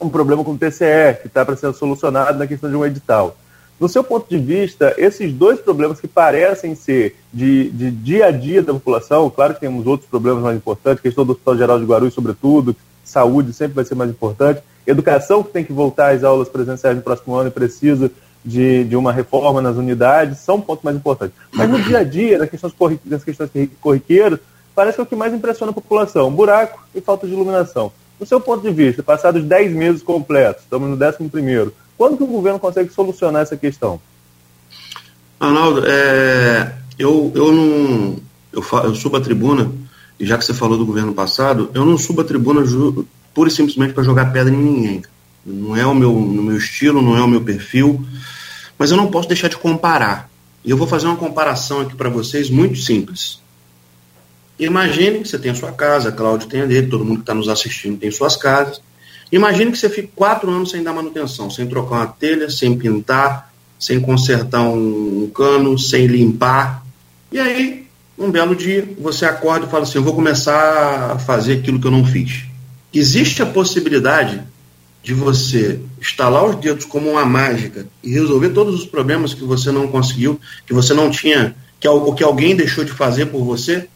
um 0.00 0.08
problema 0.08 0.44
com 0.44 0.52
o 0.52 0.58
TCE, 0.58 1.20
que 1.20 1.26
está 1.28 1.44
para 1.44 1.56
ser 1.56 1.72
solucionado 1.74 2.38
na 2.38 2.46
questão 2.46 2.68
de 2.68 2.76
um 2.76 2.84
edital. 2.84 3.36
No 3.78 3.88
seu 3.88 4.02
ponto 4.02 4.26
de 4.28 4.38
vista, 4.38 4.94
esses 4.96 5.32
dois 5.32 5.60
problemas 5.60 6.00
que 6.00 6.08
parecem 6.08 6.74
ser 6.74 7.14
de, 7.32 7.70
de 7.70 7.90
dia 7.90 8.26
a 8.26 8.30
dia 8.30 8.62
da 8.62 8.72
população, 8.72 9.28
claro 9.28 9.54
que 9.54 9.60
temos 9.60 9.86
outros 9.86 10.08
problemas 10.08 10.42
mais 10.42 10.56
importantes, 10.56 11.02
questão 11.02 11.26
do 11.26 11.32
Hospital 11.32 11.58
Geral 11.58 11.78
de 11.78 11.84
Guarulhos, 11.84 12.14
sobretudo, 12.14 12.74
saúde 13.04 13.52
sempre 13.52 13.74
vai 13.74 13.84
ser 13.84 13.94
mais 13.94 14.10
importante, 14.10 14.62
educação 14.86 15.42
que 15.42 15.50
tem 15.52 15.62
que 15.62 15.74
voltar 15.74 16.14
às 16.14 16.24
aulas 16.24 16.48
presenciais 16.48 16.96
no 16.96 17.02
próximo 17.02 17.34
ano 17.34 17.48
e 17.48 17.52
precisa 17.52 18.10
de, 18.42 18.84
de 18.84 18.96
uma 18.96 19.12
reforma 19.12 19.60
nas 19.60 19.76
unidades, 19.76 20.38
são 20.38 20.60
pontos 20.60 20.84
mais 20.84 20.96
importantes. 20.96 21.36
Mas 21.52 21.68
no 21.68 21.80
dia 21.82 21.98
a 21.98 22.04
dia, 22.04 22.38
nas 22.38 22.48
questões, 22.48 22.98
nas 23.04 23.24
questões 23.24 23.50
corriqueiras, 23.80 24.38
parece 24.74 24.94
que 24.96 25.00
é 25.00 25.04
o 25.04 25.06
que 25.06 25.16
mais 25.16 25.34
impressiona 25.34 25.70
a 25.70 25.74
população: 25.74 26.30
buraco 26.30 26.86
e 26.94 27.00
falta 27.00 27.26
de 27.26 27.32
iluminação. 27.32 27.92
No 28.18 28.26
seu 28.26 28.40
ponto 28.40 28.62
de 28.62 28.70
vista, 28.70 29.02
passados 29.02 29.44
10 29.44 29.72
meses 29.72 30.02
completos, 30.02 30.62
estamos 30.62 30.88
no 30.88 31.06
11 31.06 31.28
primeiro, 31.30 31.74
quando 31.98 32.16
que 32.16 32.22
o 32.22 32.26
governo 32.26 32.58
consegue 32.58 32.92
solucionar 32.92 33.42
essa 33.42 33.56
questão? 33.56 34.00
Arnaldo, 35.38 35.82
é, 35.86 36.74
eu, 36.98 37.30
eu 37.34 37.52
não. 37.52 38.16
Eu, 38.52 38.64
eu 38.84 38.94
subo 38.94 39.18
a 39.18 39.20
tribuna, 39.20 39.70
e 40.18 40.24
já 40.24 40.38
que 40.38 40.44
você 40.44 40.54
falou 40.54 40.78
do 40.78 40.86
governo 40.86 41.12
passado, 41.12 41.70
eu 41.74 41.84
não 41.84 41.98
subo 41.98 42.22
a 42.22 42.24
tribuna 42.24 42.62
pura 43.34 43.50
e 43.50 43.52
simplesmente 43.52 43.92
para 43.92 44.02
jogar 44.02 44.32
pedra 44.32 44.52
em 44.52 44.56
ninguém. 44.56 45.02
Não 45.44 45.76
é 45.76 45.86
o 45.86 45.94
meu, 45.94 46.12
no 46.12 46.42
meu 46.42 46.56
estilo, 46.56 47.02
não 47.02 47.16
é 47.16 47.22
o 47.22 47.28
meu 47.28 47.42
perfil, 47.42 48.04
mas 48.78 48.90
eu 48.90 48.96
não 48.96 49.10
posso 49.10 49.28
deixar 49.28 49.48
de 49.48 49.58
comparar. 49.58 50.30
E 50.64 50.70
eu 50.70 50.76
vou 50.76 50.86
fazer 50.86 51.06
uma 51.06 51.16
comparação 51.16 51.80
aqui 51.80 51.94
para 51.94 52.08
vocês 52.08 52.48
muito 52.48 52.78
simples. 52.78 53.40
Imagine 54.58 55.20
que 55.20 55.28
você 55.28 55.38
tem 55.38 55.50
a 55.50 55.54
sua 55.54 55.72
casa, 55.72 56.10
Cláudio 56.12 56.48
tem 56.48 56.62
a 56.62 56.66
dele, 56.66 56.86
todo 56.86 57.04
mundo 57.04 57.16
que 57.16 57.22
está 57.22 57.34
nos 57.34 57.48
assistindo 57.48 57.98
tem 57.98 58.10
suas 58.10 58.36
casas. 58.36 58.80
Imagine 59.30 59.72
que 59.72 59.78
você 59.78 59.90
fique 59.90 60.10
quatro 60.14 60.50
anos 60.50 60.70
sem 60.70 60.82
dar 60.82 60.92
manutenção, 60.92 61.50
sem 61.50 61.66
trocar 61.66 61.96
uma 61.96 62.06
telha, 62.06 62.48
sem 62.48 62.76
pintar, 62.76 63.52
sem 63.78 64.00
consertar 64.00 64.62
um, 64.62 65.30
cano, 65.34 65.78
sem 65.78 66.06
limpar. 66.06 66.84
E 67.30 67.38
aí, 67.38 67.86
um 68.16 68.30
belo 68.30 68.54
dia, 68.54 68.88
você 68.98 69.26
acorda 69.26 69.66
e 69.66 69.68
fala 69.68 69.82
assim: 69.82 69.98
Eu 69.98 70.04
vou 70.04 70.14
começar 70.14 71.12
a 71.12 71.18
fazer 71.18 71.54
aquilo 71.54 71.80
que 71.80 71.86
eu 71.86 71.90
não 71.90 72.04
fiz 72.04 72.46
existe 72.98 73.42
a 73.42 73.46
possibilidade 73.46 74.42
de 75.02 75.14
você 75.14 75.78
estalar 76.00 76.44
os 76.44 76.56
dedos 76.56 76.84
como 76.84 77.10
uma 77.10 77.24
mágica 77.24 77.86
e 78.02 78.12
resolver 78.12 78.50
todos 78.50 78.74
os 78.74 78.86
problemas 78.86 79.34
que 79.34 79.44
você 79.44 79.70
não 79.70 79.86
conseguiu, 79.88 80.40
que 80.66 80.74
você 80.74 80.92
não 80.92 81.10
tinha, 81.10 81.54
que, 81.78 81.88
que 82.16 82.24
alguém 82.24 82.56
deixou 82.56 82.84
de 82.84 82.90
fazer 82.90 83.26
por 83.26 83.44
você? 83.44 83.88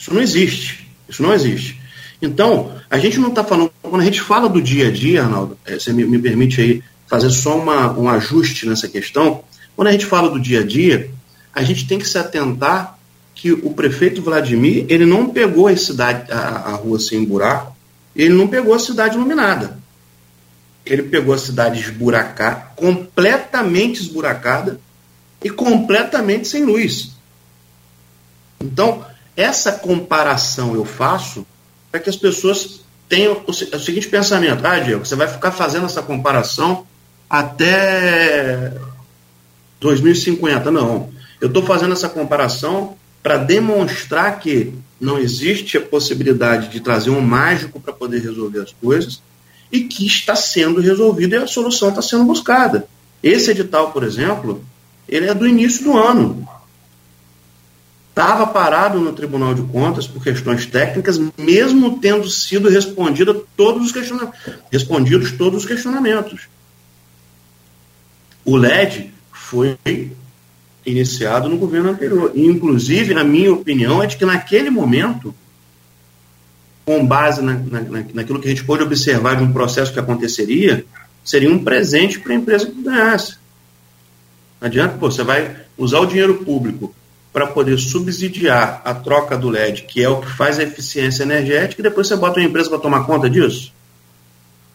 Isso 0.00 0.14
não 0.14 0.22
existe. 0.22 0.88
Isso 1.06 1.22
não 1.22 1.34
existe. 1.34 1.78
Então, 2.22 2.72
a 2.88 2.98
gente 2.98 3.18
não 3.18 3.28
está 3.28 3.44
falando. 3.44 3.70
Quando 3.82 4.00
a 4.00 4.04
gente 4.04 4.20
fala 4.20 4.48
do 4.48 4.62
dia 4.62 4.88
a 4.88 4.90
dia, 4.90 5.22
Arnaldo, 5.22 5.58
é, 5.66 5.78
você 5.78 5.92
me, 5.92 6.04
me 6.04 6.18
permite 6.18 6.60
aí 6.60 6.82
fazer 7.06 7.28
só 7.30 7.58
uma, 7.58 7.92
um 7.92 8.08
ajuste 8.08 8.66
nessa 8.66 8.88
questão. 8.88 9.44
Quando 9.76 9.88
a 9.88 9.92
gente 9.92 10.06
fala 10.06 10.30
do 10.30 10.40
dia 10.40 10.60
a 10.60 10.66
dia, 10.66 11.10
a 11.54 11.62
gente 11.62 11.86
tem 11.86 11.98
que 11.98 12.08
se 12.08 12.16
atentar 12.16 12.98
que 13.34 13.52
o 13.52 13.70
prefeito 13.70 14.22
Vladimir 14.22 14.86
ele 14.88 15.04
não 15.04 15.30
pegou 15.30 15.66
a 15.66 15.76
cidade, 15.76 16.30
a, 16.30 16.38
a 16.38 16.72
rua 16.74 16.98
sem 16.98 17.24
buraco, 17.24 17.76
ele 18.14 18.34
não 18.34 18.48
pegou 18.48 18.74
a 18.74 18.78
cidade 18.78 19.16
iluminada. 19.16 19.78
Ele 20.84 21.02
pegou 21.02 21.34
a 21.34 21.38
cidade 21.38 21.80
esburacada, 21.80 22.72
completamente 22.76 24.00
esburacada 24.00 24.80
e 25.42 25.50
completamente 25.50 26.48
sem 26.48 26.64
luz. 26.64 27.12
Então, 28.60 29.04
essa 29.36 29.72
comparação 29.72 30.74
eu 30.74 30.84
faço 30.84 31.46
para 31.90 32.00
que 32.00 32.10
as 32.10 32.16
pessoas 32.16 32.80
tenham 33.08 33.42
o, 33.46 33.50
o 33.50 33.52
seguinte 33.52 34.08
pensamento: 34.08 34.64
ah, 34.64 34.78
Diego, 34.78 35.04
você 35.04 35.16
vai 35.16 35.28
ficar 35.28 35.50
fazendo 35.50 35.86
essa 35.86 36.02
comparação 36.02 36.86
até 37.28 38.72
2050. 39.80 40.70
Não. 40.70 41.10
Eu 41.40 41.48
estou 41.48 41.62
fazendo 41.62 41.92
essa 41.92 42.08
comparação 42.08 42.96
para 43.22 43.36
demonstrar 43.36 44.38
que 44.38 44.72
não 45.00 45.18
existe 45.18 45.78
a 45.78 45.80
possibilidade 45.80 46.68
de 46.68 46.80
trazer 46.80 47.10
um 47.10 47.20
mágico 47.20 47.80
para 47.80 47.92
poder 47.92 48.20
resolver 48.20 48.60
as 48.60 48.72
coisas 48.72 49.22
e 49.72 49.80
que 49.80 50.06
está 50.06 50.34
sendo 50.34 50.80
resolvido 50.80 51.34
e 51.34 51.38
a 51.38 51.46
solução 51.46 51.90
está 51.90 52.02
sendo 52.02 52.24
buscada. 52.24 52.86
Esse 53.22 53.50
edital, 53.50 53.92
por 53.92 54.02
exemplo, 54.02 54.64
ele 55.08 55.28
é 55.28 55.34
do 55.34 55.46
início 55.46 55.84
do 55.84 55.96
ano. 55.96 56.46
Estava 58.10 58.46
parado 58.48 58.98
no 58.98 59.12
Tribunal 59.12 59.54
de 59.54 59.62
Contas 59.62 60.06
por 60.06 60.22
questões 60.22 60.66
técnicas, 60.66 61.18
mesmo 61.38 62.00
tendo 62.00 62.28
sido 62.28 62.68
respondido 62.68 63.46
todos 63.56 63.86
os 63.86 63.92
questionamentos, 63.92 64.40
respondidos 64.70 65.32
todos 65.32 65.60
os 65.60 65.66
questionamentos. 65.66 66.48
O 68.44 68.56
LED 68.56 69.12
foi 69.32 69.78
iniciado 70.84 71.48
no 71.48 71.56
governo 71.56 71.90
anterior. 71.90 72.32
Inclusive, 72.34 73.14
a 73.14 73.22
minha 73.22 73.52
opinião 73.52 74.02
é 74.02 74.06
de 74.06 74.16
que 74.16 74.24
naquele 74.24 74.70
momento, 74.70 75.32
com 76.84 77.06
base 77.06 77.40
na, 77.40 77.54
na, 77.54 78.04
naquilo 78.12 78.40
que 78.40 78.48
a 78.48 78.50
gente 78.50 78.64
pôde 78.64 78.82
observar 78.82 79.36
de 79.36 79.44
um 79.44 79.52
processo 79.52 79.92
que 79.92 80.00
aconteceria, 80.00 80.84
seria 81.24 81.50
um 81.50 81.62
presente 81.62 82.18
para 82.18 82.32
a 82.32 82.36
empresa 82.36 82.66
que 82.66 82.82
ganhasse. 82.82 83.36
Não 84.60 84.66
adianta, 84.66 84.98
pô, 84.98 85.08
você 85.08 85.22
vai 85.22 85.56
usar 85.78 86.00
o 86.00 86.06
dinheiro 86.06 86.44
público 86.44 86.92
para 87.32 87.46
poder 87.46 87.78
subsidiar 87.78 88.82
a 88.84 88.92
troca 88.92 89.36
do 89.36 89.48
LED, 89.48 89.82
que 89.82 90.02
é 90.02 90.08
o 90.08 90.20
que 90.20 90.30
faz 90.30 90.58
a 90.58 90.62
eficiência 90.64 91.22
energética, 91.22 91.80
e 91.80 91.82
depois 91.82 92.08
você 92.08 92.16
bota 92.16 92.40
uma 92.40 92.46
empresa 92.46 92.68
para 92.68 92.78
tomar 92.78 93.04
conta 93.04 93.30
disso? 93.30 93.72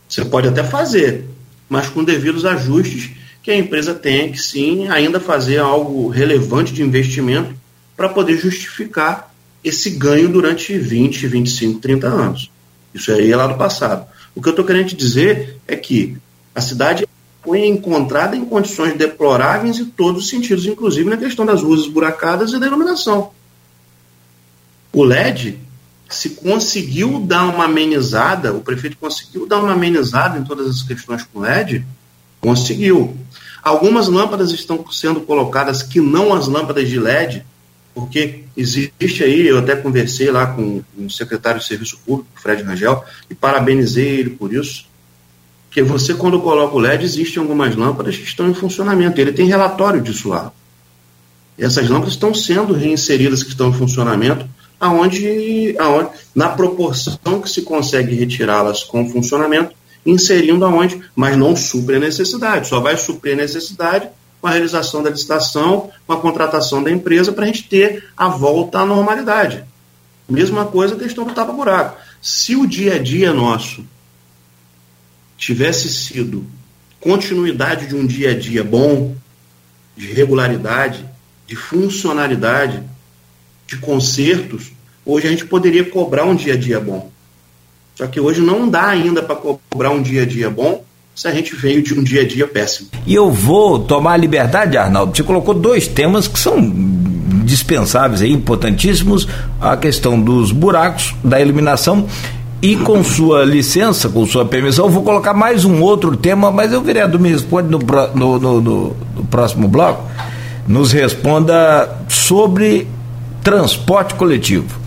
Você 0.08 0.24
pode 0.24 0.48
até 0.48 0.64
fazer, 0.64 1.26
mas 1.68 1.90
com 1.90 2.04
devidos 2.04 2.46
ajustes 2.46 3.12
que 3.44 3.52
a 3.52 3.58
empresa 3.58 3.94
tem 3.94 4.32
que 4.32 4.42
sim 4.42 4.88
ainda 4.88 5.20
fazer 5.20 5.58
algo 5.58 6.08
relevante 6.08 6.74
de 6.74 6.82
investimento 6.82 7.54
para 7.96 8.10
poder 8.10 8.38
justificar 8.38 9.34
esse 9.64 9.92
ganho 9.92 10.30
durante 10.30 10.78
20, 10.78 11.28
25, 11.28 11.80
30 11.80 12.08
anos. 12.08 12.52
Isso 12.94 13.12
aí 13.12 13.32
é 13.32 13.36
lá 13.36 13.48
do 13.48 13.56
passado. 13.56 14.08
O 14.34 14.42
que 14.42 14.48
eu 14.48 14.52
estou 14.52 14.66
querendo 14.66 14.88
te 14.88 14.96
dizer 14.96 15.58
é 15.68 15.76
que 15.76 16.18
a 16.54 16.62
cidade 16.62 17.06
foi 17.46 17.68
encontrada 17.68 18.36
em 18.36 18.44
condições 18.44 18.98
deploráveis 18.98 19.78
em 19.78 19.86
todos 19.86 20.24
os 20.24 20.30
sentidos, 20.30 20.66
inclusive 20.66 21.08
na 21.08 21.16
questão 21.16 21.46
das 21.46 21.62
ruas 21.62 21.82
esburacadas 21.82 22.52
e 22.52 22.60
da 22.60 22.66
iluminação. 22.66 23.32
O 24.92 25.04
LED 25.04 25.60
se 26.10 26.32
conseguiu 26.32 27.20
dar 27.20 27.46
uma 27.46 27.66
amenizada, 27.66 28.54
o 28.54 28.62
prefeito 28.62 28.98
conseguiu 28.98 29.46
dar 29.46 29.60
uma 29.60 29.74
amenizada 29.74 30.40
em 30.40 30.44
todas 30.44 30.68
as 30.68 30.82
questões 30.82 31.24
com 31.24 31.40
LED, 31.40 31.86
conseguiu. 32.42 33.16
Algumas 33.64 34.08
lâmpadas 34.08 34.52
estão 34.52 34.84
sendo 34.92 35.22
colocadas 35.22 35.84
que 35.84 36.00
não 36.00 36.34
as 36.34 36.48
lâmpadas 36.48 36.88
de 36.90 37.00
LED, 37.00 37.46
porque 37.94 38.44
existe 38.56 39.24
aí, 39.24 39.48
eu 39.48 39.60
até 39.60 39.76
conversei 39.76 40.30
lá 40.30 40.48
com 40.48 40.84
o 40.98 41.10
secretário 41.10 41.60
de 41.60 41.66
Serviço 41.66 42.00
Público, 42.06 42.30
Fred 42.36 42.62
Rangel, 42.64 43.04
e 43.30 43.36
parabenizei 43.36 44.20
ele 44.20 44.32
por 44.32 44.54
isso, 44.54 44.86
que 45.76 45.84
você, 45.84 46.14
quando 46.14 46.40
coloca 46.40 46.74
o 46.74 46.80
LED, 46.80 47.04
existem 47.04 47.44
algumas 47.44 47.76
lâmpadas 47.76 48.16
que 48.16 48.24
estão 48.24 48.50
em 48.50 48.54
funcionamento, 48.54 49.20
ele 49.20 49.34
tem 49.34 49.46
relatório 49.46 50.02
disso 50.02 50.30
lá. 50.30 50.54
Essas 51.60 51.90
lâmpadas 51.90 52.14
estão 52.14 52.34
sendo 52.34 52.74
reinseridas, 52.74 53.44
que 53.44 53.50
estão 53.50 53.68
em 53.68 53.74
funcionamento, 53.74 54.48
aonde, 54.80 55.76
aonde 55.78 56.12
na 56.34 56.48
proporção 56.48 57.42
que 57.42 57.50
se 57.50 57.64
consegue 57.64 58.16
retirá-las 58.16 58.86
com 58.86 59.10
funcionamento, 59.10 59.76
inserindo 60.06 60.64
aonde, 60.64 61.02
mas 61.14 61.38
não 61.38 61.58
supre 61.58 61.98
a 61.98 62.00
necessidade, 62.00 62.70
só 62.70 62.80
vai 62.80 62.96
suprir 62.96 63.34
a 63.34 63.42
necessidade 63.42 64.08
com 64.40 64.48
a 64.48 64.52
realização 64.52 65.04
da 65.04 65.10
licitação, 65.10 65.90
com 66.08 66.14
a 66.14 66.22
contratação 66.22 66.82
da 66.82 66.90
empresa, 66.90 67.34
para 67.34 67.44
a 67.44 67.48
gente 67.48 67.68
ter 67.68 68.06
a 68.16 68.30
volta 68.30 68.80
à 68.80 68.86
normalidade. 68.86 69.66
Mesma 70.30 70.64
coisa 70.64 70.96
a 70.96 70.98
questão 70.98 71.26
do 71.26 71.34
tapa-buraco. 71.34 71.98
Se 72.22 72.56
o 72.56 72.66
dia 72.66 72.96
a 72.96 72.98
dia 72.98 73.34
nosso 73.34 73.84
tivesse 75.38 75.90
sido 75.90 76.46
continuidade 77.00 77.88
de 77.88 77.96
um 77.96 78.06
dia 78.06 78.32
a 78.32 78.34
dia 78.38 78.64
bom, 78.64 79.16
de 79.96 80.08
regularidade, 80.08 81.06
de 81.48 81.56
funcionalidade, 81.56 82.82
de 83.68 83.78
consertos, 83.78 84.72
hoje 85.06 85.28
a 85.28 85.30
gente 85.30 85.46
poderia 85.46 85.84
cobrar 85.86 86.26
um 86.26 86.36
dia 86.36 86.54
a 86.54 86.58
dia 86.58 86.80
bom. 86.80 87.10
Só 87.96 88.08
que 88.08 88.20
hoje 88.20 88.42
não 88.42 88.70
dá 88.70 88.88
ainda 88.88 89.24
para 89.24 89.36
cobrar 89.36 89.92
um 89.92 90.02
dia 90.02 90.24
a 90.24 90.26
dia 90.26 90.50
bom 90.50 90.84
se 91.16 91.28
a 91.28 91.32
gente 91.32 91.56
veio 91.56 91.82
de 91.82 91.94
um 91.94 92.04
dia 92.04 92.24
a 92.24 92.28
dia 92.28 92.46
péssimo. 92.46 92.90
E 93.08 93.16
eu 93.16 93.32
vou 93.32 93.80
tomar 93.80 94.14
a 94.14 94.18
liberdade, 94.18 94.78
Arnaldo. 94.78 95.16
Você 95.16 95.24
colocou 95.24 95.54
dois 95.54 95.88
temas 95.88 96.28
que 96.28 96.38
são 96.38 96.60
dispensáveis, 97.46 98.22
aí, 98.22 98.32
importantíssimos: 98.32 99.28
a 99.62 99.78
questão 99.78 100.20
dos 100.20 100.52
buracos, 100.52 101.16
da 101.24 101.40
iluminação. 101.40 102.08
E 102.62 102.76
com 102.78 103.04
sua 103.04 103.44
licença, 103.44 104.10
com 104.10 104.26
sua 104.26 104.46
permissão, 104.46 104.90
vou 104.90 105.04
colocar 105.04 105.34
mais 105.34 105.66
um 105.66 105.82
outro 105.82 106.16
tema, 106.16 106.52
mas 106.52 106.74
o 106.74 106.82
vereador 106.82 107.20
me 107.20 107.30
responde 107.30 107.70
no, 107.70 107.80
no, 107.80 108.40
no, 108.40 108.62
no 108.62 108.96
próximo 109.30 109.68
bloco. 109.68 110.04
Nos 110.68 110.92
responda 110.92 111.90
sobre 112.08 112.88
transporte 113.44 114.16
coletivo. 114.16 114.80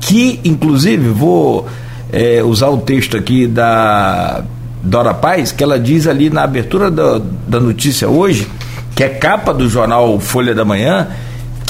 Que, 0.00 0.38
inclusive, 0.44 1.08
vou 1.08 1.66
é, 2.12 2.42
usar 2.42 2.68
o 2.68 2.78
texto 2.78 3.16
aqui 3.16 3.46
da 3.46 4.44
Dora 4.82 5.14
Paz, 5.14 5.50
que 5.50 5.64
ela 5.64 5.80
diz 5.80 6.06
ali 6.06 6.30
na 6.30 6.44
abertura 6.44 6.90
da, 6.90 7.20
da 7.48 7.58
notícia 7.58 8.08
hoje, 8.08 8.46
que 8.94 9.02
é 9.02 9.08
capa 9.08 9.52
do 9.52 9.68
jornal 9.68 10.20
Folha 10.20 10.54
da 10.54 10.64
Manhã, 10.64 11.08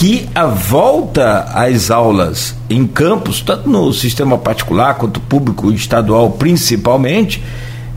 que 0.05 0.29
a 0.35 0.45
volta 0.45 1.47
às 1.55 1.91
aulas 1.91 2.55
em 2.69 2.87
campos, 2.87 3.41
tanto 3.41 3.71
no 3.71 3.91
sistema 3.91 4.37
particular 4.37 4.97
quanto 4.97 5.19
público 5.19 5.73
estadual 5.73 6.33
principalmente, 6.33 7.43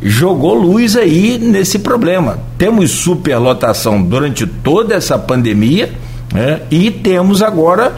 jogou 0.02 0.54
luz 0.54 0.96
aí 0.96 1.38
nesse 1.38 1.80
problema. 1.80 2.40
Temos 2.58 2.92
superlotação 2.92 4.02
durante 4.02 4.48
toda 4.48 4.96
essa 4.96 5.20
pandemia 5.20 5.92
né, 6.34 6.62
e 6.72 6.90
temos 6.92 7.42
agora 7.42 7.94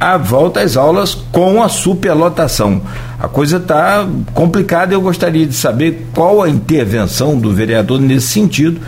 a 0.00 0.16
volta 0.16 0.60
às 0.60 0.76
aulas 0.76 1.14
com 1.30 1.62
a 1.62 1.68
superlotação. 1.68 2.82
A 3.20 3.28
coisa 3.28 3.58
está 3.58 4.04
complicada 4.32 4.92
e 4.92 4.96
eu 4.96 5.00
gostaria 5.00 5.46
de 5.46 5.54
saber 5.54 6.08
qual 6.12 6.42
a 6.42 6.50
intervenção 6.50 7.38
do 7.38 7.52
vereador 7.52 8.00
nesse 8.00 8.26
sentido, 8.26 8.80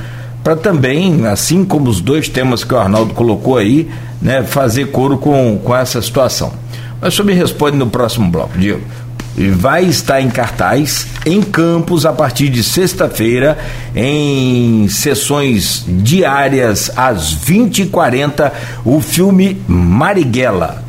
para 0.47 0.55
também, 0.55 1.27
assim 1.27 1.65
como 1.65 1.91
os 1.91 2.01
dois 2.01 2.29
temas 2.29 2.63
que 2.63 2.73
o 2.73 2.79
Arnaldo 2.79 3.13
colocou 3.15 3.57
aí, 3.57 3.91
né, 4.23 4.45
fazer 4.45 4.93
coro 4.93 5.19
com, 5.19 5.59
com 5.59 5.75
essa 5.75 6.01
situação. 6.01 6.53
Mas 7.01 7.15
o 7.15 7.17
senhor 7.17 7.27
me 7.27 7.33
responde 7.33 7.77
no 7.77 7.89
próximo 7.89 8.31
bloco, 8.31 8.57
Diego. 8.57 8.81
Vai 9.57 9.85
estar 9.87 10.21
em 10.21 10.31
cartaz 10.31 11.09
em 11.27 11.43
Campos 11.43 12.07
a 12.07 12.13
partir 12.13 12.49
de 12.49 12.63
sexta-feira, 12.63 13.59
em 13.93 14.87
sessões 14.87 15.85
diárias 15.85 16.93
às 16.97 17.35
20h40, 17.35 18.53
o 18.85 19.01
filme 19.01 19.61
Marighella 19.67 20.85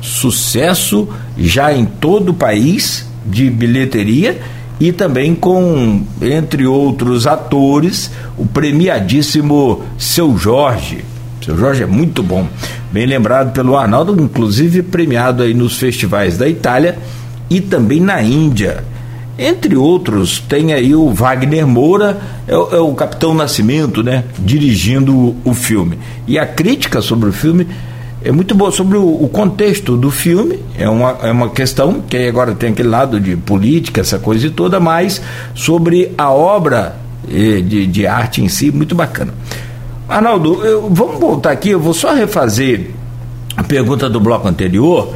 sucesso 0.00 1.08
já 1.36 1.72
em 1.72 1.84
todo 1.84 2.30
o 2.30 2.34
país 2.34 3.06
de 3.24 3.48
bilheteria 3.48 4.40
e 4.80 4.92
também 4.92 5.34
com, 5.34 6.02
entre 6.20 6.66
outros 6.66 7.26
atores, 7.26 8.10
o 8.36 8.46
premiadíssimo 8.46 9.82
Seu 9.98 10.36
Jorge. 10.36 11.04
Seu 11.44 11.56
Jorge 11.56 11.82
é 11.82 11.86
muito 11.86 12.22
bom, 12.22 12.46
bem 12.92 13.06
lembrado 13.06 13.52
pelo 13.52 13.76
Arnaldo, 13.76 14.20
inclusive 14.22 14.82
premiado 14.82 15.42
aí 15.42 15.54
nos 15.54 15.78
festivais 15.78 16.36
da 16.36 16.48
Itália 16.48 16.98
e 17.50 17.60
também 17.60 18.00
na 18.00 18.22
Índia. 18.22 18.84
Entre 19.38 19.76
outros, 19.76 20.40
tem 20.40 20.72
aí 20.72 20.96
o 20.96 21.10
Wagner 21.10 21.64
Moura, 21.64 22.18
é 22.46 22.56
o, 22.56 22.74
é 22.74 22.80
o 22.80 22.92
Capitão 22.94 23.32
Nascimento, 23.32 24.02
né? 24.02 24.24
Dirigindo 24.36 25.14
o, 25.16 25.36
o 25.44 25.54
filme. 25.54 25.96
E 26.26 26.36
a 26.38 26.44
crítica 26.44 27.00
sobre 27.00 27.28
o 27.28 27.32
filme 27.32 27.66
é 28.28 28.32
muito 28.32 28.54
boa 28.54 28.70
sobre 28.70 28.98
o, 28.98 29.24
o, 29.24 29.26
contexto 29.26 29.96
do 29.96 30.10
filme, 30.10 30.58
é 30.76 30.86
uma, 30.86 31.16
é 31.22 31.32
uma 31.32 31.48
questão 31.48 32.02
que 32.02 32.28
agora 32.28 32.54
tem 32.54 32.72
aquele 32.72 32.90
lado 32.90 33.18
de 33.18 33.34
política, 33.34 34.02
essa 34.02 34.18
coisa 34.18 34.48
e 34.48 34.50
toda, 34.50 34.78
mas 34.78 35.22
sobre 35.54 36.12
a 36.18 36.30
obra 36.30 36.94
eh, 37.26 37.62
de, 37.62 37.86
de 37.86 38.06
arte 38.06 38.42
em 38.42 38.48
si, 38.50 38.70
muito 38.70 38.94
bacana. 38.94 39.32
Arnaldo, 40.06 40.62
eu, 40.62 40.90
vamos 40.90 41.18
voltar 41.18 41.52
aqui, 41.52 41.70
eu 41.70 41.80
vou 41.80 41.94
só 41.94 42.12
refazer 42.12 42.90
a 43.56 43.64
pergunta 43.64 44.10
do 44.10 44.20
bloco 44.20 44.46
anterior, 44.46 45.14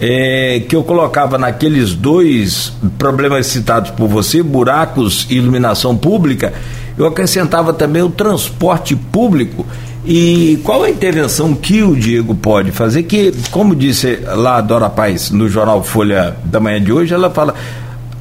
é, 0.00 0.64
que 0.68 0.74
eu 0.74 0.82
colocava 0.82 1.38
naqueles 1.38 1.94
dois 1.94 2.72
problemas 2.98 3.46
citados 3.46 3.92
por 3.92 4.08
você, 4.08 4.42
buracos 4.42 5.28
e 5.30 5.36
iluminação 5.36 5.96
pública, 5.96 6.52
eu 6.98 7.06
acrescentava 7.06 7.72
também 7.72 8.02
o 8.02 8.10
transporte 8.10 8.96
público 8.96 9.64
e 10.04 10.58
qual 10.64 10.84
a 10.84 10.90
intervenção 10.90 11.54
que 11.54 11.82
o 11.82 11.94
Diego 11.94 12.34
pode 12.34 12.70
fazer? 12.70 13.02
Que, 13.02 13.32
como 13.50 13.74
disse 13.74 14.18
lá 14.24 14.56
a 14.56 14.60
Dora 14.60 14.88
Paz 14.88 15.30
no 15.30 15.48
jornal 15.48 15.82
Folha 15.82 16.36
da 16.44 16.60
Manhã 16.60 16.80
de 16.80 16.92
hoje, 16.92 17.14
ela 17.14 17.30
fala. 17.30 17.54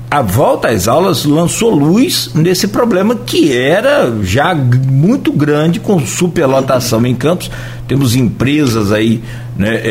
A 0.09 0.21
volta 0.21 0.69
às 0.69 0.87
aulas 0.87 1.25
lançou 1.25 1.69
luz 1.69 2.31
nesse 2.33 2.69
problema 2.69 3.13
que 3.13 3.53
era 3.53 4.09
já 4.23 4.55
muito 4.55 5.33
grande 5.33 5.81
com 5.81 5.99
superlotação 5.99 7.05
em 7.05 7.13
campos. 7.13 7.51
Temos 7.89 8.15
empresas 8.15 8.93
aí 8.93 9.21
né, 9.57 9.75
é, 9.75 9.81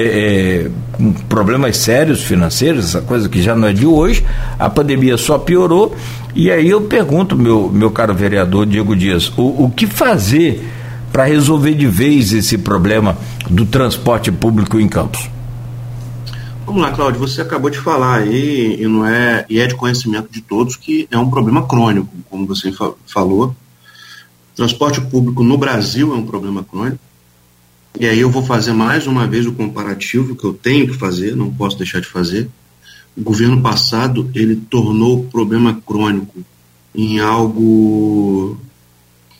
é, 0.64 0.70
com 0.92 1.12
problemas 1.12 1.76
sérios 1.76 2.22
financeiros, 2.22 2.86
essa 2.86 3.02
coisa 3.02 3.28
que 3.28 3.42
já 3.42 3.54
não 3.54 3.68
é 3.68 3.74
de 3.74 3.84
hoje. 3.84 4.24
A 4.58 4.70
pandemia 4.70 5.18
só 5.18 5.36
piorou. 5.36 5.94
E 6.34 6.50
aí 6.50 6.70
eu 6.70 6.80
pergunto, 6.80 7.36
meu, 7.36 7.70
meu 7.70 7.90
caro 7.90 8.14
vereador 8.14 8.64
Diego 8.64 8.96
Dias, 8.96 9.30
o, 9.36 9.64
o 9.64 9.70
que 9.74 9.86
fazer 9.86 10.66
para 11.16 11.24
resolver 11.24 11.72
de 11.72 11.86
vez 11.86 12.34
esse 12.34 12.58
problema 12.58 13.16
do 13.48 13.64
transporte 13.64 14.30
público 14.30 14.78
em 14.78 14.86
Campos? 14.86 15.30
Vamos 16.66 16.82
lá, 16.82 16.92
Cláudio, 16.92 17.18
você 17.18 17.40
acabou 17.40 17.70
de 17.70 17.78
falar 17.78 18.18
aí, 18.18 18.76
e, 18.78 18.86
não 18.86 19.06
é, 19.06 19.46
e 19.48 19.58
é 19.58 19.66
de 19.66 19.74
conhecimento 19.74 20.30
de 20.30 20.42
todos, 20.42 20.76
que 20.76 21.08
é 21.10 21.16
um 21.16 21.30
problema 21.30 21.66
crônico, 21.66 22.10
como 22.28 22.46
você 22.46 22.70
fa 22.70 22.92
falou. 23.06 23.56
Transporte 24.54 25.00
público 25.00 25.42
no 25.42 25.56
Brasil 25.56 26.12
é 26.12 26.18
um 26.18 26.26
problema 26.26 26.62
crônico. 26.62 27.00
E 27.98 28.04
aí 28.04 28.20
eu 28.20 28.28
vou 28.28 28.44
fazer 28.44 28.74
mais 28.74 29.06
uma 29.06 29.26
vez 29.26 29.46
o 29.46 29.52
comparativo 29.52 30.36
que 30.36 30.44
eu 30.44 30.52
tenho 30.52 30.86
que 30.86 30.98
fazer, 30.98 31.34
não 31.34 31.50
posso 31.50 31.78
deixar 31.78 32.02
de 32.02 32.08
fazer. 32.08 32.46
O 33.16 33.22
governo 33.22 33.62
passado, 33.62 34.30
ele 34.34 34.54
tornou 34.54 35.20
o 35.20 35.24
problema 35.24 35.80
crônico 35.86 36.44
em 36.94 37.20
algo 37.20 38.60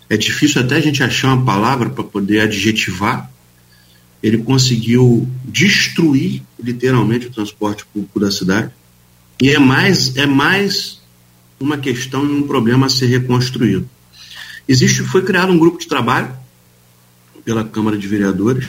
é 0.09 0.17
difícil 0.17 0.63
até 0.63 0.77
a 0.77 0.81
gente 0.81 1.03
achar 1.03 1.35
uma 1.35 1.45
palavra 1.45 1.91
para 1.91 2.05
poder 2.05 2.41
adjetivar. 2.41 3.31
Ele 4.23 4.39
conseguiu 4.39 5.29
destruir 5.45 6.43
literalmente 6.63 7.27
o 7.27 7.31
transporte 7.31 7.85
público 7.87 8.21
da 8.21 8.31
cidade. 8.31 8.71
E 9.41 9.51
é 9.51 9.59
mais, 9.59 10.17
é 10.17 10.27
mais 10.27 11.01
uma 11.61 11.77
questão 11.77 12.25
e 12.25 12.33
um 12.33 12.47
problema 12.47 12.87
a 12.87 12.91
ser 12.91 13.07
reconstruído. 13.07 13.89
Existe, 14.69 15.03
foi 15.03 15.23
criado 15.23 15.53
um 15.53 15.59
grupo 15.59 15.79
de 15.79 15.87
trabalho 15.87 16.35
pela 17.45 17.65
Câmara 17.65 17.97
de 17.97 18.09
Vereadores, 18.09 18.67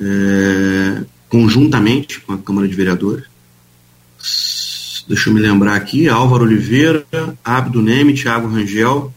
é, 0.00 1.02
conjuntamente 1.28 2.20
com 2.20 2.32
a 2.32 2.38
Câmara 2.38 2.66
de 2.66 2.74
Vereadores. 2.74 3.24
Deixa 5.06 5.28
eu 5.28 5.34
me 5.34 5.40
lembrar 5.40 5.74
aqui, 5.74 6.08
Álvaro 6.08 6.44
Oliveira, 6.44 7.04
Abdo 7.44 7.82
Neme, 7.82 8.14
Thiago 8.14 8.48
Rangel, 8.48 9.12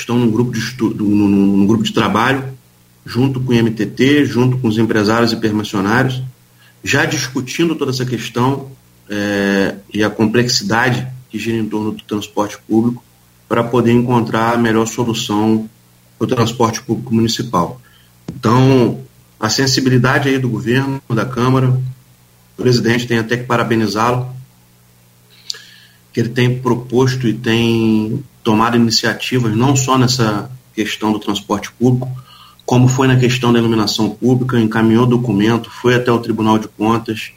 estão 0.00 0.18
num 0.18 0.30
grupo 0.30 0.52
de, 0.52 0.58
estudo, 0.58 1.04
num, 1.04 1.28
num 1.28 1.66
grupo 1.66 1.84
de 1.84 1.92
trabalho, 1.92 2.44
junto 3.04 3.40
com 3.40 3.52
o 3.52 3.56
MTT, 3.56 4.24
junto 4.24 4.58
com 4.58 4.68
os 4.68 4.78
empresários 4.78 5.32
e 5.32 5.36
permissionários, 5.36 6.22
já 6.82 7.04
discutindo 7.04 7.74
toda 7.74 7.90
essa 7.90 8.04
questão 8.04 8.70
é, 9.08 9.76
e 9.92 10.02
a 10.02 10.10
complexidade 10.10 11.06
que 11.30 11.38
gira 11.38 11.56
em 11.56 11.68
torno 11.68 11.92
do 11.92 12.02
transporte 12.02 12.58
público 12.66 13.02
para 13.48 13.62
poder 13.62 13.92
encontrar 13.92 14.54
a 14.54 14.58
melhor 14.58 14.86
solução 14.86 15.68
para 16.18 16.24
o 16.24 16.28
transporte 16.28 16.80
público 16.82 17.14
municipal. 17.14 17.80
Então, 18.28 19.00
a 19.38 19.48
sensibilidade 19.48 20.28
aí 20.28 20.38
do 20.38 20.48
governo, 20.48 21.02
da 21.08 21.26
Câmara, 21.26 21.68
o 22.56 22.62
presidente 22.62 23.06
tem 23.06 23.18
até 23.18 23.36
que 23.36 23.44
parabenizá-lo, 23.44 24.28
que 26.12 26.20
ele 26.20 26.30
tem 26.30 26.58
proposto 26.58 27.26
e 27.26 27.34
tem 27.34 28.22
tomado 28.44 28.76
iniciativas 28.76 29.56
não 29.56 29.74
só 29.74 29.96
nessa 29.96 30.50
questão 30.74 31.12
do 31.12 31.18
transporte 31.18 31.72
público, 31.72 32.08
como 32.66 32.86
foi 32.88 33.08
na 33.08 33.16
questão 33.16 33.52
da 33.52 33.58
iluminação 33.58 34.10
pública, 34.10 34.60
encaminhou 34.60 35.06
documento, 35.06 35.70
foi 35.70 35.94
até 35.94 36.12
o 36.12 36.18
Tribunal 36.18 36.58
de 36.58 36.68
Contas. 36.68 37.32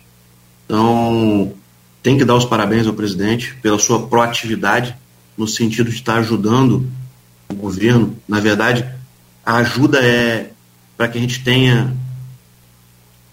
Então, 0.65 1.53
tem 2.03 2.17
que 2.17 2.25
dar 2.25 2.35
os 2.35 2.45
parabéns 2.45 2.87
ao 2.87 2.93
presidente 2.93 3.55
pela 3.61 3.79
sua 3.79 4.07
proatividade 4.07 4.95
no 5.37 5.47
sentido 5.47 5.89
de 5.89 5.95
estar 5.95 6.17
ajudando 6.17 6.89
o 7.49 7.53
governo. 7.53 8.15
Na 8.27 8.39
verdade, 8.39 8.85
a 9.45 9.57
ajuda 9.57 9.99
é 9.99 10.51
para 10.97 11.07
que 11.07 11.17
a 11.17 11.21
gente 11.21 11.43
tenha 11.43 11.95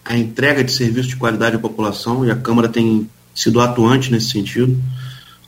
a 0.04 0.16
entrega 0.16 0.62
de 0.62 0.70
serviço 0.70 1.08
de 1.08 1.16
qualidade 1.16 1.56
à 1.56 1.58
população 1.58 2.24
e 2.24 2.30
a 2.30 2.36
Câmara 2.36 2.68
tem 2.68 3.08
sido 3.34 3.60
atuante 3.60 4.12
nesse 4.12 4.30
sentido 4.30 4.80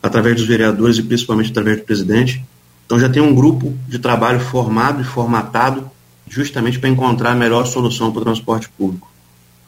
através 0.06 0.36
dos 0.36 0.46
vereadores 0.46 0.98
e 0.98 1.02
principalmente 1.02 1.50
através 1.50 1.78
do 1.78 1.84
presidente. 1.84 2.44
Então 2.84 2.98
já 2.98 3.08
tem 3.08 3.22
um 3.22 3.34
grupo 3.34 3.74
de 3.88 3.98
trabalho 3.98 4.40
formado 4.40 5.00
e 5.00 5.04
formatado 5.04 5.90
justamente 6.28 6.78
para 6.78 6.88
encontrar 6.88 7.32
a 7.32 7.34
melhor 7.34 7.66
solução 7.66 8.10
para 8.10 8.20
o 8.20 8.24
transporte 8.24 8.68
público. 8.68 9.08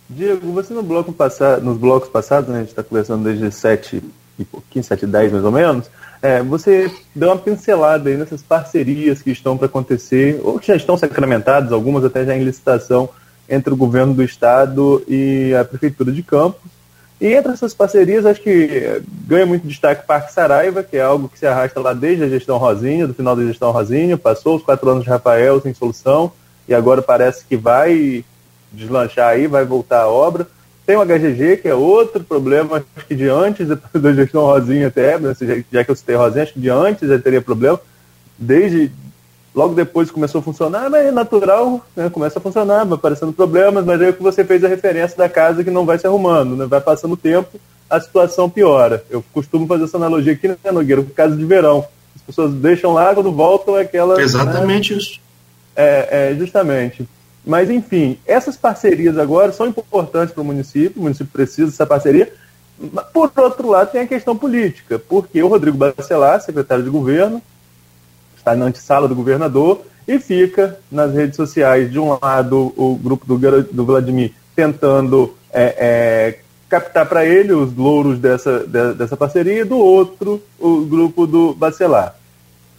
Diego, 0.08 0.52
você 0.52 0.72
no 0.72 0.82
bloco 0.82 1.12
passado, 1.12 1.62
nos 1.62 1.76
blocos 1.76 2.08
passados, 2.08 2.48
né, 2.48 2.56
a 2.56 2.60
gente 2.60 2.70
está 2.70 2.82
conversando 2.82 3.24
desde 3.24 3.50
7 3.50 4.02
e 4.38 4.44
pouquinho, 4.44 4.84
7 4.84 5.04
e 5.04 5.06
10 5.06 5.32
mais 5.32 5.44
ou 5.44 5.52
menos, 5.52 5.90
é, 6.22 6.42
você 6.42 6.90
deu 7.14 7.28
uma 7.28 7.36
pincelada 7.36 8.08
aí 8.08 8.16
nessas 8.16 8.42
parcerias 8.42 9.20
que 9.20 9.30
estão 9.30 9.56
para 9.56 9.66
acontecer, 9.66 10.40
ou 10.42 10.58
que 10.58 10.68
já 10.68 10.76
estão 10.76 10.96
sacramentadas, 10.96 11.72
algumas 11.72 12.04
até 12.04 12.24
já 12.24 12.36
em 12.36 12.42
licitação, 12.42 13.08
entre 13.48 13.72
o 13.72 13.76
governo 13.76 14.14
do 14.14 14.22
estado 14.22 15.02
e 15.08 15.54
a 15.54 15.64
prefeitura 15.64 16.10
de 16.10 16.22
Campos, 16.22 16.70
e 17.20 17.34
entre 17.34 17.52
essas 17.52 17.74
parcerias, 17.74 18.24
acho 18.24 18.40
que 18.40 19.02
ganha 19.26 19.44
muito 19.44 19.66
destaque 19.66 20.04
o 20.04 20.06
Parque 20.06 20.32
Saraiva, 20.32 20.84
que 20.84 20.96
é 20.96 21.02
algo 21.02 21.28
que 21.28 21.38
se 21.38 21.46
arrasta 21.46 21.80
lá 21.80 21.92
desde 21.92 22.24
a 22.24 22.28
gestão 22.28 22.58
Rosinha, 22.58 23.08
do 23.08 23.14
final 23.14 23.34
da 23.34 23.44
gestão 23.44 23.72
Rosinha, 23.72 24.16
passou 24.16 24.56
os 24.56 24.62
quatro 24.62 24.88
anos 24.88 25.02
de 25.02 25.10
Rafael 25.10 25.60
sem 25.60 25.74
solução, 25.74 26.30
e 26.68 26.74
agora 26.74 27.02
parece 27.02 27.44
que 27.44 27.56
vai 27.56 28.24
deslanchar 28.72 29.30
aí, 29.30 29.46
vai 29.46 29.64
voltar 29.64 30.02
a 30.02 30.08
obra. 30.08 30.46
Tem 30.86 30.96
o 30.96 31.04
HGG, 31.04 31.58
que 31.58 31.68
é 31.68 31.74
outro 31.74 32.22
problema, 32.22 32.76
acho 32.76 33.06
que 33.06 33.14
de 33.14 33.28
antes 33.28 33.66
da 33.66 34.12
gestão 34.12 34.42
Rosinha 34.42 34.86
até, 34.86 35.18
já 35.72 35.84
que 35.84 35.90
eu 35.90 35.96
citei 35.96 36.14
Rosinha, 36.14 36.44
acho 36.44 36.52
que 36.52 36.60
de 36.60 36.70
antes 36.70 37.08
já 37.08 37.18
teria 37.18 37.42
problema, 37.42 37.80
desde 38.38 38.92
Logo 39.58 39.74
depois 39.74 40.08
começou 40.08 40.38
a 40.38 40.44
funcionar, 40.44 40.88
mas 40.88 41.06
é 41.06 41.10
natural, 41.10 41.84
né? 41.96 42.08
começa 42.08 42.38
a 42.38 42.40
funcionar, 42.40 42.84
vai 42.84 42.94
aparecendo 42.94 43.32
problemas, 43.32 43.84
mas 43.84 44.00
aí 44.00 44.10
é 44.10 44.12
que 44.12 44.22
você 44.22 44.44
fez 44.44 44.62
a 44.62 44.68
referência 44.68 45.18
da 45.18 45.28
casa 45.28 45.64
que 45.64 45.70
não 45.70 45.84
vai 45.84 45.98
se 45.98 46.06
arrumando, 46.06 46.54
né? 46.54 46.64
vai 46.64 46.80
passando 46.80 47.14
o 47.14 47.16
tempo, 47.16 47.58
a 47.90 47.98
situação 47.98 48.48
piora. 48.48 49.04
Eu 49.10 49.20
costumo 49.32 49.66
fazer 49.66 49.82
essa 49.82 49.96
analogia 49.96 50.32
aqui, 50.34 50.46
né, 50.46 50.56
Nogueira, 50.70 51.02
com 51.02 51.10
casa 51.10 51.34
de 51.34 51.44
verão. 51.44 51.84
As 52.14 52.22
pessoas 52.22 52.54
deixam 52.54 52.92
lá, 52.92 53.12
quando 53.12 53.32
voltam 53.32 53.76
é 53.76 53.80
aquela... 53.80 54.14
Né? 54.14 54.22
Exatamente 54.22 54.92
né? 54.92 55.00
isso. 55.00 55.20
É, 55.74 56.30
é, 56.30 56.34
justamente. 56.36 57.08
Mas, 57.44 57.68
enfim, 57.68 58.16
essas 58.24 58.56
parcerias 58.56 59.18
agora 59.18 59.50
são 59.50 59.66
importantes 59.66 60.32
para 60.32 60.40
o 60.40 60.46
município, 60.46 61.00
o 61.00 61.02
município 61.02 61.32
precisa 61.32 61.68
dessa 61.68 61.84
parceria. 61.84 62.32
Por 63.12 63.32
outro 63.36 63.70
lado, 63.70 63.90
tem 63.90 64.02
a 64.02 64.06
questão 64.06 64.36
política, 64.36 65.00
porque 65.00 65.42
o 65.42 65.48
Rodrigo 65.48 65.76
Bacelar, 65.76 66.40
secretário 66.40 66.84
de 66.84 66.90
governo, 66.90 67.42
está 68.38 68.56
na 68.56 68.66
antessala 68.66 69.06
do 69.06 69.14
governador 69.14 69.82
e 70.06 70.18
fica 70.18 70.78
nas 70.90 71.12
redes 71.12 71.36
sociais, 71.36 71.90
de 71.92 71.98
um 71.98 72.16
lado, 72.20 72.72
o 72.76 72.96
grupo 72.96 73.26
do, 73.26 73.62
do 73.64 73.84
Vladimir 73.84 74.32
tentando 74.56 75.34
é, 75.52 75.76
é, 75.78 76.38
captar 76.68 77.06
para 77.06 77.24
ele 77.24 77.52
os 77.52 77.74
louros 77.76 78.18
dessa, 78.18 78.60
de, 78.66 78.94
dessa 78.94 79.16
parceria, 79.16 79.60
e 79.60 79.64
do 79.64 79.78
outro, 79.78 80.42
o 80.58 80.80
grupo 80.80 81.26
do 81.26 81.54
Bacelar. 81.54 82.16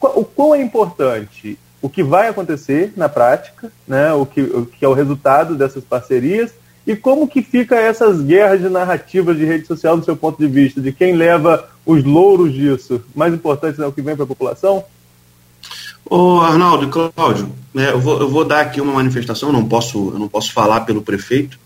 O 0.01 0.23
quão 0.25 0.55
é 0.55 0.61
importante 0.61 1.57
o 1.81 1.89
que 1.89 2.03
vai 2.03 2.27
acontecer 2.27 2.93
na 2.95 3.07
prática, 3.07 3.71
né, 3.87 4.11
o, 4.13 4.25
que, 4.25 4.41
o 4.41 4.65
que 4.65 4.83
é 4.83 4.87
o 4.87 4.93
resultado 4.93 5.55
dessas 5.55 5.83
parcerias, 5.83 6.51
e 6.85 6.95
como 6.95 7.27
que 7.27 7.41
fica 7.41 7.75
essas 7.75 8.21
guerras 8.21 8.59
de 8.59 8.69
narrativas 8.69 9.37
de 9.37 9.45
rede 9.45 9.67
social 9.67 9.95
do 9.97 10.03
seu 10.03 10.15
ponto 10.15 10.39
de 10.39 10.47
vista, 10.47 10.81
de 10.81 10.91
quem 10.91 11.15
leva 11.15 11.69
os 11.85 12.03
louros 12.03 12.51
disso? 12.53 13.01
Mais 13.13 13.33
importante 13.33 13.81
é 13.81 13.85
o 13.85 13.91
que 13.91 14.01
vem 14.01 14.15
para 14.15 14.23
a 14.23 14.27
população? 14.27 14.83
Ô 16.09 16.41
Arnaldo 16.41 16.85
e 16.85 17.11
Cláudio, 17.13 17.51
né, 17.71 17.91
eu, 17.91 17.99
vou, 17.99 18.19
eu 18.19 18.27
vou 18.27 18.43
dar 18.43 18.61
aqui 18.61 18.81
uma 18.81 18.93
manifestação, 18.93 19.51
não 19.51 19.67
posso, 19.67 20.09
eu 20.09 20.17
não 20.17 20.27
posso 20.27 20.51
falar 20.51 20.81
pelo 20.81 21.03
prefeito, 21.03 21.59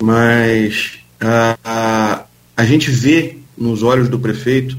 mas 0.00 1.00
a, 1.20 1.58
a, 1.64 2.24
a 2.56 2.64
gente 2.64 2.88
vê 2.90 3.38
nos 3.56 3.82
olhos 3.82 4.08
do 4.08 4.20
prefeito 4.20 4.78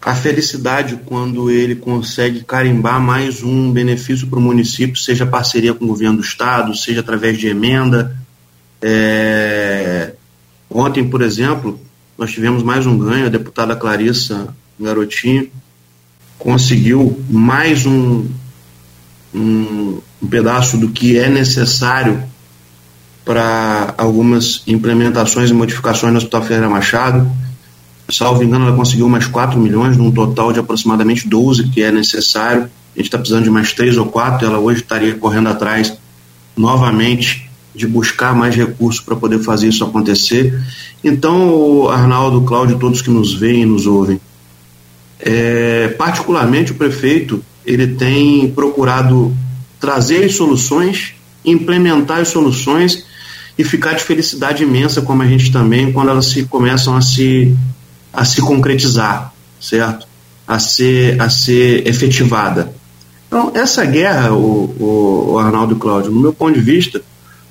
a 0.00 0.14
felicidade 0.14 0.98
quando 1.04 1.50
ele 1.50 1.74
consegue 1.74 2.44
carimbar 2.44 2.98
mais 3.00 3.42
um 3.42 3.70
benefício 3.72 4.28
para 4.28 4.38
o 4.38 4.42
município, 4.42 4.96
seja 4.96 5.26
parceria 5.26 5.74
com 5.74 5.84
o 5.84 5.88
governo 5.88 6.18
do 6.18 6.22
estado, 6.22 6.74
seja 6.76 7.00
através 7.00 7.36
de 7.36 7.48
emenda. 7.48 8.16
É... 8.80 10.14
Ontem, 10.70 11.06
por 11.10 11.22
exemplo, 11.22 11.80
nós 12.16 12.30
tivemos 12.30 12.62
mais 12.62 12.86
um 12.86 12.96
ganho, 12.96 13.26
a 13.26 13.28
deputada 13.28 13.74
Clarissa 13.74 14.54
Garotinho 14.78 15.50
conseguiu 16.38 17.20
mais 17.28 17.86
um, 17.86 18.26
um, 19.34 19.98
um 20.22 20.26
pedaço 20.28 20.76
do 20.76 20.88
que 20.88 21.18
é 21.18 21.28
necessário 21.28 22.22
para 23.24 23.94
algumas 23.98 24.62
implementações 24.66 25.50
e 25.50 25.54
modificações 25.54 26.12
no 26.12 26.18
Hospital 26.18 26.42
Ferreira 26.42 26.68
Machado 26.68 27.30
salvo 28.08 28.42
engano, 28.42 28.66
ela 28.66 28.76
conseguiu 28.76 29.08
mais 29.08 29.26
4 29.26 29.58
milhões, 29.58 29.96
num 29.96 30.10
total 30.10 30.52
de 30.52 30.60
aproximadamente 30.60 31.28
12 31.28 31.68
que 31.68 31.82
é 31.82 31.90
necessário. 31.90 32.62
A 32.62 32.98
gente 32.98 33.06
está 33.06 33.18
precisando 33.18 33.44
de 33.44 33.50
mais 33.50 33.72
3 33.72 33.98
ou 33.98 34.06
4, 34.06 34.46
ela 34.46 34.58
hoje 34.58 34.80
estaria 34.80 35.14
correndo 35.14 35.48
atrás 35.48 35.92
novamente 36.56 37.50
de 37.74 37.86
buscar 37.86 38.34
mais 38.34 38.54
recursos 38.54 39.02
para 39.02 39.16
poder 39.16 39.40
fazer 39.40 39.68
isso 39.68 39.84
acontecer. 39.84 40.58
Então, 41.04 41.88
Arnaldo, 41.90 42.40
Cláudio, 42.42 42.78
todos 42.78 43.02
que 43.02 43.10
nos 43.10 43.34
veem 43.34 43.62
e 43.62 43.66
nos 43.66 43.86
ouvem, 43.86 44.18
é, 45.26 45.88
particularmente 45.88 46.70
o 46.70 46.76
prefeito, 46.76 47.42
ele 47.64 47.88
tem 47.88 48.48
procurado 48.48 49.36
trazer 49.80 50.30
soluções, 50.30 51.14
implementar 51.44 52.20
as 52.20 52.28
soluções 52.28 53.04
e 53.58 53.64
ficar 53.64 53.94
de 53.94 54.04
felicidade 54.04 54.62
imensa, 54.62 55.02
como 55.02 55.22
a 55.22 55.26
gente 55.26 55.50
também, 55.50 55.92
quando 55.92 56.10
elas 56.10 56.26
se 56.26 56.44
começam 56.44 56.96
a 56.96 57.00
se 57.00 57.56
a 58.12 58.24
se 58.24 58.40
concretizar, 58.40 59.34
certo? 59.60 60.06
A 60.46 60.58
ser, 60.58 61.20
a 61.20 61.28
ser 61.28 61.86
efetivada. 61.86 62.72
Então, 63.26 63.50
essa 63.54 63.84
guerra, 63.84 64.32
o, 64.32 64.74
o, 64.78 65.32
o 65.32 65.38
Arnaldo 65.38 65.74
e 65.74 65.78
Cláudio, 65.78 66.12
no 66.12 66.20
meu 66.20 66.32
ponto 66.32 66.54
de 66.54 66.60
vista, 66.60 67.02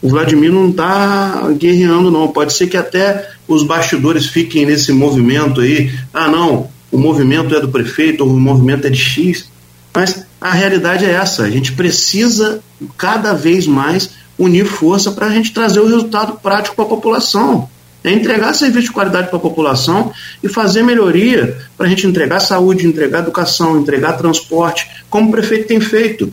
o 0.01 0.09
Vladimir 0.09 0.51
não 0.51 0.69
está 0.69 1.49
guerreando, 1.57 2.09
não. 2.09 2.29
Pode 2.29 2.53
ser 2.53 2.67
que 2.67 2.77
até 2.77 3.29
os 3.47 3.63
bastidores 3.63 4.25
fiquem 4.25 4.65
nesse 4.65 4.91
movimento 4.91 5.61
aí. 5.61 5.91
Ah, 6.13 6.27
não, 6.27 6.69
o 6.95 6.99
movimento 6.99 7.55
é 7.55 7.59
do 7.59 7.69
prefeito, 7.69 8.23
ou 8.23 8.29
o 8.29 8.39
movimento 8.39 8.87
é 8.87 8.89
de 8.89 8.99
X. 8.99 9.49
Mas 9.93 10.25
a 10.39 10.51
realidade 10.51 11.05
é 11.05 11.11
essa: 11.11 11.43
a 11.43 11.49
gente 11.49 11.73
precisa 11.73 12.61
cada 12.97 13.33
vez 13.33 13.67
mais 13.67 14.11
unir 14.37 14.65
força 14.65 15.11
para 15.11 15.27
a 15.27 15.29
gente 15.29 15.53
trazer 15.53 15.79
o 15.79 15.87
resultado 15.87 16.39
prático 16.41 16.75
para 16.75 16.85
a 16.85 16.89
população 16.89 17.69
é 18.05 18.11
entregar 18.11 18.53
serviço 18.53 18.87
de 18.87 18.93
qualidade 18.93 19.29
para 19.29 19.37
a 19.37 19.41
população 19.41 20.13
e 20.43 20.47
fazer 20.47 20.83
melhoria 20.83 21.57
para 21.75 21.87
a 21.87 21.89
gente 21.89 22.05
entregar 22.05 22.39
saúde, 22.39 22.85
entregar 22.85 23.19
educação, 23.19 23.79
entregar 23.79 24.13
transporte, 24.13 24.87
como 25.09 25.29
o 25.29 25.31
prefeito 25.31 25.67
tem 25.67 25.79
feito. 25.79 26.31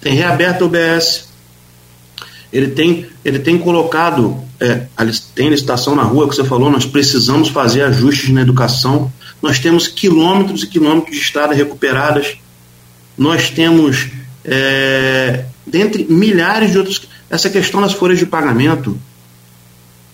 Tem 0.00 0.14
reaberto 0.14 0.62
o 0.62 0.66
UBS, 0.68 1.28
ele 2.52 2.68
tem, 2.68 3.06
ele 3.24 3.40
tem 3.40 3.58
colocado, 3.58 4.38
é, 4.60 4.86
tem 5.34 5.48
licitação 5.48 5.96
na 5.96 6.04
rua 6.04 6.28
que 6.28 6.36
você 6.36 6.44
falou, 6.44 6.70
nós 6.70 6.86
precisamos 6.86 7.48
fazer 7.48 7.82
ajustes 7.82 8.30
na 8.30 8.42
educação, 8.42 9.12
nós 9.42 9.58
temos 9.58 9.88
quilômetros 9.88 10.62
e 10.62 10.66
quilômetros 10.66 11.16
de 11.16 11.22
estradas 11.22 11.56
recuperadas, 11.56 12.36
nós 13.16 13.50
temos, 13.50 14.08
é, 14.44 15.44
dentre 15.66 16.04
milhares 16.04 16.72
de 16.72 16.78
outros, 16.78 17.08
essa 17.28 17.48
questão 17.48 17.80
das 17.80 17.92
folhas 17.92 18.18
de 18.18 18.26
pagamento, 18.26 18.98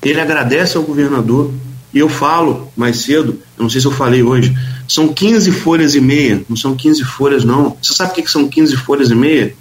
ele 0.03 0.21
agradece 0.21 0.77
ao 0.77 0.83
governador. 0.83 1.53
E 1.95 1.99
eu 1.99 2.09
falo 2.09 2.71
mais 2.77 2.99
cedo, 2.99 3.41
eu 3.57 3.63
não 3.63 3.71
sei 3.71 3.81
se 3.81 3.87
eu 3.87 3.93
falei 3.93 4.23
hoje, 4.23 4.55
são 4.87 5.09
15 5.09 5.51
folhas 5.53 5.95
e 5.95 6.01
meia, 6.01 6.43
não 6.49 6.57
são 6.57 6.77
15 6.77 7.03
folhas 7.05 7.45
não. 7.45 7.77
Você 7.83 7.95
sabe 7.95 8.11
o 8.11 8.15
que 8.15 8.31
são 8.31 8.49
15 8.49 8.77
folhas 8.77 9.11
e 9.11 9.15
meia? 9.15 9.55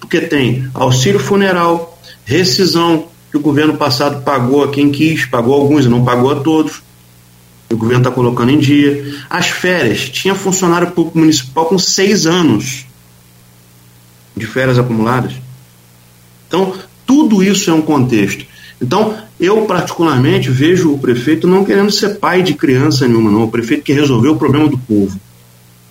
Porque 0.00 0.20
tem 0.20 0.68
auxílio 0.74 1.20
funeral, 1.20 2.00
rescisão, 2.24 3.08
que 3.30 3.36
o 3.36 3.40
governo 3.40 3.76
passado 3.76 4.22
pagou 4.22 4.64
a 4.64 4.70
quem 4.70 4.90
quis, 4.90 5.24
pagou 5.24 5.54
alguns 5.54 5.84
e 5.84 5.88
não 5.88 6.04
pagou 6.04 6.30
a 6.30 6.36
todos. 6.36 6.82
O 7.72 7.76
governo 7.76 8.02
está 8.02 8.10
colocando 8.10 8.50
em 8.50 8.58
dia. 8.58 9.14
As 9.28 9.48
férias, 9.48 10.08
tinha 10.08 10.34
funcionário 10.34 10.90
público 10.90 11.18
municipal 11.18 11.66
com 11.66 11.78
seis 11.78 12.26
anos 12.26 12.84
de 14.36 14.46
férias 14.46 14.78
acumuladas. 14.78 15.32
Então, 16.48 16.74
tudo 17.06 17.42
isso 17.42 17.70
é 17.70 17.74
um 17.74 17.82
contexto. 17.82 18.44
Então, 18.80 19.16
eu 19.38 19.64
particularmente 19.64 20.50
vejo 20.50 20.92
o 20.92 20.98
prefeito 20.98 21.46
não 21.46 21.64
querendo 21.64 21.90
ser 21.90 22.18
pai 22.18 22.42
de 22.42 22.54
criança 22.54 23.06
nenhuma, 23.06 23.30
não. 23.30 23.44
O 23.44 23.50
prefeito 23.50 23.84
quer 23.84 23.94
resolver 23.94 24.28
o 24.28 24.36
problema 24.36 24.68
do 24.68 24.78
povo. 24.78 25.18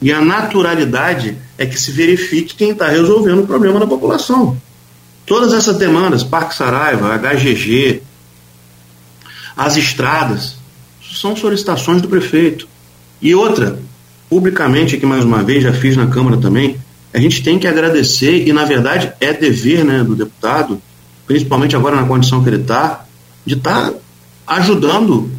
E 0.01 0.11
a 0.11 0.19
naturalidade 0.19 1.38
é 1.57 1.65
que 1.65 1.79
se 1.79 1.91
verifique 1.91 2.55
quem 2.55 2.71
está 2.71 2.88
resolvendo 2.88 3.43
o 3.43 3.47
problema 3.47 3.79
da 3.79 3.88
população. 3.88 4.57
Todas 5.25 5.53
essas 5.53 5.77
demandas, 5.77 6.23
Parque 6.23 6.55
Saraiva, 6.55 7.15
HGG, 7.17 8.01
as 9.55 9.77
estradas, 9.77 10.55
são 11.14 11.36
solicitações 11.36 12.01
do 12.01 12.07
prefeito. 12.07 12.68
E 13.22 13.36
outra, 13.36 13.80
publicamente 14.30 14.95
aqui 14.95 15.05
mais 15.05 15.24
uma 15.24 15.43
vez, 15.43 15.64
já 15.64 15.74
fiz 15.74 15.95
na 15.95 16.07
Câmara 16.07 16.38
também, 16.38 16.78
a 17.14 17.20
gente 17.20 17.43
tem 17.43 17.59
que 17.59 17.68
agradecer, 17.68 18.47
e 18.47 18.53
na 18.53 18.64
verdade 18.64 19.12
é 19.20 19.34
dever 19.34 19.84
né, 19.84 20.03
do 20.03 20.16
deputado, 20.16 20.82
principalmente 21.28 21.76
agora 21.76 21.95
na 21.95 22.07
condição 22.07 22.41
que 22.41 22.49
ele 22.49 22.62
está, 22.62 23.05
de 23.45 23.55
estar 23.55 23.91
tá 23.91 23.97
ajudando, 24.47 25.32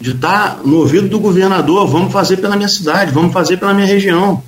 de 0.00 0.10
estar 0.10 0.56
tá 0.56 0.62
no 0.64 0.78
ouvido 0.78 1.08
do 1.08 1.18
governador, 1.18 1.86
vamos 1.88 2.12
fazer 2.12 2.36
pela 2.36 2.56
minha 2.56 2.68
cidade, 2.68 3.12
vamos 3.12 3.32
fazer 3.32 3.56
pela 3.56 3.72
minha 3.72 3.86
região. 3.86 4.42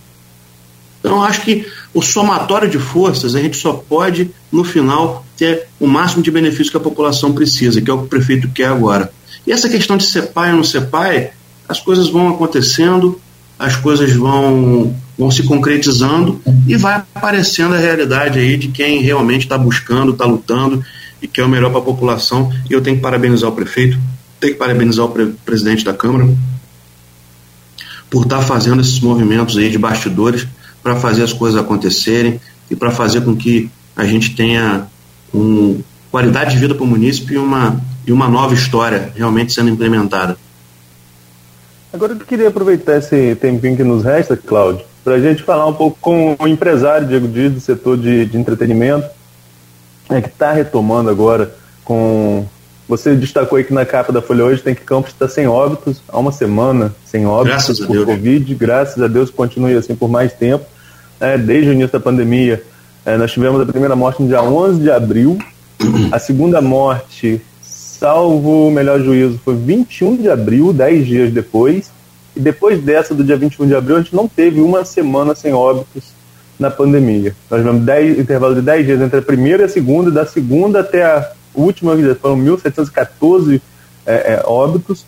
Então, 1.00 1.22
acho 1.22 1.42
que 1.42 1.66
o 1.92 2.00
somatório 2.00 2.68
de 2.68 2.78
forças, 2.78 3.34
a 3.34 3.40
gente 3.40 3.58
só 3.58 3.74
pode, 3.74 4.30
no 4.50 4.64
final, 4.64 5.24
ter 5.36 5.68
o 5.78 5.86
máximo 5.86 6.22
de 6.22 6.30
benefício 6.30 6.70
que 6.70 6.76
a 6.76 6.80
população 6.80 7.32
precisa, 7.32 7.80
que 7.80 7.90
é 7.90 7.94
o 7.94 7.98
que 7.98 8.04
o 8.04 8.08
prefeito 8.08 8.48
quer 8.48 8.68
agora. 8.68 9.12
E 9.46 9.52
essa 9.52 9.68
questão 9.68 9.96
de 9.96 10.04
ser 10.04 10.32
pai 10.32 10.50
ou 10.50 10.56
não 10.56 10.64
ser 10.64 10.86
pai, 10.86 11.30
as 11.68 11.80
coisas 11.80 12.08
vão 12.08 12.28
acontecendo, 12.28 13.20
as 13.58 13.76
coisas 13.76 14.12
vão, 14.12 14.94
vão 15.18 15.30
se 15.30 15.42
concretizando 15.42 16.40
e 16.66 16.76
vai 16.76 17.02
aparecendo 17.14 17.74
a 17.74 17.78
realidade 17.78 18.38
aí 18.38 18.56
de 18.56 18.68
quem 18.68 19.00
realmente 19.00 19.42
está 19.42 19.56
buscando, 19.56 20.12
está 20.12 20.24
lutando 20.24 20.84
e 21.22 21.28
quer 21.28 21.44
o 21.44 21.48
melhor 21.48 21.70
para 21.70 21.80
a 21.80 21.84
população. 21.84 22.52
E 22.68 22.72
eu 22.72 22.80
tenho 22.80 22.96
que 22.96 23.02
parabenizar 23.02 23.48
o 23.48 23.52
prefeito, 23.52 23.98
tenho 24.40 24.54
que 24.54 24.58
parabenizar 24.58 25.04
o 25.04 25.08
pre 25.08 25.26
presidente 25.44 25.84
da 25.84 25.94
Câmara 25.94 26.28
por 28.10 28.24
estar 28.24 28.38
tá 28.38 28.42
fazendo 28.42 28.80
esses 28.80 29.00
movimentos 29.00 29.56
aí 29.56 29.70
de 29.70 29.78
bastidores 29.78 30.46
para 30.82 30.96
fazer 30.96 31.22
as 31.22 31.32
coisas 31.32 31.58
acontecerem 31.58 32.40
e 32.70 32.76
para 32.76 32.90
fazer 32.90 33.22
com 33.22 33.34
que 33.34 33.70
a 33.96 34.04
gente 34.04 34.34
tenha 34.34 34.86
um, 35.32 35.80
qualidade 36.10 36.54
de 36.54 36.60
vida 36.60 36.74
para 36.74 36.84
o 36.84 36.86
município 36.86 37.34
e 37.34 37.38
uma, 37.38 37.80
e 38.06 38.12
uma 38.12 38.28
nova 38.28 38.54
história 38.54 39.12
realmente 39.14 39.52
sendo 39.52 39.70
implementada. 39.70 40.36
Agora 41.92 42.12
eu 42.12 42.18
queria 42.18 42.48
aproveitar 42.48 42.98
esse 42.98 43.36
tempinho 43.36 43.76
que 43.76 43.84
nos 43.84 44.02
resta, 44.02 44.36
Cláudio, 44.36 44.84
para 45.04 45.14
a 45.14 45.20
gente 45.20 45.42
falar 45.42 45.66
um 45.66 45.72
pouco 45.72 45.96
com 46.00 46.36
o 46.38 46.48
empresário 46.48 47.06
Diego 47.06 47.28
Dias 47.28 47.52
do 47.52 47.60
setor 47.60 47.96
de, 47.96 48.26
de 48.26 48.36
entretenimento, 48.36 49.08
é, 50.10 50.20
que 50.20 50.28
está 50.28 50.52
retomando 50.52 51.08
agora 51.08 51.54
com. 51.84 52.44
Você 52.86 53.14
destacou 53.14 53.56
aí 53.56 53.64
que 53.64 53.72
na 53.72 53.86
capa 53.86 54.12
da 54.12 54.20
Folha 54.20 54.44
hoje 54.44 54.60
tem 54.60 54.74
que 54.74 54.82
Campos 54.82 55.12
está 55.12 55.26
sem 55.26 55.46
óbitos, 55.46 56.02
há 56.06 56.18
uma 56.18 56.32
semana 56.32 56.94
sem 57.06 57.24
óbitos 57.24 57.78
graças 57.78 57.80
por 57.80 58.04
Covid, 58.04 58.54
graças 58.56 59.02
a 59.02 59.06
Deus 59.06 59.30
continue 59.30 59.74
assim 59.74 59.94
por 59.94 60.08
mais 60.08 60.32
tempo. 60.32 60.66
É, 61.18 61.38
desde 61.38 61.70
o 61.70 61.72
início 61.72 61.92
da 61.92 62.00
pandemia, 62.00 62.62
é, 63.06 63.16
nós 63.16 63.32
tivemos 63.32 63.60
a 63.60 63.64
primeira 63.64 63.94
morte 63.94 64.20
no 64.20 64.28
dia 64.28 64.42
11 64.42 64.80
de 64.80 64.90
abril, 64.90 65.38
a 66.12 66.18
segunda 66.18 66.60
morte 66.60 67.40
salvo 68.04 68.68
o 68.68 68.70
melhor 68.70 69.00
juízo, 69.00 69.40
foi 69.42 69.56
21 69.56 70.16
de 70.16 70.28
abril, 70.28 70.74
10 70.74 71.06
dias 71.06 71.32
depois. 71.32 71.90
E 72.36 72.40
depois 72.40 72.78
dessa, 72.82 73.14
do 73.14 73.24
dia 73.24 73.34
21 73.34 73.66
de 73.66 73.74
abril, 73.74 73.96
a 73.96 74.00
gente 74.00 74.14
não 74.14 74.28
teve 74.28 74.60
uma 74.60 74.84
semana 74.84 75.34
sem 75.34 75.54
óbitos 75.54 76.04
na 76.58 76.70
pandemia. 76.70 77.34
Nós 77.50 77.60
tivemos 77.60 77.82
10, 77.82 78.18
intervalo 78.18 78.54
de 78.54 78.60
10 78.60 78.84
dias 78.84 79.00
entre 79.00 79.20
a 79.20 79.22
primeira 79.22 79.62
e 79.62 79.64
a 79.64 79.68
segunda, 79.70 80.10
da 80.10 80.26
segunda 80.26 80.80
até 80.80 81.02
a 81.02 81.30
última, 81.54 81.96
foram 82.20 82.36
1.714 82.40 83.62
é, 84.04 84.34
é, 84.34 84.42
óbitos. 84.44 85.06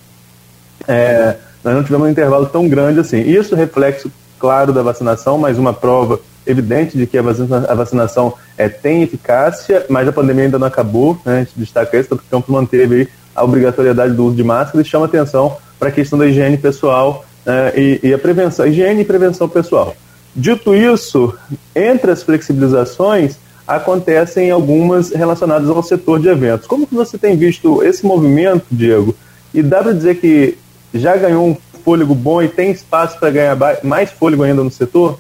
É, 0.89 1.37
nós 1.63 1.75
não 1.75 1.85
tivemos 1.85 2.09
um 2.09 2.11
intervalo 2.11 2.47
tão 2.47 2.67
grande 2.67 3.01
assim. 3.01 3.21
Isso 3.21 3.55
reflexo, 3.55 4.11
claro, 4.39 4.73
da 4.73 4.83
vacinação, 4.83 5.37
mas 5.37 5.59
uma 5.59 5.75
prova 5.75 6.19
evidente 6.47 6.97
de 6.97 7.07
que 7.07 7.19
a, 7.19 7.23
vacina, 7.23 7.67
a 7.69 7.75
vacinação 7.75 8.35
é, 8.57 8.69
tem 8.69 9.03
eficácia, 9.03 9.85
mas 9.89 10.07
a 10.07 10.13
pandemia 10.13 10.45
ainda 10.45 10.59
não 10.59 10.67
acabou, 10.67 11.19
né? 11.25 11.37
a 11.37 11.39
gente 11.41 11.53
destaca 11.57 11.99
isso, 11.99 12.09
porque 12.09 12.25
o 12.27 12.31
campo 12.31 12.53
manteve 12.53 13.09
a 13.35 13.45
obrigatoriedade 13.45 14.15
do 14.15 14.27
uso 14.27 14.37
de 14.37 14.45
máscara 14.45 14.81
e 14.81 14.85
chama 14.85 15.07
atenção 15.07 15.57
para 15.79 15.89
a 15.89 15.93
questão 15.93 16.19
da 16.19 16.27
higiene 16.27 16.57
pessoal 16.57 17.25
né? 17.45 17.73
e, 17.77 18.01
e, 18.03 18.15
a 18.15 18.19
prevenção, 18.19 18.67
higiene 18.67 19.03
e 19.03 19.05
prevenção 19.05 19.49
pessoal. 19.49 19.95
Dito 20.35 20.75
isso, 20.75 21.35
entre 21.75 22.11
as 22.11 22.23
flexibilizações 22.23 23.37
acontecem 23.67 24.51
algumas 24.51 25.11
relacionadas 25.11 25.69
ao 25.69 25.83
setor 25.83 26.21
de 26.21 26.29
eventos. 26.29 26.67
Como 26.67 26.87
que 26.87 26.95
você 26.95 27.19
tem 27.19 27.37
visto 27.37 27.83
esse 27.83 28.07
movimento, 28.07 28.65
Diego? 28.71 29.15
E 29.53 29.63
dá 29.63 29.83
para 29.83 29.93
dizer 29.93 30.17
que 30.17 30.57
já 30.95 31.17
ganhou 31.17 31.49
um 31.49 31.57
fôlego 31.83 32.15
bom 32.15 32.43
e 32.43 32.49
tem 32.49 32.71
espaço 32.71 33.19
para 33.19 33.31
ganhar 33.31 33.57
mais 33.83 34.11
fôlego 34.11 34.43
ainda 34.43 34.63
no 34.63 34.71
setor? 34.71 35.19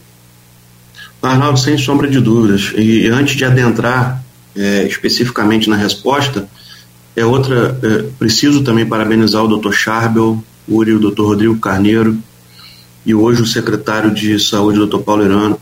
Arnaldo, 1.26 1.58
sem 1.58 1.76
sombra 1.76 2.08
de 2.08 2.20
dúvidas. 2.20 2.72
E 2.76 3.06
antes 3.08 3.36
de 3.36 3.44
adentrar 3.44 4.22
é, 4.54 4.84
especificamente 4.84 5.68
na 5.68 5.76
resposta, 5.76 6.48
é 7.14 7.24
outra. 7.24 7.78
É, 7.82 8.04
preciso 8.18 8.62
também 8.62 8.86
parabenizar 8.86 9.44
o 9.44 9.58
Dr. 9.58 9.72
Charbel, 9.72 10.42
Uri, 10.68 10.92
o 10.92 11.10
Dr. 11.10 11.22
Rodrigo 11.22 11.58
Carneiro 11.58 12.18
e 13.04 13.14
hoje 13.14 13.40
o 13.40 13.46
secretário 13.46 14.12
de 14.12 14.38
Saúde, 14.38 14.84
Dr. 14.84 14.98
Paulo 14.98 15.24
Irano. 15.24 15.58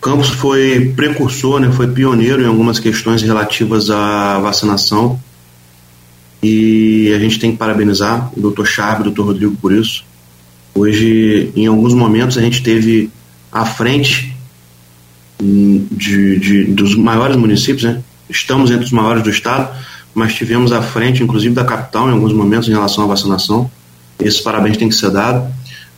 Campos 0.00 0.28
foi 0.28 0.92
precursor, 0.94 1.58
né, 1.58 1.72
foi 1.72 1.88
pioneiro 1.88 2.42
em 2.42 2.46
algumas 2.46 2.78
questões 2.78 3.22
relativas 3.22 3.88
à 3.88 4.38
vacinação 4.38 5.18
e 6.42 7.10
a 7.14 7.18
gente 7.18 7.38
tem 7.38 7.52
que 7.52 7.56
parabenizar 7.56 8.30
o 8.36 8.50
Dr. 8.50 8.66
Charbel, 8.66 9.06
o 9.06 9.10
Dr. 9.10 9.22
Rodrigo 9.22 9.56
por 9.56 9.72
isso. 9.72 10.04
Hoje, 10.74 11.50
em 11.56 11.66
alguns 11.66 11.94
momentos, 11.94 12.36
a 12.36 12.42
gente 12.42 12.62
teve 12.62 13.08
à 13.50 13.64
frente 13.64 14.33
de, 15.40 16.38
de, 16.38 16.64
dos 16.64 16.94
maiores 16.94 17.36
municípios, 17.36 17.84
né? 17.84 18.02
estamos 18.28 18.70
entre 18.70 18.84
os 18.84 18.92
maiores 18.92 19.22
do 19.22 19.30
estado, 19.30 19.74
mas 20.14 20.34
tivemos 20.34 20.72
à 20.72 20.80
frente, 20.80 21.22
inclusive, 21.22 21.54
da 21.54 21.64
capital 21.64 22.08
em 22.08 22.12
alguns 22.12 22.32
momentos 22.32 22.68
em 22.68 22.72
relação 22.72 23.04
à 23.04 23.06
vacinação. 23.06 23.70
Esses 24.18 24.40
parabéns 24.40 24.76
têm 24.76 24.88
que 24.88 24.94
ser 24.94 25.10
dados. 25.10 25.48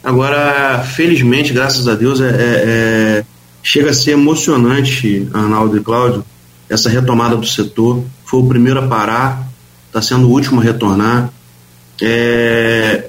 Agora, 0.02 0.82
felizmente, 0.84 1.52
graças 1.52 1.86
a 1.86 1.94
Deus, 1.94 2.20
é, 2.20 2.28
é, 2.28 2.34
é, 2.38 3.24
chega 3.62 3.90
a 3.90 3.94
ser 3.94 4.12
emocionante, 4.12 5.28
Arnaldo 5.34 5.76
e 5.76 5.80
Cláudio, 5.80 6.24
essa 6.68 6.88
retomada 6.88 7.36
do 7.36 7.46
setor. 7.46 8.02
Foi 8.24 8.40
o 8.40 8.46
primeiro 8.46 8.80
a 8.80 8.86
parar, 8.86 9.48
está 9.88 10.00
sendo 10.00 10.28
o 10.28 10.30
último 10.30 10.60
a 10.60 10.64
retornar. 10.64 11.30
É, 12.00 13.08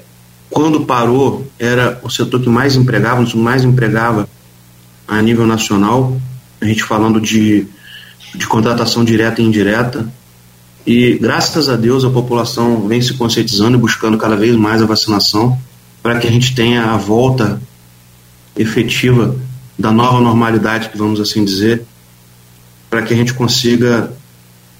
quando 0.50 0.80
parou, 0.80 1.46
era 1.58 2.00
o 2.02 2.10
setor 2.10 2.40
que 2.40 2.48
mais 2.48 2.76
empregava, 2.76 3.24
que 3.24 3.36
mais 3.36 3.64
empregava 3.64 4.28
a 5.08 5.22
nível 5.22 5.46
nacional, 5.46 6.20
a 6.60 6.66
gente 6.66 6.84
falando 6.84 7.18
de, 7.18 7.66
de 8.34 8.46
contratação 8.46 9.02
direta 9.02 9.40
e 9.40 9.44
indireta. 9.44 10.06
E 10.86 11.18
graças 11.18 11.68
a 11.68 11.76
Deus 11.76 12.04
a 12.04 12.10
população 12.10 12.86
vem 12.86 13.00
se 13.00 13.14
conscientizando 13.14 13.76
e 13.76 13.80
buscando 13.80 14.18
cada 14.18 14.36
vez 14.36 14.54
mais 14.54 14.82
a 14.82 14.86
vacinação 14.86 15.58
para 16.02 16.18
que 16.18 16.28
a 16.28 16.30
gente 16.30 16.54
tenha 16.54 16.84
a 16.84 16.96
volta 16.96 17.60
efetiva 18.56 19.34
da 19.78 19.90
nova 19.90 20.20
normalidade, 20.20 20.90
que 20.90 20.98
vamos 20.98 21.20
assim 21.20 21.44
dizer, 21.44 21.82
para 22.90 23.02
que 23.02 23.14
a 23.14 23.16
gente 23.16 23.34
consiga 23.34 24.12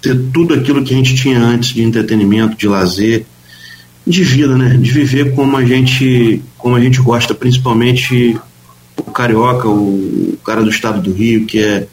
ter 0.00 0.18
tudo 0.32 0.54
aquilo 0.54 0.84
que 0.84 0.92
a 0.92 0.96
gente 0.96 1.14
tinha 1.14 1.38
antes 1.38 1.70
de 1.70 1.82
entretenimento, 1.82 2.56
de 2.56 2.68
lazer, 2.68 3.26
de 4.06 4.24
vida, 4.24 4.56
né? 4.56 4.76
De 4.76 4.90
viver 4.90 5.34
como 5.34 5.56
a 5.56 5.64
gente, 5.64 6.42
como 6.56 6.74
a 6.74 6.80
gente 6.80 7.00
gosta, 7.00 7.34
principalmente 7.34 8.38
o 9.06 9.10
carioca, 9.10 9.68
o, 9.68 10.38
cara 10.44 10.62
do 10.62 10.70
estado 10.70 11.00
do 11.00 11.12
Rio, 11.12 11.46
que 11.46 11.58
é, 11.58 11.86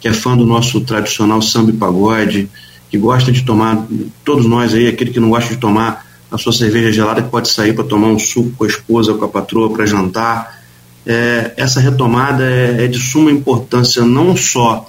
que 0.00 0.08
é 0.08 0.12
fã 0.12 0.36
do 0.36 0.46
nosso 0.46 0.80
tradicional 0.80 1.40
samba 1.40 1.70
e 1.70 1.74
pagode, 1.74 2.48
que 2.90 2.98
gosta 2.98 3.30
de 3.30 3.42
tomar, 3.42 3.86
todos 4.24 4.46
nós 4.46 4.74
aí, 4.74 4.88
aquele 4.88 5.10
que 5.10 5.20
não 5.20 5.30
gosta 5.30 5.54
de 5.54 5.60
tomar 5.60 6.06
a 6.30 6.38
sua 6.38 6.52
cerveja 6.52 6.92
gelada, 6.92 7.22
que 7.22 7.28
pode 7.28 7.48
sair 7.48 7.72
para 7.72 7.84
tomar 7.84 8.08
um 8.08 8.18
suco 8.18 8.50
com 8.50 8.64
a 8.64 8.66
esposa, 8.66 9.14
com 9.14 9.24
a 9.24 9.28
patroa, 9.28 9.70
para 9.70 9.86
jantar. 9.86 10.60
É, 11.06 11.52
essa 11.56 11.80
retomada 11.80 12.44
é, 12.44 12.84
é, 12.84 12.86
de 12.86 12.98
suma 12.98 13.30
importância, 13.30 14.04
não 14.04 14.36
só 14.36 14.88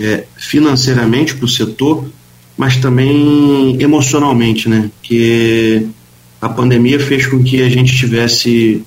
é, 0.00 0.24
financeiramente 0.36 1.34
para 1.34 1.44
o 1.44 1.48
setor, 1.48 2.06
mas 2.56 2.76
também 2.76 3.80
emocionalmente, 3.80 4.68
né? 4.68 4.90
Que 5.02 5.88
a 6.40 6.48
pandemia 6.48 7.00
fez 7.00 7.26
com 7.26 7.42
que 7.42 7.62
a 7.62 7.68
gente 7.68 7.96
tivesse 7.96 8.84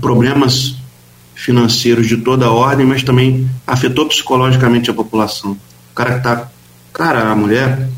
problemas 0.00 0.76
financeiros 1.34 2.06
de 2.06 2.16
toda 2.16 2.50
ordem, 2.50 2.86
mas 2.86 3.02
também 3.02 3.48
afetou 3.66 4.06
psicologicamente 4.06 4.90
a 4.90 4.94
população. 4.94 5.52
O 5.52 5.94
cara 5.94 6.16
que 6.16 6.22
tá, 6.22 6.48
cara, 6.92 7.30
a 7.30 7.34
mulher, 7.34 7.88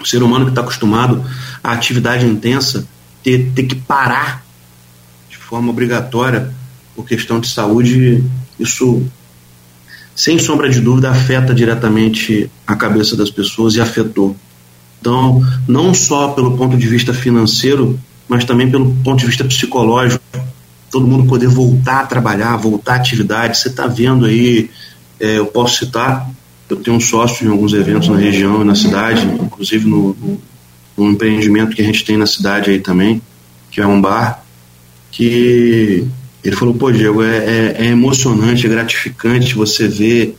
o 0.00 0.04
ser 0.06 0.22
humano 0.22 0.44
que 0.44 0.50
está 0.50 0.60
acostumado 0.60 1.24
à 1.62 1.72
atividade 1.72 2.26
intensa, 2.26 2.86
ter, 3.22 3.50
ter 3.54 3.64
que 3.64 3.74
parar 3.74 4.44
de 5.28 5.36
forma 5.36 5.70
obrigatória 5.70 6.52
por 6.94 7.06
questão 7.06 7.40
de 7.40 7.48
saúde, 7.48 8.22
isso, 8.58 9.04
sem 10.14 10.38
sombra 10.38 10.68
de 10.68 10.80
dúvida, 10.80 11.10
afeta 11.10 11.54
diretamente 11.54 12.50
a 12.66 12.76
cabeça 12.76 13.16
das 13.16 13.30
pessoas 13.30 13.74
e 13.74 13.80
afetou. 13.80 14.36
Então, 15.00 15.44
não 15.66 15.92
só 15.92 16.28
pelo 16.28 16.56
ponto 16.56 16.76
de 16.76 16.86
vista 16.86 17.12
financeiro, 17.12 17.98
mas 18.28 18.44
também 18.44 18.70
pelo 18.70 18.94
ponto 19.04 19.18
de 19.18 19.26
vista 19.26 19.44
psicológico, 19.44 20.22
todo 20.94 21.08
mundo 21.08 21.26
poder 21.26 21.48
voltar 21.48 22.02
a 22.02 22.06
trabalhar, 22.06 22.56
voltar 22.56 22.92
à 22.92 22.96
atividade. 22.98 23.58
Você 23.58 23.66
está 23.66 23.88
vendo 23.88 24.26
aí, 24.26 24.70
é, 25.18 25.38
eu 25.38 25.46
posso 25.46 25.84
citar, 25.84 26.30
eu 26.70 26.76
tenho 26.76 26.96
um 26.96 27.00
sócio 27.00 27.44
em 27.44 27.50
alguns 27.50 27.72
eventos 27.72 28.08
na 28.08 28.16
região 28.16 28.62
e 28.62 28.64
na 28.64 28.76
cidade, 28.76 29.26
inclusive 29.26 29.88
no, 29.88 30.16
no, 30.96 31.10
empreendimento 31.10 31.74
que 31.74 31.82
a 31.82 31.84
gente 31.84 32.04
tem 32.04 32.16
na 32.16 32.28
cidade 32.28 32.70
aí 32.70 32.78
também, 32.78 33.20
que 33.72 33.80
é 33.80 33.86
um 33.86 34.00
bar, 34.00 34.44
que 35.10 36.06
ele 36.44 36.54
falou, 36.54 36.74
pô, 36.74 36.92
Diego, 36.92 37.24
é, 37.24 37.38
é, 37.38 37.76
é 37.78 37.86
emocionante, 37.86 38.64
é 38.64 38.70
gratificante 38.70 39.52
você 39.56 39.88
ver 39.88 40.38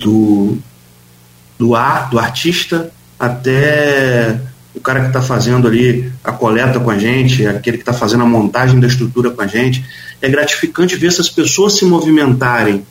do, 0.00 0.58
do, 1.56 1.76
ar, 1.76 2.10
do 2.10 2.18
artista 2.18 2.92
até 3.20 4.40
o 4.74 4.80
cara 4.80 5.00
que 5.00 5.06
está 5.08 5.20
fazendo 5.20 5.68
ali 5.68 6.10
a 6.24 6.32
coleta 6.32 6.80
com 6.80 6.90
a 6.90 6.98
gente, 6.98 7.46
aquele 7.46 7.76
que 7.76 7.82
está 7.82 7.92
fazendo 7.92 8.22
a 8.22 8.26
montagem 8.26 8.80
da 8.80 8.86
estrutura 8.86 9.30
com 9.30 9.42
a 9.42 9.46
gente. 9.46 9.84
É 10.20 10.28
gratificante 10.28 10.96
ver 10.96 11.08
essas 11.08 11.28
pessoas 11.28 11.74
se 11.74 11.84
movimentarem, 11.84 12.84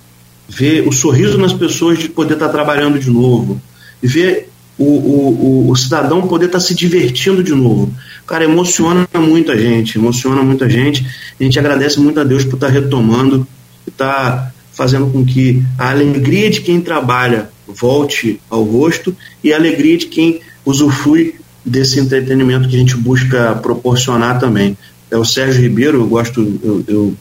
ver 0.47 0.87
o 0.87 0.91
sorriso 0.91 1.37
nas 1.37 1.53
pessoas 1.53 1.97
de 1.97 2.09
poder 2.09 2.35
estar 2.35 2.47
tá 2.47 2.51
trabalhando 2.51 2.99
de 2.99 3.09
novo, 3.09 3.59
ver 4.01 4.49
o, 4.77 4.83
o, 4.83 5.67
o, 5.67 5.71
o 5.71 5.75
cidadão 5.75 6.27
poder 6.27 6.47
estar 6.47 6.59
tá 6.59 6.63
se 6.63 6.75
divertindo 6.75 7.43
de 7.43 7.53
novo. 7.53 7.93
Cara, 8.27 8.43
emociona 8.43 9.07
muito 9.15 9.51
a 9.51 9.57
gente, 9.57 9.97
emociona 9.97 10.43
muita 10.43 10.69
gente. 10.69 11.05
A 11.39 11.43
gente 11.43 11.57
agradece 11.57 11.99
muito 11.99 12.19
a 12.19 12.23
Deus 12.23 12.43
por 12.45 12.55
estar 12.55 12.67
tá 12.67 12.73
retomando, 12.73 13.47
estar 13.87 14.07
tá 14.07 14.53
fazendo 14.71 15.07
com 15.07 15.25
que 15.25 15.63
a 15.77 15.89
alegria 15.89 16.49
de 16.49 16.61
quem 16.61 16.79
trabalha 16.79 17.49
volte 17.67 18.39
ao 18.49 18.63
rosto 18.63 19.15
e 19.43 19.53
a 19.53 19.57
alegria 19.57 19.97
de 19.97 20.07
quem 20.07 20.41
usufrui 20.65 21.35
desse 21.65 21.99
entretenimento 21.99 22.67
que 22.67 22.75
a 22.75 22.79
gente 22.79 22.97
busca 22.97 23.55
proporcionar 23.55 24.39
também. 24.39 24.77
É 25.09 25.17
o 25.17 25.25
Sérgio 25.25 25.61
Ribeiro, 25.61 25.99
eu 25.99 26.07
gosto, 26.07 26.59
eu, 26.63 26.83
eu 26.87 27.13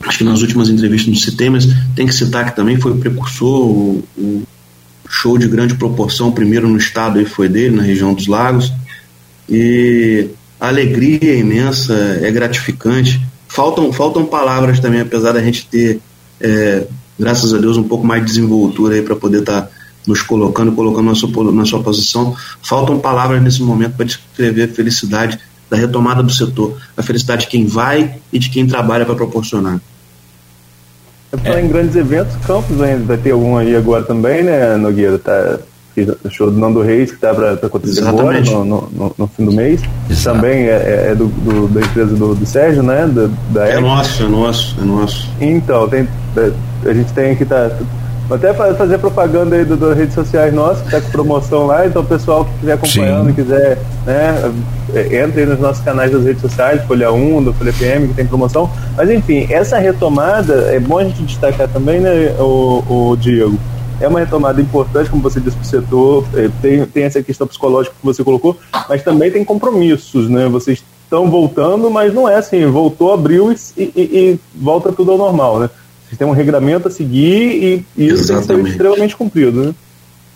acho 0.00 0.18
que 0.18 0.24
nas 0.24 0.42
últimas 0.42 0.68
entrevistas 0.68 1.08
não 1.08 1.20
citei, 1.20 1.48
mas 1.48 1.66
tem 1.94 2.06
que 2.06 2.14
citar 2.14 2.44
que 2.44 2.56
também 2.56 2.78
foi 2.78 2.92
o 2.92 2.98
precursor, 2.98 3.66
o, 3.66 4.04
o 4.16 4.42
show 5.08 5.38
de 5.38 5.48
grande 5.48 5.74
proporção, 5.74 6.32
primeiro 6.32 6.68
no 6.68 6.76
estado 6.76 7.18
aí 7.18 7.24
foi 7.24 7.48
dele, 7.48 7.76
na 7.76 7.82
região 7.82 8.12
dos 8.12 8.26
lagos, 8.26 8.72
e 9.48 10.28
a 10.60 10.68
alegria 10.68 11.32
é 11.34 11.38
imensa, 11.38 11.94
é 12.20 12.30
gratificante. 12.30 13.20
Faltam, 13.48 13.92
faltam 13.92 14.26
palavras 14.26 14.80
também, 14.80 15.00
apesar 15.00 15.32
da 15.32 15.42
gente 15.42 15.66
ter, 15.66 16.00
é, 16.40 16.86
graças 17.18 17.54
a 17.54 17.58
Deus, 17.58 17.76
um 17.76 17.84
pouco 17.84 18.06
mais 18.06 18.20
de 18.22 18.28
desenvoltura 18.28 18.94
aí 18.94 19.02
para 19.02 19.16
poder 19.16 19.40
estar 19.40 19.62
tá 19.62 19.70
nos 20.08 20.22
colocando, 20.22 20.72
colocando 20.72 21.06
na 21.06 21.14
sua, 21.14 21.52
na 21.52 21.64
sua 21.66 21.82
posição. 21.82 22.34
Faltam 22.62 22.98
palavras 22.98 23.42
nesse 23.42 23.62
momento 23.62 23.94
para 23.94 24.06
descrever 24.06 24.64
a 24.64 24.68
felicidade 24.68 25.38
da 25.68 25.76
retomada 25.76 26.22
do 26.22 26.32
setor, 26.32 26.78
a 26.96 27.02
felicidade 27.02 27.42
de 27.42 27.48
quem 27.48 27.66
vai 27.66 28.16
e 28.32 28.38
de 28.38 28.48
quem 28.48 28.66
trabalha 28.66 29.04
para 29.04 29.14
proporcionar. 29.14 29.78
É. 31.44 31.60
Em 31.60 31.68
grandes 31.68 31.94
eventos, 31.94 32.34
Campos 32.46 32.80
ainda 32.80 33.04
vai 33.04 33.18
ter 33.18 33.32
algum 33.32 33.58
aí 33.58 33.76
agora 33.76 34.02
também, 34.02 34.42
né, 34.42 34.76
Nogueira? 34.78 35.18
Tá, 35.18 35.58
show 36.30 36.50
do 36.50 36.58
Nando 36.58 36.80
Reis 36.80 37.10
que 37.10 37.16
está 37.16 37.34
para 37.34 37.52
acontecer 37.54 38.00
Exatamente. 38.00 38.50
agora, 38.50 38.64
no, 38.64 38.88
no, 38.90 39.14
no, 39.18 39.26
fim 39.26 39.44
do 39.44 39.52
mês. 39.52 39.82
Exato. 40.08 40.36
Também 40.36 40.68
é, 40.68 40.70
é, 40.70 41.08
é 41.10 41.14
do, 41.14 41.26
do, 41.26 41.68
da 41.68 41.80
empresa 41.80 42.14
do, 42.14 42.34
do 42.34 42.46
Sérgio, 42.46 42.82
né? 42.82 43.06
Da, 43.06 43.28
da 43.50 43.68
é 43.68 43.80
nosso, 43.80 44.22
é 44.22 44.28
nosso, 44.28 44.76
é 44.80 44.84
nosso. 44.84 45.28
Então, 45.40 45.88
tem, 45.88 46.08
a 46.86 46.92
gente 46.94 47.12
tem 47.12 47.32
aqui, 47.32 47.44
tá, 47.44 47.76
Vou 48.28 48.36
até 48.36 48.52
fazer 48.52 48.98
propaganda 48.98 49.56
aí 49.56 49.64
das 49.64 49.96
redes 49.96 50.14
sociais 50.14 50.52
nossas, 50.52 50.82
que 50.82 50.90
tá 50.90 51.00
com 51.00 51.10
promoção 51.10 51.66
lá, 51.66 51.86
então 51.86 52.02
o 52.02 52.04
pessoal 52.04 52.44
que 52.44 52.50
estiver 52.52 52.74
acompanhando, 52.74 53.28
Sim. 53.28 53.32
quiser, 53.32 53.78
né, 54.04 54.52
é, 54.94 55.22
entre 55.22 55.40
aí 55.40 55.46
nos 55.46 55.58
nossos 55.58 55.82
canais 55.82 56.12
das 56.12 56.24
redes 56.24 56.42
sociais, 56.42 56.82
Folha 56.84 57.10
1, 57.10 57.44
do 57.44 57.54
Folha 57.54 57.72
PM, 57.72 58.08
que 58.08 58.14
tem 58.14 58.26
promoção. 58.26 58.70
Mas 58.94 59.10
enfim, 59.10 59.46
essa 59.50 59.78
retomada, 59.78 60.54
é 60.70 60.78
bom 60.78 60.98
a 60.98 61.04
gente 61.04 61.22
destacar 61.22 61.68
também, 61.68 62.00
né, 62.00 62.36
o, 62.38 62.84
o 62.86 63.16
Diego, 63.16 63.58
é 63.98 64.06
uma 64.06 64.20
retomada 64.20 64.60
importante, 64.60 65.08
como 65.08 65.22
você 65.22 65.40
disse, 65.40 65.56
para 65.56 65.64
o 65.64 65.66
setor, 65.66 66.24
é, 66.34 66.50
tem, 66.60 66.84
tem 66.84 67.04
essa 67.04 67.22
questão 67.22 67.46
psicológica 67.46 67.96
que 67.98 68.06
você 68.06 68.22
colocou, 68.22 68.58
mas 68.88 69.02
também 69.02 69.30
tem 69.30 69.44
compromissos, 69.44 70.28
né? 70.28 70.46
Vocês 70.48 70.84
estão 71.02 71.28
voltando, 71.30 71.90
mas 71.90 72.14
não 72.14 72.28
é 72.28 72.36
assim, 72.36 72.64
voltou, 72.66 73.12
abriu 73.12 73.50
e, 73.50 73.56
e, 73.76 73.92
e 73.96 74.40
volta 74.54 74.92
tudo 74.92 75.12
ao 75.12 75.18
normal, 75.18 75.60
né? 75.60 75.70
Vocês 76.08 76.18
têm 76.18 76.26
um 76.26 76.32
regramento 76.32 76.88
a 76.88 76.90
seguir 76.90 77.62
e, 77.62 77.84
e 77.96 78.06
isso 78.06 78.22
Exatamente. 78.22 78.46
tem 78.46 78.56
que 78.56 78.62
ser 78.62 78.70
extremamente 78.70 79.16
cumprido, 79.16 79.64
né? 79.64 79.74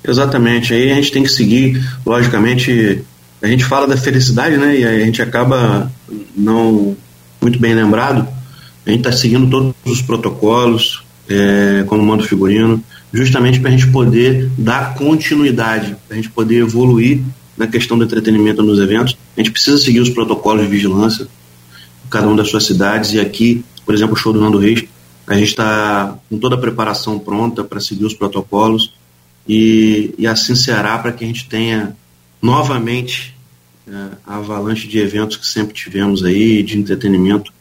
Exatamente. 0.07 0.75
Aí 0.75 0.93
a 0.93 0.95
gente 0.97 1.13
tem 1.13 1.23
que 1.23 1.31
seguir, 1.31 1.83
logicamente, 2.05 3.03
a 3.41 3.47
gente 3.47 3.65
fala 3.65 3.87
da 3.87 3.97
felicidade, 3.97 4.57
né? 4.59 4.79
E 4.79 4.85
a 4.85 4.99
gente 5.05 5.23
acaba 5.23 5.91
não 6.37 6.95
muito 7.41 7.59
bem 7.59 7.75
lembrado, 7.75 8.29
a 8.87 8.91
gente 8.91 9.01
está 9.01 9.13
seguindo 9.13 9.49
todos 9.49 9.75
os 9.87 10.03
protocolos, 10.03 11.03
é, 11.29 11.85
como 11.87 12.05
manda 12.05 12.23
o 12.23 12.27
figurino, 12.27 12.83
justamente 13.13 13.59
para 13.59 13.71
a 13.71 13.73
gente 13.73 13.87
poder 13.89 14.51
dar 14.59 14.95
continuidade, 14.95 15.97
para 16.07 16.15
a 16.15 16.21
gente 16.21 16.29
poder 16.29 16.59
evoluir 16.59 17.21
na 17.57 17.67
questão 17.67 17.97
do 17.97 18.05
entretenimento 18.05 18.63
nos 18.63 18.79
eventos. 18.79 19.17
A 19.37 19.41
gente 19.41 19.51
precisa 19.51 19.79
seguir 19.79 20.01
os 20.01 20.11
protocolos 20.11 20.63
de 20.63 20.69
vigilância, 20.69 21.27
cada 22.11 22.27
uma 22.27 22.37
das 22.37 22.49
suas 22.49 22.65
cidades, 22.65 23.13
e 23.15 23.21
aqui, 23.21 23.65
por 23.87 23.95
exemplo, 23.95 24.15
o 24.15 24.17
show 24.17 24.33
do 24.33 24.41
Nando 24.41 24.59
Reis, 24.59 24.85
a 25.27 25.35
gente 25.35 25.49
está 25.49 26.19
com 26.29 26.39
toda 26.39 26.57
a 26.57 26.59
preparação 26.59 27.19
pronta 27.19 27.63
para 27.63 27.81
seguir 27.81 28.05
os 28.05 28.15
protocolos 28.15 28.95
e, 29.49 30.15
e 30.19 30.27
assim 30.27 30.55
será 30.55 30.99
para 30.99 31.13
que 31.13 31.25
a 31.25 31.27
gente 31.27 31.49
tenha 31.49 31.97
novamente 32.41 33.35
é, 33.89 33.93
a 34.27 34.37
avalanche 34.37 34.87
de 34.87 34.99
eventos 34.99 35.37
que 35.37 35.47
sempre 35.47 35.75
tivemos 35.75 36.25
aí, 36.25 36.63
de 36.63 36.79
entretenimento, 36.79 37.53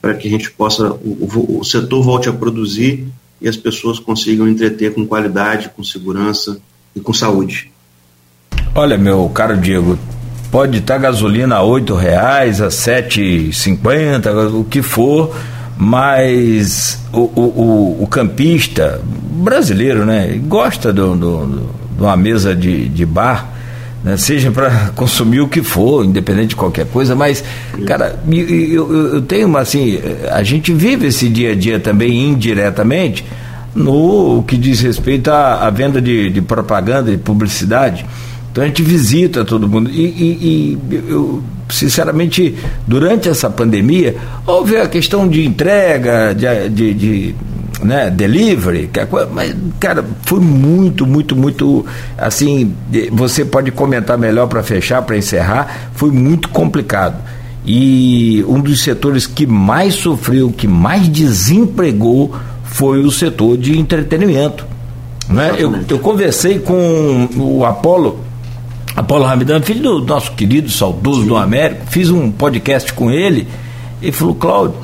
para 0.00 0.14
que 0.14 0.28
a 0.28 0.30
gente 0.30 0.50
possa, 0.50 0.92
o, 0.92 1.58
o, 1.60 1.64
setor 1.64 2.02
volte 2.02 2.28
a 2.28 2.32
produzir 2.32 3.06
e 3.40 3.48
as 3.48 3.56
pessoas 3.56 3.98
consigam 3.98 4.48
entreter 4.48 4.94
com 4.94 5.06
qualidade, 5.06 5.70
com 5.70 5.82
segurança 5.82 6.60
e 6.94 7.00
com 7.00 7.12
saúde. 7.12 7.70
Olha, 8.74 8.96
meu 8.96 9.28
caro 9.28 9.56
Diego, 9.56 9.98
pode 10.50 10.78
estar 10.78 10.98
gasolina 10.98 11.56
a 11.56 11.62
oito 11.62 11.94
reais, 11.94 12.60
a 12.60 12.70
sete 12.70 13.52
cinquenta, 13.52 14.32
o 14.48 14.64
que 14.64 14.82
for, 14.82 15.34
mas 15.78 17.00
o, 17.12 17.20
o, 17.20 18.02
o, 18.02 18.06
campista 18.08 19.00
brasileiro, 19.32 20.04
né, 20.04 20.40
gosta 20.48 20.92
de 20.92 21.00
uma 21.00 22.16
mesa 22.16 22.54
de, 22.54 22.88
de 22.88 23.06
bar, 23.06 23.48
né, 24.02 24.16
seja 24.16 24.50
para 24.50 24.90
consumir 24.96 25.40
o 25.40 25.46
que 25.46 25.62
for, 25.62 26.04
independente 26.04 26.48
de 26.48 26.56
qualquer 26.56 26.86
coisa, 26.86 27.14
mas, 27.14 27.44
cara, 27.86 28.18
eu, 28.28 29.14
eu 29.14 29.22
tenho 29.22 29.46
uma 29.46 29.60
assim, 29.60 30.00
a 30.32 30.42
gente 30.42 30.74
vive 30.74 31.06
esse 31.06 31.28
dia 31.28 31.52
a 31.52 31.54
dia 31.54 31.78
também 31.78 32.28
indiretamente 32.28 33.24
no 33.72 34.42
que 34.42 34.56
diz 34.56 34.80
respeito 34.80 35.30
à, 35.30 35.64
à 35.64 35.70
venda 35.70 36.02
de, 36.02 36.28
de 36.28 36.42
propaganda, 36.42 37.12
de 37.12 37.18
publicidade. 37.18 38.04
Então 38.50 38.64
a 38.64 38.66
gente 38.66 38.82
visita 38.82 39.44
todo 39.44 39.68
mundo. 39.68 39.88
E, 39.90 40.02
e, 40.02 40.78
e, 40.90 40.96
eu, 41.08 41.40
sinceramente, 41.68 42.56
durante 42.86 43.28
essa 43.28 43.50
pandemia, 43.50 44.16
houve 44.46 44.76
a 44.76 44.88
questão 44.88 45.28
de 45.28 45.44
entrega, 45.44 46.34
de, 46.34 46.68
de, 46.68 46.94
de 46.94 47.34
né, 47.82 48.10
delivery, 48.10 48.90
é 48.94 49.06
mas, 49.32 49.54
cara, 49.78 50.04
foi 50.22 50.40
muito, 50.40 51.06
muito, 51.06 51.36
muito, 51.36 51.86
assim, 52.16 52.74
você 53.12 53.44
pode 53.44 53.70
comentar 53.70 54.18
melhor 54.18 54.46
para 54.48 54.62
fechar, 54.62 55.02
para 55.02 55.16
encerrar, 55.16 55.90
foi 55.94 56.10
muito 56.10 56.48
complicado. 56.48 57.16
E 57.64 58.44
um 58.48 58.60
dos 58.60 58.82
setores 58.82 59.26
que 59.26 59.46
mais 59.46 59.94
sofreu, 59.94 60.50
que 60.50 60.66
mais 60.66 61.06
desempregou, 61.08 62.34
foi 62.64 63.04
o 63.04 63.10
setor 63.10 63.58
de 63.58 63.78
entretenimento. 63.78 64.66
Né? 65.28 65.54
Eu, 65.58 65.74
eu 65.88 65.98
conversei 65.98 66.58
com 66.58 67.28
o 67.36 67.64
Apolo 67.64 68.20
Apolo 68.98 69.24
Ramidan, 69.24 69.62
filho 69.62 70.00
do 70.00 70.04
nosso 70.04 70.32
querido, 70.32 70.68
saudoso 70.68 71.20
Sim. 71.20 71.28
do 71.28 71.36
Américo, 71.36 71.86
fiz 71.88 72.10
um 72.10 72.32
podcast 72.32 72.92
com 72.92 73.12
ele 73.12 73.46
e 74.02 74.10
falou, 74.10 74.34
Cláudio, 74.34 74.74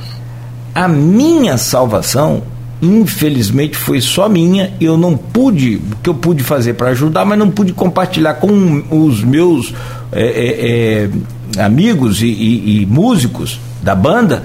a 0.72 0.86
minha 0.86 1.58
salvação, 1.58 2.44
infelizmente, 2.80 3.76
foi 3.76 4.00
só 4.00 4.28
minha, 4.28 4.72
eu 4.80 4.96
não 4.96 5.16
pude, 5.16 5.78
o 5.78 5.96
que 6.00 6.08
eu 6.08 6.14
pude 6.14 6.44
fazer 6.44 6.74
para 6.74 6.90
ajudar, 6.90 7.24
mas 7.24 7.36
não 7.36 7.50
pude 7.50 7.72
compartilhar 7.72 8.34
com 8.34 8.84
os 8.88 9.24
meus 9.24 9.74
é, 10.12 11.10
é, 11.58 11.60
amigos 11.60 12.22
e, 12.22 12.26
e, 12.26 12.82
e 12.82 12.86
músicos 12.86 13.58
da 13.82 13.96
banda. 13.96 14.44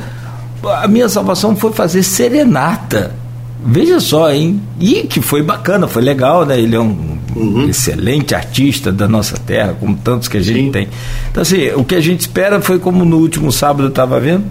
A 0.81 0.87
minha 0.87 1.07
salvação 1.07 1.55
foi 1.55 1.71
fazer 1.73 2.01
serenata. 2.01 3.15
Veja 3.63 3.99
só, 3.99 4.31
hein? 4.31 4.59
E 4.79 5.03
que 5.03 5.21
foi 5.21 5.43
bacana, 5.43 5.87
foi 5.87 6.01
legal, 6.01 6.43
né? 6.43 6.59
Ele 6.59 6.75
é 6.75 6.79
um 6.79 7.18
uhum. 7.39 7.69
excelente 7.69 8.35
artista 8.35 8.91
da 8.91 9.07
nossa 9.07 9.37
terra, 9.37 9.75
como 9.79 9.95
tantos 9.97 10.27
que 10.27 10.37
a 10.37 10.41
gente 10.41 10.65
Sim. 10.65 10.71
tem. 10.71 10.87
Então, 11.31 11.41
assim, 11.41 11.69
o 11.75 11.83
que 11.83 11.95
a 11.95 12.01
gente 12.01 12.21
espera 12.21 12.61
foi 12.61 12.79
como 12.79 13.05
no 13.05 13.17
último 13.17 13.51
sábado 13.51 13.83
eu 13.83 13.89
estava 13.89 14.19
vendo, 14.19 14.45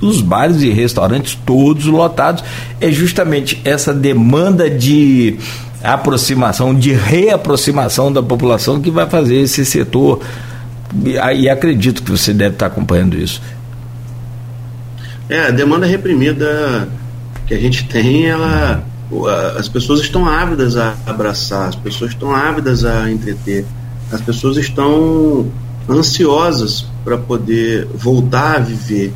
os 0.00 0.20
bares 0.20 0.62
e 0.62 0.70
restaurantes 0.70 1.38
todos 1.46 1.86
lotados, 1.86 2.44
é 2.80 2.90
justamente 2.90 3.60
essa 3.64 3.92
demanda 3.92 4.70
de 4.70 5.38
aproximação, 5.82 6.74
de 6.74 6.92
reaproximação 6.92 8.12
da 8.12 8.22
população 8.22 8.80
que 8.80 8.90
vai 8.90 9.08
fazer 9.08 9.36
esse 9.36 9.64
setor. 9.64 10.20
E 11.04 11.48
acredito 11.48 12.02
que 12.02 12.10
você 12.10 12.32
deve 12.32 12.54
estar 12.54 12.66
acompanhando 12.66 13.16
isso. 13.16 13.42
É, 15.28 15.48
a 15.48 15.50
demanda 15.50 15.84
reprimida 15.84 16.88
que 17.46 17.52
a 17.54 17.58
gente 17.58 17.84
tem, 17.84 18.26
ela 18.26 18.82
as 19.56 19.68
pessoas 19.68 20.00
estão 20.00 20.26
ávidas 20.26 20.76
a 20.76 20.96
abraçar, 21.06 21.68
as 21.68 21.76
pessoas 21.76 22.10
estão 22.10 22.34
ávidas 22.34 22.84
a 22.84 23.10
entreter, 23.10 23.64
as 24.12 24.20
pessoas 24.20 24.56
estão 24.56 25.50
ansiosas 25.88 26.86
para 27.04 27.16
poder 27.16 27.86
voltar 27.86 28.56
a 28.56 28.58
viver. 28.58 29.12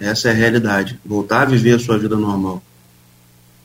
Essa 0.00 0.28
é 0.28 0.30
a 0.32 0.34
realidade, 0.34 0.98
voltar 1.04 1.42
a 1.42 1.44
viver 1.44 1.76
a 1.76 1.78
sua 1.78 1.96
vida 1.96 2.16
normal. 2.16 2.62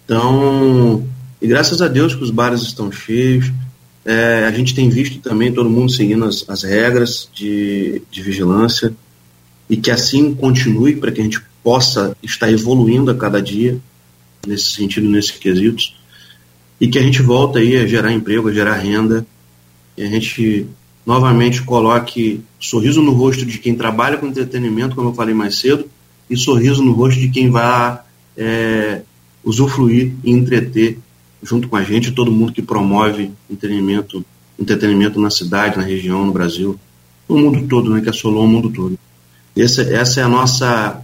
Então, 0.06 1.04
e 1.42 1.48
graças 1.48 1.82
a 1.82 1.88
Deus 1.88 2.14
que 2.14 2.24
os 2.24 2.32
bares 2.32 2.62
estão 2.62 2.92
cheios, 2.92 3.52
é, 4.06 4.46
a 4.46 4.52
gente 4.52 4.76
tem 4.76 4.90
visto 4.90 5.20
também 5.20 5.52
todo 5.52 5.70
mundo 5.70 5.92
seguindo 5.92 6.26
as, 6.26 6.46
as 6.48 6.64
regras 6.64 7.28
de, 7.34 8.02
de 8.12 8.22
vigilância 8.22 8.94
e 9.70 9.78
que 9.78 9.92
assim 9.92 10.34
continue 10.34 10.96
para 10.96 11.12
que 11.12 11.22
a 11.22 11.24
gente 11.24 11.42
possa 11.64 12.16
estar 12.24 12.52
evoluindo 12.52 13.12
a 13.12 13.16
cada 13.16 13.42
dia 13.42 13.80
nesse 14.46 14.72
sentido, 14.72 15.10
nesses 15.10 15.32
quesitos, 15.32 15.96
e 16.80 16.88
que 16.88 16.98
a 16.98 17.04
gente 17.04 17.22
volta 17.22 17.60
aí 17.60 17.78
a 17.78 17.88
gerar 17.88 18.12
emprego, 18.12 18.48
a 18.48 18.54
gerar 18.54 18.76
renda, 18.76 19.26
e 19.98 20.04
a 20.04 20.08
gente 20.08 20.66
novamente 21.06 21.62
coloque 21.64 22.42
sorriso 22.60 23.02
no 23.02 23.12
rosto 23.12 23.46
de 23.46 23.58
quem 23.58 23.76
trabalha 23.76 24.18
com 24.18 24.28
entretenimento, 24.28 24.96
como 24.96 25.10
eu 25.10 25.14
falei 25.14 25.34
mais 25.34 25.56
cedo, 25.56 25.86
e 26.30 26.38
sorriso 26.38 26.84
no 26.84 26.92
rosto 26.92 27.20
de 27.20 27.30
quem 27.30 27.50
vai 27.50 28.00
é, 28.38 29.02
usufruir 29.44 30.14
e 30.24 30.32
entreter 30.32 31.00
junto 31.42 31.68
com 31.68 31.76
a 31.76 31.84
gente, 31.84 32.12
todo 32.12 32.32
mundo 32.32 32.52
que 32.52 32.62
promove 32.62 33.32
entretenimento, 33.50 34.24
entretenimento 34.60 35.20
na 35.20 35.30
cidade, 35.30 35.78
na 35.78 35.84
região, 35.84 36.26
no 36.26 36.32
Brasil, 36.32 36.80
no 37.28 37.38
mundo 37.38 37.68
todo, 37.68 37.90
né, 37.90 38.02
que 38.02 38.10
assolou 38.10 38.44
o 38.44 38.48
mundo 38.48 38.70
todo. 38.70 39.00
Essa, 39.58 39.82
essa 39.82 40.22
é 40.22 40.24
a 40.24 40.28
nossa 40.28 41.02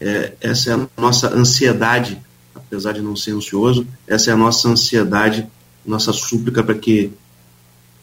é, 0.00 0.32
essa 0.40 0.70
é 0.70 0.74
a 0.74 0.86
nossa 1.00 1.28
ansiedade, 1.34 2.18
apesar 2.54 2.92
de 2.92 3.00
não 3.00 3.16
ser 3.16 3.32
ansioso, 3.32 3.86
essa 4.06 4.30
é 4.30 4.34
a 4.34 4.36
nossa 4.36 4.68
ansiedade, 4.68 5.46
nossa 5.86 6.12
súplica 6.12 6.62
para 6.62 6.74
que 6.74 7.12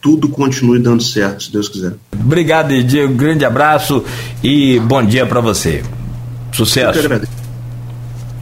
tudo 0.00 0.28
continue 0.28 0.80
dando 0.80 1.02
certo, 1.02 1.44
se 1.44 1.52
Deus 1.52 1.68
quiser. 1.68 1.94
Obrigado, 2.12 2.82
Diego. 2.82 3.14
Grande 3.14 3.44
abraço 3.44 4.04
e 4.42 4.80
bom 4.80 5.04
dia 5.04 5.24
para 5.24 5.40
você. 5.40 5.82
Sucesso. 6.52 6.98
Eu 6.98 7.00
que 7.00 7.06
agradeço. 7.06 7.32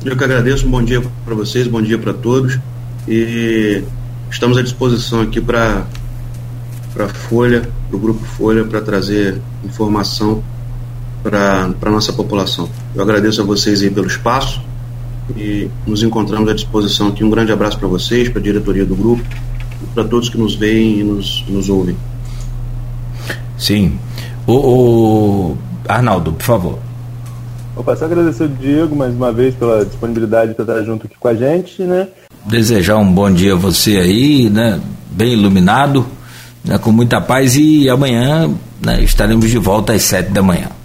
Eu 0.05 0.17
que 0.17 0.25
agradeço. 0.25 0.67
Bom 0.67 0.83
dia 0.83 1.03
para 1.25 1.35
vocês, 1.35 1.69
bom 1.69 1.83
dia 1.83 1.99
para 1.99 2.15
todos. 2.15 2.59
E 3.07 3.83
estamos 4.31 4.57
à 4.57 4.63
disposição 4.63 5.21
aqui 5.21 5.41
para 5.41 5.87
para 6.95 7.09
Folha, 7.09 7.69
para 7.89 7.97
o 7.97 8.01
Grupo 8.01 8.25
Folha, 8.25 8.65
para 8.65 8.81
trazer 8.81 9.41
informação 9.65 10.43
para 11.23 11.71
a 11.83 11.91
nossa 11.91 12.13
população. 12.13 12.69
Eu 12.95 13.03
agradeço 13.03 13.41
a 13.41 13.45
vocês 13.45 13.83
aí 13.83 13.91
pelo 13.91 14.07
espaço 14.07 14.61
e 15.37 15.69
nos 15.87 16.03
encontramos 16.03 16.49
à 16.49 16.55
disposição 16.55 17.09
aqui. 17.09 17.23
Um 17.25 17.31
grande 17.31 17.53
abraço 17.53 17.79
para 17.79 17.89
vocês, 17.89 18.29
para 18.29 18.41
a 18.41 18.43
diretoria 18.43 18.85
do 18.85 18.95
grupo, 18.95 19.23
para 19.95 20.05
todos 20.05 20.29
que 20.29 20.39
nos 20.39 20.55
veem 20.55 21.01
e 21.01 21.05
nos, 21.05 21.45
nos 21.49 21.69
ouvem. 21.69 21.97
Sim. 23.59 23.99
O, 24.47 24.53
o, 24.53 25.59
Arnaldo, 25.87 26.33
por 26.33 26.45
favor. 26.45 26.79
Vou 27.75 27.85
passar 27.85 28.07
a 28.07 28.09
agradecer 28.09 28.45
o 28.45 28.49
Diego 28.49 28.97
mais 28.97 29.15
uma 29.15 29.33
vez 29.33 29.55
pela 29.55 29.85
disponibilidade 29.85 30.55
para 30.55 30.65
estar 30.65 30.83
junto 30.83 31.07
aqui 31.07 31.17
com 31.19 31.29
a 31.29 31.35
gente, 31.35 31.83
né? 31.83 32.09
Desejar 32.47 32.97
um 32.97 33.13
bom 33.13 33.31
dia 33.31 33.53
a 33.53 33.57
você 33.57 33.99
aí, 33.99 34.49
né? 34.51 34.81
Bem 35.11 35.35
iluminado, 35.35 36.07
né? 36.65 36.79
com 36.79 36.91
muita 36.91 37.21
paz 37.21 37.57
e 37.57 37.89
amanhã 37.89 38.51
né? 38.81 39.03
estaremos 39.03 39.49
de 39.49 39.59
volta 39.59 39.93
às 39.93 40.03
sete 40.03 40.31
da 40.31 40.43
manhã. 40.43 40.80